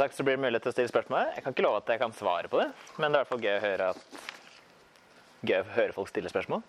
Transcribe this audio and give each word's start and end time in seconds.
sagt 0.00 0.16
så 0.16 0.24
blir 0.24 0.34
det 0.38 0.44
mulighet 0.44 0.62
til 0.64 0.72
å 0.72 0.76
stille 0.76 0.90
spørsmål. 0.90 1.22
Jeg 1.36 1.42
kan 1.44 1.52
ikke 1.54 1.66
love 1.66 1.78
at 1.82 1.88
jeg 1.92 2.00
kan 2.00 2.12
svare 2.16 2.48
på 2.50 2.56
det, 2.60 2.68
men 2.96 3.06
det 3.06 3.10
er 3.10 3.14
i 3.18 3.20
hvert 3.20 3.32
fall 3.32 3.44
gøy 3.44 3.54
å 3.56 3.64
høre, 3.64 3.84
at, 3.92 4.00
gøy 5.50 5.58
å 5.60 5.72
høre 5.76 5.96
folk 5.96 6.08
stille 6.10 6.30
spørsmål. 6.32 6.60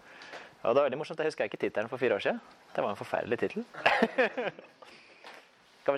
Og 0.62 0.70
det 0.76 0.78
var 0.78 0.86
veldig 0.86 1.00
morsomt. 1.00 1.22
Jeg 1.24 1.30
husker 1.32 1.46
ikke 1.50 1.64
tittelen 1.64 1.90
for 1.90 2.00
fire 2.02 2.16
år 2.20 2.24
siden. 2.26 2.40
Det 2.76 2.82
var 2.84 2.92
en 2.94 3.00
forferdelig 3.00 3.38
tittel. 3.42 3.64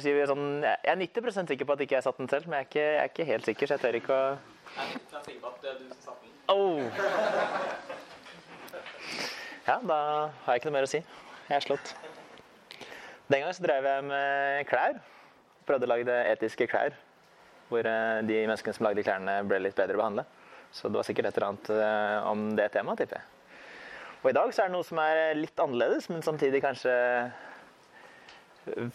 si 0.04 0.12
sånn, 0.30 0.46
jeg 0.64 0.78
er 0.94 0.98
90% 1.02 1.50
sikker 1.52 1.66
på 1.68 1.76
at 1.76 1.84
ikke 1.84 1.98
jeg 1.98 2.06
satt 2.06 2.20
den 2.22 2.32
selv, 2.32 2.46
men 2.48 2.56
jeg 2.62 2.64
er 2.64 2.70
ikke, 2.70 2.86
jeg 2.86 3.02
er 3.02 3.10
ikke 3.12 3.28
helt 3.28 3.46
sikker, 3.50 3.66
så 3.68 3.74
jeg 3.76 3.84
tør 3.84 3.98
ikke 4.00 4.16
å 4.16 4.18
Jeg 4.24 4.30
er 4.88 4.92
sikker 5.28 5.42
på 5.44 5.48
at 5.52 5.58
det 5.66 5.70
er 5.74 5.78
du 5.82 5.86
som 5.92 6.00
satte 6.08 6.24
den. 6.24 6.32
oh. 6.54 6.82
Ja, 9.68 9.76
da 9.80 9.98
har 10.46 10.52
jeg 10.56 10.60
ikke 10.62 10.70
noe 10.72 10.78
mer 10.80 10.88
å 10.88 10.92
si. 10.92 11.02
Jeg 11.50 11.56
er 11.60 11.66
slått. 11.68 11.88
Den 13.30 13.40
gangen 13.44 13.56
så 13.56 13.64
drev 13.64 13.84
jeg 13.88 14.04
med 14.08 14.68
klær. 14.72 14.94
Prøvde 15.68 15.86
å 15.88 15.92
lage 15.92 16.14
etiske 16.34 16.66
klær. 16.72 16.92
Hvor 17.70 17.88
eh, 17.90 18.24
de 18.28 18.40
menneskene 18.46 18.78
som 18.78 18.88
lagde 18.88 19.06
klærne, 19.06 19.38
ble 19.48 19.62
litt 19.64 19.78
bedre 19.78 20.00
behandlet. 20.00 20.42
Så 20.74 20.90
det 20.90 20.98
var 20.98 21.08
sikkert 21.08 21.30
et 21.30 21.38
eller 21.38 21.52
annet 21.52 21.72
eh, 21.78 22.30
om 22.32 22.46
det 22.58 22.70
temaet, 22.74 23.04
tipper 23.04 23.22
jeg. 23.22 23.30
Og 24.24 24.30
i 24.32 24.36
dag 24.38 24.54
så 24.56 24.64
er 24.64 24.70
det 24.70 24.78
noe 24.78 24.88
som 24.88 25.00
er 25.04 25.36
litt 25.36 25.60
annerledes, 25.60 26.08
men 26.10 26.24
samtidig 26.24 26.64
kanskje 26.64 26.94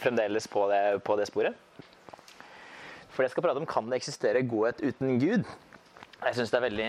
fremdeles 0.00 0.48
på 0.48 0.62
det, 0.70 0.82
på 1.04 1.16
det 1.20 1.26
sporet. 1.28 1.58
For 3.12 3.26
jeg 3.26 3.34
skal 3.34 3.44
prate 3.44 3.60
om 3.60 3.68
kan 3.68 3.90
det 3.90 3.98
eksistere 3.98 4.44
godhet 4.48 4.80
uten 4.80 5.18
Gud. 5.20 5.44
Jeg 6.22 6.38
syns 6.38 6.52
det 6.54 6.58
er 6.58 6.64
veldig 6.64 6.88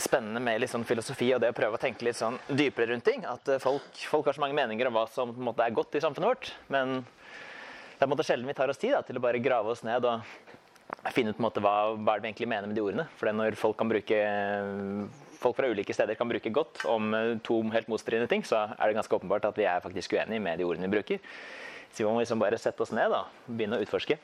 spennende 0.00 0.40
med 0.42 0.58
litt 0.58 0.72
sånn 0.72 0.86
filosofi 0.88 1.28
og 1.36 1.40
det 1.42 1.52
å 1.52 1.56
prøve 1.56 1.78
å 1.78 1.80
tenke 1.80 2.06
litt 2.06 2.18
sånn 2.18 2.38
dypere 2.48 2.90
rundt 2.90 3.06
ting. 3.06 3.22
At 3.28 3.48
eh, 3.52 3.62
folk, 3.62 3.86
folk 4.10 4.26
har 4.28 4.36
så 4.36 4.42
mange 4.42 4.58
meninger 4.58 4.90
om 4.90 4.98
hva 4.98 5.06
som 5.12 5.30
på 5.30 5.40
en 5.40 5.48
måte, 5.52 5.62
er 5.62 5.76
godt 5.76 5.94
i 5.94 6.02
samfunnet 6.02 6.32
vårt. 6.32 6.50
Men 6.74 6.96
det 7.04 8.00
er 8.00 8.02
på 8.02 8.08
en 8.08 8.14
måte 8.16 8.26
sjelden 8.26 8.50
vi 8.50 8.56
tar 8.58 8.72
oss 8.72 8.80
tid 8.82 8.96
da, 8.96 9.04
til 9.06 9.20
å 9.20 9.24
bare 9.24 9.42
grave 9.42 9.70
oss 9.70 9.84
ned 9.86 10.08
og 10.10 10.24
finne 11.12 11.34
ut 11.34 11.36
på 11.36 11.42
en 11.42 11.48
måte, 11.48 11.60
hva, 11.60 11.92
hva 11.98 12.14
er 12.14 12.22
det 12.22 12.24
vi 12.24 12.30
egentlig 12.32 12.48
mener 12.48 12.70
med 12.70 12.78
de 12.78 12.84
ordene. 12.84 13.04
For 13.18 13.28
når 13.28 13.58
folk 13.60 13.84
bruke 13.90 14.20
folk 15.44 15.58
fra 15.58 15.68
ulike 15.68 15.94
steder 15.94 16.16
kan 16.18 16.30
bruke 16.30 16.52
godt 16.54 16.84
om 16.90 17.14
eh, 17.16 17.34
to 17.44 17.60
helt 17.74 17.90
motstridende 17.92 18.30
ting, 18.30 18.44
så 18.46 18.64
er 18.72 18.86
det 18.86 18.96
ganske 18.98 19.18
åpenbart 19.18 19.48
at 19.50 19.58
vi 19.60 19.68
er 19.68 19.82
faktisk 19.84 20.16
uenige 20.16 20.42
med 20.42 20.60
de 20.60 20.68
ordene 20.68 20.88
vi 20.88 20.96
bruker. 20.96 21.34
Så 21.92 22.02
vi 22.02 22.08
må 22.08 22.22
liksom 22.22 22.40
bare 22.42 22.58
sette 22.58 22.82
oss 22.82 22.94
ned 22.94 23.12
og 23.14 23.28
begynne 23.46 23.78
å 23.78 23.84
utforske. 23.84 24.16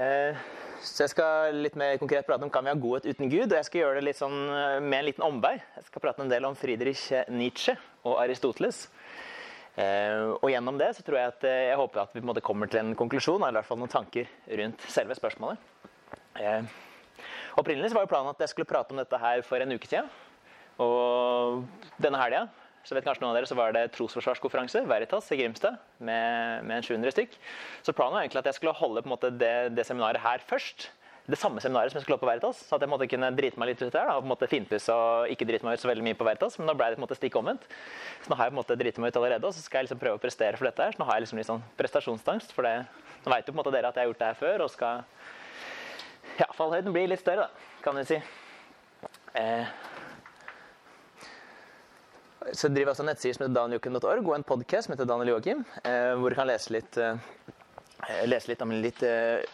Eh, 0.00 0.40
så 0.80 1.04
jeg 1.04 1.12
skal 1.12 1.58
litt 1.60 1.76
mer 1.78 1.98
konkret 2.00 2.26
prate 2.26 2.46
om 2.46 2.52
kan 2.52 2.64
vi 2.64 2.72
ha 2.72 2.78
godhet 2.78 3.06
uten 3.10 3.30
Gud. 3.30 3.50
Og 3.50 3.58
jeg 3.58 3.68
skal 3.68 3.84
gjøre 3.84 4.00
det 4.00 4.06
litt 4.08 4.20
sånn 4.20 4.38
eh, 4.48 4.78
med 4.80 5.02
en 5.02 5.08
liten 5.10 5.26
omvei. 5.26 5.58
Jeg 5.76 5.90
skal 5.90 6.06
prate 6.06 6.24
en 6.24 6.32
del 6.32 6.48
om 6.48 6.56
Friedrich 6.58 7.10
Nietzsche 7.28 7.76
og 8.08 8.16
Aristoteles. 8.24 8.86
Eh, 9.78 10.34
og 10.34 10.48
gjennom 10.50 10.78
det 10.80 10.90
så 10.96 11.04
tror 11.06 11.20
jeg 11.20 11.32
at 11.34 11.46
jeg 11.46 11.78
håper 11.78 12.02
at 12.02 12.14
vi 12.14 12.20
på 12.20 12.24
en 12.24 12.32
måte 12.32 12.44
kommer 12.44 12.70
til 12.70 12.82
en 12.82 12.94
konklusjon, 12.98 13.40
eller 13.40 13.54
i 13.54 13.60
hvert 13.60 13.70
fall 13.70 13.80
noen 13.80 13.92
tanker 13.92 14.30
rundt 14.60 14.86
selve 14.90 15.16
spørsmålet. 15.18 15.68
Opprinnelig 17.58 17.90
så 17.90 17.98
var 17.98 18.06
jo 18.06 18.12
planen 18.12 18.32
at 18.32 18.42
jeg 18.42 18.52
skulle 18.52 18.70
prate 18.70 18.94
om 18.94 19.00
dette 19.00 19.20
her 19.20 19.42
for 19.46 19.62
en 19.62 19.74
uke 19.76 19.88
siden. 19.90 20.10
Og 20.80 21.64
denne 22.00 22.20
helga 22.20 22.46
så 22.86 22.96
vet 22.96 23.04
kanskje 23.04 23.20
noen 23.20 23.34
av 23.34 23.36
dere, 23.36 23.48
så 23.48 23.56
var 23.58 23.74
det 23.76 23.90
trosforsvarskonferanse 23.92 24.80
Veritas 24.88 25.26
i 25.34 25.36
Grimstad 25.36 25.76
med, 25.98 26.64
med 26.64 26.78
en 26.78 26.86
700 26.86 27.12
stykk. 27.12 27.36
Så 27.84 27.92
planen 27.96 28.16
var 28.16 28.24
egentlig 28.24 28.40
at 28.40 28.48
jeg 28.48 28.56
skulle 28.56 28.78
holde 28.78 29.02
på 29.04 29.10
en 29.10 29.12
måte 29.12 29.32
det, 29.36 29.52
det 29.76 29.84
seminaret 29.88 30.22
her 30.24 30.40
først. 30.48 30.88
Det 31.26 31.38
samme 31.38 31.60
seminaret 31.62 31.92
som 31.92 31.98
jeg 31.98 32.04
skulle 32.04 32.16
holde 32.16 32.24
på 32.24 32.30
Veritas. 32.30 32.62
Så 32.66 32.76
at 32.76 32.84
jeg 32.84 32.90
måtte 32.90 33.08
kunne 33.10 33.30
drite 33.36 33.60
meg 33.60 33.72
litt 33.72 33.82
ut 33.82 33.92
der. 33.92 34.08
da, 34.08 34.16
på 34.16 34.26
en 34.26 34.32
måte 34.32 34.48
finpusse 34.50 34.94
og 34.94 35.32
ikke 35.32 35.46
drite 35.48 35.66
meg 35.66 35.76
ut 35.76 35.82
så 35.82 35.90
veldig 35.90 36.06
mye 36.06 36.18
på 36.18 36.26
Veritas. 36.26 36.56
Men 36.58 36.70
da 36.70 36.76
ble 36.78 36.88
det 36.90 36.98
på 36.98 37.02
en 37.02 37.06
måte 37.06 37.18
stikk 37.18 37.36
omvendt. 37.40 37.68
Så 38.24 38.32
nå 38.32 38.38
har 38.38 38.48
jeg 38.48 38.54
på 38.54 38.56
en 38.56 38.62
måte 38.62 38.78
driti 38.80 39.04
meg 39.04 39.12
ut 39.12 39.20
allerede, 39.20 39.46
og 39.46 39.54
så 39.54 39.62
skal 39.64 39.80
jeg 39.80 39.90
liksom 39.90 40.00
prøve 40.00 40.18
å 40.18 40.22
prestere 40.22 40.58
for 40.58 40.70
dette 40.70 40.86
her. 40.86 40.96
Så 40.96 41.02
nå 41.02 41.10
har 41.10 41.18
jeg 41.18 41.26
liksom 41.26 41.42
litt 41.42 41.50
sånn 41.50 41.66
prestasjonsangst. 41.78 42.56
For 42.56 42.66
det, 42.66 42.74
nå 43.26 43.34
vet 43.34 43.46
jo 43.46 43.52
på 43.52 43.58
en 43.58 43.62
måte 43.62 43.74
dere 43.76 43.92
at 43.92 44.00
jeg 44.00 44.06
har 44.06 44.12
gjort 44.12 44.24
det 44.24 44.32
her 44.32 44.42
før, 44.42 44.66
og 44.66 44.74
skal 44.74 45.04
Ja, 46.40 46.46
fallhøyden 46.56 46.94
blir 46.94 47.10
litt 47.10 47.20
større, 47.20 47.50
da, 47.50 47.78
kan 47.84 47.98
vi 48.00 48.06
si. 48.08 48.20
Eh, 49.36 49.68
så 52.48 52.66
jeg 52.66 52.78
driver 52.78 52.94
også 52.94 53.04
en 53.04 53.10
nettside 53.10 53.36
som 53.36 53.44
heter 53.44 53.56
danieljoakim.org 53.58 54.28
og 54.30 54.34
en 54.38 54.46
podkast 54.48 54.88
som 54.88 54.94
heter 54.94 55.08
Daniel 55.08 55.34
Joakim, 55.34 55.60
eh, 55.84 56.14
hvor 56.16 56.32
du 56.32 56.38
kan 56.38 56.48
lese 56.48 56.72
litt, 56.72 56.96
eh, 56.96 57.18
lese 58.24 58.48
litt 58.48 58.62
om 58.64 58.72
litt, 58.72 59.02
eh, 59.04 59.44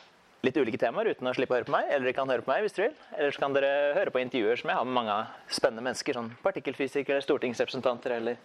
litt, 0.44 0.56
ulike 0.56 0.78
temaer 0.80 1.12
uten 1.12 1.28
å 1.28 1.32
slippe 1.36 1.54
å 1.54 1.58
høre 1.58 1.68
på 1.68 1.74
meg. 1.74 1.88
Eller 1.90 2.08
dere 2.08 2.16
kan 2.16 2.30
høre 2.30 2.44
på 2.44 2.52
meg 2.52 2.66
hvis 2.66 2.76
dere 2.76 2.90
vil. 2.90 2.98
Eller 3.16 3.34
så 3.34 3.42
kan 3.42 3.56
dere 3.56 3.70
høre 3.96 4.12
på 4.14 4.20
intervjuer 4.22 4.60
som 4.60 4.72
jeg 4.72 4.78
har 4.78 4.88
med 4.88 4.96
mange 4.98 5.16
spennende 5.48 5.84
mennesker. 5.86 6.18
Sånn 6.18 6.30
partikkelfysikere, 6.44 7.22
stortingsrepresentanter 7.24 8.16
eller 8.18 8.38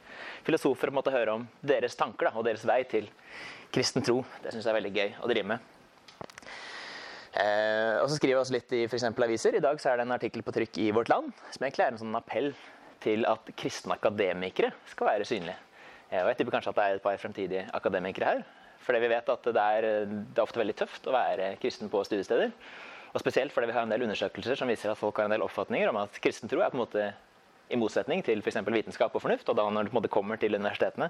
filosofer. 0.47 0.91
måtte 0.91 1.13
høre 1.13 1.37
om 1.39 1.47
deres 1.61 1.97
tanker 1.99 2.29
da, 2.29 2.33
og 2.37 2.47
deres 2.47 2.65
vei 2.67 2.81
til 2.89 3.09
kristen 3.73 4.03
tro. 4.05 4.21
Det 4.43 4.53
syns 4.53 4.65
jeg 4.65 4.73
er 4.73 4.79
veldig 4.79 4.93
gøy 4.95 5.15
å 5.21 5.31
drive 5.31 5.51
med. 5.53 5.69
Eh, 7.31 7.97
og 8.01 8.09
så 8.11 8.17
skriver 8.17 8.35
jeg 8.35 8.41
også 8.41 8.55
litt 8.57 8.73
i 8.75 8.85
for 8.91 9.25
aviser. 9.25 9.55
I 9.55 9.63
dag 9.63 9.79
så 9.79 9.91
er 9.91 9.99
det 9.99 10.07
en 10.07 10.17
artikkel 10.17 10.43
på 10.43 10.53
trykk 10.55 10.81
i 10.83 10.91
Vårt 10.91 11.11
Land 11.11 11.31
som 11.49 11.63
egentlig 11.63 11.85
er 11.85 11.93
en 11.93 12.01
sånn 12.01 12.17
appell 12.19 12.51
til 13.01 13.23
at 13.25 13.53
kristne 13.57 13.95
akademikere 13.95 14.73
skal 14.91 15.13
være 15.13 15.25
synlige. 15.25 15.57
Og 16.11 16.27
jeg 16.27 16.41
tipper 16.41 16.57
kanskje 16.57 16.73
at 16.73 16.79
det 16.79 16.85
er 16.85 16.97
et 16.97 17.05
par 17.05 17.21
fremtidige 17.21 17.69
akademikere 17.73 18.33
her. 18.33 18.41
Fordi 18.85 19.01
vi 19.03 19.11
vet 19.11 19.29
at 19.29 19.49
det 19.53 19.65
er, 19.77 19.89
det 20.09 20.39
er 20.39 20.45
ofte 20.45 20.61
veldig 20.61 20.77
tøft 20.83 21.09
å 21.09 21.15
være 21.15 21.55
kristen 21.61 21.91
på 21.91 22.03
studiesteder. 22.07 22.53
Og 23.11 23.19
spesielt 23.19 23.51
fordi 23.53 23.69
vi 23.69 23.75
har 23.75 23.85
en 23.85 23.91
del 23.91 24.05
undersøkelser 24.05 24.57
som 24.57 24.71
viser 24.71 24.93
at 24.93 24.99
folk 24.99 25.19
har 25.19 25.27
en 25.27 25.35
del 25.35 25.43
oppfatninger 25.45 25.91
om 25.91 25.99
at 26.01 26.17
kristen 26.23 26.49
tro 26.51 26.63
er 26.63 26.71
på 26.71 26.79
en 26.79 26.85
måte 26.85 27.11
i 27.71 27.79
motsetning 27.79 28.23
til 28.25 28.41
f.eks. 28.43 28.59
vitenskap 28.67 29.15
og 29.15 29.23
fornuft. 29.23 29.49
Og 29.51 29.57
da 29.57 29.65
når 29.71 29.91
du 29.91 30.09
kommer 30.11 30.39
til 30.39 30.55
universitetene, 30.55 31.09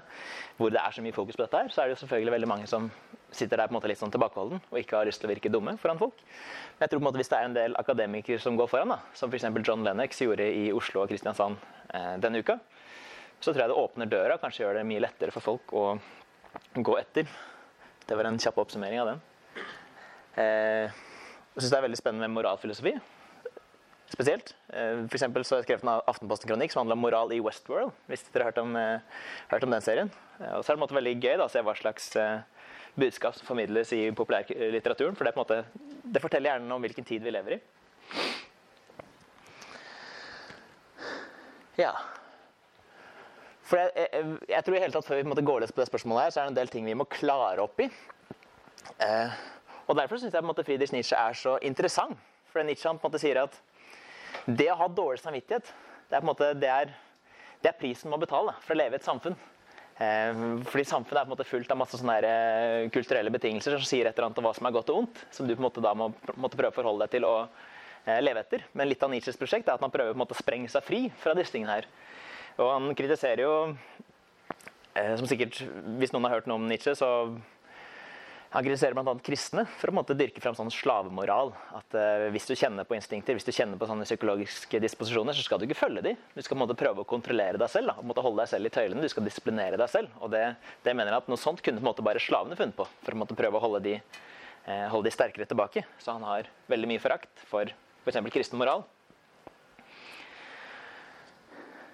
hvor 0.58 0.72
det 0.74 0.80
er 0.82 0.94
så 0.94 1.04
mye 1.04 1.14
fokus 1.14 1.38
på 1.38 1.44
dette, 1.44 1.58
her, 1.58 1.72
så 1.74 1.82
er 1.82 1.90
det 1.90 1.96
jo 1.96 2.00
selvfølgelig 2.04 2.34
veldig 2.36 2.50
mange 2.50 2.68
som 2.70 2.88
sitter 3.34 3.58
der 3.58 3.70
på 3.70 3.74
en 3.74 3.78
måte 3.78 3.90
litt 3.90 4.00
sånn 4.00 4.12
tilbakeholden 4.12 4.60
og 4.60 4.78
ikke 4.78 4.98
har 4.98 5.08
lyst 5.08 5.22
til 5.22 5.30
å 5.30 5.32
virke 5.32 5.52
dumme 5.52 5.74
foran 5.80 6.00
folk. 6.00 6.18
Men 6.76 6.84
jeg 6.84 6.92
tror 6.92 7.00
på 7.00 7.02
en 7.02 7.08
måte 7.08 7.22
hvis 7.22 7.32
det 7.32 7.38
er 7.38 7.48
en 7.48 7.56
del 7.58 7.78
akademikere 7.80 8.42
som 8.42 8.58
går 8.58 8.70
foran, 8.70 8.94
da, 8.94 9.00
som 9.18 9.32
f.eks. 9.32 9.48
John 9.62 9.86
Lennox 9.86 10.22
gjorde 10.22 10.48
i 10.50 10.66
Oslo 10.74 11.04
og 11.04 11.12
Kristiansand 11.12 11.62
eh, 11.94 12.16
denne 12.22 12.42
uka, 12.42 12.58
så 13.42 13.50
tror 13.50 13.64
jeg 13.64 13.72
det 13.72 13.78
åpner 13.78 14.10
døra, 14.10 14.36
og 14.36 14.44
kanskje 14.44 14.66
gjør 14.66 14.78
det 14.78 14.84
mye 14.90 15.02
lettere 15.02 15.34
for 15.34 15.44
folk 15.44 15.72
å 15.74 15.86
gå 16.78 16.98
etter. 17.00 17.30
Det 18.12 18.16
var 18.18 18.28
en 18.28 18.36
kjapp 18.36 18.58
oppsummering 18.60 19.00
av 19.00 19.06
den. 19.08 19.20
Eh, 20.36 20.92
jeg 21.56 21.62
syns 21.62 21.70
det 21.72 21.78
er 21.78 21.84
veldig 21.86 21.96
spennende 21.96 22.26
med 22.28 22.36
moralfilosofi 22.36 22.92
spesielt. 24.12 24.50
For 24.68 25.16
eksempel 25.16 25.46
så 25.48 25.54
har 25.54 25.62
jeg 25.62 25.70
skrevet 25.70 25.86
en 25.86 26.10
Aftenposten-kronikk 26.12 26.74
som 26.74 26.82
handler 26.82 26.98
om 26.98 27.00
moral 27.06 27.32
i 27.32 27.38
Westworld. 27.40 27.94
hvis 28.12 28.26
dere 28.28 28.44
har 28.44 28.50
hørt 28.50 28.60
om, 28.60 28.76
hørt 29.48 29.64
om 29.64 29.72
den 29.72 29.80
serien. 29.80 30.10
Og 30.52 30.60
så 30.60 30.74
er 30.74 30.74
det 30.74 30.76
på 30.76 30.82
en 30.82 30.84
måte 30.84 30.98
veldig 30.98 31.14
gøy 31.16 31.38
da, 31.40 31.46
å 31.46 31.52
se 31.54 31.62
hva 31.64 31.72
slags 31.78 32.10
budskap 33.00 33.38
som 33.38 33.48
formidles 33.48 33.94
i 33.96 34.02
populærlitteraturen. 34.12 35.16
For 35.16 35.24
det, 35.24 35.32
måte, 35.40 35.62
det 36.04 36.20
forteller 36.20 36.52
gjerne 36.52 36.76
om 36.76 36.84
hvilken 36.84 37.08
tid 37.08 37.24
vi 37.24 37.32
lever 37.32 37.56
i. 37.56 37.60
Ja. 41.80 41.94
For 43.72 43.80
jeg, 43.80 43.92
jeg, 43.96 44.32
jeg 44.52 44.64
tror 44.66 44.74
i 44.76 44.80
hele 44.82 44.92
tatt 44.92 45.06
Før 45.08 45.22
vi 45.24 45.44
går 45.48 45.62
løs 45.64 45.70
på 45.72 45.80
det 45.80 45.88
spørsmålet, 45.88 46.26
her, 46.26 46.32
så 46.34 46.42
er 46.42 46.48
det 46.50 46.52
en 46.52 46.58
del 46.60 46.72
ting 46.74 46.84
vi 46.84 46.96
må 46.98 47.06
klare 47.08 47.64
opp 47.64 47.80
i. 47.80 47.86
Eh, 49.00 49.38
og 49.86 49.96
Derfor 49.96 50.20
syns 50.20 50.34
jeg 50.34 50.42
på 50.42 50.44
en 50.44 50.50
måte 50.50 50.64
Friedrich 50.66 50.92
Nietzsche 50.92 51.16
er 51.16 51.38
så 51.38 51.54
interessant. 51.64 52.20
For 52.52 52.60
Nietzsche 52.68 52.90
han 52.90 53.00
på 53.00 53.08
en 53.08 53.14
måte 53.14 53.22
sier 53.22 53.40
at 53.40 53.56
det 54.44 54.68
å 54.74 54.76
ha 54.76 54.90
dårlig 54.92 55.22
samvittighet, 55.22 55.72
det 56.10 56.18
er, 56.18 56.20
på 56.20 56.26
en 56.26 56.28
måte, 56.28 56.50
det 56.60 56.68
er, 56.68 56.92
det 57.64 57.70
er 57.70 57.78
prisen 57.80 58.10
man 58.10 58.18
må 58.18 58.26
betale 58.26 58.52
for 58.60 58.74
å 58.74 58.78
leve 58.82 58.98
i 58.98 59.00
et 59.00 59.08
samfunn. 59.08 59.38
Eh, 59.96 60.44
fordi 60.68 60.86
samfunnet 60.92 61.22
er 61.22 61.24
på 61.24 61.30
en 61.30 61.34
måte 61.38 61.48
fullt 61.48 61.72
av 61.72 61.80
masse 61.80 61.96
sånne 61.96 62.18
her, 62.18 62.28
kulturelle 62.92 63.32
betingelser 63.32 63.78
som 63.78 63.88
sier 63.88 64.04
et 64.04 64.12
eller 64.12 64.28
annet 64.28 64.42
om 64.42 64.50
hva 64.50 64.52
som 64.58 64.68
er 64.68 64.76
godt 64.76 64.92
og 64.92 65.04
ondt, 65.06 65.24
som 65.32 65.48
du 65.48 65.56
på 65.56 65.62
en 65.62 65.70
måte 65.70 65.84
da 65.84 65.96
må 65.96 66.12
måtte 66.36 66.60
prøve 66.60 66.74
å 66.74 66.76
forholde 66.82 67.06
deg 67.06 67.16
til 67.16 67.28
å 67.30 67.36
eh, 67.40 68.20
leve 68.20 68.44
etter. 68.44 68.68
Men 68.76 68.92
litt 68.92 69.00
av 69.00 69.14
Nietzsches 69.14 69.40
prosjekt 69.40 69.70
er 69.70 69.80
at 69.80 69.84
man 69.84 69.94
prøver 69.94 70.12
på 70.12 70.20
en 70.20 70.26
måte 70.26 70.36
å 70.36 70.42
sprenge 70.44 70.68
seg 70.72 70.84
fri 70.84 71.06
fra 71.24 71.32
disse 71.38 71.56
tingene 71.56 71.80
her. 71.80 71.88
Og 72.58 72.68
han 72.68 72.92
kritiserer 72.98 73.44
jo, 73.44 73.54
eh, 74.94 75.14
som 75.16 75.28
sikkert 75.30 75.62
Hvis 76.00 76.12
noen 76.12 76.28
har 76.28 76.36
hørt 76.36 76.50
noe 76.50 76.60
om 76.60 76.68
Nietzsche, 76.68 76.94
så 76.98 77.08
han 78.52 78.64
kritiserer 78.66 78.92
bl.a. 78.92 79.14
kristne 79.24 79.62
for 79.80 79.88
å 79.88 79.94
måte, 79.96 80.12
dyrke 80.16 80.42
fram 80.44 80.52
sånn 80.56 80.68
slavemoral. 80.72 81.54
At 81.78 81.94
uh, 81.96 82.26
hvis 82.34 82.44
du 82.50 82.52
kjenner 82.52 82.84
på 82.84 82.98
instinkter, 82.98 83.32
hvis 83.32 83.46
du 83.46 83.52
kjenner 83.54 83.80
på 83.80 83.88
sånne 83.88 84.04
psykologiske 84.04 84.80
disposisjoner, 84.82 85.32
så 85.32 85.44
skal 85.46 85.60
du 85.60 85.64
ikke 85.64 85.78
følge 85.78 86.02
dem. 86.04 86.18
Du 86.36 86.42
skal 86.44 86.60
måte, 86.60 86.76
prøve 86.76 87.00
å 87.00 87.08
kontrollere 87.08 87.56
deg 87.56 87.72
selv. 87.72 87.88
Da. 87.88 88.20
Holde 88.20 88.42
deg 88.42 88.50
selv 88.52 88.68
i 88.68 88.74
tøylene. 88.74 89.00
Du 89.00 89.08
skal 89.08 89.24
disiplinere 89.24 89.80
deg 89.80 89.88
selv. 89.88 90.12
Og 90.20 90.34
det, 90.34 90.44
det 90.84 90.92
mener 90.92 91.14
jeg 91.14 91.24
at 91.24 91.32
noe 91.32 91.40
sånt 91.40 91.64
kunne 91.64 91.80
måte, 91.80 92.04
bare 92.04 92.20
slavene 92.20 92.58
funnet 92.58 92.76
på. 92.76 92.84
For 93.06 93.16
å 93.16 93.38
prøve 93.40 93.56
å 93.56 93.64
holde 93.64 93.80
de, 93.88 93.94
eh, 94.66 94.84
holde 94.92 95.08
de 95.08 95.16
sterkere 95.16 95.48
tilbake. 95.48 95.86
Så 96.04 96.12
han 96.12 96.28
har 96.28 96.52
veldig 96.68 96.92
mye 96.92 97.00
forakt 97.00 97.46
for 97.48 97.72
f.eks. 97.72 98.20
For 98.20 98.34
kristen 98.36 98.60
moral. 98.60 98.84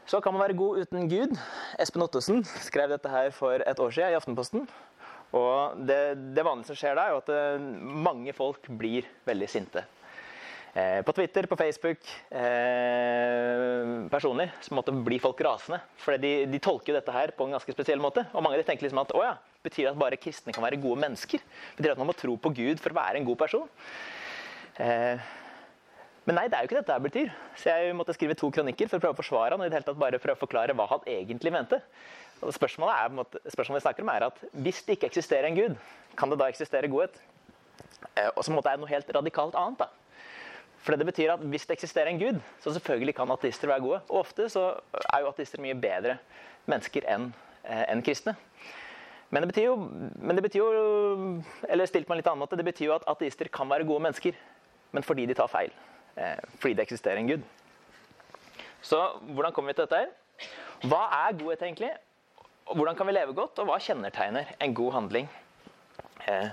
Så 0.08 0.22
kan 0.25 0.32
man 0.32 0.40
være 0.40 0.56
god 0.56 0.87
uten 0.87 1.05
Gud. 1.10 1.34
Espen 1.76 2.00
Ottosen 2.00 2.38
skrev 2.64 2.88
dette 2.94 3.10
her 3.12 3.28
for 3.37 3.60
et 3.60 3.81
år 3.84 3.90
siden 3.93 4.14
i 4.14 4.16
Aftenposten. 4.16 4.62
Og 5.37 5.82
det, 5.84 5.99
det 6.32 6.44
vanlige 6.46 6.70
som 6.70 6.78
skjer 6.81 6.96
da, 6.96 7.02
er 7.05 7.12
jo 7.12 7.19
at 7.20 7.32
eh, 7.34 7.66
mange 8.08 8.32
folk 8.32 8.70
blir 8.81 9.05
veldig 9.28 9.49
sinte. 9.52 9.82
eh, 10.72 11.02
på 11.05 11.12
Twitter, 11.12 11.44
på 11.50 11.58
Facebook, 11.60 12.08
eh, 12.32 14.08
personlig, 14.08 14.46
så 14.64 14.78
måtte 14.78 14.94
bli 14.96 15.19
folk 15.20 15.43
rasende. 15.44 15.82
For 16.00 16.16
de, 16.16 16.32
de, 16.49 16.60
tolker 16.64 16.94
jo 16.94 16.96
dette 17.02 17.12
her 17.12 17.34
på 17.37 17.44
en 17.44 17.58
ganske 17.58 17.75
spesiell 17.76 18.00
måte. 18.00 18.25
Og 18.32 18.40
mange 18.40 18.56
av 18.56 18.62
de 18.62 18.69
tenker 18.70 18.88
liksom 18.88 19.02
at 19.05 19.12
å 19.12 19.26
ja, 19.26 19.34
betyr 19.60 19.90
det 19.90 19.93
at 19.93 20.00
bare 20.06 20.20
kristne 20.22 20.56
kan 20.56 20.64
være 20.64 20.81
gode 20.81 21.02
mennesker? 21.05 21.44
Betyr 21.76 21.90
det 21.90 21.99
at 21.99 22.00
man 22.00 22.08
må 22.08 22.16
tro 22.16 22.38
på 22.40 22.55
Gud 22.56 22.81
for 22.81 22.96
å 22.96 23.00
være 23.02 23.20
en 23.20 23.28
god 23.28 23.43
person? 23.44 23.69
Eh, 24.81 25.28
men 26.28 26.36
nei, 26.36 26.44
det 26.52 26.58
er 26.58 26.64
jo 26.64 26.69
ikke 26.69 26.80
dette 26.82 26.96
det 26.98 27.08
betyr. 27.08 27.28
Så 27.56 27.72
jeg 27.72 27.94
måtte 27.96 28.12
skrive 28.12 28.34
to 28.36 28.50
kronikker 28.52 28.90
for 28.90 28.98
å 28.98 29.00
prøve 29.00 29.16
å 29.16 29.19
forsvare 29.22 29.54
han, 29.54 29.62
og 29.64 29.64
i 29.64 29.70
det 29.72 29.78
hele 29.78 29.86
tatt 29.86 30.00
bare 30.00 30.20
prøve 30.20 30.36
å 30.36 30.42
forklare 30.42 30.75
hva 30.76 30.84
han 30.90 31.06
egentlig 31.08 31.52
mente. 31.54 31.78
Og 32.44 32.52
spørsmålet, 32.52 33.00
er, 33.00 33.48
spørsmålet 33.54 33.80
vi 33.80 33.86
snakker 33.86 34.04
om 34.04 34.10
er 34.12 34.26
at 34.28 34.42
Hvis 34.52 34.82
det 34.84 34.98
ikke 34.98 35.08
eksisterer 35.08 35.48
en 35.48 35.56
gud, 35.56 35.78
kan 36.20 36.28
det 36.28 36.38
da 36.38 36.50
eksistere 36.52 36.90
godhet? 36.92 37.16
Eh, 38.12 38.28
og 38.34 38.44
så 38.44 38.52
måtte 38.52 38.75
jeg 38.75 38.82
noe 38.82 38.92
helt 38.92 39.10
radikalt 39.16 39.56
annet. 39.56 39.80
da. 39.80 39.88
For 40.84 41.00
det 41.00 41.08
betyr 41.08 41.32
at 41.34 41.48
Hvis 41.48 41.66
det 41.66 41.78
eksisterer 41.78 42.12
en 42.12 42.20
gud, 42.20 42.44
så 42.60 42.76
selvfølgelig 42.76 43.16
kan 43.16 43.32
ateister 43.32 43.72
være 43.72 43.86
gode. 43.88 44.02
Og 44.08 44.20
ofte 44.20 44.50
så 44.52 44.69
er 45.00 45.24
jo 45.24 45.32
ateister 45.32 45.64
mye 45.64 45.81
bedre 45.81 46.19
mennesker 46.69 47.08
enn 47.08 47.32
eh, 47.64 47.84
en 47.88 48.04
kristne. 48.04 48.36
Men 49.31 49.48
det, 49.48 49.64
jo, 49.64 49.74
men 50.20 50.36
det 50.36 50.44
betyr 50.46 50.60
jo 50.60 51.42
Eller 51.69 51.88
stilt 51.88 52.06
på 52.08 52.14
en 52.14 52.20
litt 52.20 52.28
annen 52.31 52.40
måte, 52.40 52.56
det 52.56 52.64
betyr 52.64 52.86
jo 52.86 52.96
at 53.00 53.08
ateister 53.08 53.48
kan 53.48 53.69
være 53.69 53.88
gode 53.88 54.04
mennesker, 54.06 54.36
men 54.92 55.04
fordi 55.04 55.26
de 55.28 55.36
tar 55.36 55.50
feil. 55.52 55.72
Eh, 56.19 56.38
fordi 56.59 56.75
det 56.75 56.82
eksisterer 56.82 57.20
en 57.20 57.31
gud. 57.31 57.43
Så 58.82 58.99
hvordan 59.35 59.53
kommer 59.53 59.73
vi 59.73 59.79
til 59.79 59.87
dette 59.87 60.03
her? 60.03 60.15
Hva 60.88 61.03
er 61.26 61.37
godhet 61.38 61.62
egentlig? 61.62 61.91
Hvordan 62.69 62.97
kan 62.97 63.06
vi 63.06 63.12
leve 63.12 63.35
godt, 63.35 63.59
og 63.59 63.69
hva 63.69 63.79
kjennetegner 63.82 64.50
en 64.61 64.75
god 64.75 64.93
handling? 64.93 65.29
Eh, 66.26 66.49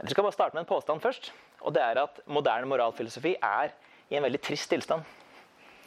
jeg 0.00 0.12
skal 0.12 0.24
bare 0.24 0.36
starte 0.36 0.54
med 0.54 0.64
en 0.64 0.72
påstand 0.72 1.00
først. 1.00 1.32
og 1.60 1.74
det 1.74 1.82
er 1.82 1.98
at 2.02 2.20
Moderne 2.26 2.66
moralfilosofi 2.66 3.36
er 3.42 3.68
i 4.10 4.16
en 4.16 4.22
veldig 4.22 4.40
trist 4.40 4.70
tilstand. 4.70 5.02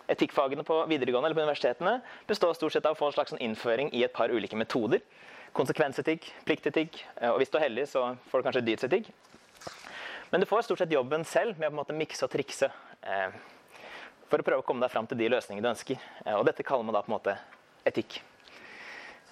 Etikkfagene 0.08 0.64
på 0.64 0.86
videregående 0.86 1.28
eller 1.28 1.36
på 1.36 1.42
universitetene 1.42 2.02
består 2.28 2.54
stort 2.54 2.74
sett 2.74 2.86
av 2.86 2.94
å 2.94 2.98
få 3.00 3.08
en 3.08 3.14
slags 3.14 3.34
innføring 3.40 3.90
i 3.94 4.04
et 4.04 4.14
par 4.14 4.30
ulike 4.30 4.56
metoder. 4.56 5.00
Konsekvensetikk, 5.54 6.32
pliktetikk, 6.46 7.06
eh, 7.22 7.30
og 7.30 7.38
hvis 7.38 7.50
du 7.50 7.58
er 7.58 7.70
heldig, 7.70 7.88
så 7.88 8.16
får 8.30 8.38
du 8.38 8.44
kanskje 8.44 8.66
dydsetikk. 8.66 9.12
Men 10.32 10.42
du 10.42 10.46
får 10.46 10.62
stort 10.62 10.80
sett 10.80 10.92
jobben 10.92 11.26
selv 11.26 11.58
med 11.58 11.68
å 11.68 11.70
på 11.70 11.74
en 11.74 11.82
måte 11.82 11.98
mikse 11.98 12.26
og 12.26 12.32
trikse 12.32 12.70
for 14.34 14.42
å 14.42 14.46
prøve 14.46 14.64
å 14.64 14.66
komme 14.66 14.82
deg 14.84 14.92
fram 14.94 15.08
til 15.10 15.20
de 15.20 15.30
løsningene 15.30 15.66
du 15.66 15.72
ønsker. 15.74 16.06
Eh, 16.26 16.36
og 16.36 16.46
dette 16.48 16.66
kaller 16.66 16.88
man 16.88 16.98
da 16.98 17.04
på 17.06 17.12
en 17.12 17.18
måte 17.18 17.36
etikk. 17.90 18.20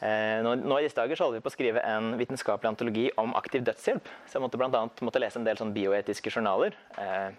Eh, 0.02 0.42
nå, 0.42 0.78
I 0.78 0.86
disse 0.86 0.98
dager 0.98 1.18
så 1.18 1.28
holder 1.28 1.40
vi 1.40 1.46
på 1.46 1.52
å 1.52 1.56
skrive 1.56 1.84
en 1.86 2.16
vitenskapelig 2.20 2.72
antologi 2.72 3.08
om 3.22 3.36
aktiv 3.38 3.66
dødshjelp. 3.66 4.10
Så 4.28 4.38
jeg 4.38 4.46
måtte 4.46 4.62
bl.a. 4.62 4.84
måtte 5.06 5.22
lese 5.22 5.42
en 5.42 5.48
del 5.48 5.60
sånn 5.60 5.74
bioetiske 5.76 6.34
journaler. 6.34 6.78
Eh, 7.02 7.30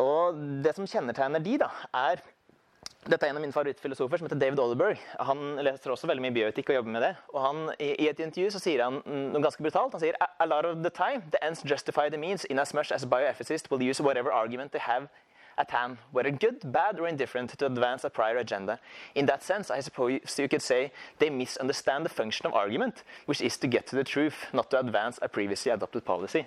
og 0.00 0.40
det 0.64 0.74
som 0.76 0.88
kjennetegner 0.88 1.40
de, 1.44 1.56
da, 1.62 1.70
er 1.96 2.20
dette 3.08 3.24
er 3.24 3.32
en 3.32 3.38
av 3.38 3.40
mine 3.40 3.54
favorittfilosofer 3.54 4.20
som 4.20 4.26
heter 4.26 4.40
David 4.40 4.60
Oliver. 4.60 4.98
Han 5.24 5.56
leser 5.64 5.92
også 5.94 6.08
veldig 6.10 6.20
mye 6.26 6.34
bioetikk 6.36 6.68
og 6.68 6.76
jobber 6.80 6.92
med 6.98 7.04
det. 7.06 7.14
Og 7.32 7.40
han, 7.40 7.62
i, 7.80 8.08
et 8.10 8.20
intervju 8.20 8.50
så 8.52 8.60
sier 8.60 8.82
han 8.84 9.00
noe 9.06 9.40
ganske 9.40 9.64
brutalt. 9.64 9.96
Han 9.96 10.02
sier 10.02 10.18
a 10.20 10.48
lot 10.48 10.68
of 10.68 10.82
the 10.84 10.92
time 10.92 11.24
the 11.32 11.40
ends 11.44 11.64
justify 11.64 12.10
the 12.12 12.20
means 12.20 12.44
in 12.52 12.60
as 12.60 12.74
much 12.76 12.92
as 12.92 13.08
bioethicists 13.08 13.72
will 13.72 13.80
use 13.80 14.04
whatever 14.04 14.32
argument 14.32 14.72
they 14.72 14.84
have 14.84 15.08
at 15.56 15.70
hand, 15.70 15.98
whether 16.12 16.30
good, 16.30 16.60
bad, 16.72 17.00
or 17.00 17.08
indifferent, 17.08 17.56
to 17.58 17.66
advance 17.66 18.04
a 18.04 18.10
prior 18.10 18.36
agenda. 18.36 18.78
In 19.14 19.26
that 19.26 19.42
sense, 19.42 19.70
I 19.70 19.80
suppose 19.80 20.20
you 20.38 20.48
could 20.48 20.62
say 20.62 20.92
they 21.18 21.30
misunderstand 21.30 22.04
the 22.04 22.08
function 22.08 22.46
of 22.46 22.54
argument, 22.54 23.02
which 23.26 23.40
is 23.40 23.56
to 23.58 23.66
get 23.66 23.86
to 23.88 23.96
the 23.96 24.04
truth, 24.04 24.46
not 24.52 24.70
to 24.70 24.80
advance 24.80 25.18
a 25.22 25.28
previously 25.28 25.72
adopted 25.72 26.04
policy. 26.04 26.46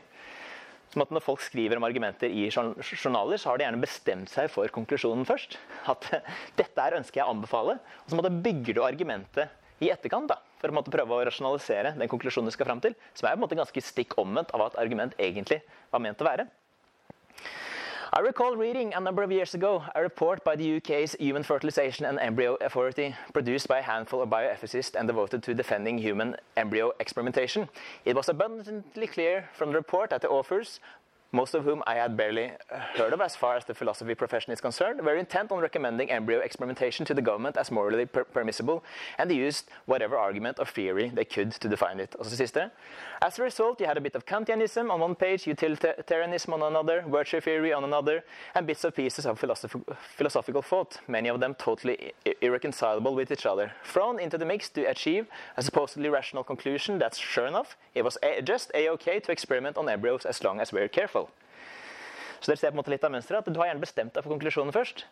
Som 0.94 1.02
at 1.02 1.12
Når 1.14 1.24
folk 1.26 1.42
skriver 1.42 1.80
om 1.80 1.88
argumenter 1.88 2.30
i 2.30 2.46
journaler, 2.54 3.40
så 3.42 3.50
har 3.50 3.58
de 3.58 3.66
gjerne 3.66 3.82
bestemt 3.82 4.30
seg 4.30 4.52
for 4.54 4.70
konklusjonen 4.70 5.26
først. 5.26 5.58
At 5.90 6.06
dette 6.60 6.86
er 6.86 7.00
ønsket 7.00 7.24
jeg 7.24 7.30
anbefaler'. 7.30 7.82
Og 8.06 8.14
så 8.14 8.34
bygger 8.46 8.78
du 8.78 8.84
argumentet 8.86 9.50
i 9.82 9.90
etterkant 9.90 10.30
da, 10.30 10.38
for 10.62 10.70
å 10.70 10.84
prøve 10.86 11.18
å 11.18 11.24
rasjonalisere 11.26 11.96
den 11.98 12.12
konklusjonen 12.12 12.52
du 12.52 12.54
skal 12.54 12.70
fram 12.70 12.84
til. 12.84 12.94
Som 13.18 13.30
er 13.32 13.42
ganske 13.58 13.82
stikk 13.82 14.14
omvendt 14.22 14.54
av 14.54 14.62
hva 14.62 14.70
et 14.70 14.82
argument 14.86 15.18
egentlig 15.18 15.64
var 15.90 16.04
ment 16.06 16.22
å 16.22 16.30
være. 16.30 16.46
I 18.16 18.20
recall 18.20 18.56
reading 18.56 18.94
a 18.94 19.00
number 19.00 19.24
of 19.24 19.32
years 19.32 19.56
ago 19.56 19.84
a 19.96 20.02
report 20.04 20.44
by 20.44 20.56
the 20.56 20.78
UK's 20.78 21.16
Human 21.20 21.42
Fertilization 21.42 22.06
and 22.06 22.20
Embryo 22.20 22.58
Authority, 22.62 23.16
produced 23.34 23.68
by 23.68 23.80
a 23.80 23.82
handful 23.82 24.22
of 24.22 24.30
bioethicists 24.30 24.94
and 24.94 25.08
devoted 25.08 25.42
to 25.42 25.56
defending 25.56 25.98
human 25.98 26.36
embryo 26.56 26.92
experimentation. 27.00 27.68
It 28.06 28.16
was 28.16 28.30
abundantly 28.30 29.08
clear 29.08 29.50
from 29.56 29.70
the 29.70 29.78
report 29.78 30.12
that 30.12 30.22
the 30.22 30.30
authors 30.30 30.80
most 31.34 31.56
of 31.56 31.66
whom 31.66 31.84
I 31.86 31.96
had 31.96 32.16
barely 32.16 32.52
heard 32.70 33.12
of 33.12 33.20
as 33.20 33.36
far 33.36 33.58
as 33.58 33.66
the 33.66 33.74
philosophy 33.74 34.16
profession 34.16 34.54
is 34.54 34.62
concerned, 34.62 35.02
were 35.02 35.18
intent 35.18 35.52
on 35.52 35.60
recommending 35.60 36.12
embryo 36.12 36.40
experimentation 36.40 37.06
to 37.08 37.14
the 37.14 37.22
government 37.22 37.58
as 37.58 37.72
morally 37.72 38.06
per 38.06 38.24
permissible, 38.24 38.84
and 39.18 39.30
they 39.30 39.36
used 39.36 39.70
whatever 39.86 40.18
argument 40.18 40.60
or 40.60 40.66
theory 40.66 41.12
they 41.14 41.26
could 41.26 41.52
to 41.52 41.68
define 41.68 42.00
it. 42.00 42.16
As 43.22 43.40
a 43.40 43.44
result, 43.44 43.82
you 43.82 43.88
had 43.88 43.98
a 43.98 44.02
bit 44.02 44.16
of 44.16 44.26
Kantianism 44.26 44.92
on 44.92 45.00
one 45.00 45.16
page, 45.16 45.48
utilitarianism 45.48 46.54
on 46.54 46.62
another, 46.62 47.04
virtue 47.08 47.42
theory 47.42 47.74
on 47.74 47.84
another, 47.84 48.24
and 48.54 48.68
bits 48.68 48.84
and 48.84 48.94
pieces 48.94 49.26
of 49.26 49.40
philosoph 49.40 49.76
philosophical 50.16 50.62
thought, 50.62 51.00
many 51.08 51.30
of 51.30 51.40
them 51.40 51.56
totally 51.56 52.14
irreconcilable 52.42 53.16
with 53.16 53.32
each 53.32 53.48
other, 53.48 53.72
thrown 53.84 54.20
into 54.20 54.38
the 54.38 54.46
mix 54.46 54.70
to 54.70 54.84
achieve 54.84 55.26
a 55.58 55.64
supposedly 55.64 56.10
rational 56.10 56.44
conclusion 56.44 57.00
that, 57.00 57.16
sure 57.16 57.48
enough, 57.48 57.76
it 57.96 58.04
was 58.04 58.18
a 58.22 58.42
just 58.42 58.72
a-okay 58.76 59.20
to 59.20 59.32
experiment 59.32 59.78
on 59.78 59.90
embryos 59.90 60.26
as 60.26 60.44
long 60.44 60.60
as 60.60 60.72
we're 60.72 60.88
careful. 60.88 61.23
Så 62.40 62.52
dere 62.52 62.60
ser 62.60 62.74
på 62.74 62.76
en 62.76 62.82
måte 62.82 62.92
litt 62.92 63.06
av 63.08 63.14
mønsteret, 63.14 63.46
at 63.46 63.54
Du 63.54 63.60
har 63.62 63.72
gjerne 63.72 63.84
bestemt 63.84 64.14
deg 64.14 64.26
for 64.26 64.34
konklusjonen 64.36 64.76
først. 64.76 65.06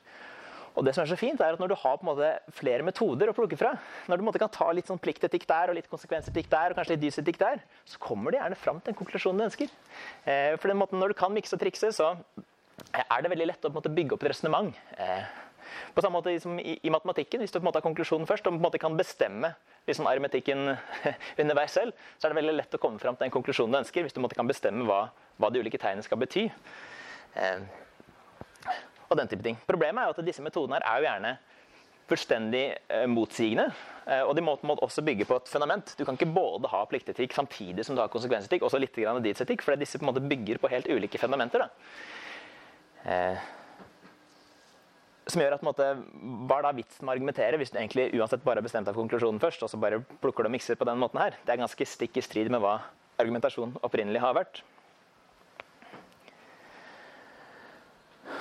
Og 0.76 0.86
det 0.88 0.94
som 0.96 1.04
er 1.04 1.10
så 1.12 1.18
fint 1.20 1.42
er 1.44 1.56
at 1.56 1.60
Når 1.60 1.72
du 1.72 1.76
har 1.80 1.98
på 2.00 2.06
en 2.06 2.12
måte 2.12 2.30
flere 2.56 2.86
metoder 2.88 3.32
å 3.32 3.36
plukke 3.36 3.60
fra, 3.60 3.74
når 4.08 4.18
du 4.18 4.22
på 4.22 4.26
en 4.26 4.30
måte 4.30 4.44
kan 4.44 4.54
ta 4.54 4.70
litt 4.72 4.88
sånn 4.88 5.02
pliktetikk 5.02 5.48
der 5.50 5.72
og 5.72 5.78
litt 5.78 5.90
konsekvensetikk 5.92 6.48
der, 6.52 6.72
og 6.72 6.80
kanskje 6.80 6.98
litt 7.00 7.40
der, 7.40 7.64
så 7.86 8.00
kommer 8.00 8.32
du 8.32 8.40
gjerne 8.40 8.60
fram 8.60 8.80
til 8.80 8.92
den 8.92 9.00
konklusjonen 9.00 9.44
du 9.44 9.48
ønsker. 9.50 9.76
Eh, 10.26 10.56
for 10.58 10.72
den 10.72 10.80
måten 10.80 11.00
Når 11.00 11.12
du 11.12 11.20
kan 11.20 11.34
mikse 11.34 11.56
og 11.56 11.64
trikse, 11.64 11.92
så 11.92 12.16
er 12.96 13.22
det 13.22 13.32
veldig 13.32 13.48
lett 13.48 13.66
å 13.66 13.70
på 13.70 13.76
en 13.76 13.80
måte 13.80 13.96
bygge 13.96 14.16
opp 14.16 14.24
et 14.24 14.32
resonnement. 14.32 14.76
Eh, 14.98 15.24
på 15.96 16.04
samme 16.04 16.20
måte 16.20 16.34
som 16.44 16.60
i, 16.60 16.78
i, 16.82 16.94
matematikken, 16.94 17.44
hvis 17.44 17.54
du 17.54 17.60
på 17.60 17.64
en 17.64 17.70
måte 17.70 17.82
har 17.82 17.86
konklusjonen 17.86 18.30
først 18.30 18.48
og 18.48 18.56
på 18.56 18.60
en 18.60 18.66
måte 18.66 18.82
kan 18.82 18.98
bestemme 18.98 19.54
liksom 19.90 20.10
aritmetikken 20.10 20.74
underveis 21.42 21.78
selv, 21.78 21.96
så 22.18 22.28
er 22.28 22.34
det 22.34 22.42
veldig 22.42 22.58
lett 22.58 22.78
å 22.78 22.82
komme 22.82 23.02
fram 23.02 23.18
til 23.18 23.28
den 23.28 23.36
konklusjonen 23.36 23.76
du 23.76 23.82
ønsker, 23.82 24.06
hvis 24.06 24.16
du 24.16 24.20
på 24.20 24.24
en 24.24 24.28
måte 24.30 24.40
kan 24.40 24.50
bestemme 24.50 24.88
hva, 24.88 25.04
hva 25.42 25.52
de 25.52 25.64
ulike 25.64 25.82
tegnene 25.82 26.06
skal 26.06 26.22
bety. 26.22 26.48
Eh, 27.40 27.64
og 29.12 29.18
den 29.20 29.32
type 29.32 29.44
ting. 29.44 29.58
Problemet 29.68 30.04
er 30.04 30.12
jo 30.12 30.16
at 30.16 30.28
disse 30.28 30.44
metodene 30.44 30.80
her 30.80 30.88
er 30.88 31.02
jo 31.02 31.10
gjerne 31.10 31.38
fullstendig 32.12 32.66
eh, 32.92 33.08
motsigende. 33.12 33.70
Eh, 34.06 34.24
og 34.26 34.36
de 34.36 34.44
må, 34.44 34.58
må, 34.68 34.76
også 34.84 35.04
bygge 35.06 35.28
på 35.30 35.38
et 35.40 35.52
fundament. 35.52 35.94
Du 35.98 36.04
kan 36.08 36.18
ikke 36.18 36.32
både 36.34 36.72
ha 36.72 36.84
pliktetikk 36.90 37.36
samtidig 37.36 37.86
som 37.88 37.98
du 37.98 38.04
har 38.04 38.12
konsekvensetikk, 38.12 38.66
også 38.68 38.82
litt 38.82 38.98
grann 38.98 39.22
didsetikk, 39.24 39.64
for 39.66 39.80
disse 39.80 40.00
på 40.00 40.06
en 40.06 40.12
måte 40.12 40.24
bygger 40.26 40.62
på 40.62 40.72
helt 40.72 40.90
ulike 40.92 41.22
fundamenter. 41.22 41.68
Eh, 43.06 43.50
som 45.30 45.42
gjør 45.42 45.54
at 45.58 45.64
Hva 45.64 46.58
er 46.58 46.66
da 46.66 46.74
vitsen 46.74 47.06
med 47.06 47.12
å 47.12 47.16
argumentere 47.16 47.60
hvis 47.62 47.72
du 47.74 47.78
egentlig 47.78 48.10
uansett 48.18 48.44
bare 48.44 48.62
har 48.62 48.66
bestemt 48.66 48.88
deg 48.90 48.96
for 48.96 49.04
konklusjonen 49.04 49.42
først, 49.42 49.64
og 49.64 49.70
så 49.70 49.80
bare 49.82 50.02
plukker 50.24 50.44
du 50.44 50.50
og 50.50 50.56
mikser 50.56 50.80
på 50.80 50.88
den 50.90 51.02
måten 51.02 51.22
her? 51.22 51.38
Det 51.46 51.54
er 51.54 51.62
ganske 51.62 51.88
stikk 51.88 52.18
i 52.18 52.26
strid 52.26 52.52
med 52.52 52.64
hva 52.64 52.80
argumentasjonen 53.22 53.78
opprinnelig 53.86 54.24
har 54.24 54.38
vært. 54.38 54.64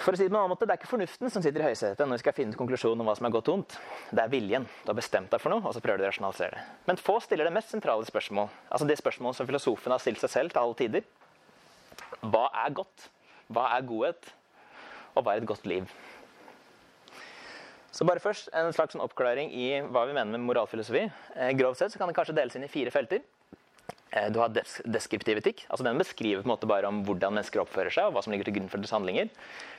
For 0.00 0.16
å 0.16 0.16
si 0.16 0.24
Det 0.24 0.30
på 0.30 0.36
en 0.36 0.40
annen 0.40 0.54
måte, 0.54 0.64
det 0.64 0.72
er 0.72 0.80
ikke 0.80 0.88
fornuften 0.88 1.32
som 1.32 1.42
sitter 1.44 1.60
i 1.60 1.66
høysetet 1.68 2.06
når 2.06 2.16
vi 2.16 2.22
skal 2.22 2.34
finne 2.36 2.56
konklusjonen 2.56 3.02
om 3.02 3.08
hva 3.10 3.14
som 3.18 3.26
er 3.28 3.34
godt 3.34 3.50
og 3.50 3.58
vondt. 3.58 3.74
Det 4.08 4.22
er 4.22 4.30
viljen. 4.32 4.64
Du 4.84 4.88
har 4.88 4.96
bestemt 4.96 5.28
deg 5.32 5.42
for 5.42 5.52
noe, 5.52 5.60
og 5.60 5.74
så 5.76 5.82
prøver 5.84 6.00
du 6.00 6.04
å 6.06 6.08
rasjonalisere 6.08 6.56
det. 6.56 6.62
Men 6.88 7.00
få 7.00 7.18
stiller 7.20 7.48
det 7.48 7.52
mest 7.52 7.74
sentrale 7.74 8.08
spørsmål. 8.08 8.48
Altså 8.72 8.88
det 8.88 8.96
spørsmålet 8.96 9.36
som 9.36 9.50
filosofen 9.50 9.92
har 9.92 10.00
stilt 10.00 10.22
seg 10.22 10.32
selv 10.32 10.54
til 10.54 10.62
alle 10.62 10.78
tider. 10.78 11.04
Hva 12.22 12.46
er 12.64 12.72
godt? 12.80 13.10
Hva 13.52 13.66
er 13.76 13.84
godhet? 13.90 14.32
Og 15.18 15.26
hva 15.26 15.34
er 15.34 15.42
et 15.42 15.50
godt 15.52 15.68
liv? 15.68 15.92
Så 17.90 18.06
bare 18.06 18.22
først 18.22 18.52
en 18.54 18.70
slags 18.74 18.94
sånn 18.94 19.02
oppklaring 19.02 19.50
i 19.50 19.72
hva 19.90 20.04
vi 20.06 20.14
mener 20.14 20.36
med 20.36 20.46
moralfilosofi. 20.46 21.08
Eh, 21.34 21.52
grovt 21.58 21.80
sett 21.80 21.94
så 21.94 21.98
kan 21.98 22.10
det 22.10 22.14
kanskje 22.18 22.36
deles 22.36 22.54
inn 22.54 22.66
i 22.66 22.70
fire 22.70 22.92
felter. 22.94 23.24
Eh, 24.10 24.28
du 24.30 24.38
har 24.42 24.50
des 24.54 24.78
deskriptiv 24.86 25.38
etikk. 25.38 25.64
altså 25.68 25.84
Den 25.84 25.98
beskriver 25.98 26.42
på 26.42 26.48
en 26.48 26.54
måte 26.54 26.70
bare 26.70 26.86
om 26.86 27.02
hvordan 27.06 27.34
mennesker 27.34 27.62
oppfører 27.62 27.90
seg. 27.94 28.06
og 28.06 28.14
hva 28.14 28.22
som 28.22 28.32
ligger 28.32 28.46
til 28.46 28.58
grunn 28.58 28.70
for 28.70 28.78
deres 28.78 28.94
handlinger. 28.94 29.30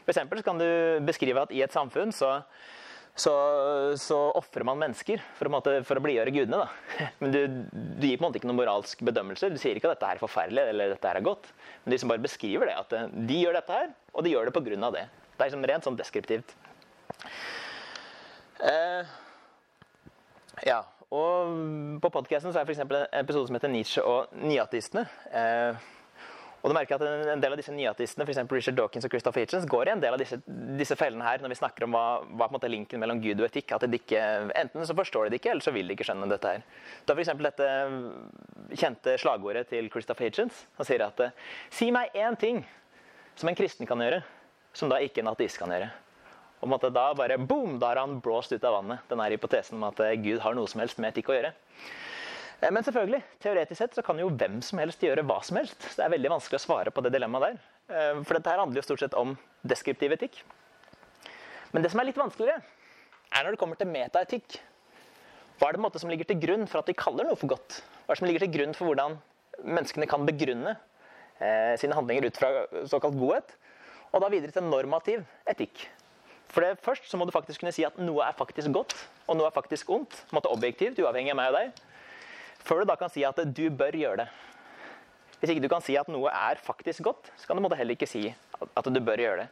For 0.05 0.13
så 0.13 0.43
kan 0.43 0.59
du 0.59 0.99
beskrive 1.07 1.41
at 1.41 1.51
i 1.51 1.61
et 1.63 1.71
samfunn 1.71 2.11
så, 2.11 2.41
så, 3.15 3.33
så 3.95 4.19
ofrer 4.35 4.63
man 4.67 4.79
mennesker 4.79 5.21
for 5.37 5.47
å, 5.47 5.53
måte, 5.55 5.77
for 5.87 5.95
å 5.99 6.03
blidgjøre 6.03 6.35
gudene. 6.35 6.63
da. 6.63 7.07
Men 7.23 7.31
du, 7.31 7.39
du, 7.71 8.07
gir 8.07 8.17
på 8.17 8.23
en 8.23 8.27
måte 8.27 8.39
ikke 8.39 8.51
noen 8.51 8.59
moralsk 8.59 9.03
bedømmelse. 9.07 9.51
Du 9.51 9.59
sier 9.59 9.75
ikke 9.75 9.91
at 9.91 9.99
dette 9.99 10.11
er 10.11 10.23
forferdelig 10.23 10.67
eller 10.73 10.95
dette 10.95 11.15
er 11.15 11.23
godt. 11.23 11.47
Men 11.83 11.95
de 11.95 12.03
som 12.03 12.11
bare 12.11 12.23
beskriver 12.23 12.67
det, 12.67 12.75
at 12.75 12.95
eh, 12.97 13.07
de 13.27 13.39
gjør 13.43 13.59
dette 13.59 13.79
her, 13.79 13.95
og 14.11 14.27
de 14.27 14.35
gjør 14.35 14.51
det 14.51 14.55
pga. 14.55 14.91
det. 14.99 15.07
Det 15.31 15.43
er 15.43 15.49
liksom 15.49 15.67
rent 15.71 15.87
sånn 15.87 15.99
deskriptivt. 15.99 16.55
Eh, 18.61 19.05
ja, 20.67 20.81
og 21.09 21.55
på 22.03 22.11
podkasten 22.13 22.53
er 22.53 22.61
det 22.61 22.75
f.eks. 22.75 22.83
en 22.85 23.23
episode 23.23 23.47
som 23.47 23.57
heter 23.57 23.71
'Nietzsche 23.71 24.03
og 24.05 24.29
nyatistene'. 24.37 25.07
Eh, 25.31 25.75
Og 26.61 26.69
du 26.69 26.75
merker 26.77 26.93
at 26.93 27.01
en, 27.01 27.41
del 27.41 27.55
av 27.55 27.57
disse 27.57 27.73
nyatistene, 27.73 28.21
f.eks. 28.21 28.43
Richard 28.53 28.75
Dawkins 28.77 29.05
og 29.07 29.09
Christopher 29.09 29.41
Hitchens, 29.41 29.65
går 29.65 29.89
i 29.89 29.93
en 29.95 30.03
del 30.03 30.13
av 30.13 30.21
disse, 30.21 30.37
disse 30.77 30.93
fellene 30.93 31.25
her 31.25 31.41
når 31.41 31.55
vi 31.55 31.57
snakker 31.57 31.87
om 31.87 31.95
hva, 31.95 32.03
hva 32.21 32.45
på 32.45 32.51
en 32.51 32.53
måte 32.53 32.69
er 32.69 32.73
linken 32.75 33.01
mellom 33.01 33.21
Gud 33.23 33.41
og 33.41 33.47
etikk. 33.47 33.73
At 33.73 33.87
de 33.89 33.97
ikke, 33.97 34.21
Enten 34.59 34.85
så 34.85 34.93
forstår 34.93 35.25
de 35.25 35.33
det 35.33 35.39
ikke, 35.41 35.55
eller 35.55 35.65
så 35.65 35.73
vil 35.73 35.89
de 35.89 35.97
ikke 35.97 36.05
skjønne 36.05 36.29
dette 36.29 36.51
her. 36.53 36.61
Da 37.09 37.15
f.eks. 37.17 37.33
dette 37.47 37.71
kjente 38.77 39.17
slagordet 39.23 39.71
til 39.73 39.89
Christopher 39.89 40.29
Hitchens. 40.29 40.67
Han 40.77 40.85
sier 40.85 41.01
at 41.07 41.25
Si 41.73 41.89
meg 41.89 42.13
én 42.13 42.37
ting 42.37 42.61
som 43.33 43.49
en 43.49 43.57
kristen 43.57 43.89
kan 43.89 44.05
gjøre, 44.05 44.21
som 44.77 44.91
da 44.91 45.01
ikke 45.01 45.25
en 45.25 45.33
ateist 45.33 45.57
kan 45.57 45.73
gjøre. 45.73 45.89
Og 46.61 46.75
at 46.77 46.85
da 46.93 47.07
bare 47.17 47.39
boom, 47.41 47.79
da 47.81 47.89
har 47.91 48.03
han 48.03 48.19
blåst 48.21 48.53
ut 48.53 48.63
av 48.63 48.77
vannet. 48.77 49.01
Denne 49.09 49.29
hypotesen 49.33 49.79
om 49.79 49.87
at 49.89 50.01
Gud 50.21 50.41
har 50.43 50.53
noe 50.57 50.69
som 50.69 50.83
helst 50.83 51.01
med 51.01 51.09
etikk 51.09 51.31
å 51.31 51.37
gjøre. 51.37 51.53
Eh, 52.61 52.69
men 52.69 52.85
selvfølgelig, 52.85 53.21
teoretisk 53.41 53.79
sett 53.81 53.97
så 53.97 54.03
kan 54.05 54.19
jo 54.21 54.29
hvem 54.29 54.59
som 54.65 54.81
helst 54.81 55.01
gjøre 55.03 55.25
hva 55.27 55.39
som 55.45 55.57
helst. 55.57 55.79
Så 55.81 55.97
det 55.97 56.05
er 56.05 56.15
veldig 56.15 56.33
vanskelig 56.35 56.59
å 56.61 56.65
svare 56.65 56.93
på 56.93 57.03
det 57.05 57.13
dilemmaet 57.15 57.47
der. 57.47 57.61
Eh, 57.89 58.19
for 58.21 58.37
dette 58.37 58.53
her 58.53 58.61
handler 58.61 58.81
jo 58.81 58.85
stort 58.85 59.03
sett 59.03 59.17
om 59.17 59.33
deskriptiv 59.65 60.13
etikk. 60.17 60.43
Men 61.71 61.83
det 61.83 61.91
som 61.93 62.01
er 62.01 62.09
litt 62.09 62.19
vanskeligere, 62.19 62.61
er 63.31 63.45
når 63.45 63.55
det 63.55 63.61
kommer 63.61 63.79
til 63.79 63.89
metaetikk. 63.89 64.59
Hva 65.57 65.69
er 65.69 65.77
det 65.77 65.83
måte 65.83 66.01
som 66.01 66.11
ligger 66.11 66.27
til 66.29 66.39
grunn 66.41 66.67
for 66.69 66.81
at 66.81 66.89
de 66.89 66.97
kaller 66.97 67.27
noe 67.27 67.39
for 67.39 67.51
godt? 67.51 67.79
Hva 68.05 68.11
er 68.11 68.17
det 68.17 68.21
som 68.21 68.29
ligger 68.29 68.45
til 68.45 68.53
grunn 68.57 68.75
for 68.77 68.89
hvordan 68.89 69.17
menneskene 69.61 70.09
kan 70.09 70.25
begrunne 70.27 70.75
eh, 71.39 71.73
sine 71.79 71.97
handlinger 71.97 72.27
ut 72.27 72.39
fra 72.41 72.51
såkalt 72.89 73.17
godhet? 73.17 73.55
Og 74.11 74.21
da 74.21 74.29
videre 74.33 74.53
til 74.53 74.65
normativ 74.67 75.23
etikk. 75.47 75.85
For 76.51 76.65
det, 76.65 76.81
Først 76.83 77.07
så 77.07 77.19
må 77.19 77.25
du 77.27 77.33
faktisk 77.33 77.63
kunne 77.63 77.73
si 77.75 77.85
at 77.87 77.97
noe 78.01 78.25
er 78.25 78.35
faktisk 78.35 78.73
godt, 78.75 78.95
og 79.27 79.39
noe 79.39 79.47
er 79.47 79.55
faktisk 79.55 79.89
ondt. 79.93 80.17
På 80.27 80.35
en 80.35 80.39
måte 80.41 80.51
objektivt, 80.51 80.99
uavhengig 80.99 81.33
av 81.33 81.39
meg 81.39 81.51
og 81.53 81.59
deg. 81.59 81.85
Før 82.61 82.81
du 82.81 82.91
da 82.91 82.97
kan 82.99 83.11
si 83.11 83.23
at 83.25 83.39
du 83.39 83.63
bør 83.73 83.95
gjøre 83.97 84.25
det. 84.25 84.27
Hvis 85.39 85.55
ikke 85.55 85.63
du 85.63 85.71
kan 85.71 85.81
si 85.81 85.95
at 85.97 86.11
noe 86.11 86.29
er 86.29 86.59
faktisk 86.61 87.07
godt, 87.07 87.31
så 87.39 87.49
kan 87.49 87.57
du 87.57 87.71
heller 87.73 87.95
ikke 87.95 88.09
si 88.09 88.27
at 88.61 88.91
du 88.93 89.01
bør 89.01 89.23
gjøre 89.23 89.45
det. 89.45 89.49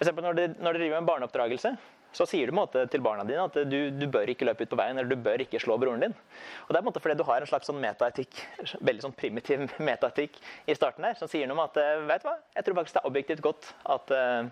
For 0.00 0.24
når 0.24 0.36
du, 0.36 0.44
når 0.60 0.76
du 0.76 0.82
driver 0.82 1.00
med 1.00 1.08
barneoppdragelse, 1.08 1.72
så 2.16 2.26
sier 2.26 2.50
du 2.50 2.56
måte, 2.56 2.82
til 2.90 3.02
barna 3.04 3.24
dine 3.26 3.44
at 3.46 3.56
du, 3.70 3.76
du, 3.94 4.06
bør 4.10 4.30
ikke 4.32 4.46
løpe 4.48 4.66
ut 4.66 4.72
på 4.72 4.78
veien 4.80 4.98
eller 4.98 5.12
du 5.12 5.22
bør 5.22 5.44
ikke 5.44 5.60
slå 5.62 5.76
broren 5.78 6.02
din. 6.02 6.14
Og 6.66 6.72
Det 6.72 6.78
er 6.78 6.80
på 6.80 6.82
en 6.82 6.88
måte 6.88 7.02
fordi 7.04 7.18
du 7.20 7.26
har 7.28 7.44
en 7.44 7.50
slags 7.50 7.70
sånn 7.70 7.78
metaetikk, 7.82 8.40
veldig 8.80 9.04
sånn 9.04 9.14
primitiv 9.16 9.62
metaetikk 9.90 10.40
i 10.66 10.76
starten 10.76 11.06
her, 11.06 11.14
som 11.20 11.30
sier 11.30 11.46
noe 11.46 11.58
om 11.58 11.62
at 11.68 11.78
eh, 11.80 12.02
vet 12.10 12.24
du 12.24 12.30
hva, 12.30 12.36
jeg 12.56 12.66
tror 12.66 12.80
faktisk 12.80 12.98
det 12.98 13.02
er 13.02 13.12
objektivt 13.12 13.44
godt 13.46 13.70
at 13.94 14.14
uh, 14.16 14.50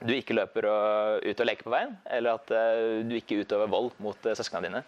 du 0.00 0.14
ikke 0.14 0.36
løper 0.36 0.68
og, 0.70 1.26
ut 1.26 1.42
og 1.42 1.48
leker 1.48 1.66
på 1.66 1.74
veien, 1.74 1.92
eller 2.08 2.38
at 2.38 2.54
uh, 2.54 3.02
du 3.06 3.14
ikke 3.18 3.42
utøver 3.42 3.70
vold 3.72 3.92
mot 4.02 4.16
uh, 4.26 4.34
søsknene 4.38 4.68
dine. 4.68 4.82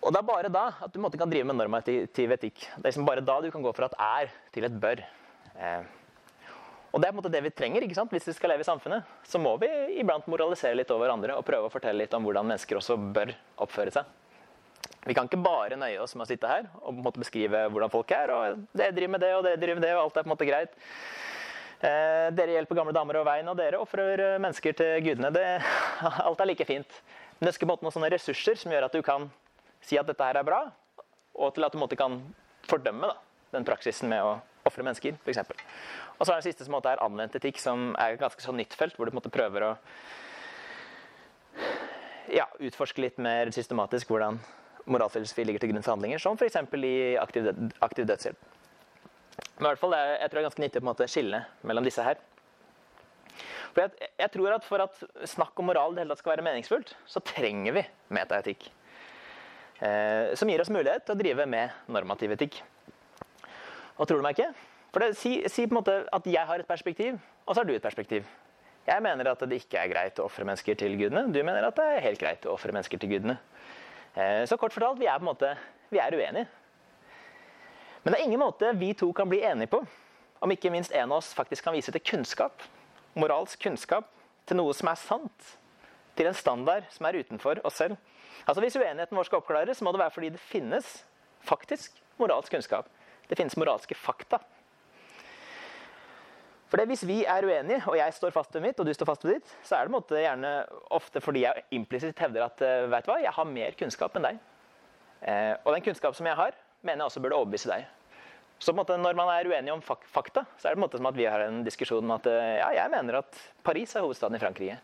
Og 0.00 0.12
det 0.14 0.20
er 0.20 0.28
bare 0.30 0.50
da 0.52 0.66
at 0.80 0.92
du 0.94 1.00
måtte 1.02 1.20
kan 1.20 1.30
drive 1.30 1.46
med 1.48 1.58
normativ 1.58 2.32
etikk. 2.36 2.62
Det 2.64 2.80
er 2.80 2.88
liksom 2.88 3.08
bare 3.08 3.24
da 3.24 3.36
du 3.44 3.50
kan 3.52 3.64
gå 3.64 3.72
fra 3.76 3.90
et 3.90 3.98
er 4.00 4.30
til 4.54 4.64
et 4.64 4.78
bør. 4.80 5.02
Eh. 5.60 5.82
Og 6.90 6.98
det 6.98 7.06
er 7.06 7.12
på 7.12 7.18
en 7.18 7.20
måte 7.20 7.32
det 7.32 7.42
vi 7.44 7.52
trenger 7.54 7.84
ikke 7.84 7.98
sant? 7.98 8.10
hvis 8.14 8.26
vi 8.26 8.34
skal 8.34 8.54
leve 8.54 8.64
i 8.64 8.68
samfunnet. 8.68 9.06
Så 9.28 9.38
må 9.38 9.52
vi 9.60 9.68
iblant 10.00 10.26
moralisere 10.30 10.78
litt 10.78 10.90
over 10.90 11.04
hverandre 11.04 11.36
og 11.38 11.44
prøve 11.46 11.68
å 11.68 11.72
fortelle 11.72 12.00
litt 12.00 12.16
om 12.16 12.24
hvordan 12.26 12.48
mennesker 12.48 12.80
også 12.80 12.96
bør 13.14 13.34
oppføre 13.60 13.92
seg. 13.94 14.08
Vi 15.06 15.16
kan 15.16 15.28
ikke 15.28 15.40
bare 15.40 15.78
nøye 15.80 16.00
oss 16.02 16.16
med 16.16 16.26
å 16.26 16.28
sitte 16.28 16.48
her 16.48 16.66
og 16.80 16.90
på 16.90 16.96
en 16.98 17.04
måte 17.06 17.22
beskrive 17.22 17.62
hvordan 17.72 17.92
folk 17.92 18.10
er. 18.16 18.32
og 18.34 18.64
det 18.76 18.90
driver 18.96 19.14
med 19.14 19.24
det, 19.24 19.34
og 19.36 19.44
det 19.46 19.54
driver 19.60 19.78
med 19.78 19.86
det, 19.86 19.94
og 19.96 20.02
alt 20.06 20.16
er 20.16 20.24
på 20.24 20.28
en 20.28 20.34
måte 20.34 20.48
greit. 20.48 20.74
Eh, 21.80 22.26
dere 22.36 22.58
hjelper 22.58 22.76
gamle 22.76 22.92
damer 22.92 23.16
over 23.20 23.30
veien, 23.30 23.48
og 23.48 23.56
dere 23.56 23.80
ofrer 23.80 24.20
mennesker 24.42 24.76
til 24.76 24.98
gudene. 25.06 25.30
Det, 25.32 25.46
alt 26.26 26.42
er 26.42 26.50
like 26.50 26.68
fint. 26.68 27.00
Men 27.38 27.48
det 27.48 27.56
på 27.56 27.64
en 27.64 27.72
måte 27.72 27.86
noen 27.86 27.96
sånne 27.96 28.12
ressurser 28.12 28.58
som 28.60 28.72
gjør 28.74 28.90
at 28.90 28.96
du 28.96 29.00
kan 29.04 29.30
si 29.84 29.96
at 29.96 30.08
dette 30.08 30.26
her 30.26 30.36
er 30.36 30.44
bra, 30.44 30.60
og 31.40 31.54
til 31.56 31.64
at 31.64 31.72
du 31.72 31.80
måte 31.80 31.96
kan 31.96 32.18
fordømme 32.68 33.08
da, 33.08 33.16
den 33.56 33.64
praksisen 33.64 34.10
med 34.12 34.20
å 34.20 34.36
ofre 34.68 34.84
mennesker, 34.84 35.16
f.eks. 35.24 35.40
Og 36.18 36.26
så 36.26 36.34
er 36.34 36.42
det 36.42 36.50
siste 36.50 36.66
som 36.66 36.76
er 36.76 37.00
anvendt 37.00 37.38
etikk, 37.38 37.56
som 37.62 37.94
er 37.96 38.14
et 38.14 38.20
ganske 38.20 38.44
sånn 38.44 38.58
nytt 38.60 38.76
felt, 38.76 38.98
hvor 38.98 39.08
du 39.08 39.16
måte, 39.16 39.32
prøver 39.32 39.64
å 39.64 39.72
ja, 42.30 42.44
utforske 42.60 43.02
litt 43.02 43.18
mer 43.18 43.50
systematisk 43.56 44.12
hvordan 44.12 44.38
moralfilosofi 44.90 45.46
ligger 45.46 45.64
til 45.64 45.72
grunn 45.72 45.84
for 45.84 45.96
handlinger, 45.96 46.20
som 46.20 46.36
f.eks. 46.36 46.60
i 46.84 46.96
aktiv, 47.20 47.48
aktiv, 47.80 48.04
dødshjelp. 48.10 48.59
Men 49.60 49.66
i 49.66 49.68
hvert 49.70 49.80
fall, 49.82 49.94
jeg 49.94 50.28
tror 50.30 50.38
det 50.38 50.42
er 50.42 50.48
ganske 50.48 50.64
nyttig 50.64 50.82
å 50.88 51.08
skille 51.10 51.40
mellom 51.68 51.86
disse 51.86 52.04
her. 52.04 52.20
For 53.70 53.84
jeg, 53.84 54.10
jeg, 54.18 54.30
tror 54.34 54.56
at 54.56 54.66
For 54.66 54.82
at 54.82 55.02
snakk 55.30 55.60
om 55.62 55.68
moral 55.70 55.94
det 55.94 56.02
hele 56.02 56.14
tatt 56.14 56.22
skal 56.24 56.34
være 56.34 56.46
meningsfullt, 56.46 56.94
så 57.06 57.22
trenger 57.24 57.76
vi 57.76 57.84
metaetikk. 58.16 58.66
Eh, 59.80 60.34
som 60.36 60.50
gir 60.50 60.60
oss 60.60 60.72
mulighet 60.72 61.06
til 61.06 61.16
å 61.16 61.20
drive 61.20 61.46
med 61.48 61.76
normativ 61.92 62.34
etikk. 62.36 62.60
Og 63.96 64.08
tror 64.08 64.20
du 64.20 64.26
meg 64.26 64.36
ikke? 64.36 64.50
For 64.90 65.04
det, 65.04 65.14
si, 65.20 65.36
si, 65.48 65.66
på 65.68 65.76
en 65.76 65.80
måte 65.80 65.96
at 66.12 66.26
jeg 66.28 66.48
har 66.48 66.60
et 66.60 66.68
perspektiv, 66.68 67.20
og 67.46 67.54
så 67.54 67.62
har 67.62 67.68
du 67.68 67.76
et 67.76 67.84
perspektiv. 67.84 68.26
Jeg 68.88 69.04
mener 69.04 69.28
at 69.30 69.42
det 69.46 69.60
ikke 69.60 69.78
er 69.78 69.92
greit 69.92 70.18
å 70.18 70.26
ofre 70.26 70.44
mennesker 70.48 70.76
til 70.80 70.96
gudene. 70.98 71.28
Du 71.30 71.38
mener 71.44 71.68
at 71.68 71.76
det 71.78 71.86
er 71.86 72.06
helt 72.08 72.20
greit 72.20 72.48
å 72.48 72.56
ofre 72.56 72.74
mennesker 72.74 73.00
til 73.00 73.12
gudene. 73.12 73.36
Eh, 74.16 74.42
så 74.50 74.58
kort 74.60 74.74
fortalt, 74.74 74.98
vi 75.00 75.08
er 75.08 75.20
på 75.20 75.24
en 75.24 75.30
måte 75.30 75.52
vi 75.92 76.00
er 76.02 76.16
uenige. 76.16 76.48
Men 78.02 78.12
det 78.12 78.20
er 78.20 78.26
ingen 78.28 78.40
måte 78.40 78.72
vi 78.80 78.94
to 78.96 79.10
kan 79.12 79.28
bli 79.28 79.42
enige 79.44 79.72
på 79.74 79.82
om 80.40 80.52
ikke 80.54 80.70
minst 80.72 80.92
en 80.96 81.10
av 81.10 81.18
oss 81.18 81.34
faktisk 81.36 81.66
kan 81.66 81.74
vise 81.76 81.92
til 81.92 82.00
kunnskap, 82.00 82.62
moralsk 83.12 83.60
kunnskap, 83.60 84.06
til 84.48 84.56
noe 84.56 84.72
som 84.76 84.88
er 84.88 84.96
sant, 84.96 85.50
til 86.16 86.30
en 86.30 86.36
standard 86.36 86.86
som 86.94 87.06
er 87.06 87.18
utenfor 87.20 87.60
oss 87.66 87.76
selv. 87.82 87.98
Altså 88.46 88.64
Hvis 88.64 88.78
uenigheten 88.80 89.16
vår 89.16 89.28
skal 89.28 89.42
oppklares, 89.42 89.82
må 89.84 89.92
det 89.92 90.00
være 90.00 90.14
fordi 90.14 90.30
det 90.32 90.40
finnes 90.40 90.88
faktisk 91.44 92.00
moralsk 92.20 92.56
kunnskap. 92.56 92.88
Det 93.28 93.36
finnes 93.38 93.56
moralske 93.60 93.94
fakta. 93.94 94.40
For 96.70 96.78
det, 96.78 96.86
Hvis 96.86 97.06
vi 97.06 97.24
er 97.24 97.44
uenige, 97.44 97.82
og 97.86 97.96
jeg 97.98 98.14
står 98.14 98.30
fast 98.30 98.54
ved 98.54 98.62
mitt, 98.62 98.80
og 98.80 98.86
du 98.86 98.94
står 98.94 99.06
fast 99.06 99.24
ved 99.26 99.34
ditt, 99.34 99.54
så 99.66 99.76
er 99.76 99.84
det 99.84 99.92
måte, 99.92 100.16
gjerne 100.22 100.52
ofte 100.94 101.20
fordi 101.20 101.42
jeg 101.42 101.64
implisitt 101.74 102.18
hevder 102.22 102.46
at 102.46 102.62
eh, 102.62 102.86
vet 102.90 103.06
du 103.06 103.10
hva, 103.10 103.20
jeg 103.20 103.34
har 103.34 103.48
mer 103.50 103.74
kunnskap 103.78 104.16
enn 104.16 104.28
deg. 104.28 104.38
Eh, 105.20 105.54
og 105.64 105.74
den 105.74 105.84
kunnskap 105.84 106.14
som 106.16 106.28
jeg 106.30 106.38
har, 106.38 106.54
mener 106.82 107.02
jeg 107.02 107.10
også 107.10 107.22
burde 107.24 107.38
overbevise 107.40 107.70
deg. 107.70 107.88
Så 108.60 108.74
måte, 108.76 108.98
når 109.00 109.16
man 109.16 109.30
er 109.32 109.48
uenig 109.48 109.72
om 109.72 109.80
fak 109.80 110.02
fakta, 110.12 110.44
så 110.60 110.68
er 110.68 110.76
det 110.76 110.82
måte, 110.82 110.98
som 111.00 111.08
at 111.08 111.16
vi 111.16 111.24
har 111.24 111.46
en 111.46 111.62
diskusjon 111.64 112.04
om 112.04 112.12
at 112.18 112.26
eh, 112.28 112.58
ja, 112.60 112.68
jeg 112.76 112.92
mener 112.92 113.22
at 113.22 113.38
Paris 113.64 113.94
er 113.96 114.04
hovedstaden 114.04 114.36
i 114.36 114.42
Frankrike. 114.42 114.76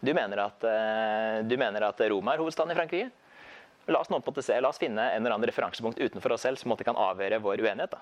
Du 0.00 0.10
mener 0.16 0.40
at, 0.42 0.64
uh, 0.64 1.42
du 1.44 1.54
mener 1.60 1.84
at 1.84 1.98
Roma 2.08 2.32
er 2.32 2.40
hovedstaden 2.40 2.72
i 2.72 2.78
Frankrike? 2.78 3.10
La 3.90 4.00
oss, 4.00 4.08
nå 4.10 4.18
på 4.24 4.32
se, 4.42 4.56
la 4.60 4.70
oss 4.72 4.80
finne 4.80 5.02
en 5.12 5.20
eller 5.20 5.36
annen 5.36 5.48
referansepunkt 5.50 6.00
utenfor 6.00 6.34
oss 6.34 6.46
selv 6.46 6.60
som 6.60 6.72
kan 6.78 6.96
avgjøre 6.96 7.40
vår 7.44 7.62
uenighet. 7.62 7.92
Da. 7.92 8.00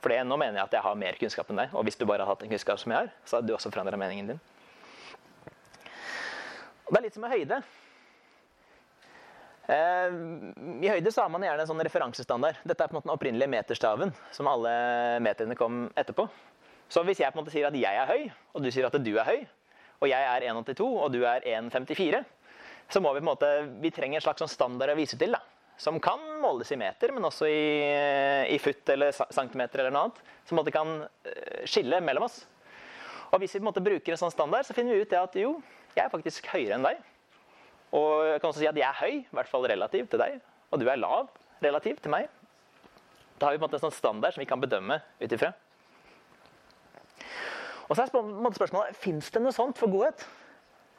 For 0.00 0.12
nå 0.24 0.38
mener 0.40 0.58
jeg 0.58 0.64
at 0.64 0.76
jeg 0.78 0.84
har 0.86 0.96
mer 0.98 1.18
kunnskap 1.20 1.50
enn 1.52 1.60
deg, 1.60 1.74
og 1.76 1.84
hvis 1.86 1.98
du 2.00 2.06
bare 2.08 2.24
har 2.24 2.32
hatt 2.32 2.42
en 2.44 2.50
kunnskap 2.50 2.80
som 2.80 2.92
jeg 2.92 3.04
har, 3.04 3.12
så 3.24 3.38
hadde 3.38 3.50
du 3.50 3.54
også 3.56 3.72
forandra 3.72 4.00
meningen 4.00 4.32
din. 4.32 4.40
Det 6.90 6.98
er 6.98 7.04
litt 7.04 7.14
som 7.14 7.22
med 7.22 7.34
høyde. 7.36 7.60
Eh, 9.70 10.14
I 10.82 10.90
høyde 10.90 11.12
så 11.14 11.22
har 11.22 11.30
man 11.30 11.44
gjerne 11.46 11.62
en 11.62 11.70
sånn 11.70 11.82
referansestandard. 11.86 12.58
Dette 12.66 12.82
er 12.82 12.90
på 12.90 12.96
en 12.96 12.98
måte 12.98 13.06
den 13.06 13.14
opprinnelige 13.14 13.52
meterstaven 13.52 14.12
som 14.34 14.48
alle 14.50 14.72
meterne 15.22 15.54
kom 15.58 15.84
etterpå. 16.00 16.26
Så 16.90 17.04
hvis 17.06 17.22
jeg 17.22 17.30
på 17.30 17.38
en 17.38 17.44
måte 17.44 17.54
sier 17.54 17.68
at 17.68 17.76
jeg 17.78 18.00
er 18.02 18.08
høy, 18.10 18.26
og 18.54 18.64
du 18.64 18.70
sier 18.74 18.88
at 18.88 18.98
du 18.98 19.12
er 19.14 19.28
høy, 19.28 19.44
og 20.00 20.08
jeg 20.10 20.26
er 20.26 20.46
1,82 20.50 20.88
og 20.88 21.12
du 21.14 21.20
er 21.28 21.44
1,54, 21.46 22.24
så 22.90 23.02
må 23.04 23.12
vi 23.14 23.20
på 23.20 23.22
en 23.22 23.30
måte, 23.30 23.50
vi 23.78 23.92
trenger 23.94 24.18
en 24.18 24.24
slags 24.24 24.42
sånn 24.42 24.50
standard 24.50 24.90
å 24.90 24.98
vise 24.98 25.18
til. 25.20 25.36
da, 25.36 25.42
Som 25.78 26.00
kan 26.02 26.18
måles 26.42 26.72
i 26.74 26.78
meter, 26.80 27.12
men 27.14 27.28
også 27.28 27.46
i, 27.46 27.60
i 28.50 28.58
foot 28.58 28.90
eller 28.90 29.14
centimeter 29.14 29.84
eller 29.84 29.94
noe 29.94 30.08
annet. 30.08 30.18
Som 30.48 30.56
på 30.56 30.56
en 30.56 30.62
måte 30.64 30.74
kan 30.74 30.90
eh, 31.30 31.62
skille 31.70 32.00
mellom 32.02 32.26
oss. 32.26 32.40
Og 33.30 33.38
hvis 33.38 33.54
vi 33.54 33.60
på 33.60 33.62
en 33.62 33.70
måte 33.70 33.84
bruker 33.86 34.16
en 34.16 34.18
sånn 34.24 34.34
standard, 34.34 34.66
så 34.66 34.74
finner 34.74 34.96
vi 34.96 35.04
ut 35.04 35.12
det 35.12 35.20
at 35.20 35.38
jo, 35.38 35.54
jeg 35.94 36.02
er 36.02 36.10
faktisk 36.10 36.50
høyere 36.50 36.80
enn 36.80 36.88
deg. 36.88 37.06
Og 37.96 38.26
jeg 38.28 38.40
kan 38.40 38.50
også 38.50 38.62
si 38.62 38.68
at 38.70 38.78
jeg 38.78 38.86
er 38.86 39.00
høy, 39.00 39.16
i 39.24 39.36
hvert 39.36 39.50
fall 39.50 39.66
relativt 39.66 40.12
til 40.12 40.22
deg. 40.22 40.36
Og 40.70 40.80
du 40.80 40.86
er 40.86 41.00
lav 41.00 41.30
relativt 41.62 42.04
til 42.04 42.12
meg. 42.14 42.28
Da 43.40 43.48
har 43.48 43.56
vi 43.56 43.58
på 43.58 43.64
en 43.64 43.68
måte 43.68 43.80
en 43.80 43.86
sånn 43.88 43.96
standard 43.96 44.36
som 44.36 44.42
vi 44.42 44.48
kan 44.48 44.60
bedømme 44.62 45.00
ut 45.20 45.34
ifra. 45.34 45.50
Og 47.88 47.96
så 47.96 48.04
er 48.04 48.10
spørsmålet 48.12 48.98
fins 49.00 49.32
det 49.34 49.42
noe 49.42 49.54
sånt 49.54 49.80
for 49.80 49.90
godhet. 49.90 50.22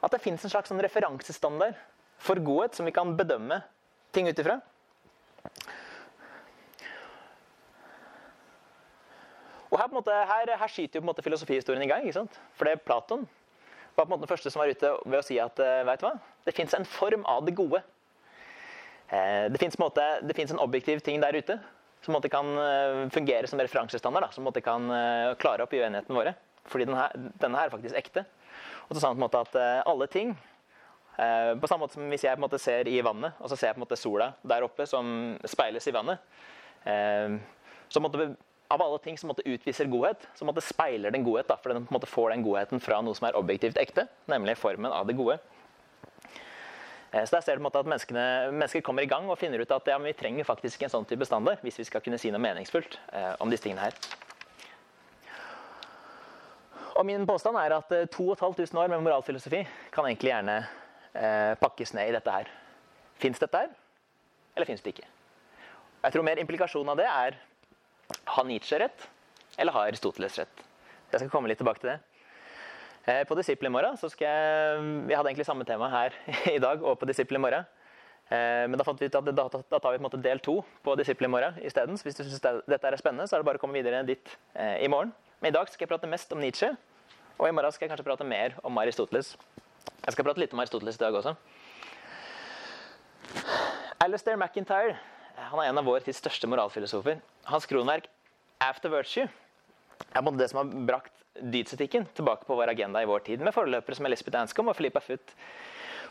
At 0.04 0.12
det 0.12 0.20
fins 0.20 0.42
en 0.44 0.52
slags 0.52 0.68
sånn 0.68 0.82
referansestandard 0.82 1.78
for 2.20 2.40
godhet 2.42 2.76
som 2.76 2.86
vi 2.86 2.94
kan 2.94 3.14
bedømme 3.16 3.62
ting 4.12 4.28
ut 4.28 4.42
ifra. 4.42 4.58
Og 9.72 9.78
her, 9.80 9.88
måte, 9.88 10.12
her, 10.28 10.50
her 10.60 10.68
skyter 10.68 11.00
jo 11.00 11.14
filosofihistorien 11.24 11.86
i 11.86 11.88
gang. 11.88 12.04
For 12.12 12.68
det 12.68 12.74
er 12.74 12.84
Platon 12.84 13.24
var 13.94 14.04
på 14.04 14.08
en 14.08 14.14
måte 14.14 14.26
den 14.26 14.32
første 14.32 14.50
som 14.50 14.62
var 14.62 14.72
ute 14.72 14.92
ved 15.04 15.18
å 15.18 15.24
si 15.26 15.38
at 15.42 15.60
eh, 15.62 15.82
vet 15.86 16.02
du 16.02 16.06
hva? 16.06 16.14
det 16.46 16.54
fins 16.56 16.74
en 16.74 16.86
form 16.88 17.24
av 17.28 17.44
det 17.46 17.54
gode. 17.56 17.82
Eh, 19.12 19.46
det 19.52 19.60
fins 19.60 20.54
en 20.54 20.62
objektiv 20.62 21.02
ting 21.04 21.20
der 21.22 21.36
ute 21.36 21.58
som 22.02 22.16
kan 22.32 22.54
eh, 22.58 23.02
fungere 23.14 23.46
som 23.46 23.60
referansestandard. 23.60 24.26
Da, 24.26 24.32
som 24.34 24.48
kan 24.64 24.88
klare 25.38 25.66
opp 25.66 25.74
i 25.74 25.82
uenighetene 25.82 26.18
våre. 26.18 26.34
Fordi 26.70 26.86
denne, 26.88 27.08
denne 27.42 27.58
her 27.58 27.68
er 27.68 27.74
faktisk 27.74 27.98
ekte. 27.98 28.24
Og 28.88 28.96
så 28.96 29.02
sa 29.02 29.10
han 29.10 29.18
på 29.18 29.22
en 29.22 29.26
måte 29.26 29.42
at 29.42 29.86
alle 29.88 30.06
ting 30.10 30.34
På 31.14 31.68
samme 31.68 31.84
måte 31.84 31.96
som 31.96 32.08
hvis 32.10 32.24
jeg 32.24 32.34
på 32.34 32.40
en 32.40 32.44
måte 32.44 32.58
ser 32.60 32.88
i 32.88 33.00
vannet, 33.04 33.36
og 33.38 33.50
så 33.50 33.56
ser 33.56 33.70
jeg 33.70 33.76
på 33.76 33.82
en 33.82 33.84
måte 33.84 33.98
sola 34.00 34.30
der 34.48 34.64
oppe 34.64 34.86
som 34.88 35.36
speiles 35.44 35.86
i 35.86 35.94
vannet. 35.94 36.18
så 36.82 38.00
på 38.00 38.00
en 38.00 38.06
måtte 38.06 38.26
av 38.72 38.82
alle 38.82 38.98
ting 39.04 39.18
som 39.20 39.28
måtte 39.28 39.44
utviser 39.48 39.90
godhet, 39.92 40.24
så 40.34 40.46
måtte 40.48 40.64
speiler 40.64 41.12
den 41.12 41.24
godhet. 41.26 41.48
Da, 41.50 41.58
for 41.60 41.74
den 41.74 41.86
måtte 41.92 42.08
får 42.08 42.32
den 42.32 42.44
godheten 42.46 42.80
fra 42.80 43.02
noe 43.04 43.16
som 43.18 43.28
er 43.28 43.36
objektivt 43.38 43.80
ekte, 43.80 44.06
nemlig 44.30 44.56
formen 44.60 44.92
av 44.92 45.08
det 45.08 45.16
gode. 45.18 45.38
Eh, 47.12 47.24
så 47.24 47.36
der 47.36 47.44
ser 47.44 47.60
du 47.60 47.68
at 47.68 47.90
Mennesker 47.92 48.84
kommer 48.84 49.04
i 49.04 49.10
gang 49.10 49.28
og 49.28 49.38
finner 49.40 49.60
ut 49.60 49.76
at 49.76 49.92
ja, 49.92 49.98
vi 50.00 50.16
trenger 50.16 50.48
faktisk 50.48 50.86
en 50.86 50.94
sånn 50.94 51.08
type 51.08 51.28
standard 51.28 51.60
hvis 51.64 51.82
vi 51.82 51.88
skal 51.88 52.04
kunne 52.04 52.20
si 52.20 52.32
noe 52.32 52.40
meningsfullt 52.42 52.96
eh, 53.12 53.34
om 53.44 53.52
disse 53.52 53.68
tingene 53.68 53.90
her. 53.90 53.98
Og 56.96 57.06
Min 57.08 57.26
påstand 57.28 57.56
er 57.60 57.76
at 57.76 57.92
eh, 57.92 58.08
2500 58.08 58.80
år 58.80 58.92
med 58.92 59.04
moralfilosofi 59.04 59.62
kan 59.92 60.08
egentlig 60.08 60.32
gjerne 60.32 60.58
eh, 61.12 61.52
pakkes 61.60 61.92
ned 61.96 62.08
i 62.08 62.16
dette 62.16 62.40
her. 62.40 62.50
Fins 63.20 63.40
dette 63.40 63.64
her, 63.66 63.72
eller 64.56 64.68
fins 64.68 64.80
det 64.84 64.96
ikke? 64.96 65.08
Jeg 66.02 66.14
tror 66.14 66.24
mer 66.26 66.40
implikasjonen 66.42 66.90
av 66.92 66.98
det 66.98 67.08
er 67.08 67.36
har 68.34 68.48
Nietzsche 68.48 68.78
rett, 68.80 69.08
eller 69.58 69.74
har 69.76 69.90
Aristoteles 69.90 70.38
rett? 70.40 70.64
Jeg 71.12 71.20
skal 71.20 71.30
komme 71.32 71.50
litt 71.50 71.60
tilbake 71.60 71.82
til 71.82 71.92
det. 71.92 71.98
Eh, 73.04 73.22
på 73.26 73.34
Disippel 73.34 73.66
i 73.66 73.72
morgen 73.74 73.96
så 73.98 74.06
skal 74.12 74.28
jeg 74.28 74.82
Vi 75.08 75.14
hadde 75.16 75.32
egentlig 75.32 75.46
samme 75.48 75.64
tema 75.66 75.88
her 75.90 76.14
i 76.56 76.60
dag 76.62 76.84
og 76.86 77.00
på 77.00 77.08
Disippel 77.08 77.40
i 77.40 77.42
morgen. 77.42 77.66
Eh, 78.32 78.64
men 78.70 78.78
da 78.78 78.86
fant 78.86 79.00
vi 79.00 79.08
ut 79.10 79.18
at 79.18 79.30
da, 79.34 79.48
tar 79.50 79.64
vi 79.66 79.98
på 79.98 79.98
en 79.98 80.06
måte 80.06 80.22
del 80.22 80.40
to 80.44 80.60
på 80.86 80.94
Disippel 80.96 81.26
i 81.26 81.32
morgen 81.32 81.58
isteden. 81.66 81.98
Så 81.98 82.06
hvis 82.06 82.20
du 82.20 82.22
syns 82.24 82.40
dette 82.40 82.88
er 82.88 82.98
spennende, 83.00 83.26
så 83.28 83.36
er 83.36 83.42
det 83.42 83.48
bare 83.50 83.60
å 83.60 83.64
komme 83.64 83.76
videre 83.76 84.04
dit 84.08 84.36
eh, 84.54 84.78
i 84.86 84.90
morgen. 84.92 85.12
Men 85.42 85.50
i 85.50 85.56
dag 85.56 85.68
skal 85.68 85.84
jeg 85.84 85.90
prate 85.90 86.10
mest 86.10 86.32
om 86.32 86.40
Nietzsche, 86.40 86.70
og 87.36 87.48
i 87.48 87.52
morgen 87.52 87.74
skal 87.74 87.88
jeg 87.88 87.92
kanskje 87.92 88.06
prate 88.06 88.28
mer 88.28 88.54
om 88.62 88.78
Aristoteles. 88.78 89.34
Jeg 90.06 90.14
skal 90.14 90.26
prate 90.28 90.42
litt 90.42 90.54
om 90.54 90.62
Aristoteles 90.62 91.00
i 91.00 91.02
dag 91.02 91.18
også. 91.18 91.34
Alistair 94.02 94.38
McIntyre 94.38 94.96
han 95.50 95.60
er 95.62 95.70
en 95.70 95.80
av 95.80 95.86
vår 95.88 96.04
tids 96.06 96.20
største 96.22 96.48
moralfilosofer. 96.50 97.20
Hans 97.50 97.66
kronverk 97.66 98.08
'After 98.60 98.90
Virtue' 98.90 99.26
er 99.26 100.14
på 100.14 100.18
en 100.18 100.24
måte 100.24 100.38
det 100.38 100.50
som 100.50 100.62
har 100.62 100.86
brakt 100.86 101.12
dydsetikken 101.34 102.06
tilbake 102.14 102.46
på 102.46 102.56
vår 102.56 102.70
agenda 102.70 103.02
i 103.02 103.08
vår 103.08 103.24
tid, 103.24 103.40
med 103.40 103.54
forløpere 103.54 103.96
som 103.96 104.06
Elisabeth 104.06 104.40
Anscombe 104.40 104.70
og 104.70 104.76
Philippa 104.76 105.00
Foot. 105.00 105.34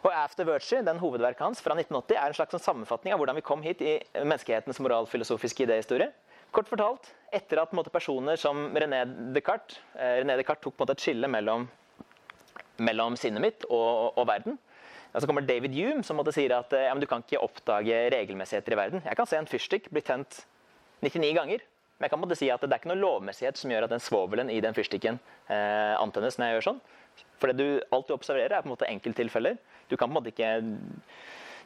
Og 0.03 0.11
'After 0.11 0.43
Virtue', 0.45 0.83
den 0.83 0.99
hovedverket 0.99 1.39
hans 1.39 1.61
fra 1.61 1.75
1980, 1.75 2.17
er 2.17 2.27
en 2.27 2.33
slags 2.33 2.51
sånn 2.51 2.65
sammenfatning 2.65 3.13
av 3.13 3.19
hvordan 3.19 3.35
vi 3.35 3.41
kom 3.41 3.61
hit 3.61 3.81
i 3.81 3.99
menneskehetens 4.15 4.79
moralfilosofiske 4.79 5.65
idéhistorie. 5.65 6.11
Kort 6.51 6.67
fortalt, 6.67 7.13
etter 7.31 7.61
at 7.61 7.71
måte, 7.71 7.89
personer 7.89 8.35
som 8.35 8.73
René 8.75 9.05
Descartes, 9.33 9.79
eh, 9.95 10.19
René 10.19 10.35
Descartes 10.35 10.63
tok 10.63 10.77
måte, 10.77 10.91
et 10.91 10.99
skille 10.99 11.27
mellom, 11.27 11.69
mellom 12.79 13.15
sinnet 13.15 13.41
mitt 13.41 13.65
og, 13.69 14.17
og 14.17 14.27
verden, 14.27 14.57
og 15.11 15.19
så 15.19 15.27
kommer 15.27 15.43
David 15.43 15.75
Hume 15.75 16.05
som 16.07 16.17
måtte 16.19 16.33
sier 16.35 16.53
at 16.55 16.71
ja, 16.71 16.93
du 16.95 17.07
kan 17.09 17.23
ikke 17.25 17.41
oppdage 17.43 17.97
regelmessigheter 18.13 18.75
i 18.75 18.79
verden. 18.79 19.03
Jeg 19.03 19.19
kan 19.19 19.27
se 19.27 19.39
en 19.39 19.49
fyrstikk 19.49 19.89
bli 19.91 20.03
tent 20.07 20.45
99 21.03 21.33
ganger. 21.35 21.65
Men 21.99 22.07
jeg 22.07 22.13
kan 22.13 22.21
måtte 22.23 22.37
si 22.39 22.47
at 22.49 22.63
det 22.63 22.71
er 22.71 22.79
ikke 22.81 22.89
noe 22.93 23.01
lovmessighet 23.01 23.59
som 23.59 23.69
gjør 23.73 23.85
at 23.85 23.91
den 23.93 24.01
svovelen 24.01 24.49
i 24.49 24.61
den 24.63 24.73
fyrstikken 24.73 25.19
eh, 25.51 25.93
antennes 25.99 26.39
når 26.39 26.47
jeg 26.47 26.55
gjør 26.55 26.67
sånn. 26.69 26.79
For 27.43 27.53
du, 27.53 27.65
alt 27.93 28.07
du 28.07 28.15
observerer, 28.15 28.55
er 28.55 28.63
på 28.63 28.71
en 28.71 28.73
måte 28.73 28.87
enkelttilfeller. 28.89 29.59
Du 29.91 29.97
kan 29.99 30.07
på 30.07 30.15
en 30.15 30.17
måte 30.21 30.31
ikke 30.31 30.55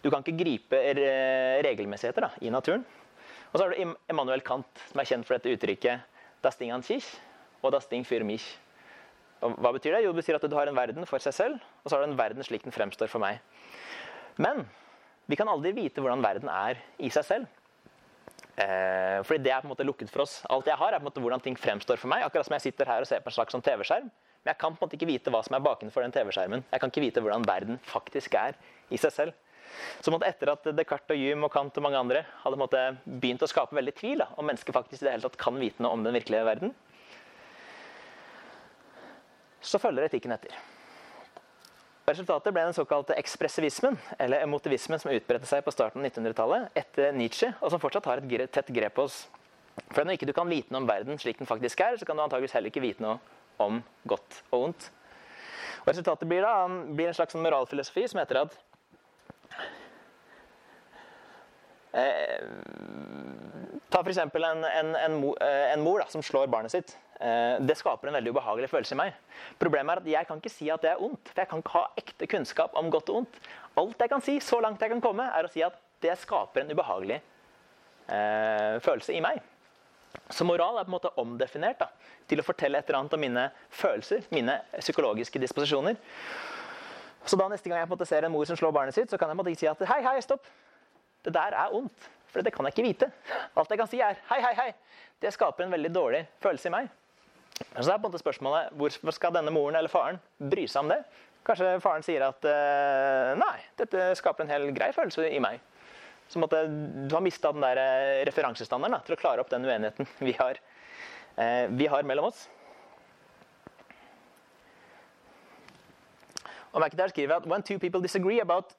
du 0.06 0.12
kan 0.14 0.22
ikke 0.22 0.38
gripe 0.38 0.82
regelmessigheter 1.66 2.28
da, 2.28 2.34
i 2.46 2.52
naturen. 2.54 2.84
Og 3.50 3.56
så 3.56 3.64
har 3.64 3.72
du 3.72 3.96
Immanuel 4.12 4.44
Kant, 4.46 4.84
som 4.92 5.00
er 5.02 5.08
kjent 5.10 5.26
for 5.26 5.38
dette 5.38 5.56
uttrykket 5.56 6.04
'das 6.44 6.60
Ding 6.60 6.72
an 6.76 6.84
Kich' 6.84 7.16
og 7.64 7.72
'das 7.72 7.90
Ding 7.90 8.04
für 8.04 8.22
mich'. 8.22 8.58
Og 9.44 9.58
hva 9.62 9.74
betyr 9.76 9.98
det? 9.98 10.06
Jo, 10.06 10.14
det 10.14 10.24
betyr 10.24 10.40
at 10.40 10.48
du 10.48 10.56
har 10.56 10.70
en 10.72 10.78
verden 10.78 11.08
for 11.10 11.22
seg 11.22 11.36
selv, 11.36 11.68
og 11.84 11.90
så 11.90 11.98
har 11.98 12.06
du 12.06 12.12
en 12.12 12.20
verden 12.20 12.46
slik 12.46 12.64
den 12.64 12.76
fremstår 12.76 13.12
for 13.12 13.24
meg. 13.24 13.42
Men 14.42 14.64
vi 15.28 15.38
kan 15.40 15.50
aldri 15.50 15.74
vite 15.76 16.04
hvordan 16.04 16.24
verden 16.24 16.52
er 16.52 16.80
i 17.04 17.12
seg 17.14 17.28
selv. 17.28 17.62
Eh, 18.56 19.20
fordi 19.28 19.44
det 19.44 19.52
er 19.52 19.64
på 19.64 19.68
en 19.68 19.74
måte 19.74 19.88
lukket 19.88 20.12
for 20.12 20.24
oss. 20.24 20.38
Alt 20.52 20.70
jeg 20.70 20.80
har, 20.80 20.94
er 20.94 21.02
på 21.02 21.06
en 21.06 21.10
måte 21.10 21.24
hvordan 21.24 21.44
ting 21.44 21.58
fremstår 21.60 22.00
for 22.00 22.12
meg. 22.12 22.24
Akkurat 22.24 22.48
som 22.48 22.56
jeg 22.56 22.70
sitter 22.70 22.88
her 22.88 23.04
og 23.04 23.10
ser 23.10 23.24
på 23.24 23.32
en 23.32 23.38
slags 23.38 23.56
sånn 23.56 23.66
TV-skjerm. 23.66 24.08
Men 24.08 24.54
jeg 24.54 24.62
kan 24.62 24.76
på 24.76 24.80
en 24.80 24.88
måte 24.88 25.00
ikke 25.00 25.10
vite 25.10 25.34
hva 25.34 25.42
som 25.44 25.58
er 25.58 25.66
bakenfor 25.66 26.06
den 26.06 26.14
TV-skjermen. 26.16 26.64
Jeg 26.72 26.84
kan 26.84 26.94
ikke 26.94 27.04
vite 27.04 27.24
hvordan 27.26 27.48
verden 27.48 27.82
faktisk 27.90 28.38
er 28.40 28.56
i 28.94 29.02
seg 29.02 29.12
selv. 29.16 29.42
Så 30.06 30.14
etter 30.24 30.52
at 30.54 30.68
Descartes 30.78 31.12
og 31.12 31.20
Hume 31.20 31.48
og 31.48 31.52
Kant 31.52 31.78
og 31.80 31.84
mange 31.84 32.00
andre 32.00 32.22
hadde 32.44 32.84
begynt 33.04 33.44
å 33.44 33.50
skape 33.50 33.76
veldig 33.76 33.94
tvil 33.98 34.22
da, 34.22 34.30
om 34.40 34.48
mennesket 34.48 34.76
faktisk 34.76 35.02
i 35.02 35.08
det 35.08 35.16
hele 35.16 35.26
tatt 35.26 35.40
kan 35.42 35.58
vite 35.60 35.84
noe 35.84 35.98
om 35.98 36.06
den 36.06 36.16
virkelige 36.16 36.46
verden, 36.48 36.72
så 39.66 39.82
følger 39.82 40.08
etikken 40.08 40.34
etter. 40.36 40.56
Resultatet 42.06 42.54
ble 42.54 42.68
den 42.68 42.76
såkalte 42.78 43.16
ekspressivismen, 43.18 43.96
eller 44.22 44.44
emotivismen, 44.46 45.02
som 45.02 45.10
utbredte 45.10 45.50
seg 45.50 45.64
på 45.66 45.74
starten 45.74 46.04
av 46.04 46.12
1900-tallet 46.12 46.78
etter 46.78 47.16
Nietzsche, 47.18 47.50
og 47.58 47.74
som 47.74 47.82
fortsatt 47.82 48.06
har 48.12 48.22
et 48.22 48.52
tett 48.54 48.70
grep 48.76 48.94
på 48.98 49.08
oss. 49.08 49.24
For 49.90 50.06
Når 50.06 50.20
ikke 50.20 50.30
du 50.30 50.36
kan 50.38 50.50
vite 50.50 50.72
noe 50.72 50.84
om 50.84 50.90
verden 50.90 51.18
slik 51.20 51.42
den 51.42 51.50
faktisk 51.50 51.82
er, 51.82 51.98
så 51.98 52.06
kan 52.06 52.16
du 52.16 52.24
antageligvis 52.24 52.54
heller 52.56 52.70
ikke 52.70 52.84
vite 52.84 53.04
noe 53.04 53.18
om 53.62 53.82
godt 54.08 54.44
og 54.52 54.70
ondt. 54.70 54.88
Og 55.82 55.90
Resultatet 55.90 56.30
blir 56.30 56.46
da 56.46 56.68
blir 56.70 57.10
en 57.10 57.18
slags 57.18 57.36
moralfilosofi 57.40 58.06
som 58.12 58.22
heter 58.22 58.44
at 58.44 58.56
eh, 61.98 62.46
Ta 63.90 64.02
f.eks. 64.02 64.22
En, 64.22 64.64
en, 64.70 64.96
en, 65.00 65.18
eh, 65.42 65.66
en 65.74 65.84
mor 65.84 66.02
da, 66.04 66.08
som 66.12 66.24
slår 66.26 66.50
barnet 66.54 66.74
sitt. 66.74 66.96
Eh, 67.20 67.62
det 67.64 67.78
skaper 67.80 68.10
en 68.10 68.18
veldig 68.18 68.34
ubehagelig 68.36 68.70
følelse 68.72 68.96
i 68.96 69.00
meg. 69.00 69.20
Problemet 69.62 69.94
er 69.94 70.02
at 70.02 70.12
jeg 70.12 70.28
kan 70.28 70.42
ikke 70.42 70.52
si 70.52 70.68
at 70.74 70.84
det 70.84 70.92
er 70.92 71.04
ondt. 71.04 71.32
For 71.32 71.44
jeg 71.44 71.52
kan 71.52 71.64
ikke 71.64 71.76
ha 71.78 71.84
ekte 72.02 72.28
kunnskap 72.32 72.76
om 72.76 72.92
godt 72.92 73.12
og 73.14 73.22
ondt. 73.24 73.40
Alt 73.80 74.04
jeg 74.04 74.12
kan 74.12 74.24
si, 74.24 74.40
så 74.44 74.60
langt 74.64 74.82
jeg 74.84 74.92
kan 74.92 75.04
komme, 75.04 75.28
er 75.32 75.48
å 75.48 75.52
si 75.52 75.64
at 75.64 75.78
det 76.04 76.18
skaper 76.20 76.64
en 76.64 76.74
ubehagelig 76.76 77.22
eh, 78.12 78.76
følelse 78.84 79.16
i 79.16 79.22
meg. 79.24 79.40
Så 80.32 80.48
moral 80.48 80.80
er 80.80 80.88
på 80.88 80.92
en 80.92 80.96
måte 80.96 81.12
omdefinert 81.22 81.80
da, 81.82 81.90
til 82.28 82.40
å 82.40 82.46
fortelle 82.46 82.80
et 82.80 82.90
eller 82.90 83.02
annet 83.02 83.16
om 83.18 83.22
mine 83.22 83.46
følelser, 83.70 84.24
mine 84.34 84.58
psykologiske 84.80 85.40
disposisjoner. 85.44 85.98
Så 87.26 87.40
da 87.40 87.48
neste 87.52 87.70
gang 87.70 87.82
jeg 87.82 87.90
på 87.90 87.94
en 87.94 87.98
måte 87.98 88.08
ser 88.10 88.28
en 88.28 88.34
mor 88.34 88.46
som 88.48 88.58
slår 88.60 88.74
barnet 88.76 88.96
sitt, 88.96 89.10
så 89.10 89.20
kan 89.20 89.32
jeg 89.32 89.36
på 89.36 89.40
en 89.40 89.44
måte 89.44 89.56
ikke 89.56 89.64
si 89.64 89.72
at 89.72 89.88
hei, 89.92 90.02
hei, 90.06 90.20
stopp. 90.24 90.48
Det 91.26 91.34
der 91.34 91.58
er 91.58 91.74
ondt. 91.74 92.12
For 92.30 92.44
det 92.44 92.52
kan 92.54 92.68
jeg 92.68 92.76
ikke 92.76 92.86
vite. 92.86 93.08
Alt 93.56 93.72
jeg 93.72 93.80
kan 93.80 93.90
si, 93.90 94.02
er 94.04 94.20
hei, 94.30 94.42
hei, 94.44 94.54
hei. 94.60 94.70
Det 95.24 95.32
skaper 95.34 95.66
en 95.66 95.74
veldig 95.74 95.92
dårlig 95.96 96.22
følelse 96.44 96.70
i 96.70 96.74
meg. 96.74 96.92
Så 97.56 97.88
er 97.88 98.00
på 98.00 98.04
en 98.04 98.10
måte 98.10 98.20
spørsmålet 98.20 98.74
hvorfor 98.76 99.16
skal 99.16 99.36
denne 99.36 99.54
moren 99.56 99.78
eller 99.80 99.92
faren 99.92 100.20
bry 100.40 100.66
seg 100.68 100.84
om 100.84 100.92
det? 100.92 101.00
Kanskje 101.46 101.76
faren 101.84 102.04
sier 102.04 102.26
at 102.26 102.48
uh, 102.50 103.32
nei, 103.40 103.56
dette 103.80 104.10
skaper 104.20 104.44
en 104.44 104.52
hel 104.52 104.72
grei 104.76 104.90
følelse 104.96 105.28
i 105.30 105.40
meg. 105.44 105.62
Så 106.28 106.42
måtte, 106.42 106.64
du 106.66 107.14
har 107.14 107.22
mista 107.22 107.52
den 107.54 107.62
der 107.62 107.78
eh, 107.78 108.24
referansestandarden 108.26 108.96
da, 108.98 109.04
til 109.06 109.14
å 109.14 109.20
klare 109.20 109.44
opp 109.44 109.52
den 109.52 109.68
uenigheten 109.68 110.08
vi 110.26 110.34
har, 110.40 110.58
uh, 111.38 111.66
vi 111.70 111.88
har 111.92 112.08
mellom 112.08 112.32
oss. 112.32 112.48
Og 116.74 116.82
McIntyre 116.82 117.14
skriver 117.14 117.38
at 117.38 117.46
when 117.48 117.64
two 117.64 117.78
people 117.80 118.02
disagree 118.02 118.42
about 118.42 118.74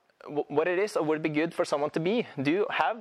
what 0.51 0.67
it 0.69 0.79
is 0.83 0.97
or 0.97 1.05
would 1.07 1.23
be 1.23 1.31
good 1.31 1.55
for 1.55 1.65
someone 1.65 1.91
to 1.91 2.01
be, 2.01 2.27
do 2.37 2.67
have 2.69 3.01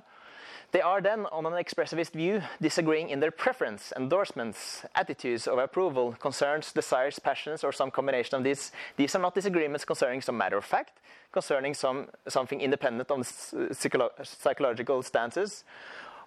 They 0.75 0.81
are 0.81 0.99
then, 0.99 1.25
on 1.27 1.45
an 1.45 1.53
expressivist 1.53 2.11
view, 2.11 2.41
disagreeing 2.59 3.07
in 3.07 3.21
their 3.21 3.31
preference, 3.31 3.93
endorsements, 3.95 4.83
attitudes 4.93 5.47
of 5.47 5.57
approval, 5.57 6.11
concerns, 6.19 6.73
desires, 6.73 7.17
passions, 7.17 7.63
or 7.63 7.71
some 7.71 7.89
combination 7.89 8.35
of 8.35 8.43
these. 8.43 8.73
These 8.97 9.15
are 9.15 9.21
not 9.21 9.33
disagreements 9.33 9.85
concerning 9.85 10.21
some 10.21 10.35
matter 10.37 10.57
of 10.57 10.65
fact, 10.65 10.99
concerning 11.31 11.75
some, 11.75 12.09
something 12.27 12.59
independent 12.59 13.09
of 13.09 13.19
psycholo 13.19 14.09
psychological 14.21 15.01
stances 15.01 15.63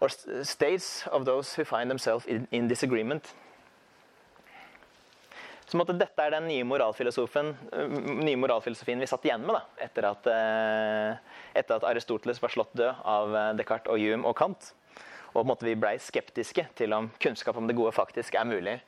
or 0.00 0.08
states 0.42 1.06
of 1.08 1.26
those 1.26 1.52
who 1.52 1.64
find 1.66 1.90
themselves 1.90 2.24
in, 2.24 2.48
in 2.50 2.68
disagreement. 2.68 3.34
Så 5.68 5.76
måtte, 5.76 5.92
dette 6.00 6.24
er 6.24 6.32
den 6.32 6.46
nye, 6.48 6.64
nye 6.64 8.38
moralfilosofien 8.40 9.02
vi 9.02 9.08
satt 9.08 9.26
igjen 9.28 9.42
med 9.44 9.52
da, 9.52 9.62
etter, 9.84 10.06
at, 10.08 10.28
eh, 10.32 11.40
etter 11.60 11.76
at 11.76 11.84
Aristoteles 11.90 12.40
var 12.40 12.54
slått 12.54 12.72
død 12.78 13.02
av 13.04 13.36
eh, 13.36 13.48
Descartes 13.58 13.92
og 13.92 14.00
Hume 14.00 14.24
og 14.30 14.36
Kant. 14.38 14.70
Og 15.36 15.44
måte, 15.44 15.66
vi 15.68 15.76
blei 15.76 15.98
skeptiske 16.00 16.64
til 16.78 16.96
om 16.96 17.10
kunnskap 17.20 17.58
om 17.60 17.68
det 17.68 17.76
gode 17.76 17.92
faktisk 17.92 18.38
er 18.40 18.48
mulig, 18.48 18.78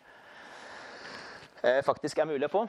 eh, 1.60 1.82
faktisk 1.84 2.24
er 2.24 2.30
mulig 2.32 2.48
å 2.48 2.54
få. 2.54 2.64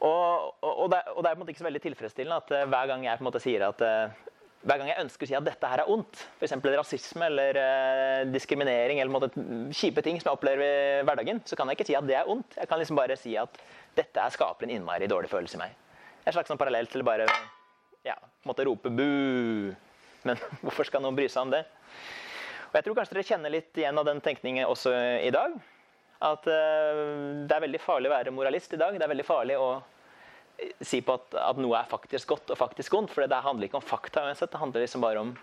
Og, 0.00 0.50
og, 0.64 0.72
og, 0.72 0.86
det, 0.90 1.04
og, 1.14 1.22
det, 1.22 1.30
er 1.30 1.30
på 1.30 1.36
en 1.36 1.44
måte 1.44 1.54
ikke 1.54 1.62
så 1.62 1.68
veldig 1.68 1.84
tilfredsstillende 1.84 2.42
at 2.42 2.70
hver 2.72 2.90
gang 2.90 3.06
jeg 3.06 3.20
på 3.20 3.22
en 3.22 3.30
måte 3.30 3.44
sier 3.44 3.68
at 3.68 3.86
hver 4.60 4.76
gang 4.76 4.90
jeg 4.90 5.00
ønsker 5.00 5.24
å 5.24 5.28
si 5.30 5.36
at 5.38 5.46
dette 5.46 5.68
her 5.72 5.80
er 5.80 5.88
ondt, 5.88 6.22
f.eks. 6.36 6.52
rasisme 6.74 7.28
eller 7.30 7.56
eh, 7.56 8.24
diskriminering 8.28 9.00
eller 9.00 9.12
måte, 9.14 9.30
kjipe 9.76 10.04
ting 10.04 10.18
som 10.20 10.28
jeg 10.28 10.36
opplever 10.36 10.64
i 10.64 11.04
hverdagen, 11.08 11.40
så 11.48 11.56
kan 11.56 11.70
jeg 11.70 11.78
ikke 11.78 11.88
si 11.88 11.96
at 11.96 12.08
det 12.08 12.18
er 12.18 12.28
ondt. 12.28 12.58
Jeg 12.58 12.68
kan 12.68 12.80
liksom 12.80 12.98
bare 12.98 13.16
si 13.16 13.32
at 13.40 13.56
dette 13.96 14.26
skaper 14.36 14.68
en 14.68 14.74
innmari 14.76 15.08
dårlig 15.08 15.30
følelse 15.32 15.56
i 15.56 15.62
meg. 15.62 15.78
En 16.26 16.36
slags 16.36 16.52
sånn 16.52 16.60
parallell 16.60 16.90
til 16.92 17.04
bare 17.06 17.28
ja, 18.04 18.18
måtte 18.44 18.66
rope 18.68 18.92
bu. 18.92 19.72
Men 20.28 20.40
hvorfor 20.64 20.88
skal 20.88 21.06
noen 21.06 21.16
bry 21.16 21.28
seg 21.32 21.46
om 21.46 21.54
det? 21.56 21.64
Og 22.70 22.76
Jeg 22.76 22.86
tror 22.86 22.98
kanskje 23.00 23.16
dere 23.16 23.28
kjenner 23.32 23.54
litt 23.54 23.80
igjen 23.80 23.98
av 23.98 24.06
den 24.06 24.20
tenkningen 24.22 24.68
også 24.68 24.92
i 25.24 25.32
dag. 25.34 25.56
At 26.20 26.44
eh, 26.52 27.00
det 27.48 27.56
er 27.56 27.64
veldig 27.64 27.80
farlig 27.80 28.12
å 28.12 28.14
være 28.18 28.36
moralist 28.36 28.76
i 28.76 28.82
dag. 28.82 28.92
Det 28.92 29.08
er 29.08 29.14
veldig 29.14 29.26
farlig 29.26 29.56
å 29.56 29.70
si 30.84 31.00
på 31.04 31.16
at, 31.16 31.36
at, 31.38 31.60
noe 31.60 31.78
er 31.78 31.88
faktisk 31.90 32.32
godt 32.34 32.52
og 32.52 32.58
faktisk 32.60 32.94
vondt. 32.96 33.14
For 33.14 33.26
det 33.26 33.44
handler 33.44 33.68
ikke 33.68 33.80
om 33.80 33.86
fakta 33.86 34.26
uansett. 34.26 34.52
Det 34.52 34.60
handler 34.60 34.84
liksom 34.84 35.04
bare 35.04 35.24
om 35.24 35.34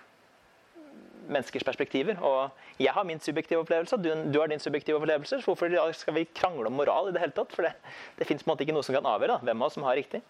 menneskers 1.28 1.66
perspektiver. 1.68 2.20
Og 2.24 2.82
jeg 2.82 2.94
har 2.94 3.08
min 3.08 3.22
subjektive 3.24 3.62
opplevelse, 3.64 3.98
og 3.98 4.04
du, 4.06 4.12
du 4.32 4.40
har 4.40 4.52
din 4.52 4.64
subjektive 4.64 5.00
opplevelse. 5.00 5.42
Så 5.42 5.50
hvorfor 5.50 5.72
skal 5.98 6.18
vi 6.18 6.28
krangle 6.32 6.72
om 6.72 6.78
moral 6.80 7.10
i 7.10 7.16
det 7.16 7.24
hele 7.24 7.36
tatt? 7.36 7.54
For 7.56 7.68
det, 7.68 7.76
det 8.20 8.28
fins 8.30 8.46
ikke 8.48 8.76
noe 8.76 8.86
som 8.86 8.98
kan 8.98 9.10
avgjøre 9.16 9.42
hvem 9.44 9.62
av 9.62 9.70
oss 9.70 9.80
som 9.80 9.88
har 9.88 10.00
riktig. 10.00 10.24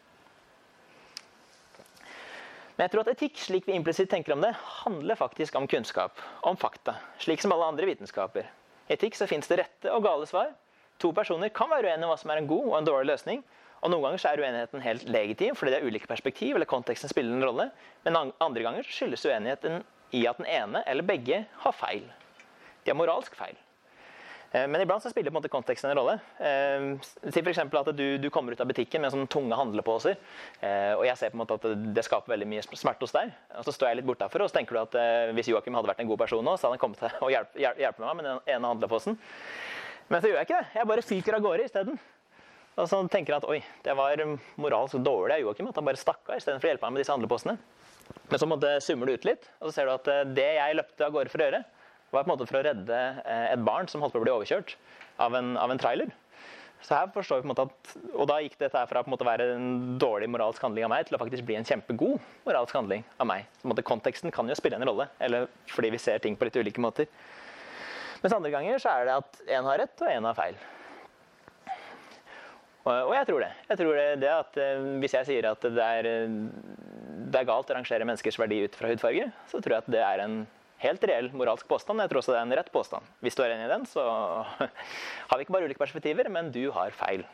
Men 2.77 2.85
jeg 2.85 2.93
tror 2.93 3.07
at 3.07 3.15
etikk, 3.15 3.39
slik 3.41 3.65
vi 3.65 3.73
implisitt 3.73 4.11
tenker 4.11 4.35
om 4.35 4.43
det, 4.43 4.51
handler 4.83 5.17
faktisk 5.17 5.55
om 5.57 5.65
kunnskap. 5.69 6.19
Om 6.45 6.59
fakta. 6.61 6.99
Slik 7.17 7.41
som 7.41 7.55
alle 7.55 7.71
andre 7.73 7.87
vitenskaper. 7.89 8.51
I 8.87 8.93
etikk 8.93 9.17
så 9.17 9.25
fins 9.27 9.49
det 9.49 9.57
rette 9.63 9.93
og 9.93 10.05
gale 10.05 10.27
svar. 10.29 10.51
To 11.01 11.09
personer 11.13 11.49
kan 11.53 11.71
være 11.71 11.89
uenige 11.89 12.05
om 12.05 12.13
hva 12.13 12.19
som 12.21 12.33
er 12.33 12.41
en 12.41 12.49
god 12.49 12.67
og 12.69 12.75
en 12.77 12.89
dårlig 12.89 13.09
løsning. 13.09 13.41
Og 13.83 13.91
Noen 13.93 14.07
ganger 14.07 14.21
så 14.21 14.31
er 14.31 14.41
uenigheten 14.41 14.83
helt 14.83 15.05
legitim 15.11 15.57
fordi 15.57 15.73
det 15.73 15.81
er 15.81 15.87
ulike 15.87 16.09
perspektiv, 16.09 16.55
eller 16.55 16.69
konteksten 16.69 17.11
spiller 17.11 17.35
en 17.35 17.45
rolle. 17.45 17.69
Men 18.07 18.19
andre 18.23 18.65
ganger 18.65 18.89
skyldes 18.89 19.25
uenigheten 19.27 19.83
i 20.17 20.25
at 20.29 20.39
den 20.41 20.49
ene 20.49 20.83
eller 20.87 21.05
begge 21.05 21.43
har 21.63 21.75
feil. 21.75 22.05
De 22.83 22.93
har 22.93 22.97
moralsk 22.97 23.35
feil. 23.37 23.57
Eh, 24.51 24.67
men 24.67 24.81
iblant 24.81 25.03
så 25.03 25.11
spiller 25.11 25.31
på 25.31 25.35
en 25.35 25.41
måte 25.41 25.51
konteksten 25.51 25.91
en 25.91 25.99
rolle. 25.99 26.15
Eh, 26.39 26.87
si 27.27 27.43
f.eks. 27.43 27.59
at 27.59 27.91
du, 27.97 28.05
du, 28.21 28.29
kommer 28.33 28.55
ut 28.55 28.63
av 28.63 28.69
butikken 28.69 29.03
med 29.03 29.13
sånne 29.13 29.29
tunge 29.31 29.57
handlepåser. 29.59 30.17
Eh, 30.61 30.93
og 30.95 31.05
jeg 31.07 31.19
ser 31.19 31.33
på 31.33 31.39
en 31.39 31.43
måte 31.43 31.57
at 31.59 31.67
det 31.95 32.05
skaper 32.07 32.35
veldig 32.35 32.49
mye 32.49 32.65
smerte 32.71 33.03
hos 33.05 33.15
deg. 33.15 33.33
Og 33.59 33.67
så 33.67 33.75
står 33.75 33.91
jeg 33.91 34.01
litt 34.01 34.09
bortafor, 34.09 34.45
og 34.45 34.51
så 34.51 34.59
tenker 34.59 34.77
du 34.77 34.83
at 34.85 34.99
hvis 35.37 35.51
Joakim 35.51 35.77
hadde 35.77 35.91
vært 35.91 36.03
en 36.03 36.11
god 36.11 36.23
person 36.23 36.45
nå, 36.45 36.55
så 36.55 36.67
hadde 36.67 36.79
han 36.79 36.85
kommet 36.85 37.03
til 37.03 37.17
å 37.27 37.33
hjelpe, 37.33 37.65
hjelpe 37.65 38.05
meg 38.05 38.21
med 38.21 38.29
den 38.31 38.53
ene 38.55 38.75
handleposen. 38.75 39.19
Men 40.07 40.23
så 40.23 40.31
gjør 40.31 40.39
jeg 40.39 40.47
ikke 40.47 40.61
det. 40.61 40.77
Jeg 40.79 40.89
bare 40.93 41.09
fyker 41.09 41.35
av 41.35 41.43
gårde 41.43 41.67
isteden. 41.67 41.99
Og 42.77 42.85
så 42.89 42.99
tenker 43.09 43.33
han 43.33 43.41
at 43.41 43.49
oi, 43.49 43.61
det 43.85 43.95
var 43.97 44.21
moralsk 44.61 44.99
dårlig 45.01 45.39
av 45.39 45.43
Joakim 45.47 45.71
at 45.71 45.79
han 45.79 45.87
bare 45.87 45.99
stakk 45.99 46.29
av 46.29 46.37
istedenfor 46.37 46.69
å 46.69 46.73
hjelpe 46.73 46.85
meg 46.85 46.93
med 46.97 47.03
disse 47.03 47.15
handlepostene. 47.15 47.57
Men 48.29 48.41
så 48.41 48.47
måtte, 48.49 48.75
summer 48.83 49.09
du 49.09 49.15
ut 49.17 49.25
litt, 49.27 49.49
og 49.59 49.69
så 49.69 49.79
ser 49.79 49.89
du 49.89 49.95
at 49.95 50.35
det 50.37 50.51
jeg 50.59 50.77
løpte 50.77 51.07
av 51.07 51.15
gårde 51.15 51.33
for 51.33 51.41
å 51.41 51.47
gjøre, 51.47 51.63
var 52.13 52.23
på 52.23 52.29
en 52.29 52.33
måte 52.35 52.47
for 52.47 52.59
å 52.59 52.63
redde 52.63 52.99
eh, 53.25 53.49
et 53.51 53.65
barn 53.67 53.89
som 53.91 54.03
holdt 54.03 54.15
på 54.15 54.21
å 54.21 54.23
bli 54.23 54.31
overkjørt 54.31 54.77
av 55.23 55.35
en, 55.35 55.55
av 55.59 55.73
en 55.73 55.81
trailer. 55.81 56.13
Så 56.85 56.93
her 56.93 57.09
forstår 57.11 57.41
vi 57.41 57.47
på 57.47 57.49
en 57.49 57.51
måte 57.55 57.65
at, 57.65 57.93
Og 58.13 58.27
da 58.29 58.37
gikk 58.43 58.59
dette 58.61 58.83
fra 58.91 59.01
å 59.01 59.17
være 59.25 59.47
en 59.55 59.97
dårlig 59.99 60.29
moralsk 60.29 60.61
handling 60.61 60.85
av 60.85 60.93
meg 60.93 61.07
til 61.07 61.17
å 61.17 61.21
faktisk 61.23 61.47
bli 61.47 61.57
en 61.57 61.65
kjempegod 61.65 62.21
moralsk 62.45 62.77
handling 62.77 63.01
av 63.17 63.27
meg. 63.27 63.49
Så 63.57 63.63
på 63.63 63.67
en 63.67 63.73
måte 63.73 63.87
Konteksten 63.87 64.33
kan 64.33 64.47
jo 64.47 64.55
spille 64.55 64.77
en 64.77 64.85
rolle, 64.87 65.09
eller 65.17 65.49
fordi 65.73 65.91
vi 65.95 66.01
ser 66.01 66.21
ting 66.23 66.37
på 66.37 66.47
litt 66.47 66.61
ulike 66.61 66.83
måter. 66.83 67.09
Mens 68.21 68.33
andre 68.37 68.53
ganger 68.53 68.81
så 68.81 68.93
er 68.93 69.09
det 69.09 69.17
at 69.17 69.41
én 69.57 69.65
har 69.67 69.81
rett 69.81 70.05
og 70.05 70.13
én 70.13 70.29
har 70.29 70.37
feil. 70.37 70.61
Og, 72.87 73.13
jeg 73.15 73.27
tror 73.27 73.43
det. 73.43 73.49
Jeg 73.67 73.79
tror 73.81 73.97
det, 73.99 74.05
det 74.21 74.29
at 74.31 74.59
uh, 74.63 74.85
Hvis 75.01 75.15
jeg 75.17 75.27
sier 75.27 75.47
at 75.49 75.65
det 75.65 75.87
er, 75.99 76.29
det 77.27 77.41
er 77.41 77.49
galt 77.49 77.71
å 77.73 77.75
rangere 77.75 78.07
menneskers 78.07 78.39
verdi 78.39 78.61
ut 78.63 78.77
fra 78.77 78.91
hudfarge, 78.91 79.27
så 79.51 79.59
tror 79.59 79.77
jeg 79.77 79.85
at 79.85 79.91
det 79.97 80.03
er 80.05 80.23
en 80.23 80.37
helt 80.83 81.07
reell 81.09 81.29
moralsk 81.35 81.67
påstand. 81.69 82.01
Jeg 82.03 82.11
tror 82.11 82.21
også 82.21 82.35
det 82.35 82.39
er 82.39 82.47
en 82.47 82.55
rett 82.59 82.71
påstand. 82.73 83.11
Hvis 83.25 83.37
du 83.37 83.43
er 83.43 83.55
enig 83.55 83.67
i 83.67 83.73
den, 83.73 83.85
så 83.89 84.03
har 85.29 85.39
vi 85.39 85.45
ikke 85.45 85.55
bare 85.57 85.69
ulike 85.69 85.81
perspektiver, 85.81 86.29
men 86.33 86.51
du 86.53 86.67
har 86.75 86.95
feil. 86.95 87.25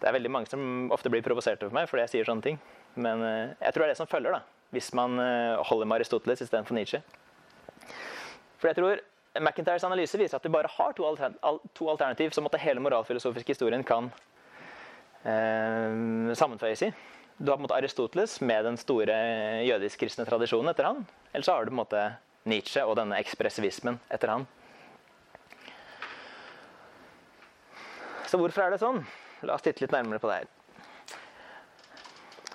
Det 0.00 0.10
er 0.10 0.16
veldig 0.18 0.32
mange 0.32 0.50
som 0.50 0.92
ofte 0.92 1.08
blir 1.12 1.24
provoserte 1.24 1.64
for 1.64 1.76
meg 1.76 1.88
fordi 1.88 2.04
jeg 2.04 2.12
sier 2.12 2.28
sånne 2.28 2.44
ting. 2.44 2.60
Men 3.00 3.22
eh, 3.24 3.54
jeg 3.56 3.74
tror 3.74 3.84
det 3.84 3.88
er 3.88 3.94
det 3.94 4.02
som 4.02 4.10
følger, 4.10 4.36
da. 4.36 4.42
Hvis 4.74 4.90
man 4.96 5.16
eh, 5.22 5.62
holder 5.70 5.88
med 5.88 6.00
Aristoteles 6.00 6.42
istedenfor 6.44 6.76
Nietzsche. 6.76 7.00
For 8.60 8.70
jeg 8.70 8.78
tror 8.78 9.00
McIntyres 9.34 9.82
analyse 9.86 10.18
viser 10.18 10.38
at 10.38 10.44
vi 10.46 10.52
bare 10.54 10.70
har 10.70 10.94
to, 10.94 11.06
alternativ 11.90 12.30
som 12.30 12.46
at 12.46 12.60
hele 12.62 12.82
moralfilosofiske 12.84 13.56
historien 13.56 13.82
kan 13.86 14.10
eh, 15.26 16.30
sammenføyes 16.38 16.84
i. 16.86 16.90
Du 17.36 17.50
har 17.50 17.56
på 17.58 17.64
en 17.64 17.66
måte 17.66 17.78
Aristoteles 17.80 18.36
med 18.46 18.62
den 18.68 18.76
store 18.78 19.14
jødisk-kristne 19.66 20.26
tradisjonen 20.28 20.70
etter 20.70 20.86
han. 20.86 21.00
Eller 21.32 21.46
så 21.46 21.56
har 21.56 21.64
du 21.64 21.72
på 21.72 21.74
en 21.74 21.82
måte 21.82 22.02
Nietzsche 22.46 22.84
og 22.86 22.94
denne 23.00 23.18
ekspressivismen 23.18 23.98
etter 24.14 24.30
han. 24.30 24.46
Så 28.30 28.38
hvorfor 28.38 28.62
er 28.62 28.74
det 28.74 28.82
sånn? 28.82 29.02
La 29.42 29.56
oss 29.56 29.64
titte 29.66 29.82
litt 29.82 29.94
nærmere 29.94 30.22
på 30.22 30.30
det 30.30 30.44
her. 30.44 30.52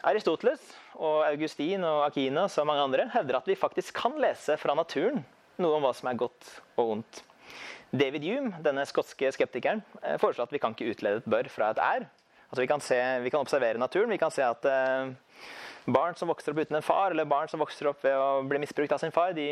Aristoteles 0.07 0.63
og 0.95 1.25
Augustin 1.27 1.83
og 1.83 2.05
Akinas 2.05 2.55
og 2.61 2.69
mange 2.71 2.87
andre 2.87 3.09
hevder 3.11 3.41
at 3.41 3.51
vi 3.51 3.59
faktisk 3.59 3.99
kan 3.99 4.15
lese 4.23 4.55
fra 4.59 4.77
naturen 4.79 5.25
noe 5.61 5.77
om 5.77 5.85
hva 5.85 5.93
som 5.95 6.09
er 6.11 6.19
godt 6.19 6.53
og 6.79 6.95
ondt. 6.97 7.23
David 7.89 8.25
Hume, 8.27 8.59
denne 8.65 8.85
skotske 8.85 9.31
skeptikeren, 9.33 9.81
eh, 10.03 10.19
foreslår 10.21 10.49
at 10.49 10.55
vi 10.55 10.61
kan 10.61 10.75
ikke 10.75 10.93
utlede 10.93 11.23
et 11.23 11.29
bør 11.29 11.49
fra 11.51 11.71
et 11.73 11.83
er, 11.83 12.09
Altså 12.49 12.63
vi, 12.63 12.69
kan 12.69 12.81
se, 12.81 12.97
vi 13.21 13.29
kan 13.29 13.43
observere 13.43 13.77
naturen. 13.77 14.09
Vi 14.09 14.17
kan 14.17 14.31
se 14.33 14.41
at 14.41 14.63
eh, 14.65 15.11
barn 15.93 16.17
som 16.17 16.31
vokser 16.31 16.53
opp 16.53 16.63
uten 16.63 16.79
en 16.79 16.85
far, 16.85 17.13
eller 17.13 17.29
barn 17.29 17.49
som 17.51 17.61
vokser 17.61 17.91
opp 17.91 18.01
ved 18.05 18.15
å 18.17 18.41
bli 18.49 18.61
misbrukt 18.63 18.95
av 18.95 19.01
sin 19.01 19.13
far, 19.13 19.35
de, 19.37 19.51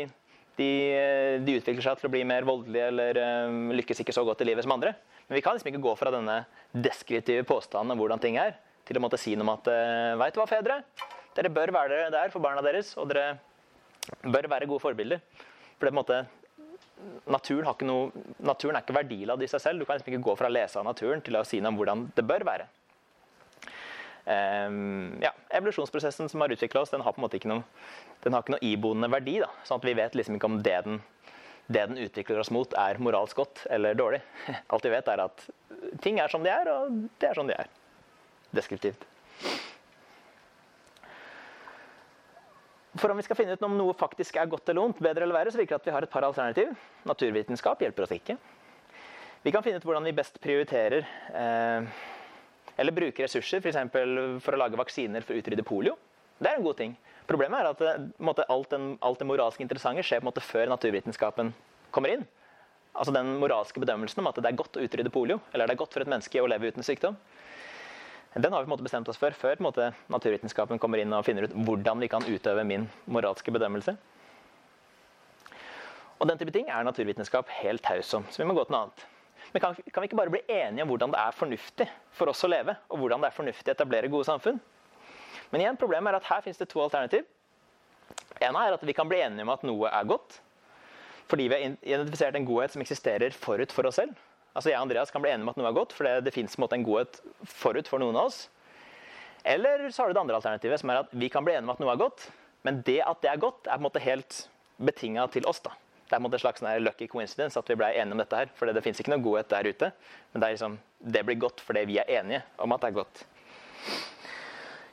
de, 0.58 0.70
eh, 0.96 1.34
de 1.44 1.58
utvikler 1.60 1.84
seg 1.84 2.00
til 2.00 2.10
å 2.10 2.14
bli 2.14 2.24
mer 2.26 2.46
voldelige 2.48 2.88
eller 2.90 3.20
eh, 3.22 3.58
lykkes 3.78 4.02
ikke 4.02 4.16
så 4.16 4.26
godt 4.26 4.42
i 4.42 4.48
livet 4.50 4.66
som 4.66 4.74
andre. 4.74 4.96
Men 5.28 5.38
vi 5.38 5.44
kan 5.44 5.54
liksom 5.54 5.70
ikke 5.70 5.84
gå 5.84 5.94
fra 6.00 6.10
denne 6.14 6.40
deskriptive 6.74 7.46
påstanden 7.46 7.94
om 7.94 8.02
hvordan 8.02 8.22
ting 8.22 8.40
er, 8.42 8.56
til 8.88 8.98
å 8.98 9.04
måtte 9.04 9.20
si 9.20 9.36
noe 9.36 9.46
om 9.46 9.54
at 9.54 9.70
eh, 9.70 10.16
Veit 10.18 10.34
du 10.34 10.42
hva, 10.42 10.48
fedre? 10.50 10.80
Dere 11.38 11.54
bør 11.54 11.70
være 11.76 12.08
der 12.10 12.34
for 12.34 12.42
barna 12.42 12.64
deres, 12.66 12.96
og 12.98 13.12
dere 13.12 13.36
bør 14.26 14.50
være 14.50 14.66
gode 14.66 14.82
forbilder. 14.82 15.22
For 15.78 15.88
det 15.88 15.96
måte 15.96 16.24
Naturen, 17.30 17.68
noe, 17.86 18.22
naturen, 18.42 18.74
er 18.74 18.82
ikke 18.82 18.96
verdiladd 18.96 19.42
i 19.44 19.48
seg 19.50 19.62
selv. 19.62 19.78
Du 19.78 19.86
kan 19.86 19.98
liksom 19.98 20.10
ikke 20.10 20.24
gå 20.26 20.34
fra 20.38 20.48
å 20.48 20.52
lese 20.52 20.80
av 20.80 20.86
naturen 20.86 21.20
til 21.22 21.36
å 21.38 21.44
si 21.46 21.60
noe 21.62 21.70
om 21.70 21.78
hvordan 21.78 22.00
det 22.16 22.24
bør 22.26 22.44
være. 22.48 22.66
Um, 24.28 25.14
ja, 25.22 25.30
evolusjonsprosessen 25.56 26.28
som 26.28 26.42
har 26.42 26.52
utvikla 26.52 26.82
oss, 26.82 26.90
den 26.92 27.04
har 27.04 27.14
på 27.14 27.22
en 27.22 27.24
måte 27.24 27.38
ikke 27.38 27.48
noe, 27.52 27.62
den 28.24 28.34
har 28.34 28.42
ikke 28.42 28.56
noe 28.56 28.66
iboende 28.66 29.08
verdi. 29.12 29.38
Da, 29.44 29.48
sånn 29.68 29.80
at 29.80 29.86
vi 29.88 29.94
vet 29.96 30.18
liksom 30.18 30.36
ikke 30.36 30.50
om 30.50 30.58
det 30.64 30.74
den, 30.88 30.98
det 31.68 31.86
den 31.92 32.02
utvikler 32.08 32.42
oss 32.42 32.52
mot, 32.52 32.74
er 32.80 33.00
moralsk 33.04 33.38
godt 33.40 33.62
eller 33.72 33.96
dårlig. 33.96 34.20
Alt 34.72 34.88
vi 34.88 34.92
vet, 34.96 35.12
er 35.14 35.24
at 35.28 35.46
ting 36.04 36.20
er 36.20 36.32
som 36.32 36.44
de 36.44 36.52
er, 36.52 36.72
og 36.72 37.06
det 37.22 37.30
er 37.30 37.38
som 37.38 37.48
de 37.48 37.56
er. 37.56 37.70
Deskriptivt. 38.58 39.06
For 42.98 43.12
om 43.12 43.18
vi 43.18 43.24
skal 43.26 43.38
finne 43.38 43.54
ut 43.54 43.64
om 43.66 43.76
noe 43.78 43.94
faktisk 43.98 44.36
er 44.40 44.48
godt 44.50 44.70
eller 44.72 44.88
ondt, 44.88 45.02
bedre 45.02 45.26
eller 45.26 45.36
verre, 45.36 45.52
så 45.54 45.60
virker 45.60 45.76
det 45.76 45.82
at 45.82 45.88
vi 45.88 45.94
har 45.94 46.06
et 46.06 46.12
par 46.12 46.26
alternativ. 46.26 46.72
Naturvitenskap 47.06 47.82
hjelper 47.84 48.06
oss 48.06 48.14
ikke. 48.16 48.38
Vi 49.44 49.52
kan 49.54 49.62
finne 49.62 49.78
ut 49.78 49.86
hvordan 49.86 50.06
vi 50.08 50.16
best 50.18 50.40
prioriterer 50.42 51.04
eh, 51.38 52.06
eller 52.78 52.94
bruker 52.94 53.26
ressurser 53.26 53.62
f.eks. 53.62 53.78
For, 53.94 54.22
for 54.42 54.56
å 54.56 54.60
lage 54.60 54.80
vaksiner 54.80 55.26
for 55.26 55.36
å 55.36 55.42
utrydde 55.42 55.66
polio. 55.66 55.94
Det 56.38 56.50
er 56.50 56.58
en 56.58 56.66
god 56.66 56.78
ting. 56.78 56.96
Problemet 57.28 57.60
er 57.60 57.70
at 57.70 57.84
eh, 57.84 58.02
måte, 58.24 58.46
alt, 58.50 58.70
den, 58.74 58.90
alt, 59.04 59.20
det 59.20 59.28
moralske 59.28 59.64
interessante 59.64 60.04
skjer 60.06 60.24
måte 60.26 60.42
før 60.44 60.70
naturvitenskapen 60.74 61.52
kommer 61.94 62.14
inn. 62.14 62.26
Altså 62.98 63.14
Den 63.14 63.36
moralske 63.38 63.82
bedømmelsen 63.82 64.22
om 64.22 64.30
at 64.30 64.38
det 64.42 64.50
er 64.50 64.58
godt 64.58 64.78
å 64.78 64.82
utrydde 64.82 65.12
polio, 65.14 65.38
eller 65.52 65.68
det 65.68 65.76
er 65.76 65.82
godt 65.84 65.94
for 65.94 66.02
et 66.02 66.10
menneske 66.10 66.42
å 66.42 66.48
leve 66.50 66.72
uten 66.72 66.86
sykdom. 66.86 67.18
Den 68.34 68.52
har 68.52 68.60
vi 68.60 68.66
på 68.66 68.68
en 68.68 68.74
måte 68.76 68.84
bestemt 68.84 69.08
oss 69.08 69.18
for 69.18 69.34
før 69.34 69.60
måte, 69.64 69.92
naturvitenskapen 70.12 70.78
kommer 70.78 71.00
inn 71.00 71.14
og 71.16 71.24
finner 71.26 71.48
ut 71.48 71.54
hvordan 71.54 72.02
vi 72.04 72.10
kan 72.12 72.26
utøve 72.28 72.64
min 72.68 72.84
moralske 73.08 73.52
bedømmelse. 73.54 73.96
Og 76.18 76.26
Den 76.28 76.38
type 76.38 76.52
ting 76.52 76.68
er 76.68 76.84
naturvitenskap 76.84 77.48
helt 77.62 77.82
taus 77.82 78.12
om, 78.14 78.26
så 78.30 78.42
vi 78.42 78.48
må 78.48 78.54
gå 78.58 78.66
til 78.66 78.74
noe 78.74 78.88
annet. 78.88 79.06
Men 79.52 79.62
kan, 79.62 79.76
kan, 79.94 80.02
vi 80.02 80.10
ikke 80.10 80.18
bare 80.18 80.32
bli 80.34 80.42
enige 80.52 80.84
om 80.84 80.90
hvordan 80.92 81.14
det 81.14 81.20
er 81.22 81.36
fornuftig 81.36 81.86
for 82.12 82.28
oss 82.28 82.44
å 82.44 82.50
leve? 82.50 82.74
Og 82.92 83.00
hvordan 83.00 83.22
det 83.22 83.30
er 83.30 83.36
fornuftig 83.36 83.72
å 83.72 83.76
etablere 83.76 84.10
gode 84.12 84.28
samfunn? 84.28 84.58
Men 85.48 85.62
igjen, 85.62 85.78
problemet 85.80 86.12
er 86.12 86.18
at 86.18 86.28
her 86.28 86.42
finnes 86.44 86.60
det 86.60 86.68
to 86.68 86.82
alternativ. 86.84 87.24
En 88.44 88.58
er 88.60 88.76
at 88.76 88.84
vi 88.84 88.94
kan 88.96 89.08
bli 89.08 89.22
enige 89.24 89.46
om 89.46 89.54
at 89.54 89.64
noe 89.64 89.88
er 89.88 90.10
godt. 90.10 90.40
Fordi 91.30 91.48
vi 91.48 91.56
har 91.56 91.64
identifisert 91.80 92.36
en 92.36 92.48
godhet 92.48 92.74
som 92.74 92.84
eksisterer 92.84 93.32
forut 93.36 93.72
for 93.72 93.88
oss 93.88 93.98
selv. 94.00 94.12
Altså 94.56 94.70
Jeg 94.72 94.78
og 94.78 94.86
Andreas 94.88 95.12
kan 95.14 95.22
bli 95.22 95.30
enige 95.32 95.46
om 95.46 95.52
at 95.52 95.58
noe 95.60 95.68
er 95.70 95.76
godt, 95.76 95.92
for 95.94 96.08
det, 96.08 96.24
det 96.26 96.34
fins 96.34 96.56
en, 96.58 96.66
en 96.74 96.86
godhet 96.86 97.20
forut 97.44 97.90
for 97.90 98.02
noen 98.02 98.16
av 98.16 98.30
oss. 98.30 98.46
Eller 99.48 99.86
så 99.90 100.02
har 100.02 100.10
du 100.10 100.16
det 100.16 100.22
andre 100.22 100.38
alternativet, 100.40 100.80
som 100.80 100.90
er 100.92 101.02
at 101.04 101.12
vi 101.14 101.28
kan 101.32 101.46
bli 101.46 101.54
enige 101.54 101.68
om 101.68 101.76
at 101.76 101.82
noe 101.82 101.92
er 101.94 102.00
godt, 102.00 102.28
men 102.66 102.80
det 102.86 103.00
at 103.06 103.20
det 103.22 103.30
er 103.30 103.42
godt, 103.42 103.66
er 103.66 103.76
på 103.76 103.82
en 103.82 103.86
måte 103.86 104.02
helt 104.02 104.40
betinga 104.78 105.28
til 105.32 105.46
oss. 105.48 105.60
da. 105.64 105.74
Det 106.08 106.16
er 106.16 106.22
på 106.24 106.30
en 106.30 106.40
slags 106.40 106.62
sånn 106.62 106.84
lucky 106.84 107.06
coincidence 107.10 107.60
at 107.60 107.68
vi 107.68 107.76
ble 107.76 107.90
enige 107.92 108.16
om 108.16 108.22
dette 108.22 108.38
her. 108.38 108.52
For 108.56 108.70
det 108.72 108.82
fins 108.84 109.00
ikke 109.02 109.12
noe 109.12 109.24
godhet 109.24 109.50
der 109.52 109.68
ute. 109.68 109.90
Men 110.32 110.42
det, 110.42 110.52
liksom, 110.54 110.78
det 110.98 111.24
blir 111.28 111.40
godt 111.42 111.60
fordi 111.60 111.84
vi 111.90 111.98
er 112.00 112.12
enige 112.20 112.40
om 112.64 112.72
at 112.72 112.84
det 112.84 112.88
er 112.88 112.96
godt. 112.96 113.24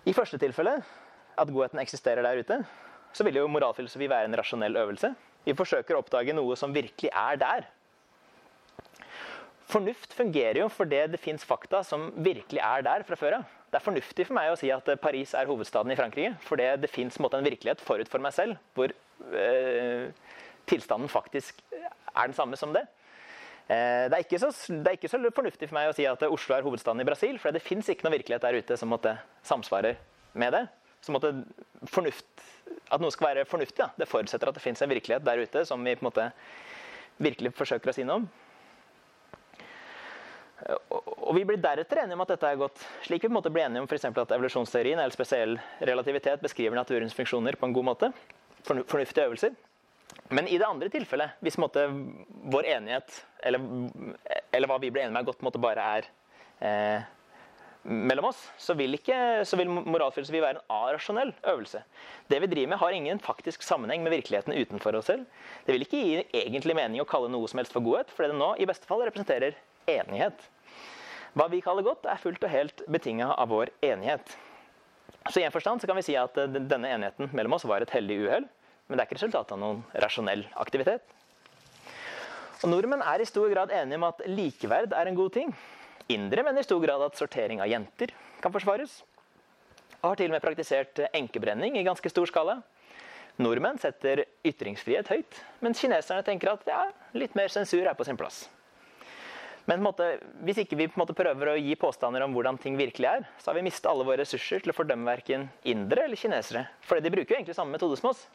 I 0.05 0.13
første 0.13 0.37
tilfelle, 0.41 0.75
at 1.35 1.51
godheten 1.51 1.79
eksisterer 1.81 2.25
der 2.25 2.41
ute, 2.43 2.59
så 3.15 3.23
vil 3.23 3.39
jo 3.39 3.47
moralfilosofi 3.47 4.09
være 4.11 4.27
en 4.27 4.37
rasjonell 4.37 4.75
øvelse. 4.83 5.13
Vi 5.45 5.55
forsøker 5.55 5.95
å 5.95 6.03
oppdage 6.03 6.35
noe 6.35 6.57
som 6.59 6.75
virkelig 6.75 7.11
er 7.15 7.39
der. 7.39 7.69
Fornuft 9.65 10.13
fungerer 10.13 10.59
jo 10.61 10.69
fordi 10.69 10.99
det 11.09 11.21
fins 11.21 11.45
fakta 11.47 11.81
som 11.85 12.11
virkelig 12.21 12.61
er 12.61 12.83
der 12.85 13.05
fra 13.07 13.17
før 13.17 13.39
av. 13.39 13.45
Det 13.71 13.79
er 13.79 13.85
fornuftig 13.85 14.27
for 14.27 14.37
meg 14.37 14.51
å 14.51 14.59
si 14.59 14.69
at 14.71 14.91
Paris 15.01 15.33
er 15.35 15.49
hovedstaden 15.49 15.91
i 15.91 15.97
Frankrike, 15.97 16.35
fordi 16.45 16.67
det 16.79 16.91
fins 16.93 17.17
en 17.17 17.47
virkelighet 17.47 17.81
forut 17.83 18.11
for 18.11 18.23
meg 18.23 18.35
selv 18.35 18.59
hvor 18.77 18.93
øh, 18.93 20.05
tilstanden 20.69 21.09
faktisk 21.09 21.59
er 21.73 22.29
den 22.29 22.37
samme 22.37 22.59
som 22.61 22.73
det. 22.75 22.85
Eh, 23.65 24.05
det 24.13 24.21
er, 24.21 24.37
så, 24.37 24.51
det 24.69 24.91
er 24.91 24.99
ikke 24.99 25.09
så 25.09 25.19
fornuftig 25.33 25.69
for 25.69 25.79
meg 25.79 25.89
å 25.89 25.97
si 25.97 26.05
at 26.05 26.23
Oslo 26.29 26.55
er 26.55 26.65
hovedstaden 26.65 27.01
i 27.01 27.07
Brasil, 27.07 27.39
for 27.41 27.51
det 27.51 27.63
fins 27.65 27.89
ikke 27.89 28.05
noe 28.05 28.13
virkelighet 28.19 28.45
der 28.45 28.61
ute 28.61 28.77
som 28.77 28.93
måtte 28.93 29.17
samsvarer 29.45 29.97
med 30.37 30.53
det. 30.53 30.65
Fornuft, 31.05 32.25
at 32.93 33.01
noe 33.01 33.13
skal 33.13 33.31
være 33.31 33.49
fornuftig, 33.49 33.81
da. 33.81 33.91
det 33.97 34.09
forutsetter 34.09 34.49
at 34.49 34.57
det 34.57 34.63
fins 34.63 34.81
en 34.81 34.89
virkelighet 34.89 35.25
der 35.25 35.41
ute 35.41 35.65
som 35.65 35.81
vi 35.85 35.97
på 35.97 36.05
en 36.05 36.09
måte 36.11 36.29
virkelig 37.21 37.53
forsøker 37.57 37.91
oss 37.91 38.01
innom. 38.01 38.29
Og 40.55 41.35
vi 41.35 41.43
blir 41.47 41.59
deretter 41.59 41.99
enige 42.03 42.15
om 42.15 42.23
at 42.23 42.31
dette 42.31 42.47
er 42.47 42.59
godt. 42.59 42.83
Slik 43.03 43.23
vi 43.23 43.27
på 43.27 43.33
en 43.33 43.37
måte 43.37 43.51
blir 43.51 43.65
enige 43.65 43.83
om 43.83 43.89
for 43.89 44.23
at 44.23 44.33
evolusjonsteorien 44.37 45.01
eller 45.01 45.15
spesiell 45.15 45.57
relativitet 45.83 46.43
beskriver 46.43 46.79
naturens 46.79 47.15
funksjoner 47.17 47.57
på 47.59 47.67
en 47.67 47.75
god 47.75 47.87
måte. 47.91 48.11
Fornuftige 48.63 49.25
øvelser. 49.27 49.57
Men 50.33 50.47
i 50.47 50.57
det 50.57 50.65
andre 50.65 50.89
tilfellet, 50.89 51.35
hvis 51.43 51.59
måte, 51.61 51.83
vår 52.53 52.69
enighet, 52.77 53.19
eller, 53.45 53.61
eller, 54.51 54.69
hva 54.69 54.79
vi 54.81 54.89
blir 54.93 55.03
enige 55.03 55.17
med, 55.17 55.27
godt 55.27 55.43
måte, 55.45 55.61
bare 55.61 55.83
er 55.97 56.07
eh, 56.65 57.03
mellom 57.85 58.31
oss, 58.31 58.39
så 58.57 58.73
vil, 58.79 58.95
ikke, 58.97 59.17
vil 59.59 59.69
moralfilosofi 59.75 60.41
være 60.41 60.57
en 60.57 60.73
arasjonell 60.73 61.35
øvelse. 61.51 61.83
Det 62.31 62.39
vi 62.41 62.49
driver 62.49 62.73
med, 62.73 62.81
har 62.81 62.97
ingen 62.97 63.21
faktisk 63.21 63.65
sammenheng 63.65 64.01
med 64.05 64.15
virkeligheten 64.15 64.55
utenfor 64.55 64.97
oss 64.97 65.11
selv. 65.11 65.27
Det 65.67 65.75
vil 65.75 65.85
ikke 65.85 66.01
gi 66.01 66.25
egentlig 66.45 66.77
mening 66.79 67.03
å 67.03 67.09
kalle 67.09 67.29
noe 67.33 67.51
som 67.51 67.61
helst 67.61 67.75
for 67.75 67.85
godhet, 67.85 68.09
fordi 68.15 68.31
det 68.31 68.39
nå 68.39 68.53
i 68.57 68.69
beste 68.69 68.89
fall 68.89 69.05
representerer 69.05 69.59
enighet. 69.87 70.43
Hva 71.35 71.49
vi 71.51 71.61
kaller 71.63 71.83
godt, 71.83 72.05
er 72.07 72.21
fullt 72.21 72.43
og 72.47 72.51
helt 72.51 72.83
betinga 72.91 73.33
av 73.33 73.49
vår 73.51 73.73
enighet. 73.83 74.37
Så 75.31 75.41
i 75.41 75.45
en 75.47 75.53
forstand 75.53 75.81
så 75.81 75.89
kan 75.89 75.97
vi 75.97 76.05
si 76.05 76.15
at 76.19 76.37
eh, 76.37 76.51
denne 76.55 76.91
enigheten 76.95 77.31
mellom 77.35 77.57
oss 77.57 77.65
var 77.67 77.83
et 77.83 77.93
heldig 77.95 78.19
uhell, 78.27 78.45
men 78.85 78.97
det 78.97 79.03
er 79.03 79.09
ikke 79.09 79.17
resultatet 79.17 79.55
av 79.55 79.61
noen 79.61 79.81
rasjonell 80.03 80.45
aktivitet. 80.61 81.03
Og 82.61 82.69
Nordmenn 82.71 83.03
er 83.05 83.21
i 83.21 83.27
stor 83.27 83.49
grad 83.51 83.73
enige 83.73 83.99
om 83.99 84.05
at 84.07 84.21
likeverd 84.29 84.93
er 84.95 85.09
en 85.09 85.17
god 85.17 85.33
ting. 85.35 85.51
Indere 86.13 86.45
mener 86.45 86.61
i 86.61 86.67
stor 86.67 86.79
grad 86.83 87.01
at 87.03 87.17
sortering 87.17 87.59
av 87.61 87.69
jenter 87.69 88.13
kan 88.41 88.53
forsvares. 88.53 89.01
Og 90.01 90.11
har 90.11 90.19
til 90.19 90.29
og 90.29 90.37
med 90.37 90.45
praktisert 90.45 91.01
enkebrenning 91.11 91.79
i 91.79 91.85
ganske 91.85 92.09
stor 92.13 92.29
skala. 92.29 92.59
Nordmenn 93.41 93.81
setter 93.81 94.23
ytringsfrihet 94.47 95.09
høyt, 95.11 95.39
mens 95.65 95.81
kineserne 95.81 96.23
tenker 96.23 96.53
at 96.53 96.69
ja, 96.69 96.83
litt 97.17 97.35
mer 97.35 97.51
sensur 97.51 97.83
er 97.83 97.97
på 97.97 98.05
sin 98.07 98.15
plass. 98.15 98.45
Men 99.65 99.81
måte, 99.81 100.11
hvis 100.45 100.59
ikke 100.61 100.77
vi 100.77 100.85
prøver 100.93 101.49
å 101.49 101.57
gi 101.57 101.73
påstander 101.79 102.21
om 102.21 102.33
hvordan 102.35 102.59
ting 102.61 102.75
virkelig 102.77 103.09
er, 103.09 103.23
så 103.41 103.49
har 103.49 103.57
vi 103.57 103.65
mistet 103.65 103.89
alle 103.89 104.05
våre 104.05 104.21
ressurser 104.21 104.61
til 104.61 104.69
å 104.69 104.77
fordømme 104.77 105.09
verken 105.09 105.47
indere 105.65 106.05
eller 106.05 106.19
kinesere. 106.21 106.67
For 106.85 107.01
de 107.01 107.13
bruker 107.13 107.33
jo 107.33 107.39
egentlig 107.39 107.57
samme 107.57 107.73
metode 107.73 107.97
som 107.97 108.11
oss. 108.11 108.27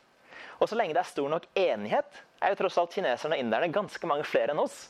Og 0.61 0.69
så 0.69 0.77
lenge 0.77 0.93
det 0.97 1.05
er 1.05 1.09
stor 1.09 1.31
nok 1.31 1.47
enighet, 1.57 2.19
er 2.43 2.53
jo 2.53 2.59
tross 2.59 2.77
alt 2.83 2.93
kineserne 2.97 3.37
og 3.37 3.45
inderne 3.45 3.71
ganske 3.73 4.11
mange 4.11 4.27
flere 4.29 4.53
enn 4.53 4.61
oss. 4.61 4.89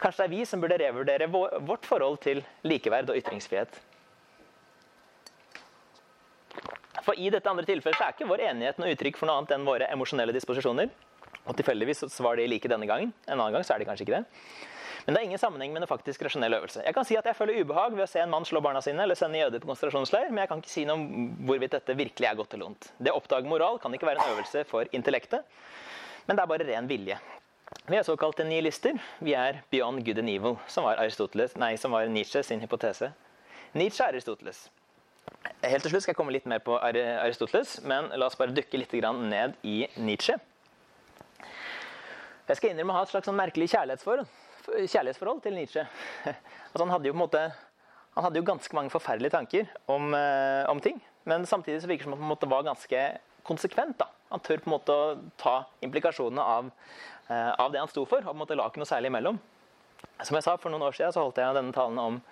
Kanskje 0.00 0.24
det 0.24 0.28
er 0.30 0.32
vi 0.32 0.48
som 0.48 0.62
burde 0.62 0.80
revurdere 0.80 1.28
vårt 1.30 1.86
forhold 1.86 2.18
til 2.24 2.42
likeverd 2.66 3.12
og 3.12 3.20
ytringsfrihet. 3.20 3.78
For 7.02 7.18
i 7.18 7.30
dette 7.34 7.50
andre 7.50 7.66
tilfellet 7.66 7.98
så 7.98 8.08
er 8.08 8.16
ikke 8.16 8.30
vår 8.30 8.44
enighet 8.48 8.78
noe 8.80 8.92
uttrykk 8.94 9.18
for 9.18 9.28
noe 9.28 9.40
annet 9.42 9.54
enn 9.56 9.66
våre 9.66 9.88
emosjonelle 9.92 10.34
disposisjoner. 10.34 10.90
Og 11.42 11.56
tilfeldigvis 11.58 12.04
var 12.22 12.38
de 12.38 12.46
like 12.48 12.70
denne 12.70 12.86
gangen. 12.86 13.10
En 13.26 13.38
annen 13.38 13.56
gang 13.56 13.66
så 13.66 13.74
er 13.74 13.82
de 13.82 13.88
kanskje 13.88 14.06
ikke 14.06 14.20
det. 14.20 14.26
Men 15.04 15.16
det 15.16 15.20
er 15.20 15.26
ingen 15.26 15.40
sammenheng 15.40 15.72
med 15.74 15.82
en 15.82 15.90
faktisk 15.90 16.22
rasjonell 16.22 16.54
øvelse. 16.60 16.82
Jeg 16.86 16.94
kan 16.94 17.06
si 17.06 17.16
at 17.18 17.26
jeg 17.26 17.34
føler 17.34 17.58
ubehag 17.64 17.94
ved 17.96 18.04
å 18.04 18.10
se 18.10 18.20
en 18.22 18.30
mann 18.30 18.44
slå 18.46 18.60
barna 18.62 18.82
sine 18.84 19.02
eller 19.02 19.18
sende 19.18 19.40
jøder 19.40 19.62
på 19.62 19.66
konsentrasjonsleir, 19.66 20.28
men 20.30 20.44
jeg 20.44 20.50
kan 20.52 20.62
ikke 20.62 20.70
si 20.70 20.84
noe 20.86 20.94
om 20.94 21.06
hvorvidt 21.48 21.74
dette 21.74 21.96
virkelig 21.98 22.28
er 22.28 22.36
godt 22.38 22.54
eller 22.54 22.68
ondt. 22.70 22.90
Det 23.02 23.10
å 23.10 23.18
oppdage 23.18 23.50
moral 23.50 23.80
kan 23.82 23.94
ikke 23.96 24.06
være 24.06 24.22
en 24.22 24.36
øvelse 24.36 24.62
for 24.70 24.86
intellektet, 24.94 25.42
men 26.28 26.38
det 26.38 26.44
er 26.44 26.52
bare 26.52 26.68
ren 26.68 26.90
vilje. 26.90 27.16
Vi 27.88 27.98
er 27.98 28.06
såkalte 28.06 28.44
nihilister. 28.46 28.98
Vi 29.24 29.34
er 29.34 29.62
beyond 29.72 30.04
good 30.06 30.20
and 30.22 30.30
evil, 30.30 30.58
som 30.70 30.86
var, 30.86 31.00
nei, 31.58 31.72
som 31.80 31.96
var 31.96 32.06
Nietzsche 32.06 32.44
sin 32.46 32.62
hypotese. 32.62 33.10
Nietzsche 33.74 34.04
er 34.04 34.12
Aristoteles. 34.12 34.68
Helt 35.64 35.82
til 35.82 35.90
slutt 35.90 36.04
skal 36.04 36.12
jeg 36.12 36.18
komme 36.20 36.34
litt 36.34 36.46
mer 36.46 36.62
på 36.62 36.76
Aristoteles, 36.78 37.80
men 37.88 38.12
la 38.14 38.28
oss 38.28 38.38
bare 38.38 38.54
dukke 38.54 38.78
litt 38.78 38.92
ned 38.92 39.58
i 39.66 39.88
Nietzsche. 39.96 40.36
Jeg 42.46 42.58
skal 42.58 42.70
innrømme 42.70 42.92
å 42.92 43.00
ha 43.00 43.02
et 43.06 43.10
slags 43.10 43.26
sånn 43.26 43.38
merkelig 43.38 43.70
kjærlighetsforhold 43.72 44.26
kjærlighetsforhold 44.66 45.42
til 45.44 45.58
Nietzsche. 45.58 45.86
Altså, 46.72 46.86
han, 46.86 46.92
hadde 46.94 47.12
måte, 47.12 47.40
han 48.14 48.24
hadde 48.24 48.40
jo 48.40 48.46
ganske 48.48 48.76
mange 48.76 48.88
forferdelige 48.88 49.34
tanker 49.34 49.66
om, 49.92 50.14
eh, 50.16 50.64
om 50.72 50.78
ting. 50.80 51.02
Men 51.28 51.44
samtidig 51.44 51.82
så 51.82 51.90
virker 51.90 52.08
det 52.08 52.16
som 52.16 52.32
at 52.32 52.46
han 52.46 52.50
var 52.50 52.62
ganske 52.64 53.02
konsekvent. 53.44 53.98
da. 53.98 54.06
Han 54.30 54.40
tør 54.40 54.62
på 54.62 54.70
en 54.70 54.72
måte 54.72 54.94
å 54.96 55.18
ta 55.36 55.66
implikasjonene 55.84 56.40
av, 56.40 56.70
eh, 57.28 57.50
av 57.52 57.72
det 57.72 57.82
han 57.82 57.92
sto 57.92 58.06
for, 58.08 58.24
og 58.24 58.30
på 58.30 58.36
en 58.38 58.40
måte 58.40 58.56
la 58.56 58.70
ikke 58.70 58.80
noe 58.80 58.88
særlig 58.88 59.12
imellom. 59.12 59.38
Som 60.24 60.38
jeg 60.38 60.46
sa, 60.46 60.56
For 60.56 60.70
noen 60.70 60.86
år 60.88 60.96
siden 60.96 61.12
så 61.12 61.20
holdt 61.20 61.36
jeg 61.36 61.54
denne 61.54 61.76
talen 61.76 61.98
om 61.98 62.22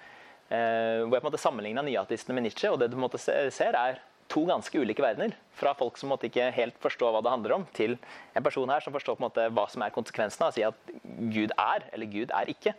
eh, 0.49 1.05
hvor 1.05 1.19
jeg 1.19 1.21
på 1.21 1.27
en 1.27 1.33
måte 1.33 1.45
sammenligna 1.45 1.85
nyatistene 1.85 2.35
med 2.35 2.49
Nietzsche. 2.49 2.71
og 2.71 2.79
det 2.79 2.89
du 2.89 2.97
på 2.97 3.03
en 3.03 3.09
måte 3.11 3.21
ser 3.21 3.77
er 3.77 4.01
to 4.31 4.45
ganske 4.47 4.79
ulike 4.79 5.03
verdener. 5.03 5.35
Fra 5.59 5.73
folk 5.77 5.99
som 5.99 6.13
måtte 6.13 6.29
ikke 6.31 6.47
helt 6.55 6.77
forstå 6.81 7.11
hva 7.11 7.21
det 7.25 7.33
handler 7.33 7.57
om, 7.59 7.67
til 7.77 7.97
en 8.39 8.45
person 8.47 8.71
her 8.71 8.83
som 8.85 8.95
forstår 8.95 9.19
på 9.19 9.25
en 9.25 9.27
måte 9.27 9.47
hva 9.57 9.67
som 9.71 9.83
er 9.85 9.95
konsekvensene 9.95 10.47
av 10.47 10.55
å 10.55 10.57
si 10.57 10.65
at 10.67 10.95
Gud 11.35 11.55
er, 11.57 11.87
eller 11.93 12.11
Gud 12.11 12.35
er 12.37 12.53
ikke. 12.53 12.75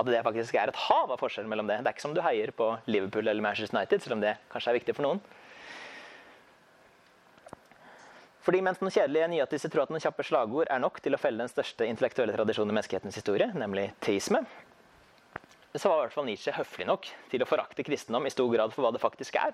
At 0.00 0.10
det 0.10 0.24
faktisk 0.26 0.58
er 0.58 0.72
et 0.72 0.82
hav 0.88 1.14
av 1.14 1.20
forskjell 1.22 1.48
mellom 1.50 1.70
det. 1.70 1.80
Det 1.82 1.90
er 1.92 1.96
ikke 1.96 2.06
som 2.08 2.16
du 2.16 2.22
heier 2.24 2.52
på 2.56 2.72
Liverpool 2.90 3.26
eller 3.26 3.44
Manchester 3.44 3.78
United, 3.78 4.04
selv 4.04 4.18
om 4.18 4.24
det 4.24 4.34
kanskje 4.52 4.74
er 4.74 4.80
viktig 4.80 4.96
for 4.98 5.06
noen. 5.06 5.22
Fordi 8.48 8.62
mens 8.64 8.80
noen 8.80 8.94
kjedelige 8.94 9.28
nyatister 9.28 9.70
tror 9.72 9.84
at 9.84 9.90
noen 9.92 10.02
kjappe 10.02 10.24
slagord 10.24 10.70
er 10.72 10.80
nok 10.80 11.02
til 11.04 11.14
å 11.14 11.20
felle 11.20 11.44
den 11.44 11.52
største 11.52 11.84
intellektuelle 11.84 12.32
tradisjonen 12.32 12.72
i 12.72 12.78
menneskehetens 12.78 13.18
historie, 13.20 13.50
nemlig 13.52 13.90
teisme, 14.04 14.40
så 15.76 15.90
var 15.90 15.98
i 15.98 16.06
hvert 16.06 16.14
fall 16.16 16.24
Nietzsche 16.26 16.54
høflig 16.56 16.86
nok 16.88 17.10
til 17.30 17.44
å 17.44 17.46
forakte 17.46 17.84
kristendom 17.86 18.24
i 18.26 18.32
stor 18.32 18.48
grad 18.50 18.72
for 18.72 18.86
hva 18.86 18.90
det 18.94 19.02
faktisk 19.02 19.36
er 19.38 19.52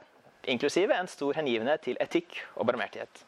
inklusive 0.50 0.96
en 0.96 1.08
stor 1.10 1.36
hengivenhet 1.38 1.84
til 1.86 1.98
etikk 2.02 2.40
og 2.54 2.68
barmhjertighet. 2.68 3.24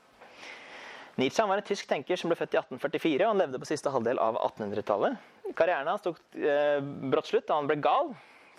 Nietzsche 1.16 1.46
var 1.48 1.56
en 1.56 1.64
tysk 1.64 1.88
tenker 1.88 2.18
som 2.20 2.28
ble 2.28 2.36
født 2.36 2.54
i 2.54 2.58
1844, 2.60 3.24
og 3.24 3.30
han 3.32 3.40
levde 3.40 3.60
på 3.62 3.68
siste 3.70 3.92
halvdel 3.92 4.18
av 4.20 4.36
1800-tallet. 4.50 5.16
Karrieren 5.56 5.88
hans 5.88 6.04
tok 6.04 6.18
eh, 6.36 6.82
brått 6.82 7.30
slutt 7.30 7.46
da 7.48 7.56
han 7.56 7.70
ble 7.70 7.78
gal, 7.80 8.12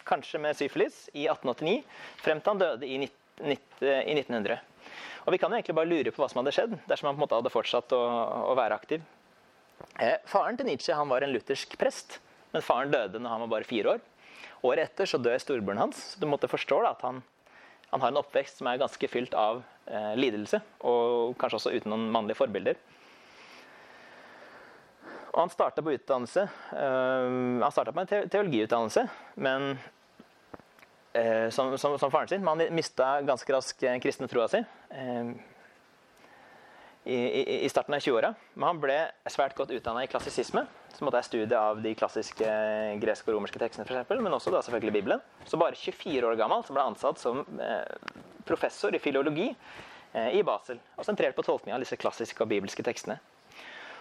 kanskje 0.07 0.41
med 0.41 0.57
syfilis, 0.57 1.03
i 1.13 1.27
1889, 1.29 1.83
frem 2.23 2.41
til 2.41 2.53
han 2.53 2.63
døde 2.63 2.89
i, 2.89 2.97
1900. 3.37 4.57
Og 5.27 5.35
Vi 5.35 5.37
kan 5.37 5.53
jo 5.53 5.59
egentlig 5.59 5.75
bare 5.77 5.91
lure 5.91 6.13
på 6.13 6.23
hva 6.23 6.31
som 6.31 6.41
hadde 6.41 6.55
skjedd 6.55 6.73
dersom 6.89 7.11
han 7.11 7.17
på 7.17 7.19
en 7.19 7.25
måte 7.27 7.37
hadde 7.37 7.53
fortsatt 7.53 7.93
å, 7.93 8.01
å 8.49 8.57
være 8.57 8.79
aktiv. 8.79 9.05
Eh, 10.01 10.17
faren 10.25 10.57
til 10.57 10.71
Nietzsche 10.71 10.97
han 10.97 11.11
var 11.11 11.21
en 11.21 11.35
luthersk 11.35 11.77
prest, 11.77 12.17
men 12.55 12.65
faren 12.65 12.89
døde 12.89 13.21
når 13.21 13.35
han 13.35 13.43
var 13.45 13.53
bare 13.57 13.69
fire 13.69 13.97
år. 13.97 14.05
Året 14.65 14.87
etter 14.87 15.09
så 15.09 15.21
døde 15.21 15.37
storebroren 15.43 15.83
hans, 15.85 15.99
så 16.15 16.23
du 16.23 16.25
måtte 16.31 16.49
forstå 16.49 16.81
da, 16.81 16.95
at 16.97 17.05
han 17.05 17.21
han 17.89 18.02
har 18.02 18.12
en 18.12 18.19
oppvekst 18.19 18.60
som 18.60 18.67
er 18.67 18.80
ganske 18.82 19.08
fylt 19.08 19.36
av 19.38 19.62
eh, 19.86 20.13
lidelse, 20.19 20.60
og 20.84 21.36
kanskje 21.39 21.62
også 21.62 21.76
uten 21.78 21.93
noen 21.93 22.10
mannlige 22.12 22.39
forbilder. 22.41 22.80
Og 25.32 25.43
han 25.43 25.54
starta 25.54 25.84
på 25.86 25.93
utdannelse. 25.95 26.47
Eh, 26.73 27.28
han 27.63 27.76
starta 27.76 27.93
på 27.95 28.04
en 28.04 28.10
teologiutdannelse, 28.34 29.06
men 29.45 29.69
eh, 31.13 31.47
som, 31.54 31.78
som, 31.78 31.95
som, 32.00 32.12
faren 32.12 32.34
sin. 32.34 32.43
Men 32.43 32.65
han 32.65 32.76
mista 32.76 33.21
ganske 33.28 33.56
raskt 33.56 33.86
kristne 34.04 34.28
troa 34.32 34.50
si. 34.52 34.63
Uh, 34.91 35.36
i, 37.08 37.63
i, 37.63 37.69
starten 37.69 37.95
av 37.95 38.04
20-åra. 38.04 38.34
Men 38.56 38.67
han 38.67 38.80
ble 38.84 38.97
svært 39.32 39.56
godt 39.56 39.71
utdanna 39.71 40.04
i 40.04 40.10
klassisisme, 40.12 40.65
som 40.97 41.10
er 41.12 41.25
studiet 41.25 41.53
av 41.53 41.77
de 41.83 41.93
klassiske 41.97 42.47
greske 43.01 43.29
og 43.29 43.38
romerske 43.38 43.62
tekstene, 43.62 43.86
for 43.86 43.93
eksempel, 43.93 44.21
men 44.25 44.33
også 44.33 44.53
da 44.53 44.63
selvfølgelig 44.65 44.95
Bibelen. 44.95 45.21
Så 45.45 45.60
bare 45.62 45.77
24 45.77 46.25
år 46.25 46.38
gammel 46.39 46.65
så 46.65 46.73
ble 46.73 46.86
han 46.86 46.95
ansatt 46.95 47.21
som 47.21 47.43
eh, 47.62 48.15
professor 48.49 48.95
i 48.95 49.01
filologi 49.01 49.51
eh, 49.51 50.38
i 50.39 50.43
Basel, 50.47 50.81
og 50.97 51.05
sentrert 51.05 51.38
på 51.38 51.45
tolkning 51.45 51.77
av 51.77 51.83
disse 51.86 51.99
klassiske 52.01 52.41
og 52.41 52.49
bibelske 52.49 52.86
tekstene. 52.86 53.19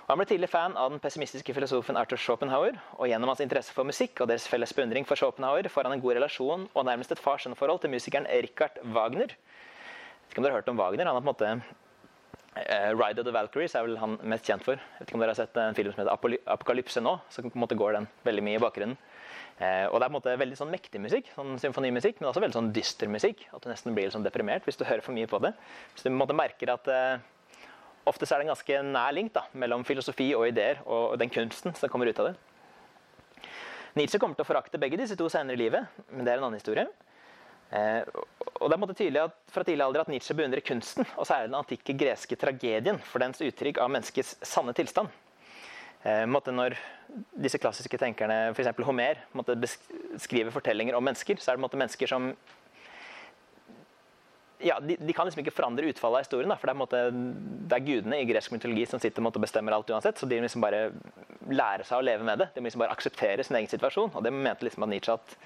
Og 0.07 0.13
han 0.15 0.21
ble 0.23 0.29
tidlig 0.31 0.49
fan 0.53 0.77
av 0.79 0.93
den 0.95 1.03
pessimistiske 1.03 1.53
filosofen 1.53 1.99
Arthur 1.99 2.21
Schopenhauer, 2.23 2.77
og 2.97 3.09
gjennom 3.11 3.33
hans 3.33 3.43
interesse 3.43 3.75
for 3.75 3.89
musikk 3.89 4.23
og 4.23 4.31
deres 4.31 4.47
felles 4.49 4.73
beundring 4.73 5.05
for 5.05 5.19
Schopenhauer 5.19 5.69
får 5.69 5.89
han 5.89 5.99
en 5.99 6.05
god 6.05 6.21
relasjon 6.21 6.69
og 6.73 6.87
nærmest 6.87 7.13
et 7.13 7.21
far-sønn-forhold 7.21 7.83
til 7.83 7.93
musikeren 7.93 8.29
Richard 8.47 8.79
Wagner. 8.95 9.35
Jeg 9.35 10.31
vet 10.31 10.37
ikke 10.37 10.41
om 10.41 10.47
dere 10.47 10.55
har 10.55 10.63
hørt 10.63 10.71
om 10.71 10.79
Wagner. 10.79 11.11
Han 11.11 11.19
har 11.19 11.27
på 11.27 11.27
en 11.27 11.35
måte 11.35 11.77
Ride 12.57 13.21
of 13.21 13.27
the 13.27 13.35
Valkyries 13.35 13.75
er 13.77 13.85
vel 13.85 13.99
han 14.01 14.17
mest 14.25 14.47
kjent 14.49 14.65
for. 14.65 14.81
Jeg 14.81 15.03
vet 15.03 15.11
ikke 15.11 15.19
om 15.19 15.23
dere 15.23 15.35
har 15.35 15.39
sett 15.39 15.59
en 15.61 15.77
film 15.77 15.93
som 15.93 16.01
heter 16.01 16.39
Apokalypse 16.55 17.03
nå. 17.05 17.19
Så 17.29 17.45
på 17.45 17.53
en 17.53 17.63
måte 17.63 17.77
går 17.77 17.99
den 17.99 18.09
veldig 18.25 18.45
mye 18.47 18.57
i 18.57 18.63
bakgrunnen. 18.63 18.97
Uh, 19.57 19.89
og 19.89 19.97
det 19.97 20.05
er 20.05 20.09
på 20.09 20.11
en 20.11 20.17
måte 20.19 20.33
veldig 20.41 20.57
sånn 20.59 20.73
mektig 20.73 21.01
musikk, 21.01 21.31
sånn 21.33 21.55
symfonimusikk, 21.61 22.19
men 22.21 22.29
også 22.29 22.43
veldig 22.45 22.59
sånn 22.59 22.73
dyster 22.77 23.09
musikk. 23.13 23.47
At 23.57 23.65
du 23.65 23.71
nesten 23.71 23.97
blir 23.97 24.13
sånn 24.13 24.25
deprimert 24.25 24.69
hvis 24.69 24.77
du 24.81 24.85
hører 24.85 25.05
for 25.05 25.17
mye 25.17 25.29
på 25.31 25.41
det. 25.45 25.55
Så 25.95 26.05
du 26.05 26.11
på 26.11 26.15
en 26.15 26.21
måte 26.21 26.37
merker 26.37 26.73
at 26.75 26.91
uh, 26.93 27.65
ofte 28.09 28.29
er 28.29 28.41
det 28.41 28.47
en 28.47 28.53
ganske 28.53 28.83
nær 28.89 29.17
link 29.17 29.33
da, 29.37 29.47
mellom 29.57 29.85
filosofi 29.89 30.31
og 30.37 30.49
ideer 30.51 30.83
og 30.85 31.17
den 31.21 31.33
kunsten 31.33 31.77
som 31.77 31.93
kommer 31.93 32.09
ut 32.09 32.21
av 32.21 32.31
det. 32.31 32.37
Nietzsche 33.97 34.21
kommer 34.21 34.37
til 34.37 34.45
å 34.45 34.49
forakte 34.51 34.81
begge 34.81 35.01
disse 35.01 35.17
to 35.17 35.29
senere 35.33 35.57
i 35.57 35.63
livet, 35.63 35.89
men 36.13 36.27
det 36.27 36.35
er 36.35 36.41
en 36.41 36.51
annen 36.51 36.61
historie. 36.61 36.85
Eh, 37.75 38.03
og 38.57 38.71
det 38.71 38.77
er 38.77 38.93
tydelig 38.95 39.23
at, 39.25 39.39
fra 39.53 39.65
tidlig 39.67 39.85
alder 39.85 40.05
at 40.05 40.11
Nietzsche 40.13 40.37
beundrer 40.39 40.65
kunsten, 40.65 41.07
og 41.19 41.27
særlig 41.29 41.51
den 41.51 41.59
antikke 41.59 41.97
greske 41.99 42.39
tragedien, 42.39 43.01
for 43.05 43.23
dens 43.23 43.43
uttrykk 43.43 43.81
av 43.83 43.91
menneskets 43.93 44.37
sanne 44.47 44.75
tilstand. 44.77 45.11
Eh, 46.07 46.25
når 46.27 46.77
disse 47.35 47.59
klassiske 47.59 47.99
tenkerne, 47.99 48.53
f.eks. 48.55 48.71
Homer, 48.87 49.25
beskriver 49.59 50.55
fortellinger 50.55 50.97
om 50.97 51.05
mennesker, 51.05 51.41
så 51.41 51.53
er 51.53 51.61
det 51.61 51.83
mennesker 51.83 52.11
som 52.11 52.31
ja, 54.59 54.79
de, 54.81 54.97
de, 54.97 55.13
kan 55.13 55.29
liksom 55.29 55.43
ikke 55.43 55.55
forandre 55.55 55.89
utfallet 55.91 56.23
av 56.23 56.25
historien. 56.25 56.51
Da, 56.51 56.57
for 56.57 56.69
det 56.69 56.73
er, 56.73 56.81
måte, 56.81 57.01
det 57.69 57.77
er, 57.77 57.85
gudene 57.85 58.21
i 58.23 58.29
gresk 58.29 58.55
mytologi 58.55 58.87
som 58.89 59.03
sitter 59.03 59.25
og 59.25 59.37
bestemmer 59.43 59.77
alt 59.77 59.91
uansett. 59.93 60.17
Så 60.17 60.29
de 60.29 60.39
må 60.39 60.47
liksom 60.47 60.65
bare 60.65 60.89
lære 61.51 61.85
seg 61.85 62.01
å 62.01 62.07
leve 62.07 62.25
med 62.27 62.41
det. 62.41 62.49
De 62.55 62.63
må 62.63 62.71
liksom 62.71 62.85
bare 62.85 62.97
akseptere 62.97 63.45
sin 63.45 63.59
egen 63.59 63.71
situasjon. 63.71 64.15
Og 64.15 64.25
det 64.25 64.33
mente 64.33 64.65
liksom 64.67 64.87
at 64.87 64.93
Nietzsche 64.93 65.17
at 65.19 65.37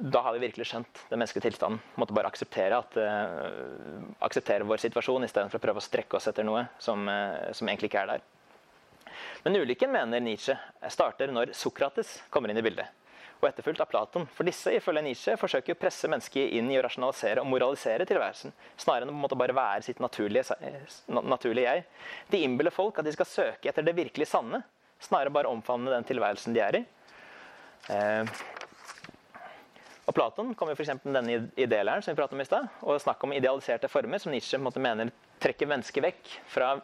da 0.00 0.22
har 0.26 0.34
vi 0.34 0.42
virkelig 0.46 0.66
skjønt 0.70 1.02
den 1.10 1.20
menneskelige 1.20 1.48
tilstanden. 1.48 1.80
Måtte 2.00 2.16
bare 2.16 2.30
akseptere, 2.30 2.80
at, 2.82 2.96
uh, 2.98 4.02
akseptere 4.26 4.66
vår 4.66 4.82
situasjon 4.82 5.26
istedenfor 5.26 5.60
å 5.60 5.64
prøve 5.64 5.82
å 5.82 5.84
strekke 5.84 6.18
oss 6.18 6.28
etter 6.30 6.46
noe 6.46 6.66
som, 6.82 7.06
uh, 7.08 7.52
som 7.54 7.70
egentlig 7.70 7.92
ikke 7.92 8.02
er 8.02 8.12
der. 8.14 8.26
Men 9.44 9.60
ulykken, 9.60 9.92
mener 9.92 10.22
Nietzsche, 10.24 10.56
starter 10.90 11.30
når 11.32 11.52
Sokrates 11.56 12.16
kommer 12.32 12.50
inn 12.50 12.58
i 12.58 12.64
bildet 12.64 12.90
og 13.44 13.50
etterfulgt 13.50 13.82
av 13.84 13.90
Platon. 13.90 14.26
For 14.32 14.46
disse 14.48 14.72
ifølge 14.72 15.02
Nietzsche, 15.04 15.36
forsøker 15.40 15.76
å 15.76 15.78
presse 15.78 16.08
mennesket 16.10 16.54
inn 16.56 16.70
i 16.72 16.78
å 16.80 16.84
rasjonalisere 16.86 17.42
og 17.42 17.50
moralisere 17.50 18.06
tilværelsen, 18.08 18.54
snarere 18.80 19.08
enn 19.08 19.26
å 19.28 19.40
bare 19.40 19.56
være 19.56 19.84
sitt 19.84 20.00
naturlige, 20.02 20.56
naturlige 21.12 21.74
jeg. 21.76 21.84
De 22.32 22.40
innbiller 22.46 22.74
folk 22.74 22.98
at 22.98 23.08
de 23.08 23.14
skal 23.14 23.28
søke 23.28 23.70
etter 23.70 23.84
det 23.84 23.96
virkelig 23.96 24.30
sanne, 24.32 24.62
snarere 25.02 25.34
bare 25.34 25.52
omfavne 25.52 25.92
den 25.92 26.08
tilværelsen 26.08 26.56
de 26.56 26.64
er 26.64 26.80
i. 26.80 26.84
Eh, 27.92 28.38
og 30.14 30.18
Platon 30.20 30.52
jo 30.54 30.74
f.eks. 30.78 30.92
med 31.02 31.16
denne 31.16 31.48
idélæren 31.58 32.02
som 32.02 32.12
vi 32.12 32.18
pratet 32.20 32.36
om 32.36 32.42
i 32.42 32.46
sted, 32.46 32.68
og 32.86 33.00
snakk 33.02 33.24
om 33.26 33.32
idealiserte 33.34 33.88
former, 33.90 34.20
som 34.22 34.30
Nietzsche 34.30 34.60
måte, 34.62 34.78
mener 34.78 35.10
trekker 35.42 35.66
mennesket 35.66 36.04
vekk 36.04 36.30
fra 36.46 36.76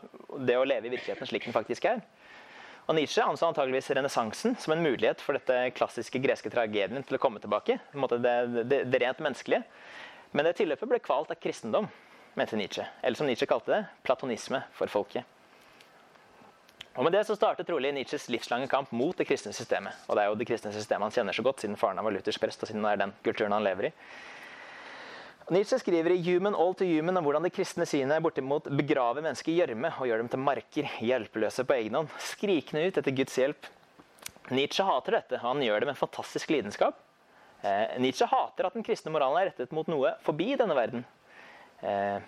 det 0.48 0.56
å 0.58 0.66
leve 0.66 0.88
i 0.88 0.92
virkeligheten 0.96 1.30
slik 1.30 1.46
den 1.46 1.54
faktisk 1.54 1.86
er. 1.86 2.02
Og 2.88 2.96
Nietzsche 2.98 3.22
anså 3.22 3.46
antageligvis 3.46 3.92
renessansen 3.94 4.56
som 4.58 4.74
en 4.74 4.82
mulighet 4.82 5.22
for 5.22 5.38
dette 5.38 5.70
klassiske 5.76 6.18
greske 6.18 6.50
tragedien 6.50 7.06
til 7.06 7.20
å 7.20 7.22
komme 7.22 7.38
tilbake. 7.38 7.78
Det, 7.94 8.20
det, 8.66 8.80
det, 8.90 9.02
rent 9.04 9.22
menneskelige. 9.22 9.62
Men 10.34 10.48
det 10.48 10.56
tilløpet 10.58 10.90
ble 10.90 10.98
kvalt 11.04 11.30
av 11.30 11.38
kristendom, 11.38 11.86
mente 12.34 12.58
Nietzsche. 12.58 12.88
Eller 12.98 13.20
som 13.20 13.30
Nietzsche 13.30 13.46
kalte 13.46 13.76
det, 13.76 13.84
platonisme 14.02 14.64
for 14.74 14.90
folket. 14.90 15.39
Og 16.98 17.04
Med 17.06 17.14
det 17.14 17.22
så 17.28 17.36
startet 17.38 17.68
trolig 17.68 17.92
Nietzsches 17.94 18.26
livslange 18.32 18.66
kamp 18.68 18.90
mot 18.92 19.16
det 19.16 19.28
kristne 19.28 19.52
systemet. 19.54 19.94
Og 20.08 20.16
det 20.16 20.24
er 20.24 20.32
jo 20.32 20.38
det 20.40 20.48
kristne 20.48 20.72
systemet 20.74 21.06
han 21.06 21.14
kjenner 21.14 21.36
så 21.36 21.44
godt, 21.46 21.62
siden 21.62 21.78
faren 21.78 22.02
var 22.02 22.14
luthersk 22.14 22.42
prest, 22.42 22.64
og 22.64 22.70
siden 22.70 22.82
det 22.82 22.92
er 22.92 23.02
den 23.04 23.14
kulturen 23.24 23.54
han 23.54 23.64
lever 23.64 23.90
i. 23.90 23.92
Nietzsche 25.50 25.78
skriver 25.78 26.14
i 26.14 26.22
'Human 26.22 26.54
All 26.54 26.74
to 26.74 26.84
Human' 26.84 27.18
om 27.18 27.24
hvordan 27.24 27.42
det 27.42 27.52
kristne 27.52 27.86
synet 27.86 28.22
bortimot 28.22 28.68
begraver 28.70 29.22
mennesker 29.22 29.52
i 29.52 29.56
gjørme 29.58 29.90
og 29.98 30.06
gjør 30.06 30.18
dem 30.18 30.28
til 30.28 30.38
marker, 30.38 30.90
hjelpeløse 31.00 31.64
på 31.66 31.74
egen 31.74 31.94
hånd, 31.94 32.08
skrikende 32.18 32.86
ut 32.86 32.98
etter 32.98 33.10
Guds 33.10 33.34
hjelp. 33.34 33.66
Nietzsche 34.50 34.84
hater 34.84 35.12
dette, 35.18 35.34
og 35.34 35.40
han 35.40 35.62
gjør 35.62 35.80
det 35.80 35.86
med 35.86 35.96
en 35.96 36.06
fantastisk 36.06 36.50
lidenskap. 36.50 36.94
Eh, 37.62 37.98
Nietzsche 37.98 38.26
hater 38.26 38.66
at 38.66 38.74
den 38.74 38.86
kristne 38.86 39.10
moralen 39.10 39.40
er 39.40 39.50
rettet 39.50 39.72
mot 39.72 39.86
noe 39.90 40.14
forbi 40.22 40.54
denne 40.56 40.74
verden. 40.74 41.04
Eh, 41.82 42.20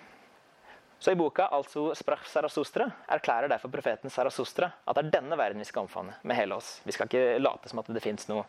så 1.03 1.11
i 1.11 1.19
boka 1.19 1.49
altså 1.51 1.89
Sprach 1.99 2.29
Sarasostra 2.31 2.87
erklærer 3.11 3.51
derfor 3.51 3.73
profeten 3.73 4.13
Sarasostra 4.13 4.69
at 4.87 4.99
det 4.99 5.09
er 5.09 5.15
denne 5.17 5.39
verden 5.39 5.59
vi 5.59 5.67
skal 5.67 5.83
omfavne 5.83 6.15
med 6.23 6.39
hele 6.39 6.55
oss. 6.55 6.77
Vi 6.87 6.95
skal 6.95 7.11
ikke 7.11 7.41
late 7.43 7.71
som 7.71 7.81
at 7.83 7.91
det 7.91 8.03
fins 8.05 8.29
noe 8.31 8.45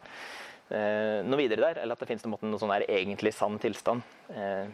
eh, 0.69 1.23
noe 1.25 1.39
videre 1.39 1.65
der, 1.65 1.81
eller 1.81 1.97
at 1.97 2.03
det 2.03 2.11
finnes 2.11 2.27
noe, 2.27 2.37
noe 2.45 2.61
sånn 2.61 2.75
egentlig 2.83 3.33
sann 3.33 3.57
tilstand 3.61 4.05
eh, 4.37 4.69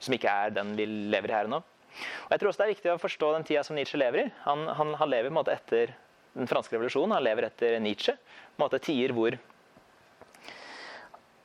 som 0.00 0.16
ikke 0.16 0.32
er 0.32 0.56
den 0.56 0.72
vi 0.78 0.88
lever 0.88 1.28
i 1.28 1.36
her 1.36 1.50
og 1.50 1.58
nå. 1.58 1.60
Og 1.60 2.32
jeg 2.32 2.40
tror 2.40 2.50
også 2.50 2.62
Det 2.62 2.66
er 2.66 2.74
viktig 2.74 2.92
å 2.94 3.02
forstå 3.02 3.32
den 3.34 3.46
tida 3.50 3.66
som 3.66 3.76
Nietzsche 3.76 4.00
lever 4.00 4.24
i. 4.24 4.26
Han, 4.46 4.64
han, 4.78 4.94
han 4.96 5.12
lever 5.12 5.34
måte, 5.34 5.52
etter 5.52 5.92
den 6.32 6.48
franske 6.48 6.76
revolusjonen, 6.76 7.18
han 7.18 7.26
lever 7.26 7.50
etter 7.50 7.80
Nietzsche. 7.82 8.14
På 8.16 8.62
en 8.62 8.64
måte 8.64 8.80
tider 8.86 9.12
hvor 9.16 9.36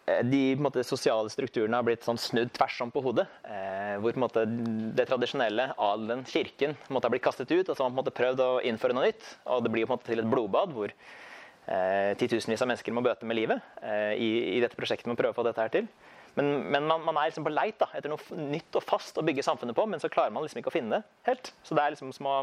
de 0.05 0.41
måte, 0.61 0.83
sosiale 0.85 1.31
strukturene 1.33 1.79
har 1.79 1.85
blitt 1.85 2.05
sånn 2.05 2.19
snudd 2.21 2.51
tvers 2.53 2.77
om 2.85 2.91
på 2.93 3.01
hodet. 3.01 3.25
Eh, 3.49 3.95
hvor 4.03 4.17
måte, 4.21 4.43
det 4.45 5.07
tradisjonelle, 5.09 5.71
adelen, 5.81 6.21
kirken, 6.29 6.75
måte, 6.93 7.07
har 7.07 7.13
blitt 7.15 7.25
kastet 7.25 7.49
ut. 7.49 7.65
Og 7.65 7.73
så 7.73 7.81
har 7.81 7.93
man 7.93 8.05
prøvd 8.05 8.43
å 8.45 8.49
innføre 8.69 8.93
noe 8.93 9.07
nytt. 9.07 9.25
Og 9.49 9.63
det 9.65 9.71
blir 9.73 9.87
på 9.87 9.93
en 9.93 9.97
måte 9.97 10.11
til 10.11 10.21
et 10.21 10.29
blodbad 10.29 10.75
hvor 10.75 10.93
eh, 10.93 12.11
titusenvis 12.21 12.61
av 12.61 12.69
mennesker 12.69 12.93
må 12.93 13.01
bøte 13.05 13.25
med 13.25 13.39
livet 13.39 13.65
eh, 13.81 14.13
i, 14.13 14.29
i, 14.51 14.59
dette 14.61 14.77
prosjektet 14.77 15.09
med 15.09 15.17
å 15.17 15.23
prøve 15.23 15.33
å 15.33 15.39
få 15.39 15.47
dette 15.49 15.65
her 15.65 15.73
til. 15.73 15.89
Men, 16.35 16.51
men 16.69 16.85
man, 16.85 17.01
man, 17.07 17.17
er 17.17 17.31
liksom 17.31 17.47
på 17.47 17.55
leit 17.55 17.79
da, 17.81 17.89
etter 17.95 18.11
noe 18.11 18.39
nytt 18.51 18.77
og 18.77 18.85
fast 18.85 19.17
å 19.17 19.25
bygge 19.25 19.45
samfunnet 19.47 19.77
på, 19.77 19.87
men 19.89 20.03
så 20.03 20.11
klarer 20.11 20.35
man 20.35 20.45
liksom 20.45 20.61
ikke 20.61 20.69
å 20.69 20.75
finne 20.75 20.99
det 20.99 21.29
helt. 21.31 21.49
Så 21.65 21.73
det 21.73 21.81
er 21.81 21.95
liksom 21.95 22.13
som 22.13 22.29
å 22.29 22.37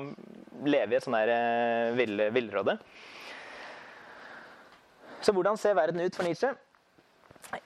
leve 0.67 0.97
i 0.97 0.99
et 0.99 1.07
sånn 1.07 1.19
der 1.21 1.31
eh, 1.37 2.27
villråde. 2.35 2.81
Så 5.23 5.31
hvordan 5.31 5.55
ser 5.61 5.79
verden 5.79 6.03
ut 6.03 6.19
for 6.19 6.27
Nietzsche? 6.27 6.51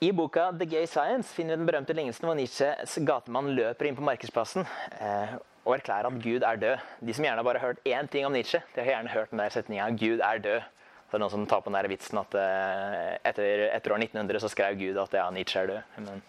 I 0.01 0.12
boka 0.12 0.51
'The 0.53 0.67
Gay 0.67 0.87
Science' 0.87 1.35
finner 1.35 1.57
vi 1.57 1.62
den 1.62 1.69
berømte 1.69 1.95
lignelsen 1.95 2.27
hvor 2.27 2.37
Nietzsches 2.39 2.97
gatemann 3.07 3.53
løper 3.55 3.89
inn 3.89 3.99
på 3.99 4.05
markedsplassen 4.07 4.67
eh, 4.99 5.37
og 5.67 5.77
erklærer 5.77 6.09
at 6.11 6.19
Gud 6.23 6.47
er 6.47 6.59
død. 6.62 6.87
De 7.07 7.15
som 7.15 7.27
gjerne 7.27 7.43
har 7.43 7.47
bare 7.47 7.62
hørt 7.62 7.83
én 7.87 8.11
ting 8.11 8.27
om 8.27 8.35
Nietzsche, 8.35 8.62
de 8.75 8.83
har 8.83 8.97
gjerne 8.97 9.15
hørt 9.15 9.31
den 9.31 9.43
der 9.43 9.55
setninga 9.55 9.89
'Gud 9.95 10.25
er 10.25 10.43
død'. 10.43 10.67
Så 11.07 11.15
det 11.15 11.21
er 11.21 11.23
noen 11.23 11.35
som 11.37 11.47
tar 11.47 11.62
på 11.62 11.71
den 11.71 11.79
der 11.79 11.89
vitsen 11.89 12.19
at 12.19 12.35
eh, 12.35 13.15
etter, 13.31 13.69
etter, 13.71 13.95
år 13.95 14.03
1900 14.03 14.43
så 14.43 14.51
skrev 14.51 14.79
Gud 14.81 14.99
at 14.99 15.15
ja, 15.15 15.29
Nietzsche 15.31 15.62
er 15.62 15.71
død. 15.71 15.99
Men, 16.03 16.23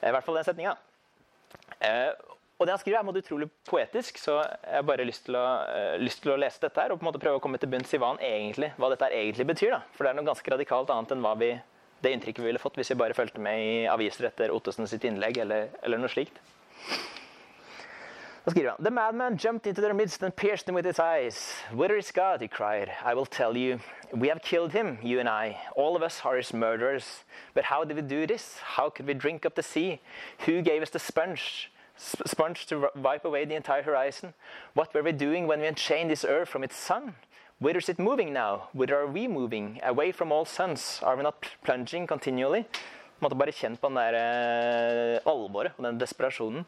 I 0.00 0.12
hvert 0.14 0.24
fall 0.24 0.40
den 0.40 0.46
setninga. 0.48 0.76
Eh, 1.84 2.12
og 2.62 2.66
det 2.68 2.76
han 2.76 2.80
skriver, 2.80 3.00
er 3.00 3.06
måte, 3.06 3.20
utrolig 3.24 3.48
poetisk, 3.66 4.20
så 4.22 4.36
jeg 4.38 4.76
har 4.76 4.84
bare 4.86 5.04
lyst 5.04 5.24
til, 5.26 5.34
å, 5.34 5.46
uh, 5.66 5.94
lyst 5.98 6.20
til, 6.22 6.30
å, 6.30 6.38
lese 6.38 6.62
dette 6.62 6.78
her, 6.78 6.92
og 6.94 7.00
på 7.00 7.02
en 7.02 7.08
måte 7.08 7.18
prøve 7.18 7.40
å 7.40 7.42
komme 7.42 7.58
til 7.58 7.72
bunns 7.72 7.90
i 7.90 7.98
hva, 7.98 8.12
egentlig, 8.22 8.68
hva 8.78 8.92
dette 8.92 9.08
egentlig 9.10 9.48
betyr. 9.48 9.72
Da. 9.74 9.80
For 9.96 10.06
det 10.06 10.12
er 10.12 10.18
noe 10.20 10.28
ganske 10.28 10.52
radikalt 10.54 10.92
annet 10.94 11.16
enn 11.16 11.24
hva 11.24 11.32
vi, 11.40 11.48
det 12.02 12.12
inntrykket 12.12 12.42
vi 12.42 12.50
ville 12.50 12.62
fått 12.62 12.76
hvis 12.78 12.90
vi 12.90 12.98
bare 13.00 13.14
fulgte 13.14 13.40
med 13.42 13.62
i 13.62 13.86
aviser 13.90 14.28
etter 14.28 14.52
Ottesen 14.54 14.88
sitt 14.90 15.04
innlegg, 15.06 15.38
eller, 15.38 15.70
eller 15.82 16.02
noe 16.02 16.10
slikt. 16.10 16.40
Da 18.44 18.50
skriver 18.50 18.70
han 18.70 18.84
The 18.84 18.90
madman 18.90 19.36
jumped 19.38 19.66
into 19.66 19.80
their 19.80 19.94
midst 19.94 20.22
and 20.22 20.34
pierced 20.34 20.66
them 20.66 20.74
with 20.74 20.84
his 20.84 20.98
eyes. 20.98 21.54
Where 21.72 21.96
is 21.96 22.10
God? 22.10 22.40
he 22.40 22.48
cried. 22.48 22.90
I 23.04 23.14
will 23.14 23.26
tell 23.26 23.56
you. 23.56 23.78
We 24.12 24.28
have 24.28 24.42
killed 24.42 24.72
him, 24.72 24.98
you 25.00 25.20
and 25.20 25.28
I. 25.28 25.58
All 25.76 25.94
of 25.94 26.02
us 26.02 26.20
are 26.24 26.36
his 26.36 26.52
murderers. 26.52 27.22
But 27.54 27.64
how 27.64 27.84
did 27.84 27.96
we 27.96 28.02
do 28.02 28.26
this? 28.26 28.58
How 28.58 28.90
could 28.90 29.06
we 29.06 29.14
drink 29.14 29.46
up 29.46 29.54
the 29.54 29.62
sea? 29.62 30.00
Who 30.46 30.60
gave 30.60 30.82
us 30.82 30.90
the 30.90 30.98
sponge? 30.98 31.70
sponge 31.96 32.66
to 32.66 32.90
wipe 32.96 33.24
away 33.24 33.44
the 33.44 33.54
entire 33.54 33.82
horizon? 33.82 34.34
What 34.74 34.92
were 34.92 35.02
we 35.02 35.12
doing 35.12 35.46
when 35.46 35.60
we 35.60 35.66
unchained 35.66 36.10
this 36.10 36.24
earth 36.24 36.48
from 36.48 36.64
its 36.64 36.76
sun? 36.76 37.14
Whither 37.60 37.78
is 37.78 37.88
it 37.88 37.98
moving 37.98 38.32
now? 38.32 38.68
Whither 38.72 38.98
are 38.98 39.06
we 39.06 39.28
moving? 39.28 39.80
Away 39.82 40.12
from 40.12 40.32
all 40.32 40.44
suns? 40.44 41.00
Are 41.02 41.16
we 41.16 41.22
not 41.22 41.46
plunging 41.64 42.06
continually? 42.06 42.66
Måtte 43.22 43.38
bare 43.38 43.52
kjent 43.52 43.80
på 43.80 43.88
den 43.88 43.96
der 43.96 44.16
uh, 44.18 45.32
alvoret 45.32 45.72
og 45.78 45.84
den 45.84 46.00
desperasjonen. 46.00 46.64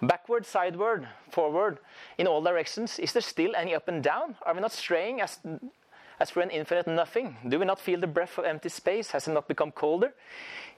Backward, 0.00 0.46
sideward, 0.46 1.08
forward, 1.32 1.78
in 2.18 2.28
all 2.28 2.44
directions. 2.44 2.98
Is 2.98 3.12
there 3.12 3.22
still 3.22 3.56
any 3.56 3.74
up 3.74 3.88
and 3.88 4.04
down? 4.04 4.36
Are 4.42 4.54
we 4.54 4.60
not 4.60 4.72
straying 4.72 5.20
as, 5.20 5.40
as 6.20 6.30
for 6.30 6.42
an 6.42 6.50
infinite 6.50 6.86
nothing? 6.86 7.36
Do 7.48 7.58
we 7.58 7.64
not 7.64 7.80
feel 7.80 8.00
the 8.00 8.06
breath 8.06 8.38
of 8.38 8.44
empty 8.44 8.68
space? 8.68 9.10
Has 9.10 9.26
it 9.26 9.32
not 9.32 9.48
become 9.48 9.72
colder? 9.72 10.14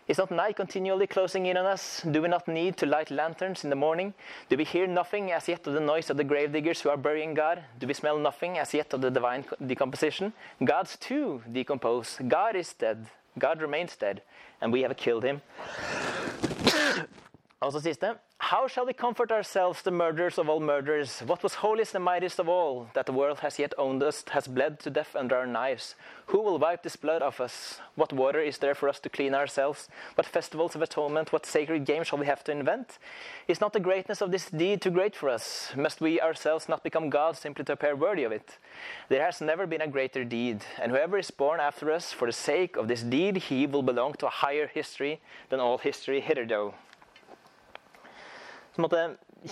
Is 0.09 0.19
not 0.19 0.31
night 0.33 0.57
continually 0.57 1.07
closing 1.07 1.47
in 1.47 1.57
on 1.57 1.67
us? 1.67 2.03
Do 2.11 2.23
we 2.23 2.29
not 2.29 2.49
need 2.49 2.77
to 2.79 2.87
light 2.87 3.11
lanterns 3.11 3.63
in 3.63 3.71
the 3.71 3.77
morning? 3.77 4.13
Do 4.49 4.57
we 4.57 4.65
hear 4.65 4.87
nothing 4.89 5.31
as 5.31 5.47
yet 5.47 5.67
of 5.67 5.75
the 5.75 5.81
noise 5.81 6.11
of 6.11 6.17
the 6.17 6.25
gravediggers 6.25 6.81
who 6.81 6.89
are 6.89 6.97
burying 6.97 7.33
God? 7.33 7.63
Do 7.79 7.87
we 7.87 7.95
smell 7.95 8.19
nothing 8.19 8.59
as 8.59 8.75
yet 8.75 8.93
of 8.93 9.03
the 9.03 9.11
divine 9.11 9.45
decomposition? 9.65 10.33
Gods 10.65 10.97
too 10.97 11.43
decompose. 11.53 12.19
God 12.27 12.57
is 12.57 12.73
dead. 12.73 13.07
God 13.39 13.63
remains 13.63 13.95
dead, 13.95 14.23
and 14.61 14.73
we 14.73 14.83
have 14.83 14.97
killed 14.97 15.23
him. 15.23 15.43
Så 17.63 17.81
siste. 17.81 18.17
How 18.39 18.67
shall 18.67 18.87
we 18.87 18.95
comfort 18.95 19.31
ourselves, 19.31 19.83
the 19.83 19.91
murderers 19.91 20.39
of 20.39 20.49
all 20.49 20.61
murderers? 20.61 21.21
What 21.27 21.43
was 21.43 21.55
holiest 21.57 21.95
and 21.95 22.03
mightiest 22.03 22.39
of 22.41 22.49
all, 22.49 22.89
that 22.95 23.05
the 23.05 23.13
world 23.13 23.41
has 23.41 23.59
yet 23.59 23.75
owned 23.77 24.03
us, 24.03 24.25
has 24.31 24.49
bled 24.49 24.81
to 24.81 24.91
death 24.91 25.15
under 25.15 25.37
our 25.37 25.47
knives? 25.47 25.95
Who 26.29 26.41
will 26.41 26.59
wipe 26.59 26.83
this 26.83 26.97
blood 26.97 27.21
off 27.21 27.39
us? 27.39 27.79
What 27.97 28.15
water 28.15 28.41
is 28.41 28.57
there 28.57 28.75
for 28.75 28.89
us 28.89 28.99
to 29.01 29.11
clean 29.11 29.35
ourselves? 29.35 29.91
What 30.15 30.27
festivals 30.27 30.75
of 30.75 30.81
atonement, 30.81 31.35
what 31.35 31.45
sacred 31.45 31.85
games 31.85 32.07
shall 32.07 32.19
we 32.19 32.25
have 32.27 32.43
to 32.45 32.53
invent? 32.53 32.99
Is 33.47 33.61
not 33.61 33.75
the 33.75 33.79
greatness 33.79 34.23
of 34.23 34.31
this 34.31 34.49
deed 34.49 34.81
too 34.81 34.91
great 34.91 35.15
for 35.15 35.29
us? 35.29 35.71
Must 35.77 36.01
we 36.01 36.19
ourselves 36.19 36.67
not 36.67 36.83
become 36.83 37.11
gods 37.11 37.41
simply 37.41 37.65
to 37.67 37.75
appear 37.75 37.95
worthy 37.95 38.25
of 38.25 38.33
it? 38.33 38.57
There 39.11 39.25
has 39.25 39.43
never 39.43 39.67
been 39.67 39.83
a 39.83 39.87
greater 39.87 40.25
deed, 40.25 40.65
and 40.81 40.91
whoever 40.91 41.19
is 41.19 41.31
born 41.31 41.61
after 41.61 41.93
us 41.93 42.11
for 42.11 42.27
the 42.27 42.33
sake 42.33 42.77
of 42.77 42.89
this 42.89 43.03
deed, 43.03 43.37
he 43.37 43.67
will 43.67 43.83
belong 43.83 44.15
to 44.15 44.27
a 44.27 44.31
higher 44.31 44.67
history 44.67 45.21
than 45.51 45.61
all 45.61 45.77
history 45.77 46.21
hitherto. 46.21 46.73
Så 48.81 48.87
måte 48.87 49.01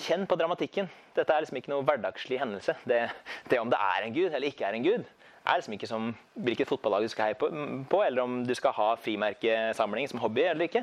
Kjenn 0.05 0.27
på 0.29 0.37
dramatikken. 0.37 0.87
Dette 1.17 1.33
er 1.33 1.43
liksom 1.43 1.59
ikke 1.61 1.71
noe 1.73 1.85
hverdagslig 1.85 2.39
hendelse. 2.41 2.75
Det, 2.89 3.01
det, 3.49 3.59
om 3.61 3.69
det 3.73 3.79
er 3.81 4.05
en 4.05 4.15
gud 4.15 4.27
eller 4.29 4.49
ikke 4.49 4.65
er 4.69 4.77
en 4.77 4.85
gud, 4.85 5.05
er 5.49 5.61
liksom 5.61 5.75
ikke 5.77 5.89
som 5.89 6.11
hvilket 6.37 6.69
fotballag 6.69 7.05
du 7.05 7.13
skal 7.13 7.31
heie 7.31 7.39
på, 7.41 7.49
på, 7.89 8.01
eller 8.05 8.25
om 8.25 8.39
du 8.45 8.53
skal 8.57 8.75
ha 8.77 8.89
frimerkesamling 9.01 10.09
som 10.09 10.21
hobby 10.21 10.45
eller 10.45 10.69
ikke. 10.69 10.83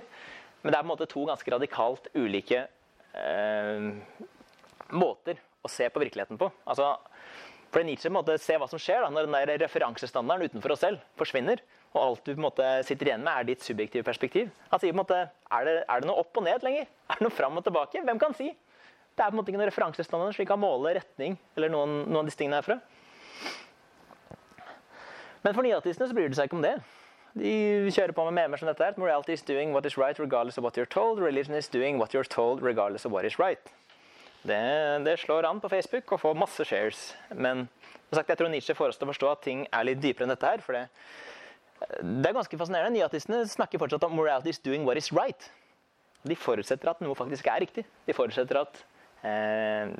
Men 0.61 0.73
det 0.73 0.77
er 0.77 0.81
på 0.81 0.87
en 0.87 0.91
måte 0.91 1.09
to 1.09 1.25
ganske 1.29 1.53
radikalt 1.53 2.09
ulike 2.17 2.63
eh, 3.17 3.89
måter 4.93 5.41
å 5.65 5.69
se 5.69 5.89
på 5.89 6.01
virkeligheten 6.01 6.41
på. 6.41 6.49
Altså, 6.69 6.95
For 7.73 7.85
Nietzsche 7.85 8.09
en 8.09 8.17
måte 8.17 8.37
ser 8.41 8.61
hva 8.61 8.69
som 8.69 8.81
skjer 8.81 9.05
da, 9.05 9.09
når 9.13 9.29
den 9.29 9.37
der 9.37 9.65
referansestandarden 9.65 10.49
utenfor 10.49 10.73
oss 10.73 10.85
selv 10.85 11.01
forsvinner. 11.17 11.61
Og 11.95 12.01
alt 12.01 12.25
du 12.25 12.33
på 12.33 12.39
en 12.39 12.47
måte 12.49 12.67
sitter 12.83 13.07
igjen 13.09 13.23
med, 13.23 13.31
er 13.31 13.47
ditt 13.47 13.63
subjektive 13.63 14.03
perspektiv. 14.03 14.49
Sier 14.73 14.91
på 14.91 14.91
en 14.91 14.99
måte 14.99 15.21
er 15.23 15.67
det, 15.67 15.75
er 15.87 16.01
det 16.03 16.09
noe 16.09 16.19
opp 16.19 16.35
og 16.41 16.43
ned 16.43 16.65
lenger? 16.65 16.89
Er 17.09 17.19
det 17.19 17.27
noe 17.27 17.35
fram 17.37 17.59
og 17.59 17.63
tilbake? 17.63 18.01
Hvem 18.03 18.19
kan 18.19 18.33
si? 18.35 18.49
Det 19.15 19.23
er 19.23 19.29
på 19.29 19.35
en 19.35 19.39
måte 19.39 19.51
ikke 19.53 19.59
noen 19.61 19.69
referansestandard 19.69 20.35
så 20.35 20.41
vi 20.41 20.47
kan 20.49 20.59
måle 20.59 20.95
retning 20.97 21.37
eller 21.55 21.71
noen, 21.71 22.01
noen 22.09 22.23
av 22.23 22.27
disse 22.27 22.39
tingene 22.41 22.59
herfra. 22.59 22.79
Men 25.45 25.53
for 25.53 25.61
nyatistene 25.63 26.09
så 26.09 26.17
bryr 26.17 26.33
de 26.33 26.35
seg 26.35 26.49
ikke 26.49 26.57
om 26.57 26.65
det. 26.65 26.73
De 27.37 27.53
kjører 27.93 28.15
på 28.17 28.25
med 28.27 28.35
memer 28.39 28.59
som 28.59 28.67
dette 28.67 28.83
her. 28.83 28.97
Morality 28.99 29.35
is 29.37 29.45
doing 29.45 29.71
what 29.75 29.85
is 29.85 29.95
right 30.01 30.19
regardless 30.19 30.57
of 30.57 30.65
what 30.65 30.75
you're 30.79 30.89
told. 30.89 31.21
Religion 31.21 31.55
is 31.55 31.69
doing 31.69 31.99
what 32.01 32.15
you're 32.15 32.27
told 32.27 32.63
regardless 32.65 33.05
of 33.05 33.13
what 33.13 33.27
is 33.27 33.37
right. 33.39 33.71
Det, 34.45 35.05
det 35.05 35.19
slår 35.19 35.47
an 35.47 35.61
på 35.61 35.69
Facebook 35.69 36.11
og 36.11 36.21
får 36.21 36.35
masse 36.41 36.65
shares. 36.65 37.05
Men 37.31 37.67
sagt, 38.11 38.29
jeg 38.29 38.37
tror 38.39 38.51
Nietzsche 38.51 38.75
får 38.75 38.93
oss 38.93 38.99
til 38.99 39.07
å 39.07 39.11
forstå 39.13 39.31
at 39.31 39.43
ting 39.45 39.63
er 39.71 39.87
litt 39.87 40.01
dypere 40.03 40.27
enn 40.27 40.33
dette 40.33 40.51
her. 40.51 40.63
for 40.63 40.77
det, 40.77 40.87
det 41.85 42.29
er 42.29 42.35
ganske 42.35 42.57
fascinerende. 42.57 42.97
Nyatistene 42.97 43.43
snakker 43.49 43.81
fortsatt 43.81 44.05
om 44.07 44.15
morality 44.17 44.53
is 44.53 44.61
doing 44.63 44.85
what 44.87 44.97
is 44.97 45.11
right. 45.13 45.49
De 46.25 46.37
forutsetter 46.37 46.89
at 46.89 47.01
noe 47.05 47.17
faktisk 47.17 47.47
er 47.51 47.61
riktig. 47.61 47.85
De 48.07 48.15
forutsetter 48.17 48.61
at, 48.63 48.81
eh, 49.21 49.93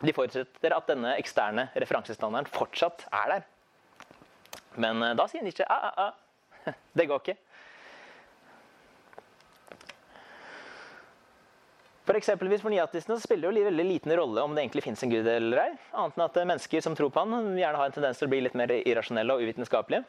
de 0.00 0.14
forutsetter 0.16 0.76
at 0.76 0.88
denne 0.88 1.16
eksterne 1.20 1.68
referansestandarden 1.76 2.48
fortsatt 2.54 3.04
er 3.12 3.34
der. 3.34 3.46
Men 4.80 5.02
eh, 5.02 5.14
da 5.18 5.28
sier 5.28 5.44
Nietzsche 5.44 5.66
ah, 5.68 5.90
ah, 5.90 6.08
ah. 6.08 6.74
Det 6.96 7.08
går 7.10 7.20
ikke. 7.20 7.36
For 12.08 12.18
eksempelvis 12.18 12.62
for 12.64 12.72
nyatistene 12.72 13.20
spiller 13.22 13.52
det 13.52 13.60
jo 13.60 13.68
veldig 13.68 13.84
liten 13.86 14.14
rolle 14.18 14.42
om 14.42 14.56
det 14.56 14.64
egentlig 14.64 14.82
fins 14.82 15.04
en 15.04 15.12
gud 15.12 15.28
eller 15.30 15.60
ei. 15.62 15.74
Annet 15.92 16.16
enn 16.16 16.24
at 16.24 16.40
mennesker 16.40 16.82
som 16.82 16.96
tror 16.98 17.12
på 17.12 17.22
han, 17.22 17.52
gjerne 17.60 17.78
har 17.78 17.90
en 17.90 17.94
tendens 17.94 18.18
til 18.18 18.26
å 18.26 18.32
bli 18.32 18.40
litt 18.46 18.56
mer 18.58 18.72
irrasjonelle 18.80 19.36
og 19.36 19.44
uvitenskapelige. 19.44 20.08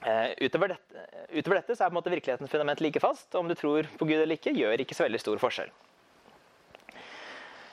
Uh, 0.00 0.32
utover, 0.40 0.72
dette, 0.72 1.02
utover, 1.34 1.58
dette, 1.60 1.74
så 1.76 1.84
er 1.84 1.90
på 1.90 1.92
en 1.92 1.98
måte 1.98 2.12
virkelighetens 2.12 2.50
fundament 2.50 2.80
like 2.80 3.02
fast. 3.02 3.28
Om 3.36 3.50
du 3.50 3.54
tror 3.58 3.88
på 4.00 4.08
Gud 4.08 4.16
eller 4.16 4.38
ikke, 4.38 4.54
gjør 4.56 4.80
ikke 4.80 4.96
så 4.96 5.04
veldig 5.04 5.20
stor 5.20 5.40
forskjell. 5.42 5.72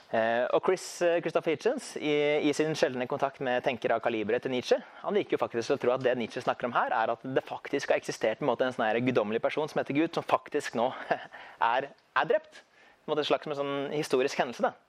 Uh, 0.07 0.47
og 0.55 0.61
Chris 0.63 0.83
uh, 1.03 1.17
Christopher 1.19 1.51
Hitchens, 1.51 1.89
i, 1.99 2.11
i, 2.47 2.51
sin 2.55 2.75
sjeldne 2.79 3.09
kontakt 3.11 3.41
med 3.43 3.63
tenkere 3.65 3.97
av 3.97 4.03
kaliberet 4.03 4.45
til 4.45 4.53
Nietzsche, 4.53 4.77
han 5.01 5.15
liker 5.15 5.35
jo 5.35 5.41
faktisk 5.41 5.75
å 5.75 5.79
tro 5.83 5.91
at 5.95 6.03
det 6.03 6.13
Nietzsche 6.19 6.43
snakker 6.43 6.69
om 6.69 6.75
her, 6.75 6.95
er 6.95 7.11
at 7.11 7.25
det 7.27 7.43
faktisk 7.47 7.91
har 7.91 7.99
eksistert 7.99 8.39
en, 8.39 8.47
måte, 8.47 8.67
en 8.67 8.75
sånn 8.75 9.03
guddommelig 9.07 9.43
person 9.43 9.67
som 9.67 9.81
heter 9.81 9.97
Gud, 9.99 10.13
som 10.15 10.27
faktisk 10.27 10.79
nå 10.79 10.89
er, 11.73 11.89
er 11.91 12.29
drept. 12.31 12.63
En, 13.03 13.11
måte, 13.11 13.23
en 13.23 13.31
slags 13.31 13.51
sånn 13.59 13.75
historisk 13.95 14.39
hendelse. 14.43 14.67
da. 14.67 14.86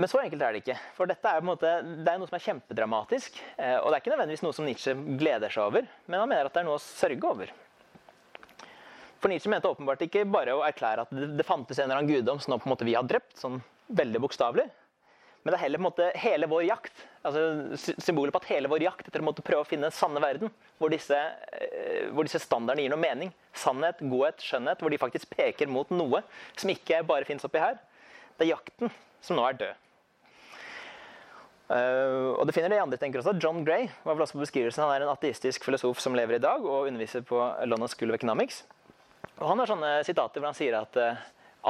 Men 0.00 0.08
så 0.08 0.20
enkelt 0.22 0.40
er 0.40 0.54
det 0.54 0.62
ikke. 0.62 0.78
For 0.96 1.10
dette 1.10 1.28
er, 1.28 1.42
måte, 1.44 1.70
det 1.84 2.08
er 2.08 2.20
noe 2.20 2.28
som 2.28 2.38
er 2.38 2.44
kjempedramatisk. 2.46 3.34
Eh, 3.60 3.76
og 3.82 3.90
det 3.90 3.98
er 3.98 4.00
ikke 4.00 4.12
nødvendigvis 4.14 4.44
noe 4.46 4.56
som 4.56 4.64
Nietzsche 4.64 4.94
gleder 5.20 5.52
seg 5.52 5.66
over, 5.66 5.90
men 6.06 6.22
han 6.22 6.30
mener 6.30 6.48
at 6.48 6.54
det 6.54 6.62
er 6.62 6.68
noe 6.70 6.78
å 6.78 6.80
sørge 6.80 7.28
over. 7.28 7.50
For 9.20 9.28
Nietzsche 9.28 9.52
mente 9.52 9.68
åpenbart 9.68 10.00
ikke 10.06 10.24
bare 10.24 10.54
å 10.56 10.62
erklære 10.64 11.04
at 11.04 11.12
det, 11.12 11.44
fantes 11.44 11.76
en 11.76 11.90
eller 11.90 12.00
annen 12.00 12.14
guddom 12.14 12.40
som 12.40 12.54
nå 12.54 12.60
på 12.62 12.70
en 12.70 12.72
måte 12.72 12.86
vi 12.88 12.94
har 12.96 13.04
drept, 13.04 13.34
sånn 13.36 13.58
veldig 13.92 14.22
bokstavelig. 14.24 14.64
Men 15.42 15.52
det 15.52 15.58
er 15.58 15.64
heller 15.66 15.80
på 15.80 15.84
en 15.84 15.88
måte 15.90 16.08
hele 16.22 16.48
vår 16.48 16.64
jakt, 16.70 17.04
altså 17.28 17.92
symbolet 18.00 18.32
på 18.32 18.40
at 18.40 18.48
hele 18.54 18.72
vår 18.72 18.86
jakt 18.86 19.08
etter 19.08 19.24
å 19.24 19.34
prøve 19.36 19.66
å 19.66 19.68
finne 19.68 19.88
den 19.90 19.96
sanne 19.96 20.24
verden, 20.24 20.52
hvor 20.80 20.92
disse, 20.92 21.20
eh, 21.60 22.08
hvor 22.08 22.24
disse 22.24 22.40
standardene 22.40 22.86
gir 22.86 22.94
noe 22.94 23.04
mening. 23.04 23.34
Sannhet, 23.52 24.00
godhet, 24.00 24.40
skjønnhet, 24.44 24.80
hvor 24.80 24.92
de 24.92 25.00
faktisk 25.04 25.36
peker 25.36 25.68
mot 25.68 25.92
noe 25.92 26.24
som 26.54 26.72
ikke 26.72 27.04
bare 27.08 27.28
fins 27.28 27.44
oppi 27.44 27.60
her. 27.60 27.76
Det 28.40 28.48
er 28.48 28.54
jakten 28.54 28.92
som 29.20 29.36
nå 29.36 29.44
er 29.44 29.60
død. 29.60 29.86
Uh, 31.70 32.34
og 32.34 32.48
det 32.48 32.54
finner 32.56 32.72
det 32.72 32.80
i 32.80 32.82
andre 32.82 32.98
tenker 32.98 33.20
også. 33.20 33.36
John 33.38 33.62
Gray 33.66 33.86
var 34.02 34.16
vel 34.16 34.24
også 34.24 34.34
på 34.34 34.42
beskrivelsen. 34.42 34.82
Han 34.82 34.90
er 34.96 35.04
en 35.04 35.12
ateistisk 35.12 35.66
filosof 35.68 36.00
som 36.02 36.16
lever 36.18 36.40
i 36.40 36.42
dag 36.42 36.64
og 36.66 36.88
underviser 36.88 37.22
på 37.26 37.38
London 37.70 37.90
School 37.92 38.10
of 38.10 38.18
Economics. 38.18 38.64
Og 39.38 39.46
Han 39.46 39.62
har 39.62 39.70
sånne 39.70 39.92
sitater 40.06 40.42
hvor 40.42 40.50
han 40.50 40.58
sier 40.58 40.74
at 40.80 40.98
uh, 40.98 41.20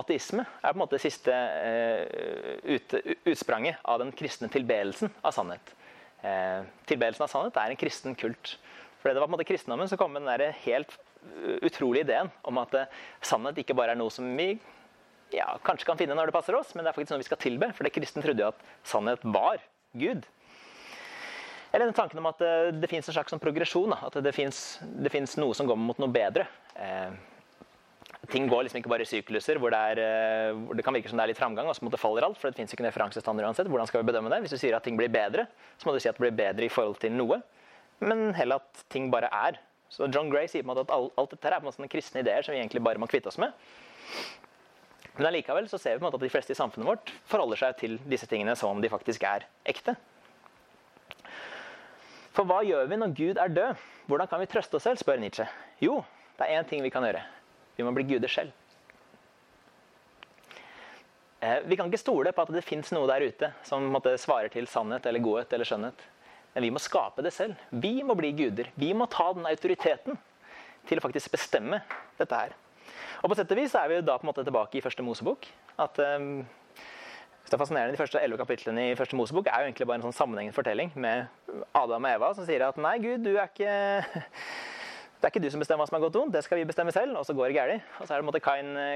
ateisme 0.00 0.46
er 0.46 0.70
på 0.70 0.78
en 0.78 0.80
måte 0.80 0.96
det 0.96 1.04
siste 1.04 1.34
uh, 1.34 2.64
ut, 2.64 2.96
utspranget 3.28 3.84
av 3.84 4.00
den 4.00 4.14
kristne 4.16 4.48
tilbedelsen 4.52 5.12
av 5.20 5.36
sannhet. 5.36 5.76
tilbedelsen 6.88 7.24
av 7.24 7.30
sannhet 7.32 7.56
er 7.56 7.72
en 7.72 7.80
kristen 7.80 8.16
kult. 8.16 8.56
For 9.00 9.08
det 9.08 9.20
var 9.20 9.28
på 9.28 9.32
en 9.32 9.36
måte 9.38 9.48
kristendommen 9.48 9.88
som 9.88 10.00
kom 10.00 10.12
med 10.12 10.24
den 10.24 10.32
der 10.32 10.56
helt 10.66 10.92
utrolige 11.64 12.04
ideen 12.04 12.28
om 12.48 12.58
at 12.60 12.74
sannhet 13.24 13.60
ikke 13.60 13.76
bare 13.76 13.94
er 13.94 14.00
noe 14.00 14.12
som 14.12 14.28
vi 14.36 14.54
ja, 15.32 15.46
kanskje 15.64 15.88
kan 15.88 16.00
finne 16.00 16.16
når 16.16 16.28
det 16.28 16.36
passer 16.36 16.56
oss, 16.58 16.74
men 16.74 16.84
det 16.84 16.90
er 16.90 16.96
faktisk 16.96 17.14
noe 17.14 17.22
vi 17.22 17.28
skal 17.28 17.40
tilbe. 17.40 17.70
For 17.76 17.86
det 17.86 17.94
kristen 17.94 18.24
trodde 18.24 18.44
jo 18.44 18.50
at 18.52 18.64
sannhet 18.84 19.24
var 19.24 19.60
Gud. 19.92 20.26
Eller 21.70 21.86
den 21.86 21.94
tanken 21.94 22.18
om 22.18 22.28
at 22.30 22.38
det, 22.42 22.50
eh, 22.50 22.76
det 22.82 22.90
fins 22.90 23.08
en 23.08 23.14
slags 23.14 23.30
sånn 23.32 23.42
progresjon. 23.42 23.94
At 23.94 24.18
det 24.22 24.34
fins 24.34 25.36
noe 25.38 25.54
som 25.54 25.68
går 25.70 25.78
mot 25.78 25.98
noe 26.02 26.10
bedre. 26.10 26.46
Eh, 26.74 27.12
ting 28.30 28.48
går 28.50 28.66
liksom 28.66 28.80
ikke 28.80 28.90
bare 28.90 29.06
i 29.06 29.10
sykluser 29.10 29.58
hvor 29.58 29.72
det, 29.72 29.78
er, 29.92 30.00
eh, 30.02 30.58
hvor 30.66 30.76
det 30.76 30.84
kan 30.84 30.94
virke 30.94 31.08
som 31.10 31.18
det 31.18 31.24
er 31.24 31.32
litt 31.32 31.40
framgang, 31.40 31.68
og 31.70 31.76
så 31.76 31.86
måtte 31.86 32.00
faller 32.00 32.26
alt. 32.26 32.38
For 32.38 32.50
det 32.50 32.58
fins 32.58 32.74
ikke 32.74 32.84
en 32.84 32.90
referansestand 32.90 33.40
uansett. 33.40 33.70
Hvordan 33.70 33.86
skal 33.86 34.02
vi 34.02 34.10
bedømme 34.10 34.30
det? 34.30 34.42
Hvis 34.44 34.56
du 34.56 34.58
sier 34.58 34.76
at 34.76 34.84
ting 34.86 34.98
blir 34.98 35.10
bedre, 35.10 35.46
så 35.78 35.86
må 35.86 35.94
du 35.94 36.02
si 36.02 36.10
at 36.10 36.18
det 36.18 36.26
blir 36.26 36.36
bedre 36.36 36.66
i 36.66 36.72
forhold 36.72 36.98
til 37.02 37.14
noe. 37.14 37.40
Men 38.00 38.32
heller 38.34 38.62
at 38.62 38.84
ting 38.90 39.10
bare 39.12 39.30
er. 39.30 39.60
Så 39.90 40.06
John 40.12 40.30
Gray 40.30 40.46
sier 40.46 40.62
på 40.62 40.70
en 40.70 40.74
måte 40.74 40.86
at 40.86 40.94
alt, 40.94 41.14
alt 41.18 41.32
dette 41.34 41.50
er 41.50 41.58
på 41.58 41.64
en 41.64 41.68
måte 41.68 41.78
sånne 41.80 41.92
kristne 41.92 42.22
ideer 42.22 42.46
som 42.46 42.54
vi 42.54 42.60
egentlig 42.60 42.82
bare 42.82 42.98
må 43.02 43.08
kvitte 43.10 43.30
oss 43.30 43.38
med. 43.42 43.54
Men 45.16 45.26
allikevel 45.30 45.66
så 45.68 45.78
ser 45.78 45.96
vi 45.96 46.00
på 46.00 46.04
en 46.04 46.08
måte 46.08 46.20
at 46.20 46.26
de 46.26 46.32
fleste 46.32 46.54
i 46.54 46.58
samfunnet 46.58 46.88
vårt 46.88 47.12
forholder 47.28 47.60
seg 47.60 47.76
til 47.80 47.98
disse 48.08 48.28
tingene 48.30 48.54
som 48.58 48.72
om 48.74 48.82
de 48.82 48.92
faktisk 48.92 49.24
er 49.26 49.46
ekte. 49.68 49.96
For 52.36 52.46
hva 52.46 52.60
gjør 52.64 52.86
vi 52.88 52.98
når 53.00 53.16
Gud 53.18 53.40
er 53.42 53.52
død? 53.52 53.84
Hvordan 54.10 54.30
kan 54.30 54.40
vi 54.42 54.48
trøste 54.50 54.78
oss 54.78 54.86
selv? 54.86 55.00
spør 55.02 55.18
Nietzsche. 55.20 55.46
Jo, 55.82 56.00
det 56.38 56.46
er 56.46 56.60
én 56.60 56.68
ting 56.68 56.82
vi 56.84 56.92
kan 56.94 57.04
gjøre. 57.04 57.22
Vi 57.76 57.86
må 57.86 57.92
bli 57.96 58.06
guder 58.06 58.30
selv. 58.30 58.54
Eh, 61.40 61.58
vi 61.64 61.76
kan 61.76 61.88
ikke 61.88 62.00
stole 62.00 62.32
på 62.36 62.44
at 62.44 62.52
det 62.52 62.64
fins 62.66 62.92
noe 62.92 63.08
der 63.08 63.24
ute 63.24 63.50
som 63.66 63.86
måtte, 63.92 64.12
svarer 64.20 64.52
til 64.52 64.68
sannhet 64.68 65.06
eller 65.08 65.24
godhet 65.24 65.52
eller 65.56 65.68
skjønnhet. 65.68 66.02
Men 66.54 66.66
vi 66.66 66.72
må 66.74 66.82
skape 66.82 67.24
det 67.24 67.32
selv. 67.32 67.58
Vi 67.70 68.00
må 68.06 68.16
bli 68.18 68.32
guder. 68.36 68.70
Vi 68.76 68.90
må 68.94 69.06
ta 69.10 69.30
den 69.32 69.46
autoriteten 69.48 70.18
til 70.88 70.98
å 71.00 71.04
faktisk 71.04 71.32
bestemme 71.32 71.80
dette 72.18 72.36
her. 72.36 72.54
Og 73.22 73.30
på 73.30 73.38
sett 73.38 73.52
og 73.52 73.60
vis 73.60 73.76
er 73.78 73.90
vi 73.90 74.00
da 74.06 74.16
på 74.18 74.26
en 74.26 74.32
måte 74.32 74.46
tilbake 74.46 74.80
i 74.80 74.84
første 74.84 75.04
Mosebok. 75.04 75.46
At 75.80 76.00
um, 76.00 76.42
det 77.50 77.56
er 77.56 77.62
fascinerende, 77.64 77.96
De 77.96 77.98
første 77.98 78.20
elleve 78.22 78.38
kapitlene 78.44 78.90
i 78.90 78.96
første 78.98 79.16
Mosebok 79.18 79.48
er 79.50 79.64
jo 79.64 79.70
egentlig 79.70 79.86
bare 79.90 79.98
en 79.98 80.08
sånn 80.08 80.18
sammenhengende 80.20 80.54
fortelling 80.54 80.92
med 80.94 81.26
Adam 81.74 82.04
og 82.04 82.12
Eva 82.12 82.34
som 82.36 82.46
sier 82.46 82.62
at 82.62 82.78
nei, 82.78 82.98
Gud, 83.02 83.24
du 83.26 83.32
er 83.34 83.48
ikke 83.50 83.72
det 85.20 85.28
er 85.28 85.32
ikke 85.34 85.42
du 85.44 85.50
som 85.52 85.60
bestemmer 85.60 85.84
hva 85.84 85.90
som 85.90 85.96
er 85.98 86.04
godt 86.06 86.14
og 86.16 86.22
vondt, 86.22 86.32
det 86.32 86.40
skal 86.46 86.56
vi 86.56 86.68
bestemme 86.68 86.92
selv. 86.96 87.18
Og 87.20 87.26
så 87.28 87.34
går 87.36 87.50
det 87.50 87.56
galt. 87.58 87.88
Og 88.00 88.06
så 88.06 88.14
er 88.14 88.20
det 88.20 88.22
på 88.22 88.24
en 88.24 88.30
måte 88.30 88.40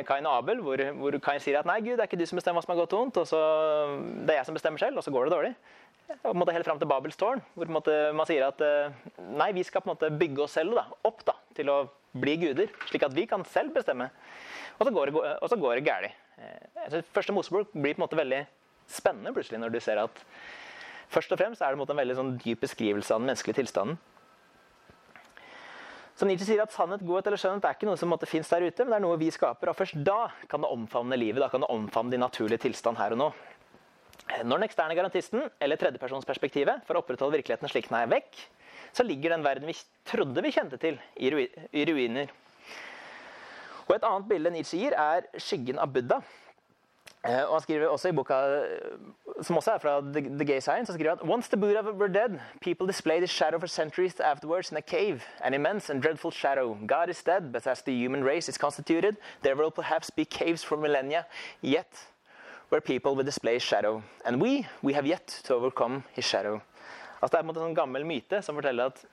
Kain, 0.08 0.28
og 0.28 0.36
Abel, 0.38 0.62
hvor, 0.64 0.80
hvor, 0.96 1.16
Kain 1.26 1.42
sier 1.44 1.58
at 1.60 1.68
nei, 1.68 1.82
Gud, 1.84 1.98
det 1.98 2.06
er 2.06 2.08
ikke 2.08 2.20
du 2.20 2.24
som 2.30 2.40
bestemmer 2.40 2.62
hva 2.62 2.64
som 2.64 2.72
er 2.72 2.78
godt 2.80 2.94
og 2.96 3.02
vondt, 3.02 3.18
og 3.20 3.26
så 3.28 3.40
det 4.24 4.32
er 4.32 4.38
jeg 4.38 4.48
som 4.48 4.56
bestemmer 4.56 4.80
selv, 4.80 4.96
og 4.96 5.04
så 5.04 5.12
går 5.12 5.28
det 5.28 5.34
dårlig. 5.34 5.52
Og 6.14 6.30
på 6.30 6.32
en 6.32 6.40
måte 6.40 6.54
Helt 6.56 6.68
fram 6.70 6.80
til 6.80 6.88
Babels 6.88 7.20
tårn, 7.20 7.42
hvor 7.52 7.74
måte, 7.76 7.98
man 8.16 8.28
sier 8.30 8.46
at 8.46 8.64
nei, 9.36 9.50
vi 9.56 9.66
skal 9.68 9.84
på 9.84 9.90
en 9.90 9.96
måte 9.98 10.12
bygge 10.16 10.46
oss 10.46 10.56
selv 10.56 10.78
da, 10.78 10.86
opp 11.04 11.26
da, 11.28 11.36
til 11.58 11.74
å 11.74 11.78
bli 12.14 12.36
guder, 12.40 12.70
slik 12.88 13.06
at 13.06 13.14
vi 13.14 13.26
kan 13.30 13.44
selv 13.50 13.74
bestemme. 13.74 14.10
Og 14.78 14.86
så 14.86 14.92
går 14.94 15.10
det, 15.10 15.22
og 15.42 15.48
så 15.50 15.58
går 15.58 15.78
det 15.78 15.86
galt. 15.86 16.20
Eh, 16.38 17.00
første 17.14 17.34
Mosebok 17.34 17.72
blir 17.74 17.94
på 17.94 18.00
en 18.00 18.06
måte 18.06 18.18
veldig 18.18 18.42
spennende 18.90 19.32
plutselig 19.34 19.60
når 19.62 19.72
du 19.72 19.78
ser 19.80 20.00
at 20.02 20.18
først 21.12 21.32
og 21.32 21.38
fremst 21.40 21.62
er 21.62 21.74
det 21.74 21.86
en 21.86 22.00
veldig 22.02 22.16
sånn 22.18 22.34
dyp 22.42 22.64
beskrivelse 22.64 23.14
av 23.14 23.22
den 23.22 23.30
menneskelige 23.30 23.62
tilstanden. 23.62 24.00
Så 26.14 26.26
Nietzsche 26.28 26.46
sier 26.46 26.62
at 26.62 26.70
sannhet, 26.70 27.02
godhet 27.02 27.26
eller 27.26 27.40
skjønnhet 27.42 27.64
er 27.66 27.74
ikke 27.74 27.88
noe 27.88 27.98
som 27.98 28.12
måtte 28.12 28.28
finnes 28.30 28.50
der 28.50 28.62
ute, 28.62 28.84
men 28.84 28.92
det 28.92 28.98
er 29.00 29.02
noe 29.02 29.18
vi 29.18 29.32
skaper. 29.34 29.72
Og 29.72 29.78
først 29.78 29.96
da 30.06 30.28
kan 30.50 30.62
det 30.62 30.70
omfavne 30.70 31.18
livet. 31.18 31.42
Da 31.42 31.48
kan 31.50 31.64
det 31.64 31.70
omfavne 31.74 32.14
din 32.14 32.22
naturlige 32.22 32.62
tilstand 32.68 33.00
her 33.00 33.16
og 33.16 33.18
nå. 33.18 33.26
Eh, 34.30 34.44
når 34.44 34.60
den 34.60 34.68
eksterne 34.68 34.96
garantisten, 34.96 35.48
eller 35.60 35.80
tredjepersonsperspektivet, 35.80 36.84
for 36.86 36.96
å 36.96 37.04
opprettholde 37.04 37.40
virkeligheten 37.40 37.70
slik 37.70 37.90
den 37.90 38.00
er 38.00 38.12
vekk, 38.14 38.38
så 38.94 39.04
ligger 39.04 39.34
den 39.34 39.44
verden 39.44 39.68
vi 39.68 39.76
trodde 40.06 40.44
vi 40.44 40.54
kjente 40.54 40.78
til, 40.80 41.00
i 41.18 41.84
ruiner. 41.88 42.32
Og 43.84 43.96
Et 43.96 44.06
annet 44.06 44.28
bilde 44.28 44.50
Nietzsche 44.54 44.80
gir, 44.80 44.96
er 44.96 45.26
skyggen 45.36 45.78
av 45.78 45.92
Buddha. 45.92 46.22
Eh, 47.24 47.42
og 47.42 47.52
han 47.56 47.60
skriver 47.64 47.88
også 47.88 48.08
i 48.08 48.16
boka, 48.16 48.38
som 49.42 49.56
også 49.56 49.74
er 49.74 49.82
fra 49.82 49.98
The, 50.00 50.44
Gay 50.44 50.60
Science, 50.60 50.92
han 50.92 50.96
skriver 50.96 51.12
at 51.12 51.24
Once 51.24 51.48
the 51.48 51.56
Buddha 51.56 51.82
were 51.82 52.08
dead, 52.08 52.40
people 52.60 52.86
displayed 52.86 53.20
his 53.20 53.30
shadow 53.30 53.58
for 53.58 53.66
centuries 53.66 54.20
afterwards 54.20 54.70
in 54.70 54.76
a 54.76 54.82
cave, 54.82 55.24
an 55.42 55.54
immense 55.54 55.90
and 55.90 56.02
dreadful 56.02 56.30
shadow. 56.30 56.78
God 56.86 57.08
is 57.08 57.22
dead, 57.22 57.52
but 57.52 57.66
as 57.66 57.82
the 57.82 57.92
human 57.92 58.24
race 58.24 58.48
is 58.48 58.58
constituted, 58.58 59.16
there 59.42 59.56
will 59.56 59.70
perhaps 59.70 60.10
be 60.10 60.24
caves 60.24 60.62
for 60.62 60.76
millennia 60.76 61.26
yet 61.62 62.13
where 62.74 62.80
people 62.80 63.14
will 63.14 63.22
display 63.22 63.56
shadow. 63.60 64.02
And 64.24 64.42
we, 64.42 64.66
we 64.82 64.92
have 64.94 65.06
yet 65.06 65.28
to 65.44 65.54
overcome 65.54 66.02
his 66.12 66.24
shadow. 66.24 66.60
Altså 67.22 67.30
Det 67.30 67.38
er 67.38 67.44
en, 67.44 67.46
måte 67.46 67.62
en 67.62 67.76
gammel 67.76 68.04
myte 68.04 68.40
som 68.42 68.56
forteller 68.58 68.90
at 68.90 69.04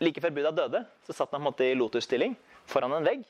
like 0.00 0.22
før 0.24 0.32
Buddha 0.32 0.52
døde, 0.56 0.80
så 1.04 1.12
satt 1.12 1.34
han 1.36 1.44
måte 1.44 1.66
i 1.68 1.74
lotusstilling 1.76 2.32
foran 2.66 2.96
en 2.96 3.04
vegg. 3.04 3.26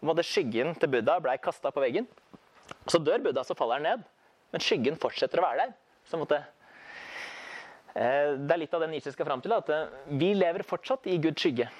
og 0.00 0.08
måte 0.10 0.24
Skyggen 0.26 0.74
til 0.74 0.90
Buddha 0.90 1.14
blei 1.22 1.36
kasta 1.38 1.70
på 1.70 1.84
veggen. 1.84 2.08
Så 2.90 2.98
dør 2.98 3.22
Buddha, 3.22 3.44
så 3.46 3.54
faller 3.54 3.78
han 3.78 3.86
ned. 3.86 4.02
men 4.52 4.60
skyggen 4.60 4.98
fortsetter 5.00 5.40
å 5.40 5.46
være 5.46 5.62
der. 5.62 5.70
Så 6.10 6.18
måtte, 6.20 6.42
eh, 7.94 8.34
det 8.34 8.52
er 8.52 8.60
litt 8.60 8.74
av 8.74 8.82
det 8.82 8.90
Nietzsche 8.90 9.14
skal 9.14 9.30
fram 9.30 9.40
til. 9.40 9.54
At 9.56 9.70
eh, 9.70 9.94
vi 10.10 10.34
lever 10.34 10.66
fortsatt 10.66 11.06
i 11.06 11.16
Guds 11.22 11.40
skygge. 11.40 11.70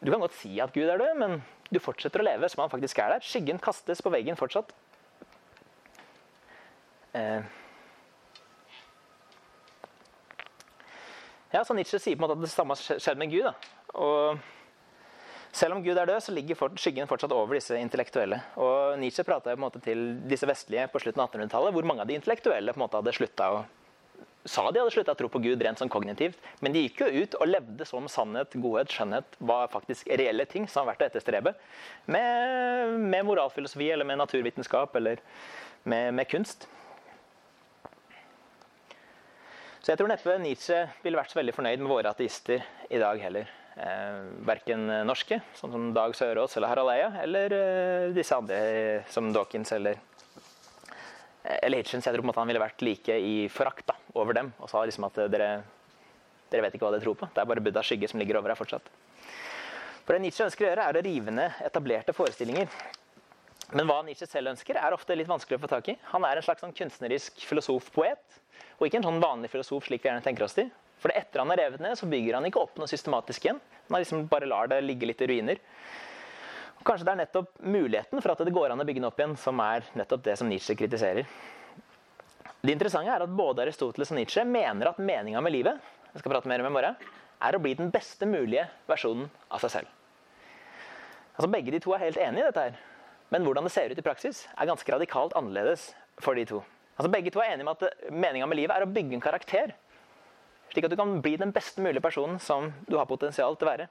Du 0.00 0.10
kan 0.10 0.24
godt 0.24 0.34
si 0.40 0.56
at 0.60 0.72
Gud 0.72 0.88
er 0.88 0.98
død, 0.98 1.14
men 1.20 1.42
du 1.70 1.78
fortsetter 1.78 2.24
å 2.24 2.26
leve 2.26 2.48
som 2.48 2.64
han 2.64 2.72
faktisk 2.72 2.98
er 3.04 3.14
der. 3.14 3.22
Skyggen 3.22 3.60
kastes 3.62 4.02
på 4.02 4.10
veggen 4.10 4.40
fortsatt. 4.40 4.72
Eh. 7.16 7.54
Ja, 11.54 11.62
så 11.64 11.74
Nietzsche 11.76 12.00
sier 12.02 12.18
på 12.18 12.20
en 12.20 12.26
måte 12.26 12.36
at 12.36 12.44
det 12.44 12.52
samme 12.52 12.76
skjedde 12.76 13.20
med 13.22 13.32
Gud. 13.32 13.46
Da. 13.46 13.54
Og 13.96 14.44
selv 15.56 15.78
om 15.78 15.80
Gud 15.84 15.96
er 15.96 16.10
død, 16.10 16.20
så 16.20 16.34
ligger 16.36 16.76
skyggen 16.76 17.08
fortsatt 17.08 17.32
over 17.32 17.56
disse 17.56 17.78
intellektuelle. 17.80 18.42
Og 18.60 18.98
Nietzsche 19.00 19.24
prata 19.24 19.54
til 19.80 20.04
disse 20.28 20.48
vestlige 20.48 20.90
på 20.92 21.00
slutten 21.00 21.24
av 21.24 21.30
1800-tallet, 21.30 21.72
hvor 21.72 21.88
mange 21.88 22.04
av 22.04 22.10
de 22.10 22.18
intellektuelle 22.18 22.74
på 22.74 22.80
en 22.82 22.84
måte 22.84 23.00
hadde 23.00 23.16
slutta 23.16 23.50
å 23.54 23.64
sa 24.46 24.70
de 24.70 24.78
hadde 24.80 24.92
slutta 24.94 25.14
å 25.16 25.18
tro 25.18 25.28
på 25.30 25.40
Gud 25.42 25.62
rent 25.62 25.80
sånn 25.80 25.90
kognitivt, 25.90 26.38
men 26.62 26.74
de 26.74 26.84
gikk 26.84 27.02
jo 27.02 27.24
ut 27.24 27.34
og 27.40 27.50
levde 27.50 27.86
som 27.88 28.06
sannhet, 28.10 28.54
godhet, 28.54 28.92
skjønnhet 28.94 29.38
var 29.50 29.70
faktisk 29.72 30.08
reelle 30.20 30.46
ting 30.46 30.68
som 30.70 30.84
har 30.84 30.92
vært 30.92 31.02
å 31.02 31.08
etterstrebe. 31.08 31.54
Med, 32.06 32.94
med 33.00 33.26
moralfilosofi 33.26 33.90
eller 33.90 34.06
med 34.06 34.20
naturvitenskap 34.22 34.94
eller 35.00 35.22
med, 35.82 36.14
med, 36.14 36.28
kunst. 36.30 36.68
Så 39.86 39.92
jeg 39.92 40.00
tror 40.00 40.08
neppe 40.10 40.32
Nietzsche 40.42 40.80
ville 41.04 41.14
vært 41.14 41.30
så 41.30 41.38
veldig 41.38 41.52
fornøyd 41.54 41.78
med 41.78 41.86
våre 41.92 42.10
ateister 42.10 42.64
i 42.90 42.98
dag 42.98 43.20
heller. 43.22 43.46
Eh, 43.78 44.16
verken 44.48 44.80
norske, 45.06 45.36
sånn 45.54 45.70
som 45.70 45.84
Dag 45.94 46.16
Sørås 46.18 46.56
eller 46.58 46.72
Harald 46.72 46.90
Eia, 46.90 47.12
eller 47.22 47.54
eh, 47.54 48.06
disse 48.16 48.34
andre 48.34 49.04
som 49.14 49.28
Dawkins 49.30 49.70
eller 49.76 50.00
eller 51.46 51.78
Hitchens. 51.78 52.02
Jeg 52.02 52.16
tror 52.16 52.24
på 52.24 52.26
en 52.26 52.32
måte 52.32 52.42
han 52.42 52.50
ville 52.50 52.64
vært 52.64 52.82
like 52.82 53.14
i 53.14 53.46
forakt 53.46 53.92
over 54.18 54.34
dem 54.34 54.50
og 54.58 54.72
sa 54.72 54.82
liksom 54.82 55.06
at 55.06 55.20
dere, 55.30 55.50
dere 56.50 56.66
vet 56.66 56.74
ikke 56.74 56.88
hva 56.88 56.90
dere 56.96 57.06
tror 57.06 57.20
på. 57.20 57.28
Det 57.30 57.44
er 57.44 57.50
bare 57.52 57.62
Buddhas 57.62 57.86
skygge 57.86 58.10
som 58.10 58.18
ligger 58.18 58.40
over 58.40 58.50
her 58.50 58.58
fortsatt. 58.58 58.90
For 60.02 60.16
Det 60.16 60.24
Nietzsche 60.24 60.48
ønsker 60.48 60.66
å 60.66 60.72
gjøre, 60.72 60.88
er 60.88 60.98
å 60.98 61.04
rive 61.06 61.36
ned 61.38 61.62
etablerte 61.68 62.16
forestillinger. 62.16 62.74
Men 63.70 63.86
hva 63.86 64.00
Nietzsche 64.06 64.26
selv 64.26 64.50
ønsker, 64.56 64.82
er 64.82 64.98
ofte 64.98 65.14
litt 65.14 65.30
vanskelig 65.30 65.60
å 65.60 65.62
få 65.62 65.70
tak 65.70 65.94
i. 65.94 65.96
Han 66.10 66.26
er 66.26 66.38
en 66.38 66.48
slags 66.50 66.66
sånn 66.66 66.74
kunstnerisk 66.74 67.38
filosof-poet, 67.46 68.42
og 68.76 68.86
ikke 68.86 69.00
en 69.00 69.06
sånn 69.08 69.22
vanlig 69.22 69.50
filosof 69.52 69.86
slik 69.86 70.04
vi 70.04 70.10
gjerne 70.10 70.24
tenker 70.24 70.46
oss 70.46 70.56
til. 70.56 70.68
For 71.00 71.12
etter 71.16 71.42
han 71.42 71.52
har 71.52 71.60
revet 71.60 71.82
ned, 71.84 71.96
så 71.98 72.08
bygger 72.08 72.38
han 72.38 72.46
ikke 72.48 72.62
opp 72.62 72.78
noe 72.80 72.90
systematisk 72.90 73.46
igjen. 73.46 73.60
Han 73.90 74.02
liksom 74.02 74.26
bare 74.30 74.48
lar 74.48 74.70
det 74.72 74.82
ligge 74.84 75.08
litt 75.08 75.20
i 75.22 75.28
ruiner. 75.30 75.60
Og 76.80 76.84
kanskje 76.86 77.06
det 77.08 77.12
er 77.12 77.20
nettopp 77.24 77.60
muligheten 77.64 78.22
for 78.22 78.32
at 78.32 78.44
det 78.46 78.54
går 78.54 78.72
an 78.72 78.82
å 78.82 78.86
bygge 78.88 79.02
den 79.02 79.08
opp 79.08 79.20
igjen, 79.20 79.36
som 79.40 79.60
er 79.64 79.86
nettopp 79.98 80.24
det 80.24 80.38
som 80.40 80.48
Nietzsche 80.50 80.76
kritiserer. 80.78 81.28
Det 82.62 82.72
interessante 82.72 83.12
er 83.12 83.22
at 83.22 83.36
både 83.38 83.62
Aristoteles 83.66 84.10
og 84.10 84.18
Nietzsche 84.18 84.42
mener 84.48 84.90
at 84.90 84.98
meninga 84.98 85.42
med 85.44 85.54
livet 85.54 85.92
jeg 86.16 86.22
skal 86.22 86.32
prate 86.32 86.48
mer 86.48 86.62
om 86.64 86.70
i 86.70 86.72
morgen, 86.72 86.94
er 87.44 87.56
å 87.56 87.60
bli 87.60 87.74
den 87.76 87.90
beste 87.92 88.24
mulige 88.24 88.64
versjonen 88.88 89.26
av 89.52 89.60
seg 89.60 89.74
selv. 89.74 89.90
Altså 91.36 91.50
Begge 91.52 91.74
de 91.74 91.80
to 91.84 91.92
er 91.92 92.06
helt 92.06 92.16
enige 92.16 92.46
i 92.46 92.48
dette, 92.48 92.62
her. 92.70 92.78
men 93.28 93.44
hvordan 93.44 93.68
det 93.68 93.74
ser 93.74 93.92
ut 93.92 94.00
i 94.00 94.06
praksis, 94.06 94.46
er 94.56 94.70
ganske 94.70 94.92
radikalt 94.92 95.36
annerledes 95.36 95.90
for 96.24 96.38
de 96.38 96.46
to. 96.48 96.62
Altså 96.96 97.12
Begge 97.12 97.30
to 97.30 97.40
er 97.44 97.52
enige 97.52 97.66
om 97.68 97.74
at 97.74 97.84
meninga 98.10 98.46
med 98.48 98.60
livet 98.60 98.76
er 98.76 98.84
å 98.84 98.90
bygge 98.90 99.18
en 99.18 99.24
karakter 99.24 99.74
slik 100.76 100.86
at 100.86 100.92
du 100.92 100.98
kan 100.98 101.22
bli 101.24 101.36
den 101.40 101.54
beste 101.56 101.80
mulige 101.80 102.04
personen 102.04 102.38
som 102.42 102.72
du 102.84 102.98
har 102.98 103.08
potensial 103.08 103.56
til 103.56 103.64
å 103.64 103.70
være. 103.70 103.86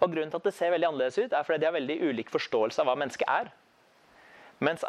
Og 0.00 0.12
Grunnen 0.12 0.30
til 0.32 0.40
at 0.40 0.46
det 0.46 0.54
ser 0.56 0.72
veldig 0.72 0.88
annerledes 0.88 1.18
ut, 1.18 1.32
er 1.34 1.44
fordi 1.44 1.60
de 1.60 1.68
har 1.68 1.74
veldig 1.74 1.96
ulik 2.08 2.30
forståelse 2.32 2.80
av 2.80 2.88
hva 2.88 2.96
mennesket 2.96 3.28
er. 3.28 3.50
Mens 4.64 4.86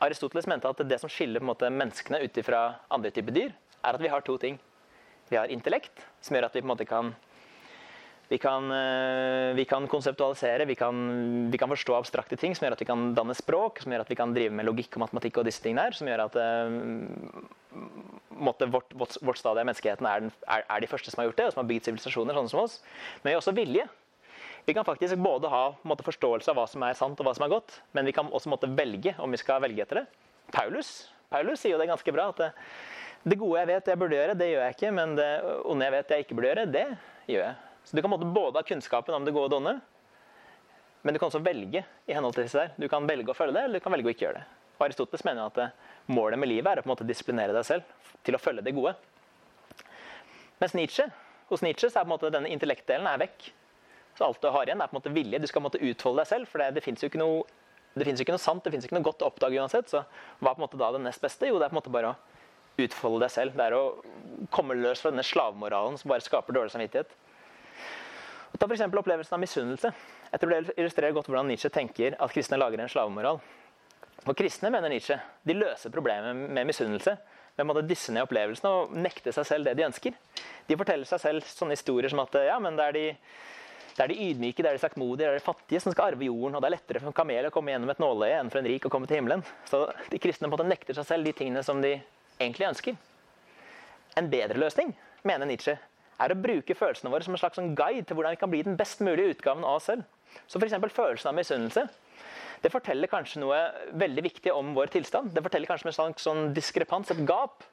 Aristoteles 0.00 0.46
mente 0.48 0.70
at 0.70 0.84
det 0.86 1.00
som 1.02 1.10
skiller 1.10 1.42
måte, 1.44 1.70
menneskene 1.72 2.20
ut 2.22 2.38
fra 2.46 2.60
andre 2.92 3.10
typer 3.16 3.34
dyr, 3.34 3.56
er 3.80 3.96
at 3.96 4.04
vi 4.04 4.12
har 4.12 4.22
to 4.22 4.36
ting. 4.38 4.60
Vi 5.30 5.38
har 5.38 5.50
intellekt, 5.50 6.04
som 6.22 6.36
gjør 6.36 6.46
at 6.46 6.54
vi 6.54 6.62
på 6.62 6.68
en 6.68 6.74
måte 6.74 6.88
kan 6.88 7.14
vi 8.30 8.38
kan, 8.38 8.70
eh, 8.70 9.54
vi 9.54 9.64
kan 9.64 9.88
konseptualisere, 9.90 10.64
vi 10.64 10.74
kan, 10.78 11.50
vi 11.50 11.58
kan, 11.58 11.68
forstå 11.68 11.96
abstrakte 11.96 12.36
ting 12.38 12.54
som 12.54 12.62
gjør 12.62 12.76
at 12.76 12.82
vi 12.84 12.86
kan 12.86 13.08
danne 13.16 13.34
språk, 13.34 13.80
som 13.82 13.90
gjør 13.90 14.04
at 14.04 14.10
vi 14.12 14.18
kan 14.20 14.34
drive 14.36 14.54
med 14.54 14.68
logikk 14.68 14.94
og 14.94 15.02
matematikk 15.02 15.40
og 15.40 15.48
disse 15.48 15.62
tingene 15.64 15.88
her, 15.88 15.96
som 15.98 16.06
gjør 16.06 16.22
at 16.28 16.36
uh, 16.38 16.70
vårt, 18.38 18.62
vårt, 18.70 19.16
vårt 19.18 19.40
stadie 19.40 19.64
av 19.64 19.66
menneskeheten 19.66 20.06
er, 20.06 20.22
den, 20.22 20.34
er, 20.46 20.62
er, 20.62 20.84
de 20.84 20.90
første 20.92 21.10
som 21.10 21.18
har 21.18 21.26
gjort 21.26 21.40
det, 21.40 21.46
og 21.48 21.56
som 21.56 21.62
har 21.64 21.70
bygd 21.72 21.88
sivilisasjoner 21.88 22.38
sånne 22.38 22.52
som 22.52 22.62
oss. 22.62 22.76
Men 23.18 23.32
vi 23.32 23.34
har 23.34 23.42
også 23.42 23.54
vilje. 23.56 23.86
Vi 24.68 24.76
kan 24.78 24.86
faktisk 24.86 25.18
både 25.18 25.50
ha 25.50 25.64
måtte, 25.82 26.06
forståelse 26.06 26.52
av 26.52 26.60
hva 26.60 26.66
som 26.70 26.84
er 26.86 26.94
sant 27.00 27.18
og 27.18 27.26
hva 27.26 27.32
som 27.34 27.48
er 27.48 27.50
godt, 27.50 27.80
men 27.98 28.06
vi 28.06 28.14
kan 28.14 28.30
også 28.30 28.52
måtte 28.52 28.70
velge 28.70 29.16
om 29.18 29.34
vi 29.34 29.40
skal 29.42 29.58
velge 29.64 29.82
etter 29.82 30.04
det. 30.04 30.04
Paulus, 30.54 31.08
Paulus 31.34 31.58
sier 31.64 31.74
jo 31.74 31.82
det 31.82 31.90
ganske 31.90 32.14
bra. 32.14 32.28
at 32.30 32.44
det, 32.44 32.52
det 33.26 33.40
gode 33.42 33.58
jeg 33.58 33.72
vet 33.72 33.90
jeg 33.90 34.02
burde 34.04 34.20
gjøre, 34.20 34.38
det 34.38 34.52
gjør 34.52 34.64
jeg 34.68 34.78
ikke. 34.78 34.94
Men 35.00 35.18
det 35.18 35.32
onde 35.64 35.90
jeg 35.90 35.96
vet 35.96 36.14
jeg 36.14 36.28
ikke 36.28 36.38
burde 36.38 36.52
gjøre, 36.52 36.68
det 36.78 36.86
gjør 37.26 37.44
jeg. 37.48 37.58
Så 37.84 37.96
du 37.96 38.02
kan 38.02 38.12
både 38.34 38.60
ha 38.60 38.66
kunnskapen 38.66 39.16
om 39.16 39.24
det 39.26 39.34
gode 39.34 39.48
og 39.48 39.52
det 39.52 39.58
onde, 39.60 39.74
men 41.02 41.16
du 41.16 41.18
kan 41.18 41.30
også 41.30 41.40
velge 41.42 41.84
i 42.06 42.14
henhold 42.14 42.36
til 42.36 42.44
disse 42.44 42.60
der. 42.60 42.74
Du 42.76 42.88
kan 42.92 43.06
velge 43.08 43.32
å 43.32 43.36
følge 43.36 43.56
det, 43.56 43.62
eller 43.66 43.80
du 43.80 43.84
kan 43.84 43.94
velge 43.94 44.10
å 44.10 44.12
ikke 44.12 44.26
gjøre 44.26 44.42
det. 44.42 44.58
Og 44.76 44.84
Aristoteles 44.86 45.24
mener 45.24 45.48
at 45.48 45.60
eh, 45.60 45.72
målet 46.12 46.40
med 46.40 46.50
livet 46.50 46.68
er 46.68 46.80
å 46.80 46.84
på 46.84 46.90
en 46.90 46.94
måte 46.94 47.06
disiplinere 47.08 47.56
deg 47.56 47.64
selv 47.68 48.16
til 48.26 48.36
å 48.36 48.40
følge 48.40 48.64
det 48.64 48.74
gode. 48.76 48.92
Mens 50.60 50.76
Nietzsche, 50.76 51.06
hos 51.48 51.64
Nietzsche 51.64 51.88
så 51.88 52.00
er 52.00 52.04
på 52.04 52.10
en 52.10 52.14
måte 52.16 52.32
denne 52.32 52.52
intellektdelen 52.52 53.08
er 53.08 53.22
vekk. 53.24 53.48
Så 54.18 54.26
alt 54.26 54.42
du 54.42 54.50
har 54.52 54.68
igjen, 54.68 54.80
er 54.80 54.90
på 54.90 54.96
en 54.96 55.00
måte 55.00 55.14
vilje. 55.14 55.40
Du 55.40 55.48
skal 55.48 55.60
på 55.60 55.64
en 55.64 55.68
måte 55.70 55.80
utfolde 55.90 56.20
deg 56.20 56.28
selv. 56.28 56.50
For 56.50 56.60
det, 56.60 56.74
det 56.76 56.84
fins 56.84 57.00
jo 57.00 57.08
ikke 57.08 57.22
noe 57.22 57.46
ikke 57.98 58.34
noe 58.36 58.38
sant, 58.38 58.62
det 58.62 58.70
fins 58.70 58.84
ikke 58.86 58.94
noe 58.94 59.06
godt 59.08 59.24
å 59.24 59.30
oppdage 59.32 59.58
uansett. 59.58 59.88
Så 59.90 60.04
hva 60.04 60.52
er 60.52 60.54
på 60.54 60.60
en 60.60 60.66
måte 60.66 60.78
da 60.78 60.92
det 60.94 61.00
nest 61.02 61.24
beste? 61.24 61.48
Jo, 61.48 61.56
det 61.58 61.66
er 61.66 61.72
på 61.72 61.78
en 61.78 61.80
måte 61.80 61.94
bare 61.94 62.12
å 62.12 62.84
utfolde 62.84 63.24
deg 63.24 63.32
selv. 63.34 63.56
Det 63.56 63.66
er 63.66 63.76
å 63.76 64.46
komme 64.54 64.76
løs 64.78 65.02
fra 65.02 65.10
denne 65.12 65.26
slavemoralen 65.26 65.98
som 65.98 66.12
bare 66.12 66.24
skaper 66.24 66.54
dårlig 66.54 66.74
samvittighet. 66.76 67.16
Ta 68.58 68.66
f.eks. 68.66 68.82
opplevelsen 68.82 69.34
av 69.36 69.40
misunnelse. 69.40 69.92
Jeg 70.32 70.40
tror 70.40 70.52
Det 70.52 70.74
illustrerer 70.76 71.14
godt 71.16 71.30
hvordan 71.30 71.48
Nietzsche 71.48 71.70
tenker 71.72 72.16
at 72.18 72.32
kristne 72.34 72.58
lager 72.60 72.82
en 72.82 72.90
slavemoral. 72.90 73.40
Og 74.28 74.36
Kristne 74.36 74.68
mener 74.72 74.92
Nietzsche, 74.92 75.16
de 75.48 75.56
løser 75.56 75.92
problemet 75.92 76.36
med 76.36 76.68
misunnelse 76.68 77.14
ved 77.56 77.70
å 77.76 77.84
disse 77.84 78.12
ned 78.12 78.26
opplevelsene 78.26 78.72
og 78.72 78.92
nekte 78.96 79.32
seg 79.32 79.46
selv 79.48 79.68
det 79.68 79.76
de 79.78 79.86
ønsker. 79.86 80.16
De 80.68 80.76
forteller 80.76 81.08
seg 81.08 81.22
selv 81.22 81.46
sånne 81.48 81.76
historier 81.76 82.12
som 82.12 82.20
at 82.22 82.36
ja, 82.46 82.58
men 82.62 82.76
det 82.76 82.86
er 82.86 82.96
de, 82.96 83.04
det 83.96 84.04
er 84.04 84.12
de 84.12 84.18
ydmyke, 84.28 84.62
det 84.62 84.70
er 84.70 84.76
de 84.76 84.82
saktmodige, 84.82 85.24
det 85.24 85.30
er 85.30 85.40
de 85.40 85.44
fattige 85.44 85.82
som 85.84 85.94
skal 85.94 86.12
arve 86.12 86.28
jorden. 86.28 86.56
Og 86.56 86.62
det 86.62 86.70
er 86.70 86.76
lettere 86.76 87.02
for 87.02 87.12
en 87.12 87.16
kamel 87.16 87.48
å 87.48 87.52
komme 87.54 87.72
gjennom 87.72 87.92
et 87.92 88.02
nåløye 88.02 88.40
enn 88.40 88.52
for 88.52 88.60
en 88.60 88.70
rik 88.70 88.88
å 88.88 88.92
komme 88.92 89.08
til 89.08 89.20
himmelen. 89.20 89.44
Så 89.70 89.86
de 90.12 90.20
kristne 90.20 90.48
på 90.48 90.52
en 90.52 90.56
måte 90.58 90.68
nekter 90.68 90.96
seg 91.00 91.08
selv 91.08 91.28
de 91.28 91.36
tingene 91.36 91.64
som 91.66 91.80
de 91.84 91.94
egentlig 92.38 92.68
ønsker. 92.70 93.00
En 94.20 94.28
bedre 94.30 94.60
løsning, 94.60 94.92
mener 95.24 95.48
Nietzsche, 95.48 95.76
er 96.20 96.32
å 96.32 96.38
bruke 96.38 96.76
følelsene 96.76 97.12
våre 97.12 97.26
som 97.26 97.34
en 97.34 97.40
slags 97.40 97.58
sånn 97.58 97.74
guide 97.78 98.06
til 98.08 98.18
hvordan 98.18 98.36
vi 98.36 98.40
kan 98.40 98.52
bli 98.52 98.62
den 98.66 98.78
best 98.78 99.02
mulige 99.04 99.34
utgaven 99.34 99.64
av 99.64 99.78
oss 99.80 99.88
selv. 99.90 100.06
Så 100.46 100.60
f.eks. 100.60 100.76
følelsen 100.94 101.30
av 101.30 101.36
misunnelse. 101.38 101.86
Det 102.60 102.72
forteller 102.72 103.08
kanskje 103.08 103.40
noe 103.40 103.58
veldig 103.98 104.24
viktig 104.26 104.52
om 104.52 104.74
vår 104.76 104.92
tilstand. 104.92 105.32
Det 105.34 105.42
forteller 105.44 105.70
kanskje 105.70 105.88
en 105.88 105.96
slags 105.96 106.26
sånn 106.28 106.50
diskrepans, 106.56 107.10
et 107.12 107.22
gap, 107.28 107.64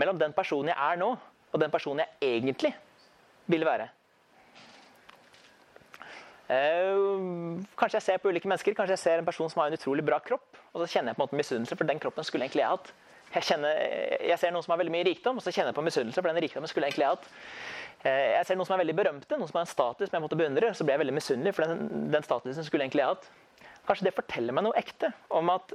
mellom 0.00 0.18
den 0.20 0.34
personen 0.36 0.72
jeg 0.74 0.78
er 0.78 1.00
nå, 1.00 1.14
og 1.54 1.62
den 1.62 1.72
personen 1.72 2.04
jeg 2.04 2.36
egentlig 2.36 2.74
vil 3.50 3.64
være. 3.66 3.88
Uh, 6.44 7.56
kanskje 7.72 7.96
jeg 7.96 8.04
ser 8.04 8.20
på 8.20 8.28
ulike 8.28 8.48
mennesker, 8.50 8.76
kanskje 8.76 8.98
jeg 8.98 9.00
ser 9.00 9.22
en 9.22 9.28
person 9.28 9.48
som 9.48 9.62
har 9.62 9.72
en 9.72 9.78
utrolig 9.78 10.04
bra 10.04 10.18
kropp, 10.20 10.58
og 10.74 10.82
så 10.82 10.90
kjenner 10.92 11.12
jeg 11.12 11.16
på 11.16 11.22
en 11.22 11.24
måte 11.24 11.40
misunnelse, 11.40 11.78
for 11.80 11.88
den 11.88 12.02
kroppen 12.02 12.26
skulle 12.26 12.44
egentlig 12.44 12.66
jeg 12.66 12.74
hatt. 12.74 12.92
Jeg, 13.34 13.46
kjenner, 13.48 13.78
jeg 14.30 14.38
ser 14.38 14.52
noen 14.54 14.62
som 14.62 14.74
har 14.74 14.80
veldig 14.80 14.94
mye 14.94 15.06
rikdom, 15.08 15.40
og 15.40 15.44
så 15.44 15.50
kjenner 15.50 15.72
jeg 15.72 15.78
på 15.78 15.86
misunnelse, 15.86 16.20
for 16.20 16.30
den 16.30 16.44
rikdommen 16.44 16.70
skulle 16.70 16.86
jeg 16.86 16.94
egentlig 16.94 17.10
hatt. 17.10 17.30
Eh, 18.04 18.34
jeg 18.36 18.46
ser 18.46 18.58
noen 18.58 18.68
som 18.68 18.76
er 18.76 18.84
veldig 18.84 18.96
berømte, 18.98 19.38
noen 19.40 19.50
som 19.50 19.58
har 19.58 19.64
en 19.66 19.72
status 19.72 20.10
som 20.10 20.18
jeg 20.18 20.24
måtte 20.26 20.38
beundre. 20.38 20.70
Så 20.76 20.86
blir 20.86 20.94
jeg 20.94 21.02
veldig 21.02 21.16
misunnelig, 21.16 21.54
for 21.56 21.66
den, 21.66 22.12
den 22.12 22.26
statusen 22.26 22.66
skulle 22.66 22.84
jeg 22.84 22.92
egentlig 22.92 23.08
hatt. 23.08 23.26
Kanskje 23.88 24.08
det 24.08 24.14
forteller 24.16 24.56
meg 24.56 24.66
noe 24.66 24.78
ekte 24.80 25.10
om 25.34 25.50
at 25.52 25.74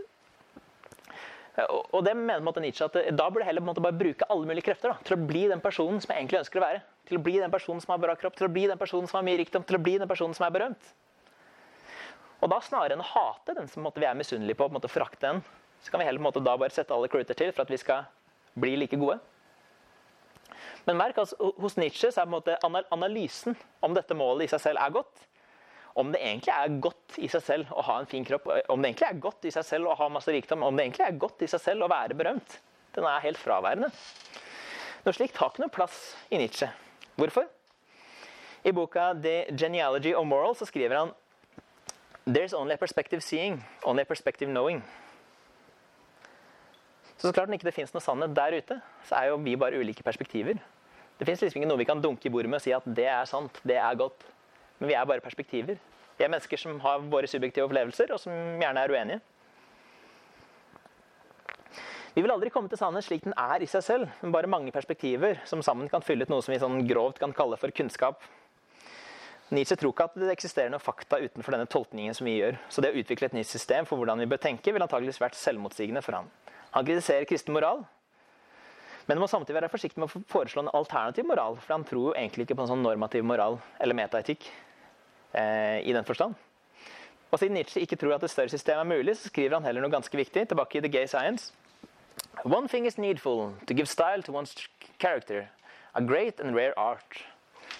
eh, 1.57 1.67
og 1.67 1.99
det 2.05 2.15
mener 2.15 2.45
måte 2.45 2.63
Nietzsche 2.63 2.87
at 2.87 2.95
Da 2.95 3.27
burde 3.27 3.43
jeg 3.43 3.51
heller 3.51 3.65
bare 3.67 3.97
bruke 3.97 4.29
alle 4.29 4.49
mulige 4.49 4.69
krefter 4.69 4.93
da, 4.93 5.01
til 5.05 5.17
å 5.17 5.21
bli 5.33 5.43
den 5.51 5.63
personen 5.63 5.99
som 5.99 6.13
jeg 6.13 6.23
egentlig 6.23 6.43
ønsker 6.45 6.61
å 6.61 6.65
være. 6.67 6.81
Til 7.09 7.19
å 7.19 7.25
bli 7.25 7.37
den 7.41 7.53
personen 7.53 7.83
som 7.83 7.95
har 7.95 8.01
bra 8.05 8.15
kropp, 8.17 8.37
til 8.39 8.47
å 8.47 8.53
bli 8.53 8.69
den 8.69 8.79
personen 8.79 9.09
som 9.09 9.19
har 9.19 9.27
mye 9.27 9.41
rikdom, 9.41 9.67
til 9.67 9.79
å 9.79 9.83
bli 9.83 9.97
den 9.99 10.09
personen 10.09 10.37
som 10.37 10.47
er 10.47 10.55
berømt. 10.55 10.91
Og 12.39 12.51
da 12.53 12.61
snarere 12.63 12.95
enn 12.95 13.03
å 13.03 13.09
hate 13.09 13.57
den 13.57 13.67
som 13.67 13.83
vi 13.83 14.05
er 14.07 14.15
misunnelige 14.15 14.55
på, 14.55 14.69
på 14.69 14.77
måte, 14.77 14.91
forakte 14.91 15.25
den, 15.25 15.41
så 15.81 15.91
kan 15.91 16.01
vi 16.01 16.05
heller 16.05 16.19
på 16.19 16.25
en 16.25 16.29
måte, 16.29 16.43
da 16.43 16.57
bare 16.59 16.75
sette 16.75 16.93
alle 16.93 17.09
kluter 17.11 17.37
til 17.37 17.51
for 17.53 17.63
at 17.63 17.71
vi 17.71 17.79
skal 17.79 18.07
bli 18.59 18.75
like 18.79 18.99
gode. 18.99 19.19
Men 20.85 20.97
merk, 20.97 21.17
altså, 21.21 21.51
hos 21.59 21.77
Nietzsche 21.77 22.11
så 22.11 22.21
er 22.21 22.27
på 22.27 22.33
en 22.33 22.37
måte 22.37 22.85
analysen 22.95 23.57
om 23.85 23.95
dette 23.95 24.17
målet 24.17 24.47
i 24.47 24.51
seg 24.53 24.63
selv 24.63 24.81
er 24.81 24.95
godt. 24.95 25.25
Om 25.99 26.11
det 26.13 26.21
egentlig 26.23 26.53
er 26.53 26.79
godt 26.81 27.17
i 27.19 27.27
seg 27.31 27.43
selv 27.43 27.71
å 27.75 27.83
ha 27.85 27.99
en 27.99 28.09
fin 28.09 28.25
kropp, 28.25 28.47
om 28.71 28.81
det 28.81 28.91
egentlig 28.91 29.07
er 29.09 29.21
godt 29.21 29.47
i 29.49 29.53
seg 29.53 29.65
selv 29.67 29.91
å 29.91 29.97
ha 29.99 30.09
masse 30.11 30.31
rikdom, 30.31 30.63
om 30.63 30.77
det 30.77 30.85
egentlig 30.85 31.05
er 31.07 31.21
godt 31.21 31.43
i 31.43 31.49
seg 31.51 31.63
selv 31.63 31.85
å 31.85 31.91
være 31.91 32.17
berømt, 32.17 32.59
den 32.95 33.07
er 33.09 33.23
helt 33.25 33.39
fraværende. 33.41 33.89
Noe 35.05 35.15
slikt 35.15 35.39
har 35.39 35.51
ikke 35.51 35.63
noe 35.63 35.73
plass 35.73 35.97
i 36.31 36.39
Nietzsche. 36.39 36.69
Hvorfor? 37.19 37.47
I 38.63 38.71
boka 38.75 39.13
'The 39.13 39.55
Genealogy 39.55 40.13
of 40.13 40.25
Moral' 40.27 40.55
så 40.55 40.67
skriver 40.67 40.97
han 40.97 41.13
There's 42.27 42.53
only 42.53 42.73
a 42.73 42.77
perspective 42.77 43.23
seeing, 43.23 43.63
only 43.83 44.01
a 44.01 44.05
perspective 44.05 44.49
knowing. 44.51 44.83
Så 47.19 47.27
så 47.27 47.35
klart 47.35 47.51
når 47.51 47.59
ikke 47.59 47.67
det 47.67 47.75
fins 47.75 47.91
noe 47.91 48.03
sannhet 48.03 48.35
der 48.35 48.55
ute, 48.55 48.79
så 49.03 49.17
er 49.19 49.29
jo 49.29 49.39
vi 49.43 49.57
bare 49.59 49.79
ulike 49.81 50.05
perspektiver. 50.07 50.59
Det 51.19 51.27
fins 51.27 51.41
liksom 51.43 51.59
ikke 51.59 51.67
noe 51.67 51.81
vi 51.81 51.87
kan 51.89 51.99
dunke 51.99 52.29
i 52.29 52.31
bordet 52.31 52.47
med 52.47 52.61
og 52.61 52.63
si 52.63 52.71
at 52.71 52.85
det 52.95 53.09
er 53.11 53.25
sant, 53.27 53.59
det 53.67 53.75
er 53.75 53.97
godt. 53.99 54.23
Men 54.79 54.87
vi 54.87 54.95
er 54.95 55.07
bare 55.09 55.23
perspektiver. 55.23 55.75
Vi 56.15 56.23
er 56.23 56.31
mennesker 56.31 56.59
som 56.61 56.79
har 56.79 57.03
våre 57.11 57.27
subjektive 57.27 57.67
opplevelser, 57.67 58.13
og 58.15 58.21
som 58.23 58.31
gjerne 58.61 58.85
er 58.85 58.95
uenige. 58.95 59.19
Vi 62.15 62.23
vil 62.23 62.31
aldri 62.31 62.49
komme 62.51 62.71
til 62.71 62.79
sannhet 62.79 63.05
slik 63.05 63.27
den 63.27 63.35
er 63.37 63.63
i 63.63 63.67
seg 63.69 63.83
selv, 63.83 64.15
men 64.23 64.31
bare 64.33 64.49
mange 64.51 64.71
perspektiver 64.75 65.41
som 65.47 65.61
sammen 65.63 65.91
kan 65.91 66.03
fylle 66.03 66.23
ut 66.23 66.31
noe 66.31 66.43
som 66.43 66.55
vi 66.55 66.59
sånn 66.63 66.81
grovt 66.87 67.19
kan 67.19 67.35
kalle 67.35 67.59
for 67.59 67.75
kunnskap. 67.75 68.23
Nietzsche 69.51 69.75
tror 69.79 69.91
ikke 69.93 70.07
at 70.07 70.17
det 70.21 70.31
eksisterer 70.31 70.71
noen 70.71 70.83
fakta 70.83 71.19
utenfor 71.19 71.55
denne 71.55 71.67
tolkningen 71.69 72.15
som 72.15 72.27
vi 72.27 72.37
gjør. 72.37 72.59
Så 72.69 72.83
det 72.85 72.93
å 72.93 72.99
utvikle 73.01 73.27
et 73.27 73.37
nytt 73.37 73.49
system 73.49 73.87
for 73.89 73.99
hvordan 73.99 74.21
vi 74.23 74.27
bør 74.29 74.41
tenke, 74.43 74.71
vil 74.71 74.83
antageligvis 74.85 75.21
vært 75.21 75.39
selvmotsigende 75.39 76.03
for 76.05 76.19
ham. 76.19 76.27
Han 76.75 76.85
kritiserer 76.85 77.27
kristen 77.29 77.55
moral, 77.55 77.83
men 79.09 79.17
må 79.17 79.27
samtidig 79.27 79.57
være 79.57 79.71
forsiktig 79.73 79.97
med 79.97 80.09
å 80.09 80.21
foreslå 80.29 80.61
en 80.61 80.73
alternativ 80.77 81.25
moral, 81.25 81.57
for 81.57 81.73
han 81.73 81.85
tror 81.87 82.11
jo 82.11 82.17
egentlig 82.17 82.45
ikke 82.45 82.59
på 82.59 82.67
en 82.67 82.73
sånn 82.75 82.83
normativ 82.85 83.25
moral 83.25 83.57
eller 83.81 83.97
metaetikk 83.97 84.45
eh, 85.33 85.79
i 85.81 85.95
den 85.95 86.05
forstand. 86.05 86.37
Og 87.29 87.41
siden 87.41 87.57
Nietzsche 87.57 87.81
ikke 87.81 87.97
tror 87.97 88.15
at 88.15 88.25
et 88.25 88.33
større 88.33 88.53
system 88.53 88.81
er 88.81 88.89
mulig, 88.89 89.15
så 89.17 89.31
skriver 89.31 89.57
han 89.57 89.65
heller 89.65 89.81
noe 89.81 89.93
ganske 89.93 90.17
viktig 90.17 90.45
tilbake 90.51 90.77
i 90.77 90.83
The 90.85 90.93
Gay 90.93 91.09
Science. 91.09 91.53
One 92.45 92.69
thing 92.69 92.85
is 92.85 92.97
needful 92.97 93.53
to 93.65 93.73
give 93.73 93.89
style 93.89 94.21
to 94.25 94.33
one's 94.33 94.53
character. 95.01 95.47
A 95.93 96.01
great 96.01 96.39
and 96.39 96.55
rare 96.55 96.73
art. 96.77 97.23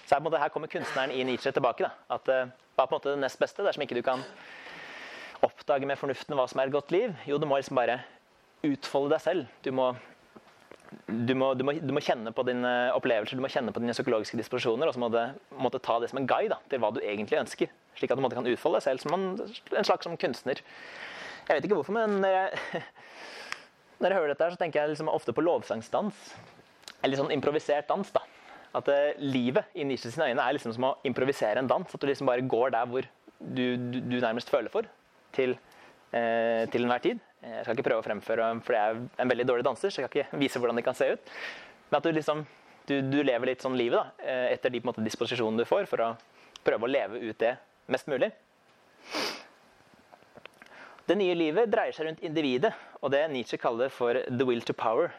Så 0.06 0.18
her, 0.18 0.38
her 0.38 0.50
kommer 0.50 0.68
kunstneren 0.68 1.14
i 1.14 1.24
Nietzsche 1.24 1.52
tilbake. 1.54 1.86
Da. 1.86 1.94
At 2.16 2.30
uh, 2.30 2.50
Hva 2.74 2.86
er 2.86 2.90
på 2.90 2.96
en 2.96 3.00
måte 3.02 3.14
det 3.14 3.22
nest 3.22 3.40
beste 3.42 3.66
dersom 3.66 3.84
ikke 3.84 3.98
du 3.98 4.06
kan 4.06 4.22
oppdage 5.44 5.86
med 5.86 5.98
fornuften 6.00 6.38
hva 6.38 6.46
som 6.48 6.62
er 6.62 6.70
et 6.70 6.74
godt 6.74 6.94
liv? 6.96 7.14
Jo, 7.28 7.38
du 7.38 7.46
må 7.50 7.58
liksom 7.60 7.76
bare 7.76 8.00
utfolde 8.68 9.14
deg 9.16 9.24
selv. 9.24 9.51
Du 9.66 9.72
må 9.76 9.93
du 11.05 11.36
må, 11.38 11.51
du, 11.53 11.62
må, 11.66 11.76
du 11.78 11.91
må, 11.93 12.01
kjenne 12.01 12.32
på 12.34 12.43
dine 12.47 12.70
opplevelser, 12.97 13.38
du 13.38 13.43
må 13.43 13.51
kjenne 13.51 13.74
på 13.74 13.82
dine 13.82 13.93
psykologiske 13.93 14.39
disposisjoner, 14.39 14.89
og 14.89 14.95
så 14.95 15.01
må 15.03 15.10
du 15.14 15.20
måtte 15.62 15.82
ta 15.86 15.99
det 16.01 16.10
som 16.10 16.18
en 16.22 16.26
guide 16.30 16.55
da, 16.55 16.57
til 16.72 16.82
hva 16.82 16.89
du 16.95 16.97
egentlig 17.03 17.38
ønsker. 17.43 17.70
Slik 17.99 18.14
at 18.14 18.18
du 18.18 18.26
kan 18.34 18.49
utfolde 18.49 18.80
deg 18.80 18.86
selv 18.88 19.03
som 19.03 19.14
en, 19.14 19.28
en 19.38 19.86
slags 19.86 20.07
som 20.07 20.18
kunstner. 20.18 20.64
Jeg 21.45 21.60
vet 21.60 21.68
ikke 21.68 21.78
hvorfor, 21.78 21.93
men 21.97 22.20
når 22.24 22.34
jeg, 22.36 22.82
når 24.01 24.10
jeg 24.10 24.20
hører 24.20 24.34
dette, 24.34 24.47
her, 24.47 24.55
så 24.55 24.62
tenker 24.64 24.82
jeg 24.82 24.95
liksom 24.95 25.14
ofte 25.14 25.36
på 25.36 25.45
lovsangsdans. 25.45 26.26
Eller 27.05 27.22
sånn 27.22 27.34
improvisert 27.38 27.89
dans. 27.89 28.10
da. 28.16 28.26
At 28.78 28.89
uh, 28.89 29.14
livet 29.22 29.70
i 29.78 29.86
Nietzsche 29.88 30.12
sine 30.14 30.30
øyne 30.30 30.45
er 30.45 30.57
liksom 30.57 30.74
som 30.76 30.89
å 30.89 30.95
improvisere 31.07 31.62
en 31.62 31.70
dans. 31.70 31.89
At 31.89 32.01
du 32.01 32.10
liksom 32.10 32.30
bare 32.30 32.45
går 32.49 32.74
der 32.76 32.89
hvor 32.89 33.07
du, 33.39 33.66
du, 33.78 33.97
du 34.03 34.20
nærmest 34.20 34.51
føler 34.51 34.74
for, 34.74 34.89
til, 35.38 35.55
uh, 36.14 36.66
til 36.70 36.86
enhver 36.86 37.05
tid. 37.05 37.26
Jeg 37.40 37.64
skal 37.64 37.78
ikke 37.78 37.88
prøve 37.88 38.04
å 38.04 38.06
fremføre, 38.06 38.48
for 38.68 38.76
jeg 38.76 38.96
er 38.96 39.24
en 39.24 39.32
veldig 39.32 39.46
dårlig 39.48 39.66
danser, 39.68 39.94
så 39.94 40.02
jeg 40.02 40.10
kan 40.10 40.20
ikke 40.20 40.40
vise 40.42 40.60
hvordan 40.60 40.80
det 40.80 40.84
kan 40.84 40.98
se 40.98 41.08
ut. 41.14 41.32
Men 41.90 42.00
at 42.02 42.08
du 42.08 42.12
liksom 42.12 42.44
du, 42.90 42.96
du 43.06 43.20
lever 43.22 43.52
litt 43.52 43.64
sånn 43.64 43.78
livet 43.78 44.00
da, 44.00 44.26
eh, 44.26 44.46
etter 44.56 44.74
de 44.74 44.82
måte, 44.84 45.04
disposisjonene 45.06 45.62
du 45.62 45.70
får, 45.70 45.86
for 45.90 46.04
å 46.04 46.10
prøve 46.66 46.88
å 46.88 46.92
leve 46.92 47.22
ut 47.22 47.38
det 47.40 47.54
mest 47.94 48.10
mulig. 48.10 48.32
Det 51.10 51.18
nye 51.18 51.36
livet 51.38 51.70
dreier 51.72 51.96
seg 51.96 52.10
rundt 52.10 52.24
individet, 52.26 52.74
og 53.02 53.14
det 53.14 53.24
Nietzsche 53.32 53.58
kaller 53.62 53.94
for 53.94 54.14
'the 54.14 54.46
will 54.46 54.62
to 54.62 54.74
power'. 54.74 55.12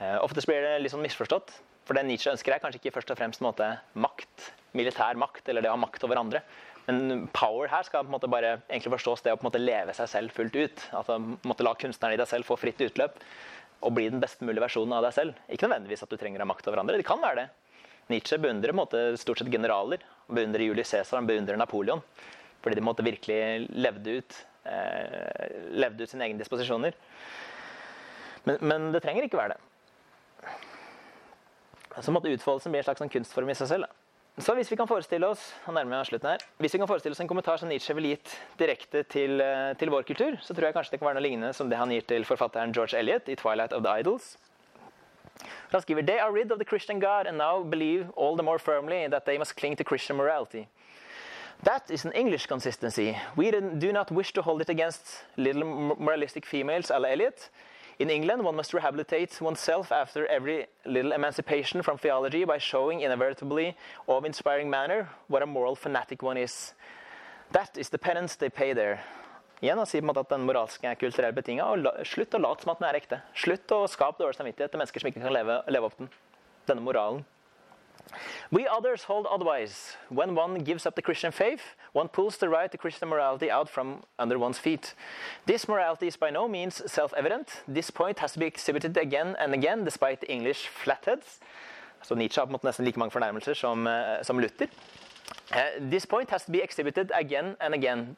Eh, 0.00 0.18
ofte 0.22 0.44
blir 0.46 0.62
det 0.62 0.82
litt 0.82 0.92
sånn 0.92 1.04
misforstått, 1.04 1.52
for 1.84 1.96
det 1.96 2.04
Nietzsche 2.06 2.30
ønsker, 2.30 2.54
er 2.54 2.60
kanskje 2.60 2.80
ikke 2.80 2.94
først 3.00 3.10
og 3.10 3.18
fremst 3.18 3.40
måte, 3.40 3.66
makt, 3.96 4.52
militær 4.76 5.16
makt, 5.16 5.48
eller 5.48 5.62
det 5.64 5.70
å 5.70 5.76
ha 5.76 5.80
makt 5.80 6.04
over 6.04 6.20
andre. 6.20 6.42
Men 6.88 7.26
power 7.36 7.68
her 7.68 7.84
skal 7.84 8.06
på 8.06 8.08
en 8.08 8.14
måte 8.16 8.30
bare 8.32 8.54
egentlig 8.70 8.94
forstås 8.94 9.20
det 9.24 9.34
å 9.34 9.36
på 9.36 9.44
en 9.44 9.50
måte 9.50 9.60
leve 9.60 9.92
seg 9.96 10.08
selv 10.08 10.32
fullt 10.32 10.56
ut. 10.56 10.84
Altså 10.96 11.18
måtte 11.20 11.66
La 11.66 11.74
kunstneren 11.76 12.16
i 12.16 12.20
deg 12.20 12.30
selv 12.30 12.48
få 12.48 12.56
fritt 12.56 12.80
utløp 12.80 13.18
og 13.84 13.94
bli 13.94 14.08
den 14.10 14.22
best 14.22 14.40
mulige 14.42 14.64
versjonen 14.64 14.96
av 14.96 15.04
deg 15.04 15.14
selv. 15.14 15.42
Ikke 15.52 15.68
nødvendigvis 15.68 16.02
at 16.06 16.10
du 16.10 16.16
trenger 16.18 16.40
å 16.40 16.46
ha 16.46 16.50
makt 16.50 16.70
over 16.70 16.80
andre. 16.80 16.96
Det 16.98 17.06
kan 17.06 17.20
være 17.22 17.42
det. 17.42 17.48
Nietzsche 18.08 18.38
beundrer 18.40 18.72
måte, 18.72 19.02
stort 19.20 19.42
sett 19.42 19.52
generaler. 19.52 20.00
Han 20.26 20.40
beundrer 20.40 20.64
Julius 20.64 20.88
Cæsar, 20.94 21.20
han 21.20 21.28
beundrer 21.28 21.60
Napoleon. 21.60 22.00
Fordi 22.64 22.80
de 22.80 22.84
måtte 22.88 23.04
virkelig 23.06 23.68
levde 23.68 24.16
ut, 24.18 24.40
eh, 24.64 25.60
levde 25.76 26.02
ut 26.02 26.10
sine 26.10 26.24
egne 26.24 26.40
disposisjoner. 26.40 26.96
Men, 28.48 28.56
men, 28.64 28.90
det 28.96 29.04
trenger 29.04 29.28
ikke 29.28 29.38
være 29.38 29.54
det. 29.54 29.60
Så 32.00 32.14
måtte 32.14 32.32
utfoldelsen 32.32 32.72
bli 32.72 32.80
en 32.80 32.86
slags 32.88 33.02
sånn 33.02 33.12
kunstform 33.12 33.52
i 33.52 33.58
seg 33.58 33.74
selv. 33.76 33.84
Da. 33.84 34.07
Så 34.38 34.54
hvis 34.54 34.70
vi 34.70 34.76
kan 34.78 34.86
forestille 34.86 35.26
oss 35.26 35.40
her, 35.66 36.42
hvis 36.58 36.74
vi 36.74 36.78
kan 36.78 36.86
forestille 36.86 37.12
oss 37.12 37.20
en 37.20 37.28
kommentar 37.28 37.58
som 37.58 37.68
Nietzsche 37.68 37.94
ville 37.94 38.12
gitt 38.12 38.36
direkte 38.58 39.02
til, 39.02 39.40
eh, 39.40 39.74
til, 39.74 39.90
vår 39.90 40.02
kultur, 40.02 40.38
så 40.40 40.54
tror 40.54 40.68
jeg 40.68 40.74
kanskje 40.74 40.92
det 40.92 41.00
kan 41.00 41.08
være 41.08 41.18
noe 41.18 41.26
lignende 41.26 41.52
som 41.52 41.68
det 41.68 41.78
han 41.78 41.90
gir 41.90 42.06
til 42.06 42.24
forfatteren 42.24 42.72
George 42.72 42.94
Eliot 42.98 43.28
i 43.28 43.34
'Twilight 43.34 43.72
of 43.72 43.82
the 43.82 43.90
Idols'. 43.90 44.36
Han 45.72 45.80
skriver 45.80 46.02
«They 46.02 46.18
are 46.18 46.32
rid 46.32 46.52
of 46.52 46.58
the 46.58 46.64
Christian 46.64 47.00
God 47.00 47.26
and 47.26 47.36
now 47.36 47.64
believe 47.64 48.10
all 48.16 48.36
the 48.36 48.42
more 48.42 48.58
firmly 48.58 49.08
that 49.08 49.24
they 49.24 49.38
must 49.38 49.56
cling 49.56 49.76
to 49.76 49.84
Christian 49.84 50.16
morality. 50.16 50.68
That 51.64 51.90
is 51.90 52.04
an 52.04 52.12
English 52.12 52.46
consistency. 52.46 53.16
We 53.36 53.50
do 53.50 53.92
not 53.92 54.12
wish 54.12 54.32
to 54.32 54.42
hold 54.42 54.60
it 54.60 54.70
against 54.70 55.24
little 55.36 55.64
moralistic 55.98 56.46
females 56.46 56.90
a 56.90 56.98
la 56.98 57.08
Eliot, 57.08 57.50
in 57.98 58.10
England, 58.10 58.44
one 58.44 58.54
must 58.54 58.72
rehabilitate 58.72 59.40
oneself 59.40 59.90
after 59.90 60.26
every 60.26 60.66
little 60.86 61.12
emancipation 61.12 61.82
from 61.82 61.98
theology 61.98 62.44
by 62.44 62.58
showing 62.58 63.00
in 63.00 63.10
a 63.10 63.16
veritably 63.16 63.76
awe-inspiring 64.06 64.70
manner 64.70 65.08
what 65.26 65.42
a 65.42 65.46
moral 65.46 65.74
fanatic 65.74 66.22
one 66.22 66.36
is. 66.36 66.74
That 67.52 67.76
is 67.76 67.88
the 67.88 67.98
penance 67.98 68.36
they 68.36 68.50
pay 68.50 68.72
there. 68.72 69.00
Igjen, 69.60 69.78
han 69.78 69.86
sier 69.90 70.02
på 70.02 70.06
en 70.06 70.12
måte 70.12 70.22
at 70.22 70.30
den 70.30 70.44
moralske 70.46 70.86
er 70.86 70.94
kulturelt 70.94 71.34
betinga. 71.34 71.64
Slutt 72.06 72.36
å 72.36 72.38
late 72.38 72.62
som 72.62 72.70
at 72.70 72.78
den 72.78 72.86
er 72.86 72.98
ekte. 73.00 73.18
Slutt 73.34 73.74
å 73.74 73.80
skape 73.90 74.22
dårlig 74.22 74.38
samvittighet 74.38 74.70
til 74.70 74.78
mennesker 74.78 75.02
som 75.02 75.10
ikke 75.10 75.24
kan 75.24 75.34
leve, 75.34 75.56
leve 75.66 75.88
opp 75.88 75.98
den. 75.98 76.12
Denne 76.70 76.84
moralen. 76.86 77.24
We 78.50 78.66
others 78.66 79.04
hold 79.04 79.26
otherwise. 79.26 79.96
When 80.08 80.34
one 80.34 80.64
gives 80.64 80.86
up 80.86 80.94
the 80.94 81.02
Christian 81.02 81.32
faith, 81.32 81.62
one 81.92 82.08
pulls 82.08 82.36
the 82.36 82.48
right 82.48 82.70
to 82.70 82.78
Christian 82.78 83.08
morality 83.08 83.50
out 83.50 83.68
from 83.68 84.02
under 84.18 84.38
one's 84.38 84.58
feet. 84.58 84.94
This 85.46 85.68
morality 85.68 86.06
is 86.06 86.16
by 86.16 86.30
no 86.30 86.48
means 86.48 86.82
self 86.90 87.12
evident. 87.16 87.62
This 87.68 87.90
point 87.90 88.18
has 88.18 88.32
to 88.32 88.38
be 88.38 88.46
exhibited 88.46 88.96
again 88.96 89.36
and 89.38 89.54
again, 89.54 89.84
despite 89.84 90.20
the 90.20 90.30
English 90.30 90.68
flatheads. 90.68 91.40
Så 92.02 92.14
Nietzsche 92.14 92.40
har 92.40 92.46
på 92.46 92.50
en 92.50 92.52
måte 92.52 92.66
nesten 92.66 92.84
like 92.84 92.98
mange 92.98 93.10
fornærmelser 93.10 93.54
som, 93.54 93.86
uh, 93.86 94.22
som 94.22 94.38
Luther. 94.38 94.66
Uh, 95.50 95.90
this 95.90 96.06
point 96.06 96.30
has 96.30 96.44
to 96.44 96.52
be 96.52 96.62
exhibited 96.62 97.10
again 97.14 97.56
and 97.60 97.74
again. 97.74 98.16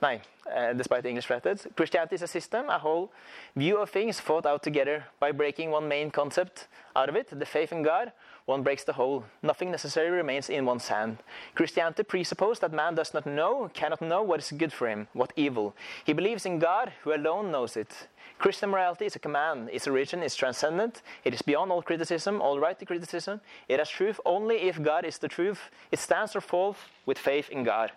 Nei, 0.00 0.20
uh, 0.46 0.72
despite 0.72 1.02
the 1.02 1.08
English 1.08 1.26
flatheads. 1.26 1.66
Christianity 1.76 2.14
is 2.14 2.22
a 2.22 2.26
system, 2.26 2.68
a 2.68 2.78
whole 2.78 3.10
view 3.56 3.78
of 3.78 3.90
things 3.90 4.20
fought 4.20 4.46
out 4.46 4.62
together 4.62 5.04
by 5.20 5.32
breaking 5.32 5.72
one 5.72 5.88
main 5.88 6.10
concept 6.10 6.68
out 6.94 7.08
of 7.08 7.16
it, 7.16 7.26
the 7.38 7.46
faith 7.46 7.72
in 7.72 7.82
God, 7.82 8.12
one 8.48 8.62
breaks 8.62 8.82
the 8.84 8.94
whole. 8.94 9.24
Nothing 9.42 9.70
necessarily 9.70 10.16
remains 10.16 10.48
in 10.48 10.64
one's 10.64 10.88
hand. 10.88 11.18
Christianity 11.54 12.02
presupposes 12.02 12.60
that 12.60 12.72
man 12.72 12.94
does 12.94 13.12
not 13.12 13.26
know, 13.26 13.70
cannot 13.74 14.00
know 14.00 14.22
what 14.22 14.40
is 14.40 14.52
good 14.52 14.72
for 14.72 14.88
him, 14.88 15.06
what 15.12 15.34
evil. 15.36 15.76
He 16.06 16.14
believes 16.14 16.46
in 16.46 16.58
God, 16.58 16.90
who 17.02 17.12
alone 17.12 17.52
knows 17.52 17.76
it. 17.76 18.08
Christian 18.38 18.70
morality 18.70 19.04
is 19.04 19.16
a 19.16 19.18
command. 19.18 19.68
Its 19.70 19.86
origin 19.86 20.22
is 20.22 20.34
transcendent. 20.34 21.02
It 21.24 21.34
is 21.34 21.42
beyond 21.42 21.70
all 21.70 21.82
criticism, 21.82 22.40
all 22.40 22.58
right 22.58 22.78
to 22.78 22.86
criticism. 22.86 23.42
It 23.68 23.80
has 23.80 23.90
truth 23.90 24.18
only 24.24 24.56
if 24.62 24.82
God 24.82 25.04
is 25.04 25.18
the 25.18 25.28
truth. 25.28 25.60
It 25.92 25.98
stands 25.98 26.34
or 26.34 26.40
falls 26.40 26.76
with 27.04 27.18
faith 27.18 27.50
in 27.50 27.64
God. 27.64 27.90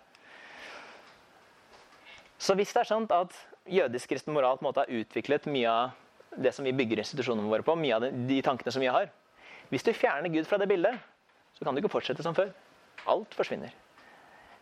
Så 2.38 2.54
hvis 2.54 2.72
det 2.74 2.80
er 2.80 2.84
sant 2.84 3.12
at 3.12 3.32
jødisk 3.70 4.08
kristen 4.08 4.34
moral 4.34 4.58
på 4.58 4.66
en 4.66 4.68
måte 4.68 4.84
har 4.84 5.00
utviklet 5.00 5.46
mye 5.46 5.70
av 5.70 5.90
det 6.36 6.52
som 6.52 6.64
vi 6.64 6.76
bygger 6.76 6.98
institusjonene 6.98 7.48
våre 7.48 7.64
på, 7.64 7.74
mye 7.78 7.96
av 7.96 8.08
de 8.28 8.42
tankene 8.42 8.72
som 8.72 8.82
vi 8.82 8.90
har, 8.92 9.08
hvis 9.72 9.86
du 9.86 9.94
fjerner 9.96 10.28
Gud 10.28 10.44
fra 10.44 10.58
det 10.60 10.68
bildet, 10.68 11.00
så 11.56 11.64
kan 11.64 11.72
du 11.72 11.80
ikke 11.80 11.94
fortsette 11.94 12.24
som 12.24 12.36
før. 12.36 12.50
Alt 13.08 13.32
forsvinner. 13.34 13.72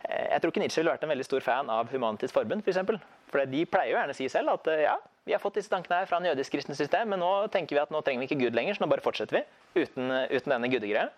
Eh, 0.06 0.26
jeg 0.30 0.40
tror 0.40 0.52
ikke 0.52 0.62
Nietzsche 0.62 0.80
ville 0.80 0.92
vært 0.94 1.02
en 1.06 1.10
veldig 1.12 1.26
stor 1.26 1.44
fan 1.44 1.72
av 1.72 1.90
Humanitisk 1.90 2.36
Forbund. 2.36 2.62
For, 2.62 2.72
eksempel. 2.72 3.00
for 3.30 3.42
de 3.50 3.64
pleier 3.66 3.92
jo 3.92 3.98
gjerne 3.98 4.14
å 4.14 4.20
si 4.20 4.28
selv 4.32 4.54
at 4.54 4.70
eh, 4.70 4.84
ja, 4.86 4.94
vi 5.26 5.34
har 5.34 5.42
fått 5.42 5.58
disse 5.58 5.72
tankene 5.72 5.98
her 6.00 6.08
fra 6.10 6.20
en 6.20 6.30
jødisk 6.30 6.54
kristen 6.54 6.78
system, 6.78 7.10
men 7.12 7.22
nå 7.22 7.32
tenker 7.52 7.76
vi 7.76 7.82
at 7.82 7.92
nå 7.92 8.04
trenger 8.06 8.22
vi 8.22 8.30
ikke 8.30 8.40
Gud 8.44 8.56
lenger, 8.56 8.78
så 8.78 8.84
nå 8.84 8.90
bare 8.92 9.04
fortsetter 9.04 9.40
vi 9.40 9.82
uten, 9.82 10.14
eh, 10.14 10.30
uten 10.30 10.54
denne 10.56 10.72
gudegreia. 10.72 11.10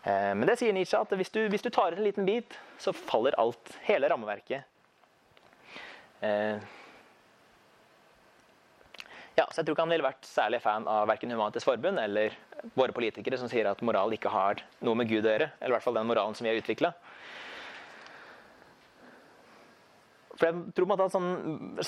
Men 0.00 0.48
det 0.48 0.54
sier 0.56 0.72
Nietzsche 0.72 0.96
at 0.96 1.10
hvis 1.12 1.28
du, 1.28 1.42
hvis 1.52 1.60
du 1.60 1.68
tar 1.68 1.92
ut 1.92 1.98
en 2.00 2.06
liten 2.06 2.24
bit, 2.24 2.54
så 2.80 2.94
faller 2.96 3.34
alt. 3.36 3.74
Hele 3.84 4.08
rammeverket. 4.08 4.64
Ja, 9.40 9.46
så 9.48 9.62
jeg 9.62 9.70
tror 9.70 9.76
ikke 9.76 9.84
han 9.86 9.92
ville 9.94 10.04
vært 10.04 10.26
særlig 10.28 10.58
fan 10.60 10.84
av 10.90 11.06
verken 11.08 11.30
Humanitisk 11.32 11.64
Forbund 11.64 11.96
eller 12.02 12.34
våre 12.76 12.92
politikere 12.92 13.38
som 13.40 13.48
sier 13.48 13.70
at 13.70 13.80
moral 13.86 14.12
ikke 14.12 14.28
har 14.28 14.60
noe 14.84 14.98
med 15.00 15.08
Gud 15.08 15.24
å 15.24 15.32
gjøre. 15.32 15.46
Eller 15.60 15.72
i 15.72 15.76
hvert 15.78 15.86
fall 15.86 15.96
den 15.96 16.10
moralen 16.10 16.36
som 16.36 16.44
vi 16.44 16.52
har 16.52 16.60
utvikla. 16.60 16.90
For 20.34 20.48
jeg 20.50 20.74
tror 20.76 20.92
at 20.96 21.14
sånn, 21.14 21.30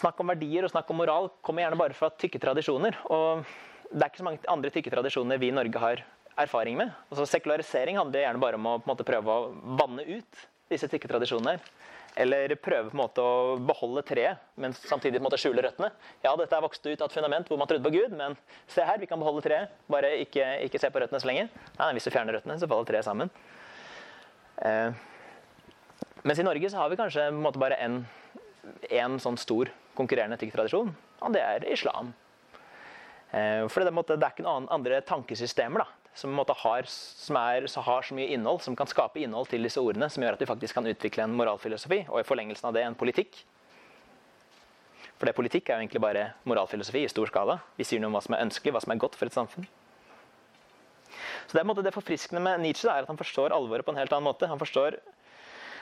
Snakk 0.01 0.23
om 0.25 0.33
verdier 0.33 0.65
og 0.65 0.73
snakk 0.73 0.89
om 0.93 1.01
moral 1.03 1.29
kommer 1.45 1.67
gjerne 1.67 1.81
bare 1.81 1.97
fra 1.99 2.09
tykke 2.25 2.41
tradisjoner. 2.41 2.97
Og 3.13 3.45
det 3.91 4.01
er 4.01 4.09
ikke 4.09 4.23
så 4.23 4.29
mange 4.31 4.53
andre 4.55 4.73
tykke 4.73 4.95
tradisjoner 4.97 5.41
vi 5.43 5.53
i 5.53 5.57
Norge 5.57 5.85
har 5.85 6.05
erfaring 6.41 6.81
med. 6.81 6.97
Altså, 7.11 7.29
sekularisering 7.29 8.01
handler 8.01 8.25
gjerne 8.25 8.41
bare 8.41 8.61
om 8.61 8.71
å 8.71 8.79
måte, 8.89 9.05
prøve 9.05 9.29
å 9.29 9.77
vanne 9.77 10.09
ut 10.09 10.45
disse 10.73 10.89
tykke 10.89 11.11
tradisjonene. 11.11 11.61
Eller 12.21 12.53
prøve 12.61 12.91
på 12.91 12.97
en 12.97 13.01
måte 13.01 13.23
å 13.25 13.55
beholde 13.65 14.03
treet, 14.05 14.41
men 14.61 14.75
samtidig 14.77 15.17
på 15.17 15.23
en 15.23 15.27
måte 15.31 15.39
skjule 15.41 15.63
røttene. 15.65 15.89
Ja, 16.25 16.35
dette 16.37 16.59
er 16.59 16.65
vokst 16.65 16.85
ut 16.85 17.01
av 17.01 17.07
et 17.07 17.15
fundament 17.15 17.49
hvor 17.49 17.61
man 17.61 17.71
trodde 17.71 17.87
på 17.87 17.95
Gud, 17.95 18.13
men 18.19 18.37
se 18.69 18.85
her, 18.85 19.01
vi 19.01 19.09
kan 19.09 19.21
beholde 19.23 19.45
treet. 19.47 19.73
Bare 19.93 20.11
ikke, 20.21 20.45
ikke 20.67 20.81
se 20.83 20.91
på 20.93 21.01
røttene 21.01 21.23
så 21.23 21.31
lenge. 21.31 21.47
Nei, 21.79 21.93
hvis 21.97 22.09
du 22.09 22.13
fjerner 22.13 22.37
røttene, 22.37 22.59
så 22.61 22.69
faller 22.69 22.91
treet 22.91 23.09
sammen. 23.09 23.33
Eh, 24.61 24.93
mens 26.23 26.43
i 26.43 26.47
Norge 26.47 26.71
så 26.71 26.83
har 26.83 26.93
vi 26.93 27.01
kanskje 27.01 27.31
på 27.31 27.39
en 27.39 27.47
måte 27.47 27.63
bare 27.63 27.81
en 27.81 29.17
sånn 29.23 29.41
stor 29.41 29.73
konkurrerende 29.97 30.37
etikktradisjon, 30.37 30.93
og 30.93 31.35
det 31.35 31.43
er 31.45 31.67
islam. 31.73 32.13
Eh, 33.33 33.65
for 33.73 33.81
det, 33.81 33.93
det, 34.13 34.21
er 34.21 34.35
ikke 34.35 34.45
noen 34.45 34.69
andre 34.73 35.01
tankesystemer 35.09 35.85
da, 35.85 35.89
som, 36.15 36.37
har, 36.37 36.83
som, 36.87 37.37
er, 37.37 37.67
som, 37.67 37.83
har, 37.87 38.03
så 38.05 38.15
mye 38.17 38.29
innhold, 38.35 38.61
som 38.65 38.77
kan 38.77 38.91
skape 38.91 39.23
innhold 39.23 39.49
til 39.49 39.65
disse 39.65 39.81
ordene, 39.81 40.11
som 40.13 40.25
gjør 40.25 40.37
at 40.37 40.43
vi 40.45 40.49
faktisk 40.51 40.77
kan 40.77 40.89
utvikle 40.89 41.25
en 41.25 41.37
moralfilosofi, 41.39 42.03
og 42.09 42.21
i 42.21 42.27
forlengelsen 42.29 42.69
av 42.69 42.77
det 42.77 42.85
en 42.85 42.99
politikk. 42.99 43.39
For 45.17 45.31
det 45.31 45.37
politikk 45.39 45.71
er 45.71 45.79
jo 45.79 45.85
egentlig 45.87 46.03
bare 46.03 46.27
moralfilosofi 46.51 47.05
i 47.07 47.11
stor 47.11 47.31
skala. 47.31 47.61
Vi 47.79 47.87
sier 47.87 48.03
noe 48.03 48.11
om 48.11 48.19
hva 48.19 48.25
som 48.25 48.37
er 48.37 48.45
ønskelig, 48.45 48.75
hva 48.75 48.83
som 48.85 48.93
er 48.93 49.01
godt 49.01 49.17
for 49.17 49.31
et 49.31 49.37
samfunn. 49.37 49.69
Så 51.47 51.57
Det, 51.57 51.63
er 51.63 51.83
det 51.83 51.95
forfriskende 51.95 52.43
med 52.43 52.61
Nietzsche 52.61 52.91
er 52.91 53.05
at 53.05 53.11
han 53.11 53.21
forstår 53.21 53.55
alvoret 53.55 53.85
på 53.85 53.93
en 53.93 54.01
helt 54.01 54.13
annen 54.13 54.29
måte. 54.29 54.49
Han 54.49 54.59
forstår, 54.61 54.99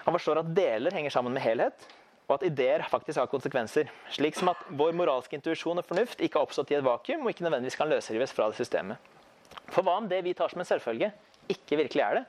han 0.04 0.14
forstår 0.14 0.42
at 0.42 0.54
deler 0.54 0.94
henger 0.94 1.14
sammen 1.14 1.32
med 1.32 1.42
helhet, 1.42 1.86
og 2.28 2.36
at 2.36 2.46
ideer 2.46 2.84
faktisk 2.90 3.18
har 3.18 3.30
konsekvenser. 3.30 3.90
Slik 4.14 4.36
som 4.38 4.52
at 4.52 4.60
vår 4.68 4.94
moralske 4.98 5.34
intuisjon 5.38 5.78
og 5.82 5.86
fornuft 5.86 6.20
ikke 6.22 6.38
har 6.38 6.46
oppstått 6.46 6.70
i 6.70 6.78
et 6.78 6.86
vakuum 6.86 7.24
og 7.24 7.32
ikke 7.32 7.46
nødvendigvis 7.46 7.78
kan 7.80 7.90
løsrives 7.90 8.34
fra 8.36 8.50
det 8.50 8.60
systemet. 8.60 9.00
For 9.70 9.86
hva 9.86 9.98
om 10.01 10.09
det 10.11 10.22
vi 10.26 10.34
tar 10.36 10.53
som 10.53 10.62
en 10.62 10.68
selvfølge, 10.68 11.11
ikke 11.51 11.78
virkelig 11.80 12.05
er 12.05 12.20
det? 12.20 12.24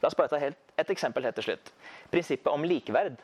La 0.00 0.08
oss 0.08 0.16
bare 0.16 0.32
ta 0.32 0.40
et 0.40 0.92
eksempel 0.92 1.26
helt 1.26 1.36
til 1.36 1.50
slutt. 1.50 1.72
Prinsippet 2.12 2.52
om 2.52 2.64
likeverd, 2.64 3.18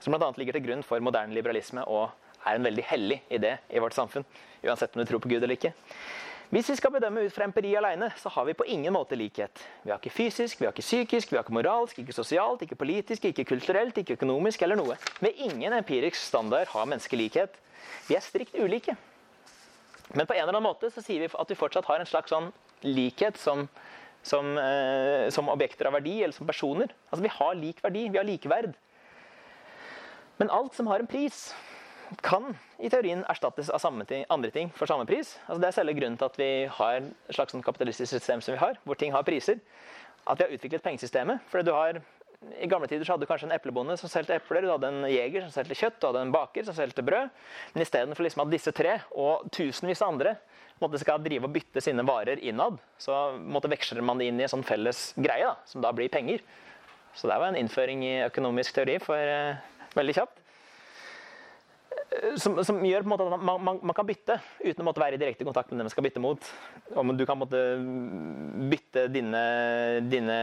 som 0.00 0.14
bl.a. 0.14 0.30
ligger 0.38 0.56
til 0.56 0.64
grunn 0.68 0.84
for 0.86 1.02
moderne 1.04 1.34
liberalisme 1.36 1.84
og 1.84 2.08
er 2.46 2.56
en 2.56 2.66
veldig 2.66 2.84
hellig 2.88 3.18
idé 3.32 3.56
i 3.74 3.82
vårt 3.82 3.96
samfunn, 3.96 4.24
uansett 4.64 4.94
om 4.94 5.02
du 5.02 5.08
tror 5.08 5.22
på 5.22 5.30
Gud 5.32 5.42
eller 5.42 5.56
ikke. 5.58 5.74
Hvis 6.46 6.68
vi 6.70 6.76
skal 6.78 6.92
bedømme 6.94 7.24
ut 7.26 7.34
fra 7.34 7.44
empiri 7.48 7.72
alene, 7.74 8.06
så 8.22 8.30
har 8.30 8.44
vi 8.46 8.54
på 8.54 8.64
ingen 8.70 8.94
måte 8.94 9.18
likhet. 9.18 9.64
Vi 9.82 9.90
har 9.90 9.98
ikke 9.98 10.14
fysisk, 10.14 10.60
vi 10.60 10.68
har 10.68 10.72
ikke 10.72 10.84
psykisk, 10.84 11.32
vi 11.32 11.36
har 11.36 11.42
ikke 11.42 11.56
moralsk, 11.56 11.98
ikke 11.98 12.14
sosialt, 12.14 12.62
ikke 12.62 12.78
politisk, 12.78 13.24
ikke 13.26 13.44
kulturelt, 13.48 13.98
ikke 13.98 14.14
økonomisk 14.14 14.62
eller 14.62 14.78
noe. 14.78 14.94
Med 15.20 15.34
ingen 15.42 15.74
empirisk 15.74 16.22
standard 16.22 16.70
har 16.70 16.86
mennesker 16.86 17.18
likhet. 17.18 17.58
Vi 18.06 18.14
er 18.14 18.22
strikt 18.22 18.54
ulike. 18.62 18.94
Men 20.14 20.26
på 20.26 20.34
en 20.36 20.42
eller 20.42 20.54
annen 20.54 20.68
måte 20.68 20.90
så 20.92 21.02
sier 21.02 21.24
vi 21.24 21.30
at 21.32 21.50
vi 21.50 21.58
fortsatt 21.58 21.88
har 21.88 22.00
en 22.00 22.08
slags 22.08 22.30
sånn 22.30 22.50
likhet 22.86 23.38
som, 23.40 23.66
som, 24.22 24.52
eh, 24.60 25.28
som 25.34 25.50
objekter 25.50 25.88
av 25.88 25.96
verdi, 25.98 26.20
eller 26.22 26.36
som 26.36 26.46
personer. 26.46 26.92
Altså 27.10 27.24
Vi 27.24 27.32
har 27.38 27.56
lik 27.58 27.82
verdi, 27.82 28.08
vi 28.08 28.20
har 28.20 28.28
likeverd. 28.28 28.74
Men 30.36 30.52
alt 30.52 30.76
som 30.76 30.86
har 30.86 31.00
en 31.00 31.10
pris, 31.10 31.54
kan 32.22 32.52
i 32.78 32.90
teorien 32.92 33.24
erstattes 33.26 33.70
av 33.70 33.82
ting, 34.06 34.24
andre 34.30 34.50
ting 34.50 34.70
for 34.70 34.86
samme 34.86 35.06
pris. 35.06 35.38
Altså 35.48 35.60
det 35.60 35.68
er 35.68 35.76
selve 35.80 35.94
grunnen 35.96 36.18
til 36.18 36.28
at 36.28 36.38
vi 36.38 36.50
har 36.70 36.96
et 37.00 37.34
slags 37.34 37.54
sånn 37.54 37.64
kapitalistisk 37.66 38.10
system 38.12 38.40
som 38.44 38.54
vi 38.54 38.60
har, 38.60 38.78
hvor 38.84 38.94
ting 38.94 39.12
har 39.12 39.26
priser. 39.26 39.58
At 40.26 40.38
vi 40.38 40.46
har 40.46 40.54
utviklet 40.54 40.84
pengesystemet. 40.84 41.42
Fordi 41.50 41.66
du 41.66 41.72
har 41.74 41.98
i 42.60 42.68
gamle 42.68 42.88
tider 42.88 43.06
så 43.06 43.14
hadde 43.14 43.26
du 43.26 43.30
kanskje 43.30 43.48
en 43.48 43.56
eplebonde 43.56 43.96
som 44.00 44.10
solgte 44.10 44.36
epler, 44.36 44.64
du 44.64 44.70
hadde 44.72 44.90
en 44.90 45.08
jeger 45.10 45.44
som 45.44 45.52
solgte 45.54 45.76
kjøtt, 45.78 45.98
du 46.00 46.06
hadde 46.08 46.22
en 46.26 46.34
baker 46.34 46.66
som 46.66 46.76
solgte 46.76 47.04
brød. 47.06 47.32
Men 47.74 47.84
istedenfor 47.84 48.26
liksom 48.26 48.44
at 48.44 48.52
disse 48.52 48.72
tre 48.76 48.98
og 49.16 49.48
tusenvis 49.54 50.02
av 50.04 50.14
andre 50.14 50.36
måtte 50.82 51.00
skal 51.00 51.22
drive 51.24 51.48
og 51.48 51.54
bytte 51.54 51.80
sine 51.84 52.04
varer 52.06 52.40
innad, 52.44 52.76
så 53.00 53.36
måtte 53.40 53.70
veksler 53.72 54.04
man 54.04 54.20
det 54.20 54.28
inn 54.30 54.40
i 54.40 54.44
en 54.44 54.52
sånn 54.52 54.66
felles 54.66 55.08
greie, 55.16 55.48
da, 55.48 55.54
som 55.68 55.84
da 55.84 55.92
blir 55.96 56.12
penger. 56.12 56.44
Så 57.16 57.30
det 57.30 57.38
var 57.40 57.48
en 57.48 57.60
innføring 57.60 58.02
i 58.04 58.16
økonomisk 58.26 58.76
teori 58.76 58.98
for 59.00 59.16
eh, 59.16 59.62
veldig 59.96 60.16
kjapt. 60.18 60.42
Som, 62.40 62.60
som, 62.64 62.78
gjør 62.86 63.02
på 63.02 63.08
en 63.08 63.12
måte 63.12 63.24
at 63.26 63.40
man, 63.44 63.64
man, 63.64 63.78
man, 63.82 63.94
kan 63.96 64.06
bytte 64.08 64.36
uten 64.62 64.84
å 64.84 64.86
måtte 64.86 65.02
være 65.02 65.16
i 65.16 65.20
direkte 65.20 65.44
kontakt 65.44 65.72
med 65.72 65.80
dem 65.80 65.88
man 65.88 65.92
skal 65.92 66.04
bytte 66.06 66.22
mot. 66.22 66.50
Om 66.96 67.16
du 67.16 67.24
kan 67.28 67.40
måtte 67.40 67.60
bytte 68.70 69.08
dine, 69.12 69.42
dine, 70.06 70.36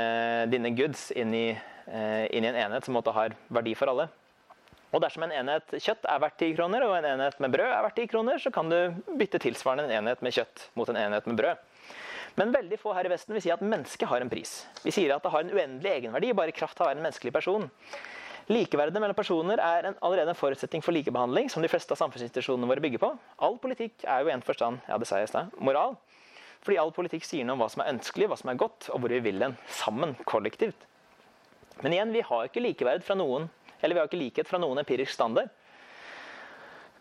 dine 0.52 0.74
goods 0.76 1.08
inn 1.18 1.34
i 1.38 1.46
Eh, 1.54 1.73
inn 1.88 2.46
i 2.46 2.50
en 2.50 2.60
enhet 2.68 2.86
som 2.86 2.96
måtte 2.96 3.12
har 3.16 3.36
verdi 3.54 3.74
for 3.76 3.92
alle. 3.92 4.08
Og 4.94 5.02
dersom 5.02 5.26
en 5.26 5.34
enhet 5.34 5.74
kjøtt 5.82 6.06
er 6.06 6.22
verdt 6.22 6.38
10 6.38 6.54
kroner, 6.58 6.86
og 6.86 6.94
en 7.00 7.08
enhet 7.16 7.40
med 7.42 7.54
brød 7.56 7.66
er 7.66 7.86
verdt 7.88 7.98
10 7.98 8.10
kroner, 8.12 8.42
så 8.42 8.52
kan 8.54 8.70
du 8.70 8.78
bytte 9.18 9.42
tilsvarende 9.42 9.88
en 9.90 10.04
enhet 10.04 10.22
med 10.22 10.36
kjøtt 10.36 10.68
mot 10.78 10.90
en 10.92 11.00
enhet 11.02 11.30
med 11.30 11.40
brød. 11.40 11.64
Men 12.38 12.54
veldig 12.54 12.78
få 12.82 12.94
her 12.98 13.06
i 13.06 13.12
Vesten 13.12 13.34
vil 13.36 13.44
si 13.46 13.52
at 13.54 13.62
mennesket 13.62 14.10
har 14.10 14.22
en 14.22 14.30
pris. 14.30 14.64
Vi 14.86 14.94
sier 14.94 15.14
at 15.14 15.26
det 15.26 15.32
har 15.34 15.44
en 15.46 15.54
uendelig 15.54 15.92
egenverdi 15.98 16.32
bare 16.38 16.54
i 16.54 16.56
kraft 16.56 16.80
av 16.80 16.88
å 16.88 16.92
være 16.92 17.02
en 17.02 17.08
menneskelig 17.08 17.34
person. 17.34 17.68
Likeverdet 18.52 19.00
mellom 19.00 19.18
personer 19.18 19.62
er 19.64 19.90
en, 19.90 20.00
allerede 20.04 20.34
en 20.34 20.38
forutsetning 20.38 20.84
for 20.84 20.94
likebehandling, 20.94 21.50
som 21.50 21.64
de 21.64 21.70
fleste 21.72 21.94
av 21.96 22.02
samfunnsinstitusjonene 22.02 22.70
våre 22.70 22.84
bygger 22.84 23.02
på. 23.02 23.12
All 23.46 23.58
politikk 23.62 24.04
er 24.04 24.22
jo 24.22 24.30
i 24.30 24.36
en 24.36 24.46
forstand 24.46 24.82
ja 24.90 24.98
det 25.00 25.10
sa 25.10 25.22
jeg 25.22 25.30
i 25.30 25.34
sted, 25.34 25.54
moral. 25.64 25.96
Fordi 26.64 26.80
all 26.82 26.94
politikk 26.96 27.26
sier 27.28 27.48
noe 27.48 27.58
om 27.58 27.64
hva 27.64 27.70
som 27.72 27.84
er 27.84 27.94
ønskelig, 27.96 28.30
hva 28.30 28.40
som 28.40 28.52
er 28.52 28.60
godt, 28.62 28.90
og 28.94 29.02
hvor 29.04 29.14
vi 29.14 29.24
vil 29.24 29.42
den 29.42 29.56
sammen, 29.82 30.14
kollektivt. 30.30 30.86
Men 31.82 31.96
igjen, 31.96 32.14
vi 32.14 32.22
har 32.22 32.48
ikke 32.48 32.64
likeverd 32.64 33.04
fra 33.04 33.18
noen, 33.18 33.50
eller 33.82 33.96
vi 33.96 34.02
har 34.02 34.10
ikke 34.10 34.22
likhet 34.22 34.50
fra 34.50 34.60
noen 34.62 34.80
empirisk 34.84 35.16
standard. 35.16 35.52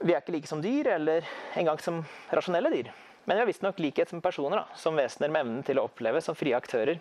Vi 0.03 0.15
er 0.15 0.23
ikke 0.23 0.35
like 0.35 0.51
som 0.51 0.63
dyr, 0.63 0.89
eller 0.97 1.27
engang 1.59 1.79
som 1.83 2.01
rasjonelle 2.33 2.73
dyr. 2.73 2.91
Men 3.25 3.37
vi 3.37 3.45
har 3.45 3.47
visstnok 3.47 3.79
likhet 3.79 4.11
som 4.11 4.23
personer, 4.23 4.65
da, 4.65 4.79
som 4.79 4.99
vesener 4.99 5.31
med 5.31 5.45
evnen 5.45 5.67
til 5.67 5.79
å 5.79 5.87
oppleve 5.87 6.23
som 6.25 6.35
frie 6.39 6.57
aktører. 6.59 6.99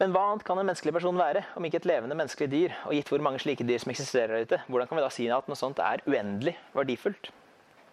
Men 0.00 0.10
hva 0.10 0.24
annet 0.26 0.42
kan 0.44 0.58
en 0.58 0.66
menneskelig 0.66 0.96
person 0.96 1.18
være, 1.20 1.44
om 1.54 1.64
ikke 1.64 1.78
et 1.78 1.86
levende 1.86 2.16
menneskelig 2.18 2.48
dyr? 2.50 2.72
Og 2.88 2.96
gitt 2.96 3.12
hvor 3.12 3.22
mange 3.22 3.38
slike 3.44 3.66
dyr 3.66 3.78
som 3.84 3.92
eksisterer 3.94 4.34
der 4.34 4.48
ute, 4.48 4.58
hvordan 4.66 4.90
kan 4.90 4.98
vi 4.98 5.04
da 5.04 5.12
si 5.14 5.28
at 5.30 5.46
noe 5.48 5.58
sånt 5.58 5.78
er 5.78 6.02
uendelig 6.10 6.56
verdifullt? 6.74 7.30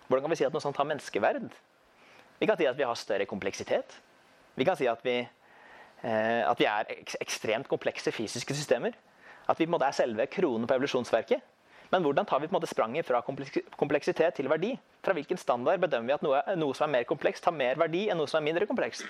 Hvordan 0.07 0.25
kan 0.25 0.33
vi 0.33 0.39
si 0.41 0.47
at 0.47 0.55
noe 0.55 0.63
sånt 0.63 0.81
har 0.81 0.89
menneskeverd? 0.89 1.45
Vi 2.41 2.49
kan 2.49 2.57
si 2.57 2.65
at 2.65 2.79
vi 2.79 2.87
har 2.89 2.97
større 2.97 3.29
kompleksitet. 3.29 3.93
Vi 4.57 4.65
kan 4.65 4.79
si 4.79 4.89
at 4.89 5.05
vi 5.05 5.19
at 6.01 6.57
vi 6.57 6.65
er 6.65 6.87
ekstremt 7.21 7.67
komplekse 7.69 8.11
fysiske 8.11 8.55
systemer. 8.57 8.95
At 9.49 9.59
vi 9.59 9.67
på 9.67 9.69
en 9.69 9.75
måte 9.75 9.89
er 9.89 9.97
selve 9.97 10.25
kronen 10.31 10.65
på 10.67 10.73
evolusjonsverket. 10.73 11.43
Men 11.91 12.05
hvordan 12.05 12.25
tar 12.25 12.39
vi 12.39 12.47
på 12.47 12.55
en 12.55 12.59
måte 12.61 12.69
spranget 12.71 13.05
fra 13.05 13.19
kompleksitet 13.77 14.37
til 14.37 14.47
verdi? 14.49 14.71
Fra 15.03 15.13
hvilken 15.13 15.37
standard 15.37 15.81
bedømmer 15.83 16.07
vi 16.07 16.15
at 16.15 16.23
noe, 16.23 16.39
noe 16.55 16.75
som 16.77 16.87
er 16.87 16.93
mer 16.95 17.07
komplekst, 17.09 17.45
har 17.45 17.55
mer 17.55 17.79
verdi 17.81 18.05
enn 18.09 18.17
noe 18.21 18.31
som 18.31 18.39
er 18.39 18.47
mindre 18.47 18.67
komplekst? 18.69 19.03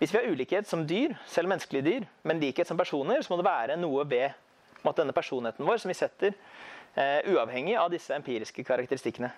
Hvis 0.00 0.10
vi 0.10 0.18
har 0.18 0.26
ulikhet 0.26 0.66
som 0.66 0.82
dyr, 0.90 1.14
selv 1.30 1.52
menneskelige 1.52 1.86
dyr, 1.86 2.06
men 2.26 2.42
likhet 2.42 2.66
som 2.66 2.78
personer, 2.78 3.22
så 3.22 3.30
må 3.30 3.38
det 3.38 3.46
være 3.46 3.78
noe 3.78 4.02
ved 4.10 4.34
denne 4.98 5.14
personligheten 5.16 5.64
vår 5.64 5.78
som 5.80 5.88
vi 5.88 5.96
setter 5.96 6.34
uh, 6.34 7.20
uavhengig 7.30 7.76
av 7.78 7.92
disse 7.94 8.12
empiriske 8.12 8.66
karakteristikkene. 8.66 9.30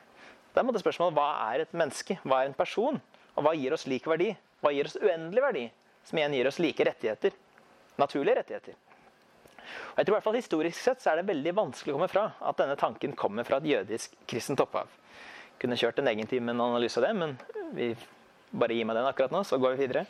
Da 0.56 0.64
er 0.64 0.80
spørsmålet 0.80 1.18
hva 1.18 1.28
er 1.52 1.66
et 1.66 1.76
menneske? 1.76 2.16
Hva 2.24 2.40
er 2.40 2.48
en 2.48 2.56
person? 2.56 2.96
Og 3.36 3.44
hva 3.44 3.52
gir 3.52 3.76
oss 3.76 3.84
lik 3.84 4.08
verdi? 4.08 4.30
Hva 4.64 4.72
gir 4.72 4.88
oss 4.88 4.96
uendelig 4.96 5.44
verdi? 5.44 5.66
Som 6.06 6.18
igjen 6.18 6.34
gir 6.38 6.48
oss 6.48 6.60
like 6.62 6.84
rettigheter. 6.86 7.34
Naturlige 7.98 8.40
rettigheter. 8.40 8.76
Og 9.66 9.98
jeg 9.98 10.06
tror 10.06 10.14
i 10.14 10.16
hvert 10.16 10.26
fall 10.28 10.38
Historisk 10.38 10.78
sett 10.78 11.02
så 11.02 11.12
er 11.12 11.20
det 11.20 11.30
veldig 11.30 11.54
vanskelig 11.56 11.94
å 11.94 11.98
komme 11.98 12.10
fra 12.12 12.28
at 12.38 12.60
denne 12.60 12.76
tanken 12.78 13.16
kommer 13.18 13.46
fra 13.48 13.58
et 13.58 13.70
jødisk 13.72 14.14
kristent 14.30 14.62
opphav. 14.62 14.90
Kunne 15.58 15.78
kjørt 15.80 15.98
en 16.02 16.12
egen 16.12 16.28
time 16.30 16.50
med 16.50 16.58
en 16.58 16.68
analyse 16.68 17.00
av 17.00 17.08
det, 17.08 17.14
men 17.16 17.34
vi 17.74 17.94
bare 18.52 18.76
gir 18.76 18.86
meg 18.86 18.98
den 18.98 19.08
akkurat 19.08 19.34
nå, 19.34 19.42
så 19.42 19.58
går 19.58 19.74
vi 19.74 19.86
videre. 19.86 20.04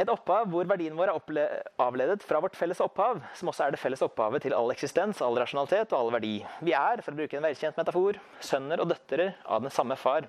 Et 0.00 0.08
opphav 0.08 0.46
hvor 0.48 0.68
verdien 0.70 0.94
vår 0.96 1.10
er 1.12 1.62
avledet 1.82 2.22
fra 2.24 2.40
vårt 2.42 2.56
felles 2.56 2.80
opphav, 2.80 3.20
som 3.36 3.50
også 3.50 3.66
er 3.66 3.74
det 3.74 3.80
felles 3.82 4.02
opphavet 4.06 4.44
til 4.46 4.54
all 4.56 4.70
eksistens, 4.72 5.20
all 5.22 5.36
rasjonalitet 5.38 5.92
og 5.92 5.98
all 5.98 6.12
verdi. 6.14 6.36
Vi 6.64 6.74
er, 6.78 7.02
for 7.04 7.12
å 7.12 7.18
bruke 7.18 7.36
en 7.36 7.44
velkjent 7.44 7.78
metafor, 7.78 8.20
sønner 8.40 8.82
og 8.82 8.92
døtre 8.94 9.32
av 9.44 9.66
den 9.66 9.74
samme 9.74 9.98
far. 10.00 10.28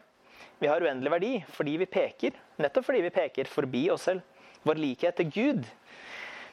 Vi 0.62 0.70
har 0.70 0.82
uendelig 0.82 1.14
verdi 1.14 1.32
fordi 1.56 1.78
vi 1.82 1.90
peker, 1.90 2.36
nettopp 2.62 2.90
fordi 2.90 3.06
vi 3.06 3.14
peker 3.14 3.50
forbi 3.50 3.86
oss 3.94 4.10
selv. 4.10 4.26
Vår 4.68 4.78
likhet 4.78 5.18
til 5.18 5.32
Gud, 5.34 5.64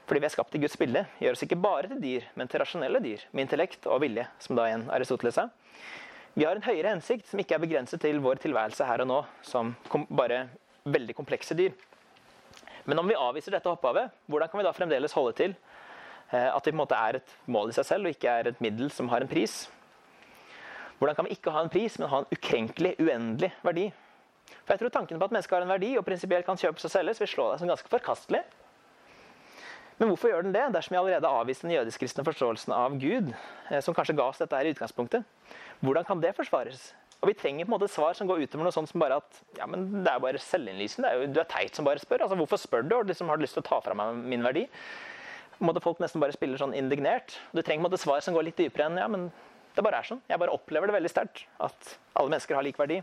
fordi 0.08 0.22
vi 0.22 0.28
er 0.28 0.32
skapt 0.32 0.54
i 0.56 0.60
Guds 0.62 0.78
bilde, 0.80 1.02
gjør 1.20 1.34
oss 1.36 1.44
ikke 1.44 1.58
bare 1.60 1.90
til 1.90 1.98
dyr, 2.00 2.28
men 2.40 2.48
til 2.48 2.62
rasjonelle 2.62 3.02
dyr 3.04 3.26
med 3.32 3.44
intellekt 3.44 3.84
og 3.84 4.00
vilje, 4.00 4.24
som 4.40 4.56
da 4.56 4.64
igjen 4.70 4.86
Aristoteles 4.94 5.36
sa. 5.36 5.48
Vi 6.32 6.46
har 6.46 6.56
en 6.56 6.64
høyere 6.64 6.94
hensikt 6.94 7.28
som 7.28 7.40
ikke 7.42 7.58
er 7.58 7.64
begrenset 7.64 8.00
til 8.00 8.20
vår 8.24 8.40
tilværelse 8.40 8.86
her 8.88 9.04
og 9.04 9.10
nå, 9.10 9.18
som 9.44 9.74
bare 10.08 10.46
veldig 10.88 11.16
komplekse 11.18 11.56
dyr. 11.58 11.76
Men 12.88 13.02
om 13.02 13.10
vi 13.10 13.18
avviser 13.18 13.52
dette 13.52 13.68
opphavet, 13.68 14.14
hvordan 14.30 14.48
kan 14.48 14.62
vi 14.62 14.64
da 14.64 14.72
fremdeles 14.72 15.12
holde 15.12 15.34
til 15.36 15.52
eh, 16.32 16.48
at 16.48 16.64
vi 16.64 16.70
på 16.70 16.76
en 16.76 16.80
måte 16.80 16.96
er 16.96 17.18
et 17.20 17.34
mål 17.44 17.74
i 17.74 17.76
seg 17.76 17.90
selv 17.90 18.08
og 18.08 18.16
ikke 18.16 18.32
er 18.40 18.48
et 18.48 18.62
middel 18.64 18.88
som 18.94 19.10
har 19.12 19.20
en 19.20 19.28
pris? 19.28 19.66
Hvordan 20.96 21.18
kan 21.18 21.28
vi 21.28 21.36
ikke 21.36 21.52
ha 21.52 21.60
en 21.66 21.72
pris, 21.74 21.98
men 22.00 22.08
ha 22.08 22.22
en 22.22 22.32
ukrenkelig, 22.32 22.94
uendelig 23.02 23.52
verdi? 23.66 23.90
For 24.64 24.74
jeg 24.74 24.82
tror 24.82 24.94
tanken 24.94 25.20
på 25.20 25.28
at 25.28 25.34
mennesket 25.34 25.56
har 25.56 25.66
en 25.66 25.72
verdi 25.72 25.90
og 25.98 26.06
prinsipielt 26.06 26.46
kan 26.46 26.60
kjøpes 26.60 26.88
og 26.88 26.92
selges, 26.92 27.20
vil 27.22 27.30
slå 27.30 27.50
deg 27.52 27.62
som 27.62 27.70
ganske 27.70 27.92
forkastelig. 27.92 28.44
Men 29.98 30.12
hvorfor 30.12 30.30
gjør 30.30 30.46
den 30.46 30.54
det, 30.54 30.68
dersom 30.76 30.94
jeg 30.94 31.02
allerede 31.02 31.32
avviste 31.40 31.66
den 31.66 31.74
jødisk-kristne 31.74 32.22
forståelsen 32.26 32.74
av 32.76 32.94
Gud, 33.02 33.32
eh, 33.70 33.80
som 33.82 33.96
kanskje 33.96 34.14
ga 34.18 34.28
oss 34.30 34.38
dette 34.38 34.54
her 34.54 34.68
i 34.68 34.74
utgangspunktet? 34.76 35.26
Hvordan 35.82 36.06
kan 36.06 36.22
det 36.22 36.36
forsvares? 36.36 36.92
Og 37.18 37.32
Vi 37.32 37.34
trenger 37.34 37.66
på 37.66 37.72
en 37.72 37.80
måte 37.80 37.90
svar 37.90 38.14
som 38.14 38.28
går 38.30 38.44
utover 38.46 38.68
noe 38.68 38.74
sånt 38.74 38.92
som 38.92 39.02
bare 39.02 39.18
at 39.18 39.40
ja, 39.58 39.66
men 39.66 40.04
det 40.04 40.12
er 40.12 40.22
bare 40.22 40.38
selvinnlysende. 40.38 41.10
Du 41.34 41.40
er 41.42 41.50
teit 41.50 41.74
som 41.74 41.84
bare 41.84 41.98
spør. 41.98 42.22
Altså, 42.22 42.38
Hvorfor 42.38 42.60
spør 42.62 42.86
du? 42.86 42.94
Og 42.94 43.10
liksom, 43.10 43.26
har 43.26 43.36
du 43.36 43.42
lyst 43.42 43.58
til 43.58 43.64
å 43.64 43.70
ta 43.72 43.80
fra 43.82 43.96
meg 43.98 44.20
min 44.22 44.46
verdi? 44.46 44.68
måte 45.58 45.82
folk 45.82 45.98
nesten 46.02 46.22
bare 46.22 46.34
spiller 46.34 46.60
sånn 46.60 46.74
indignert. 46.76 47.34
Du 47.50 47.62
trenger 47.62 47.82
på 47.82 47.88
en 47.88 47.90
måte 47.90 47.98
svar 47.98 48.22
som 48.22 48.36
går 48.36 48.48
litt 48.48 48.60
dypere 48.60 48.86
enn 48.86 49.00
ja, 49.00 49.08
men 49.10 49.28
det 49.74 49.84
bare 49.84 50.00
er 50.00 50.06
sånn. 50.06 50.20
Jeg 50.30 50.40
bare 50.40 50.54
opplever 50.54 50.90
det 50.90 50.94
veldig 50.94 51.10
sterkt. 51.10 51.46
At 51.62 51.96
alle 52.14 52.30
mennesker 52.30 52.58
har 52.58 52.66
lik 52.66 52.78
verdi. 52.78 53.00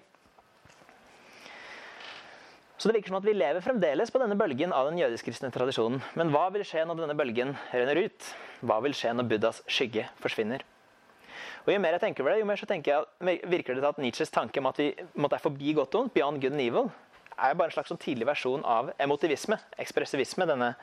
Så 2.85 2.91
det 2.91 2.99
virker 2.99 3.09
som 3.09 3.17
at 3.17 3.25
vi 3.25 3.33
lever 3.33 3.63
fremdeles 3.65 4.11
på 4.13 4.19
denne 4.21 4.35
bølgen 4.37 4.69
av 4.69 4.85
den 4.85 4.99
jødisk-kristne 4.99 5.49
tradisjonen. 5.49 6.03
Men 6.13 6.29
hva 6.29 6.43
vil 6.53 6.61
skje 6.69 6.83
når 6.85 6.99
denne 6.99 7.15
bølgen 7.17 7.55
renner 7.71 7.97
ut? 7.97 8.27
Hva 8.61 8.75
vil 8.85 8.93
skje 8.93 9.15
når 9.17 9.25
Buddhas 9.31 9.63
skygge 9.65 10.03
forsvinner? 10.21 10.61
Og 11.65 11.71
Jo 11.73 11.79
mer 11.81 11.97
jeg 11.97 12.03
tenker 12.03 12.21
over 12.21 12.35
det, 12.35 12.43
jo 12.43 12.49
mer 12.51 12.61
så 12.61 12.69
tenker 12.69 12.93
jeg, 12.93 13.39
virker 13.49 13.73
det 13.73 13.81
til 13.81 13.89
at 13.89 14.03
Nietzsches 14.03 14.33
tanke 14.35 14.61
om 14.61 14.69
at 14.69 14.83
vi 14.83 14.91
måtte 15.17 15.39
er 15.39 15.43
forbi 15.47 15.73
godt 15.73 15.97
og 15.97 16.03
ondt, 16.03 16.13
beyond 16.13 16.37
good 16.45 16.53
and 16.53 16.61
evil, 16.61 16.91
er 17.33 17.57
bare 17.57 17.73
en 17.73 17.77
slags 17.79 17.89
sånn 17.89 18.03
tidlig 18.05 18.29
versjon 18.29 18.61
av 18.61 18.93
emotivisme, 19.01 19.57
ekspressivisme. 19.81 20.45
denne 20.53 20.75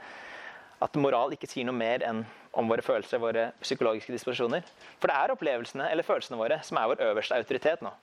at 0.83 0.99
moral 0.99 1.39
ikke 1.39 1.47
sier 1.47 1.71
noe 1.71 1.79
mer 1.79 2.03
enn 2.03 2.27
om 2.59 2.67
våre 2.67 2.83
følelser, 2.83 3.23
våre 3.23 3.53
psykologiske 3.63 4.11
disposisjoner. 4.11 4.67
For 4.99 5.07
det 5.07 5.23
er 5.23 5.39
opplevelsene 5.39 5.87
eller 5.87 6.03
følelsene 6.03 6.43
våre 6.43 6.59
som 6.67 6.83
er 6.83 6.91
vår 6.91 7.07
øverste 7.13 7.39
autoritet 7.39 7.87
nå. 7.87 7.95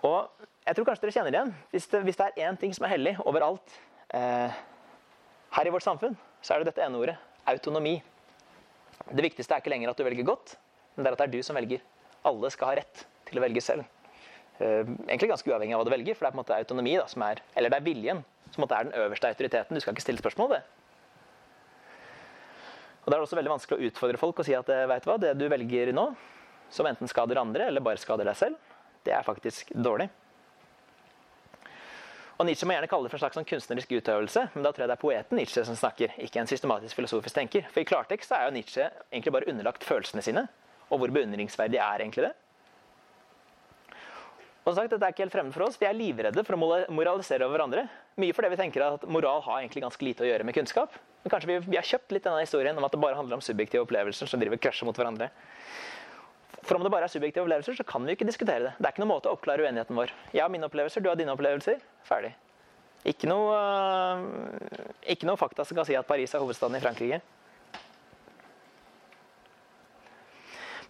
Og 0.00 0.32
jeg 0.66 0.74
tror 0.74 0.86
kanskje 0.88 1.06
dere 1.06 1.14
kjenner 1.14 1.30
det 1.32 1.38
igjen. 1.38 1.54
Hvis 1.70 1.88
det, 1.92 2.02
hvis 2.08 2.18
det 2.18 2.26
er 2.26 2.48
én 2.48 2.56
ting 2.58 2.72
som 2.74 2.86
er 2.86 2.96
hellig 2.96 3.14
overalt 3.22 3.74
eh, 4.18 4.54
her 5.56 5.68
i 5.68 5.72
vårt 5.72 5.86
samfunn, 5.86 6.16
så 6.42 6.54
er 6.54 6.62
det 6.62 6.72
dette 6.72 6.82
ene 6.82 6.98
ordet 6.98 7.14
autonomi. 7.46 8.00
Det 9.06 9.22
viktigste 9.22 9.54
er 9.54 9.62
ikke 9.62 9.70
lenger 9.70 9.92
at 9.92 10.00
du 10.00 10.02
velger 10.06 10.26
godt, 10.26 10.56
men 10.96 11.04
det 11.04 11.12
er 11.12 11.16
at 11.16 11.22
det 11.22 11.28
er 11.28 11.36
du 11.36 11.46
som 11.46 11.58
velger. 11.58 11.84
Alle 12.26 12.50
skal 12.50 12.72
ha 12.72 12.80
rett 12.80 13.04
til 13.28 13.38
å 13.38 13.44
velge 13.44 13.62
selv. 13.62 13.86
Eh, 14.58 14.82
egentlig 15.06 15.30
ganske 15.30 15.52
uavhengig 15.52 15.76
av 15.76 15.84
hva 15.84 15.86
du 15.86 15.94
velger, 15.94 16.18
for 16.18 16.26
det 16.26 16.32
er 16.32 16.34
på 16.34 16.40
en 16.40 16.42
måte 16.42 16.58
autonomi 16.58 16.96
da, 16.98 17.06
som 17.14 17.22
er, 17.28 17.44
eller 17.54 17.70
det 17.70 17.78
er 17.78 17.86
viljen 17.86 18.24
som 18.50 18.66
er 18.66 18.90
den 18.90 18.98
øverste 19.04 19.30
autoriteten. 19.30 19.78
Du 19.78 19.84
skal 19.84 19.94
ikke 19.94 20.06
stille 20.08 20.22
spørsmål 20.22 20.56
det. 20.56 20.62
Og 23.04 23.12
Da 23.12 23.14
er 23.14 23.22
også 23.22 23.38
veldig 23.38 23.54
vanskelig 23.54 23.78
å 23.78 23.90
utfordre 23.92 24.18
folk 24.18 24.42
og 24.42 24.48
si 24.48 24.54
at 24.58 24.66
vet 24.66 25.04
du 25.04 25.10
hva, 25.12 25.18
det 25.22 25.36
du 25.38 25.46
velger 25.46 25.94
nå, 25.94 26.08
som 26.74 26.86
enten 26.90 27.06
skader 27.06 27.38
andre 27.38 27.68
eller 27.70 27.84
bare 27.84 28.02
skader 28.02 28.26
deg 28.26 28.34
selv, 28.34 28.72
det 29.06 29.14
er 29.14 29.22
faktisk 29.22 29.70
dårlig. 29.78 30.08
Og 32.36 32.44
Nietzsche 32.44 32.68
må 32.68 32.74
gjerne 32.74 32.88
kalle 32.90 33.06
det 33.06 33.12
for 33.12 33.16
en 33.16 33.22
slags 33.24 33.38
sånn 33.38 33.48
kunstnerisk 33.48 33.92
utøvelse, 33.96 34.42
men 34.52 34.64
da 34.66 34.72
tror 34.74 34.84
jeg 34.84 34.90
det 34.90 34.96
er 34.98 35.00
poeten 35.00 35.38
Nietzsche 35.40 35.62
som 35.64 35.76
snakker, 35.78 36.12
ikke 36.20 36.42
en 36.42 36.50
systematisk 36.50 36.98
filosofisk 36.98 37.38
tenker. 37.38 37.64
For 37.72 37.80
i 37.80 37.88
klartekst 37.88 38.34
er 38.36 38.44
jo 38.44 38.56
Nietzsche 38.58 38.90
egentlig 39.08 39.32
bare 39.38 39.48
underlagt 39.52 39.86
følelsene 39.88 40.24
sine. 40.24 40.44
Og 40.90 41.00
hvor 41.00 41.14
beundringsverdig 41.16 41.80
er 41.80 42.04
egentlig 42.04 42.28
det? 42.28 42.34
Og 44.66 44.74
som 44.74 44.80
sagt, 44.82 44.92
dette 44.92 45.06
er 45.06 45.14
ikke 45.14 45.22
helt 45.22 45.34
fremmed 45.34 45.54
for 45.54 45.64
oss. 45.68 45.78
Vi 45.78 45.86
er 45.86 45.94
livredde 45.96 46.42
for 46.44 46.58
å 46.58 46.80
moralisere 46.92 47.46
over 47.46 47.56
hverandre. 47.56 47.86
Mye 48.18 48.34
fordi 48.34 48.50
vi 48.50 48.58
tenker 48.58 48.82
at 48.82 49.04
moral 49.08 49.44
har 49.46 49.60
egentlig 49.60 49.84
ganske 49.84 50.04
lite 50.04 50.26
å 50.26 50.28
gjøre 50.28 50.46
med 50.48 50.56
kunnskap. 50.58 50.96
Men 51.22 51.32
kanskje 51.32 51.50
vi, 51.52 51.58
vi 51.70 51.78
har 51.78 51.86
kjøpt 51.86 52.12
litt 52.16 52.26
denne 52.26 52.42
historien 52.42 52.76
om 52.76 52.84
at 52.84 52.92
det 52.92 53.00
bare 53.00 53.16
handler 53.16 53.38
om 53.38 53.44
subjektive 53.46 53.86
opplevelser 53.86 54.28
som 54.28 54.42
driver 54.42 54.58
krasjer 54.60 54.90
mot 54.90 54.98
hverandre. 54.98 55.30
For 56.66 56.78
om 56.78 56.82
det 56.82 56.90
bare 56.90 57.06
er 57.06 57.12
subjektive 57.12 57.46
opplevelser, 57.46 57.78
så 57.78 57.86
kan 57.86 58.04
vi 58.06 58.16
ikke 58.16 58.26
diskutere 58.26 58.64
det. 58.64 58.74
Det 58.78 58.88
er 58.88 58.94
ikke 58.94 59.04
noen 59.04 59.14
måte 59.14 59.30
å 59.30 59.36
oppklare 59.36 59.62
uenigheten 59.62 59.96
vår. 59.98 60.12
Jeg 60.34 60.42
har 60.42 60.52
mine 60.52 60.66
opplevelser, 60.66 61.04
du 61.04 61.08
har 61.10 61.18
dine 61.18 61.34
opplevelser. 61.34 61.78
Ferdig. 62.08 62.34
Ikke 63.06 63.30
noe, 63.30 63.54
uh, 63.54 64.92
ikke 65.06 65.28
noe 65.28 65.38
fakta 65.38 65.64
som 65.64 65.78
kan 65.78 65.86
si 65.86 65.94
at 65.94 66.08
Paris 66.08 66.34
er 66.34 66.42
hovedstaden 66.42 66.78
i 66.78 66.82
Frankrike. 66.82 67.20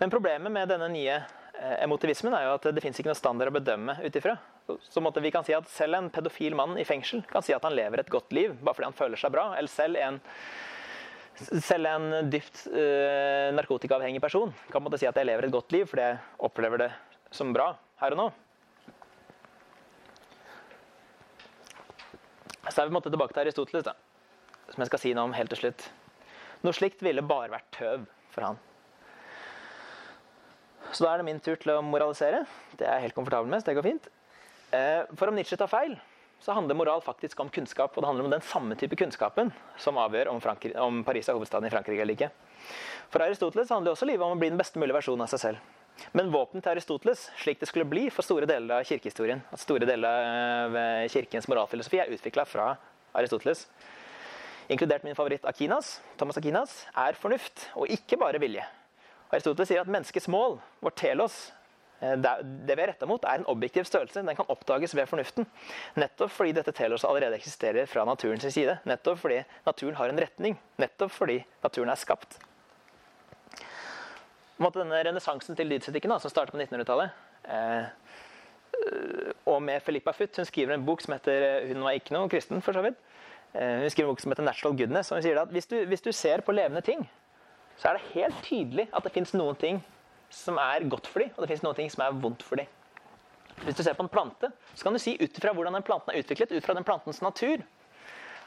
Men 0.00 0.12
problemet 0.12 0.52
med 0.52 0.72
denne 0.72 0.88
nye 0.92 1.20
Eh, 1.56 1.82
emotivismen 1.84 2.34
er 2.36 2.44
jo 2.44 2.54
at 2.58 2.66
det 2.76 2.82
fins 2.84 2.98
ikke 3.00 3.08
noe 3.08 3.16
standard 3.16 3.48
å 3.48 3.56
bedømme 3.56 3.96
ut 4.02 4.16
ifra. 4.18 4.34
Så 4.90 5.00
måtte 5.00 5.22
vi 5.24 5.30
kan 5.32 5.44
si 5.46 5.54
at 5.56 5.68
Selv 5.70 5.96
en 5.96 6.10
pedofil 6.12 6.56
mann 6.58 6.74
i 6.76 6.84
fengsel 6.84 7.22
kan 7.30 7.44
si 7.44 7.54
at 7.56 7.64
han 7.64 7.76
lever 7.76 8.02
et 8.02 8.10
godt 8.12 8.34
liv 8.34 8.56
bare 8.60 8.76
fordi 8.76 8.88
han 8.90 8.98
føler 8.98 9.20
seg 9.20 9.32
bra. 9.32 9.46
Eller 9.56 9.72
selv 9.72 10.00
en, 10.02 10.18
selv 11.36 11.88
en 11.90 12.30
dypt 12.32 12.64
uh, 12.72 13.52
narkotikaavhengig 13.56 14.22
person 14.24 14.52
kan 14.72 14.84
måtte 14.84 15.00
si 15.00 15.08
at 15.08 15.16
jeg 15.18 15.28
lever 15.28 15.46
et 15.46 15.54
godt 15.54 15.74
liv 15.74 15.86
fordi 15.90 16.06
jeg 16.06 16.18
opplever 16.48 16.86
det 16.86 16.90
som 17.34 17.52
bra 17.54 17.72
her 18.00 18.16
og 18.16 18.20
nå. 18.22 18.26
Så 22.66 22.82
er 22.82 22.88
vi 22.88 22.96
måtte 22.96 23.12
tilbake 23.12 23.32
til 23.32 23.44
Aristoteles, 23.44 23.86
da, 23.86 23.94
som 24.72 24.82
jeg 24.82 24.90
skal 24.90 25.00
si 25.00 25.12
noe 25.14 25.28
om 25.28 25.36
helt 25.36 25.52
til 25.54 25.60
slutt. 25.60 25.86
Noe 26.64 26.74
slikt 26.76 27.04
ville 27.04 27.22
bare 27.24 27.52
vært 27.52 27.68
tøv 27.76 28.08
for 28.34 28.48
han. 28.48 28.58
Så 30.90 31.04
da 31.04 31.12
er 31.12 31.20
det 31.20 31.28
min 31.28 31.40
tur 31.42 31.56
til 31.60 31.74
å 31.76 31.84
moralisere. 31.84 32.42
Det 32.76 32.86
er 32.86 32.98
jeg 32.98 33.08
helt 33.08 33.16
komfortabel 33.16 33.50
med, 33.52 33.62
så 33.62 33.70
det 33.70 33.78
går 33.78 33.86
fint. 33.86 34.10
Eh, 34.74 35.02
for 35.14 35.30
om 35.30 35.38
Nietzsche 35.38 35.58
tar 35.58 35.70
feil, 35.70 35.94
så 36.40 36.52
handler 36.56 36.78
moral 36.78 37.00
faktisk 37.02 37.40
om 37.40 37.48
kunnskap. 37.48 37.96
Og 37.96 38.02
det 38.02 38.10
handler 38.10 38.28
om 38.28 38.34
den 38.34 38.44
samme 38.44 38.76
type 38.78 38.96
kunnskapen 38.98 39.52
som 39.80 39.98
avgjør 39.98 40.30
om, 40.34 40.40
Frankrike, 40.40 40.78
om 40.80 41.02
Paris 41.04 41.28
er 41.28 41.38
hovedstaden 41.38 41.68
i 41.68 41.72
Frankrike 41.72 42.04
eller 42.04 42.16
ikke. 42.18 42.30
For 43.10 43.22
Aristoteles 43.24 43.72
handler 43.72 43.94
også 43.94 44.08
livet 44.08 44.26
om 44.26 44.36
å 44.36 44.40
bli 44.40 44.52
den 44.52 44.60
beste 44.60 44.80
mulige 44.82 44.98
versjonen 44.98 45.24
av 45.26 45.32
seg 45.32 45.42
selv. 45.42 45.74
Men 46.12 46.30
våpenet 46.32 46.64
til 46.66 46.74
Aristoteles, 46.74 47.26
slik 47.40 47.60
det 47.60 47.70
skulle 47.70 47.88
bli 47.88 48.08
for 48.12 48.26
store 48.26 48.48
deler 48.48 48.80
av 48.82 48.88
kirkehistorien, 48.88 49.40
at 49.48 49.62
store 49.62 49.88
deler 49.88 50.06
av 50.06 50.76
eh, 50.76 51.04
kirkens 51.12 51.48
moralfilosofi 51.48 52.02
er 52.02 52.12
utvikla 52.12 52.44
fra 52.48 52.74
Aristoteles, 53.16 53.64
inkludert 54.68 55.06
min 55.06 55.16
favoritt 55.16 55.46
Akinas, 55.48 55.96
Thomas 56.20 56.36
Akinas, 56.36 56.82
er 56.92 57.16
fornuft, 57.16 57.70
og 57.78 57.88
ikke 57.92 58.18
bare 58.20 58.42
vilje. 58.42 58.66
Aristoteles 59.32 59.72
sier 59.72 59.80
at 59.80 59.90
menneskets 59.90 60.28
mål, 60.30 60.58
vårt 60.84 60.98
telos, 61.00 61.46
det 62.00 62.74
vi 62.76 62.82
er 62.82 62.90
retta 62.90 63.06
mot, 63.08 63.24
er 63.24 63.40
en 63.40 63.48
objektiv 63.48 63.86
størrelse. 63.88 64.20
Den 64.20 64.36
kan 64.36 64.48
oppdages 64.52 64.94
ved 64.96 65.08
fornuften. 65.08 65.46
Nettopp 65.96 66.32
fordi 66.34 66.52
dette 66.56 66.74
teloset 66.76 67.08
allerede 67.08 67.38
eksisterer 67.38 67.88
fra 67.88 68.04
naturens 68.04 68.44
side. 68.52 68.78
Nettopp 68.84 69.22
fordi 69.22 69.40
naturen 69.66 69.96
har 69.96 70.12
en 70.12 70.20
retning. 70.20 70.58
Nettopp 70.82 71.14
fordi 71.14 71.40
naturen 71.64 71.92
er 71.92 72.00
skapt. 72.00 72.38
Denne 74.56 75.02
renessansen 75.04 75.56
til 75.56 75.68
lydsetikken 75.68 76.14
som 76.20 76.32
startet 76.32 76.54
på 76.54 76.60
1900-tallet 76.62 77.10
eh, 77.52 77.88
Og 79.44 79.60
med 79.62 79.82
Filippa 79.84 80.14
Futt. 80.16 80.36
Hun 80.36 80.48
skriver 80.48 80.72
en 80.74 80.86
bok 80.86 81.04
som 81.04 81.12
heter 81.12 81.66
Hun 81.68 81.84
var 81.84 81.96
ikke 81.96 82.16
noe 82.16 82.28
kristen, 82.32 82.62
for 82.64 82.76
så 82.76 82.84
vidt. 82.84 82.96
Eh, 83.52 83.82
hun 83.82 83.92
skriver 83.92 84.08
en 84.08 84.14
bok 84.14 84.24
som 84.24 84.32
heter 84.32 84.44
'Natural 84.44 84.76
Goodness'. 84.76 85.12
og 85.12 85.20
hun 85.20 85.22
sier 85.22 85.40
at 85.40 85.52
hvis 85.52 85.66
du, 85.66 85.76
hvis 85.84 86.04
du 86.04 86.12
ser 86.12 86.40
på 86.40 86.52
levende 86.52 86.80
ting 86.80 87.08
så 87.76 87.88
er 87.88 87.98
det 87.98 88.12
helt 88.14 88.38
tydelig 88.44 88.88
at 88.94 89.04
det 89.04 89.12
fins 89.12 89.34
noen 89.36 89.56
ting 89.60 89.82
som 90.32 90.58
er 90.60 90.86
godt 90.90 91.08
for 91.10 91.22
dem, 91.22 91.32
og 91.36 91.44
det 91.44 91.52
fins 91.52 91.64
noen 91.64 91.78
ting 91.78 91.90
som 91.92 92.04
er 92.06 92.18
vondt 92.22 92.44
for 92.46 92.60
dem. 92.60 92.68
Hvis 93.64 93.78
du 93.78 93.82
ser 93.82 93.96
på 93.96 94.04
en 94.04 94.12
plante, 94.12 94.50
så 94.74 94.84
kan 94.84 94.96
du 94.96 95.00
si 95.00 95.14
ut 95.16 95.38
fra 95.40 95.54
hvordan 95.56 95.78
den 95.78 95.86
planten 95.86 96.12
er 96.12 96.20
utviklet, 96.20 96.52
ut 96.52 96.66
fra 96.66 96.76
den 96.76 96.84
plantens 96.84 97.22
natur, 97.24 97.62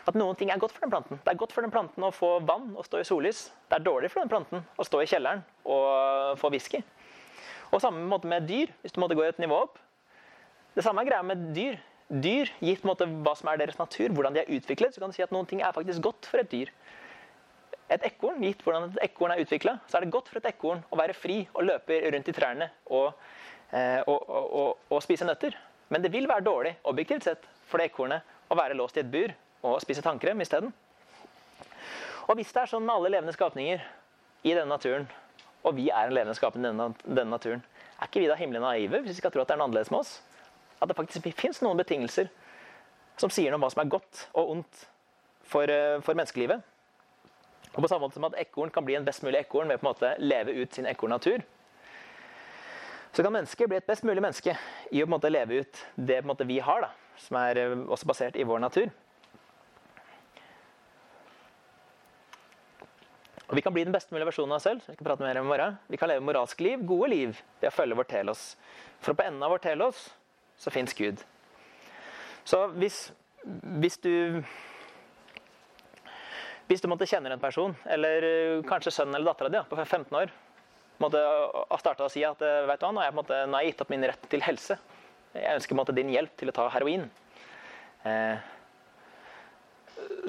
at 0.10 0.18
noen 0.18 0.38
ting 0.38 0.52
er 0.54 0.62
godt 0.62 0.74
for 0.74 0.86
den 0.86 0.94
planten. 0.94 1.20
Det 1.24 1.32
er 1.32 1.40
godt 1.40 1.54
for 1.54 1.66
den 1.66 1.74
planten 1.74 2.06
å 2.06 2.14
få 2.14 2.38
vann 2.46 2.72
og 2.78 2.86
stå 2.86 3.02
i 3.02 3.08
sollys. 3.08 3.50
Det 3.70 3.78
er 3.78 3.86
dårlig 3.86 4.10
for 4.14 4.24
den 4.24 4.32
planten 4.32 4.64
å 4.80 4.86
stå 4.86 5.02
i 5.04 5.10
kjelleren 5.10 5.44
og 5.70 6.40
få 6.42 6.52
whisky. 6.54 6.82
Og 7.70 7.82
samme 7.84 8.02
måte 8.10 8.30
med 8.30 8.48
dyr, 8.50 8.72
hvis 8.82 8.96
du 8.96 9.02
måtte 9.04 9.18
gå 9.18 9.26
et 9.26 9.42
nivå 9.42 9.60
opp. 9.68 9.78
Det 10.74 10.86
samme 10.86 11.04
er 11.04 11.12
greia 11.12 11.26
med 11.26 11.50
dyr. 11.58 11.78
Dyr, 12.10 12.50
gitt 12.66 12.86
måte 12.90 13.06
hva 13.06 13.36
som 13.38 13.52
er 13.52 13.60
deres 13.62 13.78
natur, 13.78 14.10
hvordan 14.16 14.34
de 14.34 14.42
er 14.42 14.56
utviklet, 14.56 14.96
så 14.96 15.04
kan 15.04 15.12
du 15.12 15.18
si 15.18 15.26
at 15.26 15.34
noen 15.34 15.46
ting 15.50 15.62
er 15.62 15.76
faktisk 15.76 16.02
godt 16.08 16.30
for 16.30 16.42
et 16.42 16.50
dyr 16.50 16.72
et 17.90 18.06
ekorn, 18.06 18.42
gitt 18.46 18.62
hvordan 18.64 18.92
et 18.92 19.00
ekorn 19.10 19.34
er 19.34 19.42
utvikla, 19.44 19.78
så 19.90 19.98
er 19.98 20.06
det 20.06 20.14
godt 20.14 20.30
for 20.30 20.40
et 20.40 20.50
ekorn 20.52 20.82
å 20.94 20.98
være 21.00 21.16
fri 21.18 21.40
og 21.54 21.66
løpe 21.66 21.98
rundt 22.14 22.30
i 22.30 22.36
trærne 22.36 22.70
og, 22.94 23.16
eh, 23.74 24.02
og, 24.06 24.30
og, 24.30 24.84
og, 24.90 25.00
spise 25.04 25.26
nøtter. 25.26 25.58
Men 25.90 26.04
det 26.04 26.12
vil 26.14 26.30
være 26.30 26.46
dårlig 26.46 26.76
objektivt 26.90 27.26
sett 27.26 27.48
for 27.70 27.82
det 27.82 27.90
ekornet 27.90 28.38
å 28.50 28.58
være 28.58 28.78
låst 28.78 29.00
i 29.00 29.02
et 29.02 29.10
bur 29.10 29.34
og 29.66 29.82
spise 29.82 30.04
tannkrem 30.06 30.42
isteden. 30.46 30.70
Og 32.30 32.38
hvis 32.38 32.54
det 32.54 32.62
er 32.62 32.70
sånn 32.70 32.86
med 32.86 32.94
alle 32.94 33.16
levende 33.16 33.34
skapninger 33.34 33.82
i 34.46 34.54
denne 34.54 34.70
naturen, 34.70 35.10
og 35.66 35.74
vi 35.76 35.90
er 35.90 36.08
en 36.08 36.14
levende 36.16 36.38
skapning 36.38 36.64
i 36.64 36.70
denne, 36.70 36.92
denne, 37.04 37.32
naturen, 37.34 37.64
er 37.98 38.08
ikke 38.08 38.22
vi 38.22 38.30
da 38.30 38.38
himmelig 38.40 38.62
naive 38.64 39.02
hvis 39.02 39.18
vi 39.18 39.24
skal 39.24 39.34
tro 39.34 39.42
at 39.42 39.50
det 39.50 39.58
er 39.58 39.60
noe 39.60 39.72
annerledes 39.72 39.90
med 39.92 40.04
oss? 40.04 40.20
At 40.80 40.92
det 40.92 40.96
faktisk 40.96 41.26
fins 41.36 41.60
noen 41.66 41.82
betingelser 41.82 42.30
som 43.20 43.34
sier 43.34 43.50
noe 43.50 43.60
om 43.60 43.66
hva 43.66 43.74
som 43.74 43.82
er 43.82 43.92
godt 43.92 44.28
og 44.38 44.54
ondt 44.54 44.86
for, 45.50 45.66
eh, 45.66 45.98
for 46.06 46.14
menneskelivet? 46.14 46.62
Og 47.76 47.84
på 47.84 47.88
samme 47.88 48.07
måte 48.07 48.17
som 48.17 48.26
at 48.30 48.38
ekorn 48.41 48.72
kan 48.74 48.86
bli 48.86 48.97
en 48.97 49.05
best 49.05 49.24
mulig 49.26 49.43
ekorn 49.43 49.70
ved 49.70 49.80
på 49.80 49.86
en 49.86 49.91
måte 49.91 50.13
leve 50.22 50.55
ut 50.57 50.74
sin 50.74 50.89
ekornatur, 50.89 51.43
så 53.11 53.24
kan 53.26 53.34
mennesket 53.34 53.70
bli 53.70 53.78
et 53.80 53.89
best 53.89 54.05
mulig 54.05 54.22
menneske 54.22 54.53
i 54.91 55.01
å 55.01 55.05
på 55.05 55.09
en 55.09 55.15
måte 55.15 55.32
leve 55.32 55.61
ut 55.61 55.84
det 55.95 56.20
på 56.20 56.28
en 56.28 56.32
måte 56.32 56.47
vi 56.49 56.59
har, 56.61 56.86
da, 56.86 56.89
som 57.17 57.39
er 57.41 57.61
eh, 57.61 57.78
også 57.89 58.09
basert 58.09 58.38
i 58.38 58.45
vår 58.45 58.61
natur. 58.61 58.91
Og 63.49 63.55
Vi 63.57 63.63
kan 63.65 63.74
bli 63.74 63.82
den 63.84 63.93
beste 63.93 64.13
mulige 64.13 64.30
versjonen 64.30 64.53
av 64.53 64.59
oss 64.59 64.67
selv. 64.67 64.84
Vi 64.86 64.93
skal 64.93 65.07
prate 65.07 65.26
mer 65.26 65.39
om 65.41 65.47
morgen. 65.49 65.78
Vi 65.89 65.97
kan 65.97 66.11
leve 66.11 66.22
moralsk 66.22 66.59
liv, 66.61 66.84
gode 66.86 67.09
liv, 67.09 67.39
ved 67.57 67.72
å 67.72 67.74
følge 67.74 67.97
vår 67.97 68.05
telos. 68.11 68.43
For 69.01 69.17
på 69.17 69.26
enden 69.26 69.41
av 69.41 69.49
vår 69.55 69.63
telos 69.63 70.03
så 70.61 70.70
fins 70.70 70.93
Gud. 70.93 71.24
Så 72.45 72.67
hvis, 72.78 73.07
hvis 73.82 73.97
du 74.05 74.43
hvis 76.70 76.84
du 76.84 76.88
måtte 76.91 77.07
kjenne 77.09 77.32
en 77.34 77.41
person, 77.41 77.74
eller 77.89 78.28
eh, 78.28 78.61
kanskje 78.70 78.93
sønnen 78.93 79.17
eller 79.17 79.32
dattera 79.32 79.51
di 79.51 79.63
på 79.72 79.80
15 79.82 80.15
år, 80.22 80.32
måtte 81.01 81.22
starte 81.82 82.05
å 82.05 82.11
si 82.13 82.24
at 82.28 82.41
eh, 82.45 82.63
vet 82.70 82.82
du 82.82 82.86
hva, 82.86 82.93
nå 82.93 83.01
har 83.01 83.09
jeg, 83.09 83.17
måte, 83.17 83.41
nå 83.49 83.57
har 83.57 83.65
jeg 83.65 83.74
gitt 83.74 83.84
opp 83.86 83.93
min 83.95 84.07
rett 84.11 84.32
til 84.32 84.45
helse. 84.45 84.80
Jeg 85.34 85.59
ønsker 85.59 85.78
måte, 85.78 85.95
din 85.97 86.13
hjelp 86.13 86.34
til 86.38 86.51
å 86.51 86.55
ta 86.55 86.70
heroin. 86.74 87.07
Eh, 88.05 88.49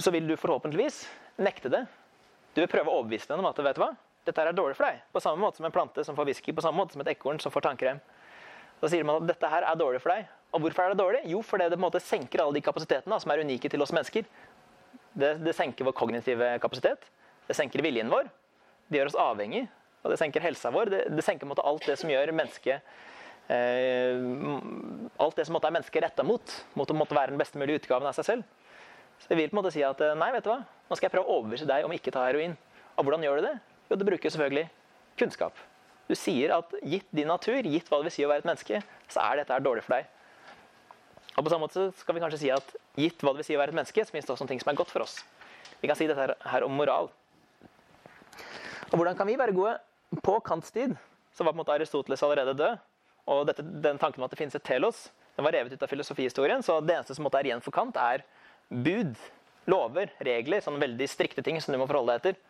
så 0.00 0.12
vil 0.14 0.26
du 0.26 0.34
forhåpentligvis 0.40 1.04
nekte 1.40 1.70
det 1.70 1.84
Du 2.56 2.58
vil 2.58 2.70
prøve 2.72 2.90
å 2.90 2.96
overbevise 2.98 3.30
dem 3.30 3.44
om 3.44 3.46
at 3.46 3.60
vet 3.62 3.78
du 3.78 3.84
hva? 3.84 3.92
dette 4.26 4.42
er 4.42 4.56
dårlig 4.56 4.76
for 4.78 4.86
deg. 4.86 5.00
På 5.12 5.22
samme 5.22 5.40
måte 5.42 5.60
som 5.60 5.68
en 5.68 5.74
plante 5.74 6.04
som 6.04 6.16
får 6.16 6.28
whisky, 6.28 6.52
på 6.52 6.64
samme 6.64 6.80
måte 6.80 6.94
som 6.94 7.04
et 7.04 7.12
ekorn 7.14 7.40
som 7.42 7.52
får 7.52 7.66
tannkrem. 7.68 8.00
Da 8.80 8.88
sier 8.88 9.04
man 9.04 9.20
at 9.20 9.28
dette 9.34 9.50
her 9.52 9.66
er 9.68 9.78
dårlig 9.78 10.00
for 10.02 10.14
deg. 10.14 10.28
Og 10.56 10.64
hvorfor 10.64 10.84
er 10.84 10.92
det 10.92 11.00
dårlig? 11.00 11.20
Jo, 11.30 11.42
fordi 11.46 11.68
det 11.68 11.76
på 11.76 11.80
en 11.80 11.86
måte 11.86 12.02
senker 12.02 12.42
alle 12.42 12.56
de 12.56 12.64
kapasitetene 12.64 13.18
som 13.22 13.32
er 13.32 13.42
unike 13.44 13.70
til 13.70 13.84
oss 13.84 13.92
mennesker. 13.94 14.26
Det, 15.12 15.34
det 15.42 15.54
senker 15.56 15.88
vår 15.88 15.96
kognitive 15.98 16.52
kapasitet. 16.62 17.06
Det 17.48 17.56
senker 17.58 17.82
viljen 17.82 18.10
vår. 18.12 18.28
Det 18.90 19.00
gjør 19.00 19.10
oss 19.10 19.18
avhengig, 19.18 19.64
og 20.02 20.12
det 20.12 20.18
senker 20.20 20.44
helsa 20.44 20.72
vår. 20.74 20.90
Det, 20.92 21.00
det 21.14 21.24
senker 21.26 21.50
måte 21.50 21.64
alt 21.66 21.86
det 21.86 21.96
som 22.00 22.10
gjør 22.10 22.32
mennesket 22.34 22.82
eh, 23.50 24.22
Alt 25.20 25.38
det 25.38 25.46
som 25.48 25.58
er 25.58 25.74
mennesket 25.74 26.04
retta 26.06 26.26
mot. 26.26 26.56
Mot 26.78 26.90
å 26.90 26.96
måtte 26.96 27.16
være 27.18 27.34
den 27.34 27.42
beste 27.42 27.60
mulige 27.60 27.82
utgaven 27.82 28.08
av 28.10 28.16
seg 28.18 28.28
selv. 28.28 28.76
Så 29.20 29.32
jeg 29.32 29.40
vil 29.40 29.50
på 29.50 29.56
en 29.56 29.60
måte 29.60 29.74
si 29.74 29.82
at 29.84 30.00
eh, 30.04 30.16
nei, 30.18 30.30
vet 30.34 30.46
du 30.46 30.52
hva, 30.52 30.60
nå 30.62 30.96
skal 30.96 31.08
jeg 31.08 31.16
prøve 31.16 31.28
å 31.28 31.40
overbevise 31.40 31.68
deg 31.68 31.86
om 31.86 31.94
ikke 31.96 32.14
ta 32.14 32.24
heroin. 32.28 32.56
Og 32.96 33.06
hvordan 33.06 33.26
gjør 33.26 33.40
du 33.40 33.48
det? 33.48 33.56
Jo, 33.90 33.98
du 33.98 34.06
bruker 34.06 34.32
selvfølgelig 34.32 34.68
kunnskap. 35.20 35.58
Du 36.10 36.16
sier 36.18 36.54
at 36.56 36.72
gitt 36.82 37.06
din 37.14 37.28
natur, 37.30 37.60
gitt 37.62 37.90
hva 37.90 38.00
det 38.00 38.08
vil 38.08 38.14
si 38.16 38.24
å 38.26 38.30
være 38.30 38.42
et 38.42 38.48
menneske, 38.48 38.80
så 39.10 39.22
er 39.28 39.40
dette 39.40 39.54
her 39.54 39.62
dårlig 39.62 39.84
for 39.86 39.98
deg. 39.98 40.08
Og 41.36 41.44
på 41.46 41.50
samme 41.52 41.66
måte 41.66 41.90
skal 42.00 42.16
vi 42.16 42.22
kanskje 42.22 42.40
si 42.42 42.50
at 42.52 42.74
gitt 42.98 43.22
hva 43.22 43.32
det 43.32 43.42
vil 43.42 43.48
si 43.50 43.56
å 43.56 43.60
være 43.60 43.72
et 43.74 43.78
menneske, 43.78 44.04
så 44.04 44.14
finnes 44.14 44.26
det 44.26 44.34
også 44.34 44.44
noen 44.44 44.54
ting 44.54 44.62
som 44.62 44.72
er 44.72 44.78
godt 44.80 44.92
for 44.92 45.04
oss. 45.04 45.20
Vi 45.80 45.88
kan 45.88 45.98
si 45.98 46.08
dette 46.10 46.34
her 46.52 46.66
om 46.66 46.74
moral. 46.76 47.08
Og 48.90 48.98
hvordan 48.98 49.16
kan 49.16 49.28
vi 49.30 49.38
være 49.38 49.54
gode? 49.56 49.76
På 50.26 50.40
Kants 50.42 50.74
tid 50.74 50.96
så 51.30 51.46
var 51.46 51.54
på 51.54 51.60
en 51.60 51.62
måte 51.62 51.74
Aristoteles 51.76 52.22
allerede 52.26 52.56
død. 52.58 52.80
Og 53.30 53.44
dette, 53.46 53.62
den 53.62 54.00
tanken 54.02 54.20
om 54.20 54.26
at 54.26 54.34
det 54.34 54.40
finnes 54.40 54.56
et 54.58 54.66
telos, 54.66 55.06
den 55.36 55.46
var 55.46 55.54
revet 55.54 55.72
ut 55.72 55.84
av 55.86 55.90
filosofihistorien. 55.92 56.64
Så 56.66 56.80
det 56.82 56.96
eneste 56.96 57.14
som 57.16 57.28
er 57.30 57.46
igjen 57.46 57.62
for 57.64 57.74
Kant, 57.74 57.96
er 57.96 58.24
bud, 58.68 59.14
lover, 59.70 60.10
regler. 60.26 60.64
Sånne 60.64 60.82
veldig 60.82 61.08
strikte 61.08 61.44
ting 61.46 61.60
som 61.62 61.72
du 61.72 61.78
må 61.80 61.86
forholde 61.86 62.16
deg 62.16 62.20
etter. 62.20 62.40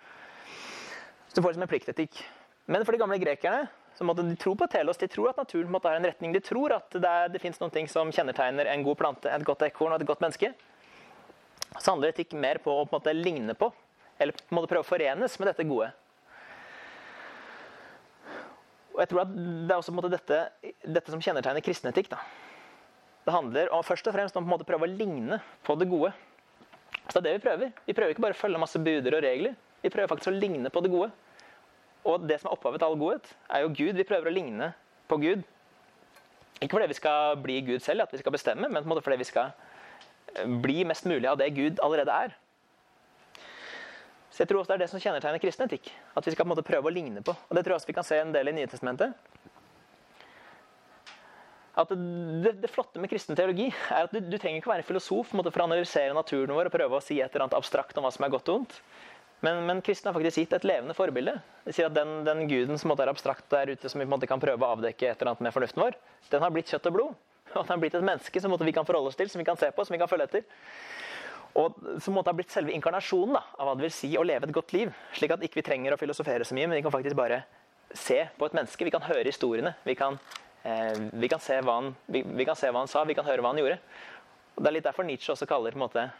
Så 1.28 1.36
du 1.36 1.44
får 1.44 1.52
liksom 1.52 1.66
en 1.68 1.70
pliktetikk. 1.70 2.22
Men 2.66 2.84
for 2.84 2.94
de 2.94 3.00
gamle 3.00 3.18
grekerne 3.22 3.68
så 3.96 4.06
måtte 4.06 4.24
de 4.24 4.36
tro 4.40 4.54
på 4.56 4.66
telos. 4.70 4.98
De 5.00 5.08
tror 5.10 5.32
at 5.32 5.40
naturen 5.40 5.70
måtte 5.72 5.90
ha 5.90 5.98
en 5.98 6.06
retning. 6.06 6.32
De 6.32 6.42
tror 6.44 6.72
at 6.76 6.92
det, 6.94 7.06
er, 7.06 7.30
det 7.32 7.40
fins 7.42 7.58
noen 7.60 7.72
ting 7.74 7.88
som 7.90 8.12
kjennetegner 8.14 8.70
en 8.70 8.84
god 8.86 8.98
plante, 9.00 9.30
et 9.30 9.46
godt 9.46 9.64
ekorn 9.66 9.94
og 9.94 10.00
et 10.00 10.08
godt 10.08 10.22
menneske. 10.24 10.52
Så 11.76 11.92
handler 11.92 12.12
etikk 12.12 12.32
mer 12.38 12.60
på 12.62 12.72
å 12.72 12.84
på 12.84 12.94
en 12.94 12.98
måte 12.98 13.14
ligne 13.16 13.56
på, 13.58 13.70
eller 14.18 14.36
på 14.36 14.46
en 14.48 14.58
måte 14.58 14.70
prøve 14.70 14.86
å 14.86 14.88
forenes 14.88 15.36
med 15.40 15.50
dette 15.50 15.66
gode. 15.68 15.90
Og 18.94 19.02
jeg 19.04 19.10
tror 19.12 19.22
at 19.22 19.34
Det 19.34 19.70
er 19.70 19.76
også 19.78 19.92
på 19.92 19.96
en 19.96 20.00
måte 20.00 20.12
dette, 20.12 20.40
dette 20.84 21.12
som 21.14 21.22
kjennetegner 21.22 21.64
kristen 21.64 21.92
etikk. 21.92 22.10
Da. 22.12 22.18
Det 23.24 23.34
handler 23.34 23.70
om, 23.74 23.84
først 23.86 24.08
og 24.10 24.16
fremst 24.16 24.36
om 24.36 24.52
å 24.52 24.58
prøve 24.66 24.88
å 24.88 24.90
ligne 24.90 25.38
på 25.66 25.76
det 25.78 25.88
gode. 25.90 26.12
Så 27.10 27.20
det 27.20 27.20
er 27.20 27.26
det 27.28 27.38
vi 27.38 27.44
prøver. 27.46 27.72
Vi 27.86 27.94
prøver 27.96 28.14
ikke 28.14 28.24
bare 28.24 28.36
å 28.36 28.40
følge 28.40 28.60
masse 28.62 28.80
buder 28.82 29.16
og 29.18 29.24
regler. 29.24 29.54
Vi 29.80 29.92
prøver 29.92 30.10
faktisk 30.10 30.32
å 30.32 30.36
ligne 30.36 30.72
på 30.72 30.82
det 30.84 30.90
gode. 30.92 31.10
Og 32.08 32.26
det 32.28 32.40
som 32.40 32.48
er 32.48 32.56
opphavet 32.56 32.80
til 32.80 32.88
all 32.88 33.00
godhet, 33.00 33.32
er 33.50 33.64
jo 33.64 33.72
Gud. 33.76 33.98
Vi 33.98 34.06
prøver 34.08 34.30
å 34.30 34.34
ligne 34.34 34.70
på 35.10 35.18
Gud. 35.20 35.42
Ikke 36.60 36.76
fordi 36.76 36.90
vi 36.92 36.98
skal 36.98 37.40
bli 37.40 37.58
Gud 37.64 37.82
selv, 37.84 38.04
at 38.04 38.12
vi 38.12 38.20
skal 38.20 38.32
bestemme, 38.32 38.68
men 38.68 38.82
på 38.82 38.88
en 38.88 38.94
måte 38.94 39.04
fordi 39.04 39.20
vi 39.20 39.28
skal 39.28 39.52
eh, 40.34 40.48
bli 40.64 40.84
mest 40.88 41.08
mulig 41.08 41.28
av 41.28 41.38
det 41.40 41.50
Gud 41.56 41.80
allerede 41.84 42.16
er. 42.26 42.36
Så 44.30 44.44
jeg 44.44 44.50
tror 44.50 44.60
også 44.60 44.72
Det 44.72 44.76
er 44.78 44.84
det 44.84 44.90
som 44.92 45.02
kjennetegner 45.02 45.42
kristen 45.42 45.66
etikk. 45.66 45.90
At 46.16 46.26
vi 46.26 46.32
skal 46.32 46.44
på 46.44 46.48
en 46.48 46.54
måte 46.54 46.66
prøve 46.66 46.88
å 46.88 46.94
ligne 46.94 47.22
på. 47.24 47.34
Og 47.34 47.56
Det 47.56 47.64
tror 47.64 47.74
jeg 47.74 47.82
også 47.82 47.90
vi 47.90 47.96
kan 47.98 48.06
se 48.06 48.20
en 48.20 48.32
del 48.32 48.52
i 48.52 48.54
Nye 48.56 48.70
Testamentet. 48.70 49.16
At 51.80 51.90
det, 51.90 52.52
det, 52.60 52.70
flotte 52.70 53.00
med 53.00 53.10
kristen 53.12 53.36
teologi 53.38 53.68
er 53.70 54.06
at 54.06 54.12
du, 54.12 54.18
du 54.20 54.36
trenger 54.36 54.58
ikke 54.58 54.72
være 54.72 54.84
filosof 54.86 55.30
for 55.30 55.48
å 55.48 55.66
analysere 55.66 56.16
naturen 56.16 56.52
vår 56.52 56.68
og 56.68 56.74
prøve 56.74 56.98
å 56.98 57.04
si 57.04 57.20
et 57.20 57.30
eller 57.30 57.46
annet 57.46 57.56
abstrakt 57.56 57.96
om 57.96 58.04
hva 58.04 58.10
som 58.12 58.26
er 58.26 58.32
godt 58.34 58.50
og 58.50 58.62
ondt. 58.62 58.80
Men, 59.40 59.62
men 59.66 59.80
kristne 59.84 60.10
har 60.10 60.18
faktisk 60.18 60.42
gitt 60.42 60.52
et 60.52 60.66
levende 60.68 60.94
forbilde. 60.96 61.38
De 61.64 61.72
sier 61.72 61.88
at 61.88 61.96
den, 61.96 62.20
den 62.26 62.44
guden 62.50 62.80
som 62.80 62.92
er 62.92 63.08
abstrakt 63.08 63.46
der 63.52 63.72
ute, 63.72 63.88
som 63.88 64.00
vi 64.00 64.04
på 64.04 64.10
en 64.10 64.14
måte 64.18 64.28
kan 64.28 64.42
prøve 64.42 64.66
å 64.66 64.74
avdekke 64.76 65.08
et 65.08 65.20
eller 65.20 65.32
annet 65.32 65.46
med 65.46 65.54
fornuften 65.54 65.84
vår, 65.84 65.96
den 66.30 66.44
har 66.44 66.52
blitt 66.54 66.72
kjøtt 66.72 66.88
og 66.90 66.96
blod. 66.98 67.14
Og 67.56 67.64
den 67.64 67.72
har 67.72 67.80
blitt 67.82 67.96
et 67.98 68.04
menneske 68.06 68.40
som 68.42 68.52
vi 68.54 68.74
kan 68.76 68.86
forholde 68.86 69.10
oss 69.10 69.18
til, 69.18 69.30
som 69.32 69.40
vi 69.40 69.46
kan 69.48 69.58
se 69.58 69.72
på, 69.74 69.84
som 69.84 69.96
vi 69.96 69.98
kan 69.98 70.10
følge 70.10 70.28
etter. 70.28 70.44
Og 71.58 71.80
som 72.04 72.14
måtte 72.14 72.30
ha 72.30 72.36
blitt 72.38 72.52
selve 72.54 72.70
inkarnasjonen 72.76 73.34
da, 73.34 73.42
av 73.58 73.66
hva 73.66 73.74
det 73.74 73.88
vil 73.88 73.94
si 73.96 74.10
å 74.14 74.22
leve 74.22 74.46
et 74.46 74.54
godt 74.54 74.74
liv. 74.76 74.92
Slik 75.16 75.34
at 75.34 75.42
ikke 75.42 75.58
vi 75.58 75.66
trenger 75.66 75.96
å 75.96 75.98
filosofere 75.98 76.46
så 76.46 76.54
mye, 76.54 76.68
men 76.70 76.78
vi 76.78 76.84
kan 76.86 76.94
faktisk 76.94 77.18
bare 77.18 77.40
se 77.90 78.20
på 78.36 78.46
et 78.46 78.54
menneske. 78.54 78.86
Vi 78.86 78.94
kan 78.94 79.02
høre 79.02 79.26
historiene. 79.26 79.74
Vi 79.82 79.96
kan, 79.98 80.20
eh, 80.62 80.94
vi 81.10 81.32
kan, 81.32 81.42
se, 81.42 81.58
hva 81.66 81.80
han, 81.80 81.90
vi, 82.06 82.22
vi 82.22 82.46
kan 82.46 82.58
se 82.58 82.70
hva 82.70 82.84
han 82.84 82.92
sa, 82.92 83.02
vi 83.08 83.18
kan 83.18 83.26
høre 83.26 83.42
hva 83.42 83.50
han 83.50 83.58
gjorde. 83.64 83.80
Og 84.54 84.62
Det 84.62 84.70
er 84.70 84.76
litt 84.78 84.86
derfor 84.86 85.08
Nietzsche 85.08 85.34
også 85.34 85.48
kaller 85.50 85.74
på 85.74 85.80
en 85.80 85.86
måte, 85.88 86.10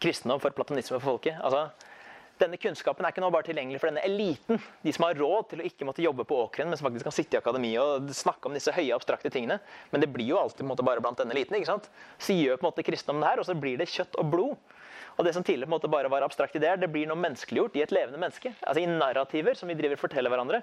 kristendom 0.00 0.40
for 0.40 0.54
platonisme 0.56 0.96
for 0.96 1.10
folket. 1.12 1.36
Altså, 1.44 1.66
denne 2.42 2.58
kunnskapen 2.60 3.06
er 3.06 3.14
ikke 3.14 3.22
nå 3.24 3.30
bare 3.32 3.46
tilgjengelig 3.46 3.80
for 3.80 3.90
denne 3.90 4.04
eliten, 4.06 4.60
de 4.82 4.94
som 4.94 5.06
har 5.06 5.18
råd 5.18 5.48
til 5.52 5.62
å 5.62 5.66
ikke 5.68 5.86
måtte 5.88 6.04
jobbe 6.04 6.26
på 6.28 6.38
åkeren, 6.44 6.70
men 6.70 6.80
som 6.80 6.88
faktisk 6.88 7.08
kan 7.08 7.14
sitte 7.14 7.38
i 7.38 7.40
akademiet 7.40 7.80
og 7.82 8.12
snakke 8.16 8.50
om 8.50 8.56
disse 8.56 8.74
høye, 8.74 8.92
abstrakte 8.96 9.32
tingene. 9.32 9.60
Men 9.92 10.04
det 10.04 10.10
blir 10.12 10.32
jo 10.32 10.40
alltid 10.40 10.66
måte, 10.68 10.84
bare 10.86 11.02
blant 11.04 11.20
denne 11.22 11.34
eliten. 11.36 11.56
ikke 11.58 11.70
sant? 11.70 11.90
Så 12.18 12.36
gjør 12.36 12.58
på 12.58 12.66
en 12.66 12.70
måte 12.70 12.86
kristendommen 12.86 13.26
her, 13.28 13.42
og 13.42 13.48
så 13.48 13.56
blir 13.58 13.78
det 13.80 13.90
kjøtt 13.92 14.18
og 14.20 14.32
blod. 14.34 14.72
Og 15.18 15.26
det 15.26 15.34
som 15.36 15.44
tidligere 15.44 15.68
på 15.68 15.74
en 15.74 15.76
måte 15.76 15.92
bare 15.92 16.10
var 16.12 16.24
abstrakte 16.24 16.56
ideer, 16.58 16.78
det 16.80 16.88
blir 16.92 17.08
nå 17.08 17.16
menneskeliggjort 17.20 17.76
i 17.76 17.84
et 17.84 17.92
levende 17.92 18.20
menneske. 18.20 18.54
Altså 18.62 18.80
I 18.80 18.88
narrativer 18.88 19.58
som 19.58 19.68
vi 19.68 19.76
driver 19.76 19.98
og 19.98 20.04
forteller 20.06 20.32
hverandre. 20.32 20.62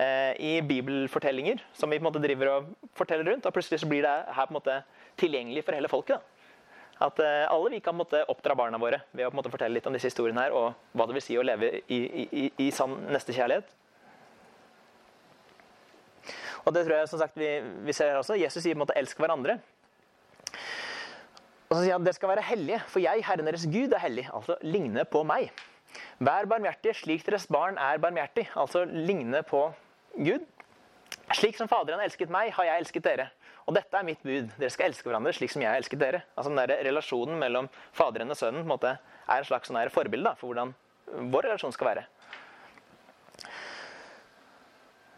Eh, 0.00 0.32
I 0.40 0.52
bibelfortellinger 0.64 1.60
som 1.76 1.92
vi 1.92 1.98
på 2.00 2.06
en 2.06 2.08
måte 2.08 2.22
driver 2.24 2.54
og 2.54 2.70
forteller 2.96 3.28
rundt. 3.28 3.44
Og 3.44 3.56
plutselig 3.56 3.82
så 3.82 3.90
blir 3.90 4.06
det 4.06 4.14
her 4.32 4.48
på 4.48 4.54
en 4.54 4.60
måte 4.60 4.78
tilgjengelig 5.20 5.66
for 5.66 5.76
hele 5.76 5.92
folket. 5.92 6.16
da. 6.16 6.39
At 7.00 7.20
eh, 7.24 7.46
alle 7.48 7.72
vi 7.72 7.80
kan 7.80 7.96
måtte 7.96 8.22
oppdra 8.28 8.54
barna 8.58 8.78
våre 8.80 9.00
ved 9.16 9.26
å 9.26 9.32
måte, 9.32 9.52
fortelle 9.52 9.78
litt 9.78 9.86
om 9.88 9.94
disse 9.96 10.10
historiene 10.10 10.44
her, 10.44 10.52
og 10.56 10.74
hva 10.92 11.06
det 11.08 11.16
vil 11.16 11.24
si 11.24 11.38
å 11.40 11.44
leve 11.46 11.78
i, 11.88 12.00
i, 12.28 12.46
i 12.60 12.70
sann 12.74 12.98
nestekjærlighet. 13.08 13.76
Og 16.66 16.74
det 16.76 16.84
tror 16.84 16.98
jeg 16.98 17.08
som 17.08 17.22
sagt 17.22 17.38
vi, 17.40 17.48
vi 17.86 17.94
ser 17.96 18.12
her 18.12 18.20
også. 18.20 18.36
Jesus 18.36 18.60
sier 18.62 18.76
på 18.76 18.82
en 18.82 18.84
måte 18.84 18.96
'elsk 19.00 19.22
hverandre'. 19.22 19.56
Og 21.70 21.76
så 21.76 21.82
sier 21.84 21.94
han 21.94 22.04
dere 22.04 22.18
skal 22.18 22.32
være 22.32 22.44
hellige, 22.48 22.80
for 22.90 23.00
jeg, 23.00 23.24
Herren 23.24 23.46
deres 23.46 23.64
Gud, 23.70 23.92
er 23.94 24.02
hellig. 24.02 24.26
Altså 24.34 24.56
ligne 24.66 25.04
på 25.06 25.22
meg. 25.24 25.52
Vær 26.18 26.48
barmhjertige 26.50 26.96
slik 26.98 27.22
deres 27.26 27.46
barn 27.46 27.78
er 27.78 28.00
barmhjertig. 28.02 28.48
Altså 28.58 28.84
ligne 28.84 29.42
på 29.46 29.68
Gud. 30.18 30.44
Slik 31.32 31.56
som 31.56 31.70
Faderen 31.70 32.02
har 32.02 32.10
elsket 32.10 32.32
meg, 32.32 32.50
har 32.56 32.66
jeg 32.66 32.82
elsket 32.82 33.06
dere. 33.06 33.28
Og 33.68 33.76
dette 33.76 33.96
er 33.96 34.06
mitt 34.06 34.22
bud. 34.24 34.52
Dere 34.58 34.72
skal 34.72 34.90
elske 34.90 35.08
hverandre 35.08 35.32
slik 35.36 35.52
som 35.52 35.62
jeg 35.62 35.70
har 35.70 35.80
elsket 35.80 36.00
dere. 36.00 36.22
Altså 36.36 36.52
den 36.52 36.60
der 36.62 36.84
Relasjonen 36.88 37.38
mellom 37.40 37.68
Faderen 37.96 38.32
og 38.32 38.38
Sønnen 38.38 38.64
en 38.64 38.70
måte, 38.70 38.96
er 39.30 39.42
en 39.42 39.46
slags 39.46 39.70
sånn 39.70 39.92
forbilde 39.92 40.34
for 40.40 40.50
hvordan 40.50 40.74
vår 41.30 41.48
relasjon 41.48 41.74
skal 41.74 41.90
være. 41.90 42.04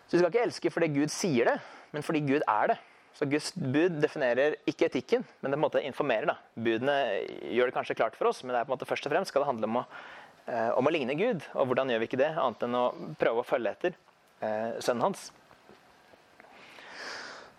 Så 0.08 0.16
Vi 0.16 0.20
skal 0.20 0.32
ikke 0.32 0.46
elske 0.46 0.72
fordi 0.72 0.88
Gud 0.92 1.12
sier 1.12 1.48
det, 1.48 1.58
men 1.92 2.04
fordi 2.04 2.20
Gud 2.26 2.42
er 2.44 2.72
det. 2.72 2.78
Så 3.16 3.28
Guds 3.28 3.50
bud 3.56 3.98
definerer 4.00 4.56
ikke 4.68 4.88
etikken, 4.88 5.24
men 5.40 5.52
det 5.52 5.56
på 5.56 5.60
en 5.60 5.66
måte 5.66 5.84
informerer. 5.84 6.26
da. 6.32 6.36
Budene 6.56 6.96
gjør 7.52 7.68
det 7.68 7.76
kanskje 7.76 7.96
klart 7.96 8.16
for 8.16 8.30
oss, 8.30 8.42
men 8.42 8.54
det 8.54 8.60
er 8.60 8.68
på 8.68 8.72
en 8.72 8.76
måte 8.78 8.88
først 8.88 9.08
og 9.08 9.12
fremst 9.12 9.32
skal 9.32 9.44
det 9.44 9.50
handle 9.50 9.68
om 9.68 9.80
å, 9.82 9.84
eh, 10.48 10.70
om 10.76 10.88
å 10.88 10.92
ligne 10.92 11.16
Gud. 11.16 11.44
Og 11.54 11.68
hvordan 11.68 11.92
gjør 11.92 12.00
vi 12.00 12.08
ikke 12.08 12.20
det, 12.20 12.32
annet 12.36 12.64
enn 12.64 12.74
å 12.76 12.86
prøve 13.20 13.44
å 13.44 13.48
følge 13.48 13.70
etter 13.72 13.92
eh, 14.40 14.80
sønnen 14.80 15.02
hans. 15.08 15.30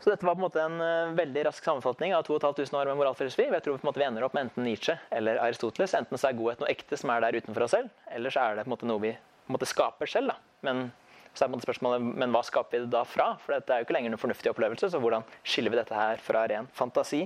Så 0.04 0.12
dette 0.12 0.26
var 0.28 0.36
på 0.36 0.42
en 0.42 0.44
måte 0.44 0.60
en 0.60 0.82
uh, 0.84 1.14
veldig 1.16 1.46
rask 1.48 1.64
sammenfatning 1.64 2.12
av 2.12 2.26
2500 2.28 2.76
år 2.82 2.90
med 2.92 2.98
moralfilosofi. 3.00 3.46
Jeg 3.48 3.64
tror 3.64 3.78
på 3.78 3.86
en 3.86 3.88
måte 3.88 4.02
vi 4.02 4.08
ender 4.10 4.26
opp 4.28 4.34
med 4.36 4.50
enten 4.50 4.66
Nietzsche 4.68 4.98
eller 5.16 5.40
Aristoteles. 5.40 5.94
Enten 5.96 6.20
så 6.20 6.28
er 6.28 6.36
godhet 6.36 6.60
noe 6.60 6.72
ekte 6.74 7.00
som 7.00 7.14
er 7.14 7.24
der 7.24 7.38
utenfor 7.40 7.64
oss 7.64 7.76
selv, 7.78 7.94
eller 8.12 8.34
så 8.34 8.44
er 8.44 8.58
det 8.58 8.66
på 8.66 8.68
en 8.68 8.74
måte 8.74 8.90
noe 8.90 9.00
vi 9.00 9.14
på 9.14 9.54
en 9.54 9.56
måte 9.56 9.70
skaper 9.72 10.12
selv. 10.12 10.34
Da. 10.34 10.58
Men 10.68 10.82
så 11.32 11.46
er 11.46 11.48
på 11.48 11.54
en 11.54 11.56
måte 11.56 11.68
spørsmålet, 11.70 12.10
men 12.20 12.36
hva 12.36 12.42
skaper 12.44 12.76
vi 12.76 12.82
det 12.84 12.92
da 12.98 13.06
fra? 13.08 13.30
For 13.46 13.56
dette 13.56 13.72
er 13.72 13.80
jo 13.80 13.88
ikke 13.88 13.96
lenger 13.96 14.12
noen 14.12 14.24
fornuftig 14.26 14.52
opplevelse, 14.52 14.92
så 14.92 15.02
hvordan 15.06 15.24
skiller 15.40 15.72
vi 15.72 15.80
dette 15.80 16.02
her 16.02 16.20
fra 16.26 16.44
ren 16.52 16.68
fantasi? 16.76 17.22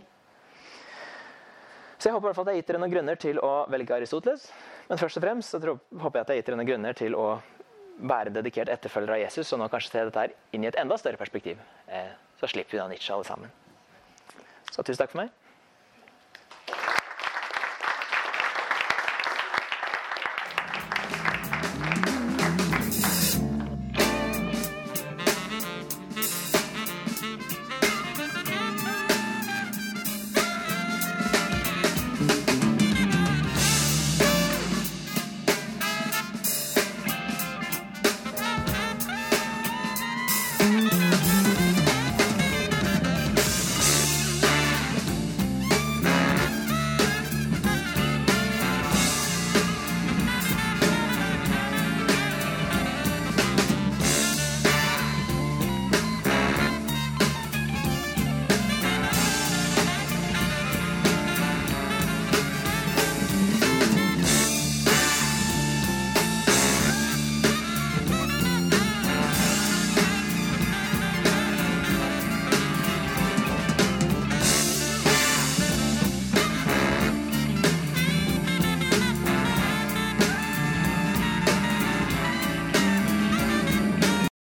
Så 1.98 2.12
jeg 2.12 2.14
håper 2.14 2.28
i 2.28 2.30
hvert 2.30 2.38
fall 2.38 2.46
at 2.46 2.54
jeg 2.54 2.60
har 2.60 2.62
gitt 2.62 2.72
dere 2.76 2.84
noen 2.84 2.94
grunner 2.94 3.20
til 3.26 3.42
å 3.42 3.52
velge 3.74 3.98
Aristoteles. 3.98 4.46
Men 4.86 5.02
først 5.02 5.18
og 5.18 5.26
fremst 5.26 5.58
så 5.58 5.64
håper 5.66 5.82
jeg 5.82 6.22
at 6.22 6.30
jeg 6.30 6.30
har 6.30 6.40
gitt 6.44 6.52
dere 6.52 6.62
noen 6.62 6.70
grunner 6.70 7.02
til 7.02 7.18
å 7.18 7.26
være 7.98 8.38
dedikert 8.38 8.70
etterfølger 8.70 9.18
av 9.18 9.24
Jesus, 9.24 9.50
og 9.50 9.64
nå 9.64 9.72
kanskje 9.74 9.96
se 9.96 10.08
dette 10.12 10.28
her 10.28 10.38
inn 10.54 10.62
i 10.62 10.70
et 10.70 10.78
enda 10.78 11.02
større 11.02 11.18
perspektiv. 11.18 11.58
Eh, 11.90 12.14
så 12.40 12.48
slipper 12.48 12.72
vi 12.72 12.82
da 12.82 12.88
Nietzsche 12.88 13.14
alle 13.14 13.26
sammen. 13.26 13.52
Så 14.72 14.84
tusen 14.84 15.02
takk 15.02 15.14
for 15.14 15.24
meg. 15.24 15.47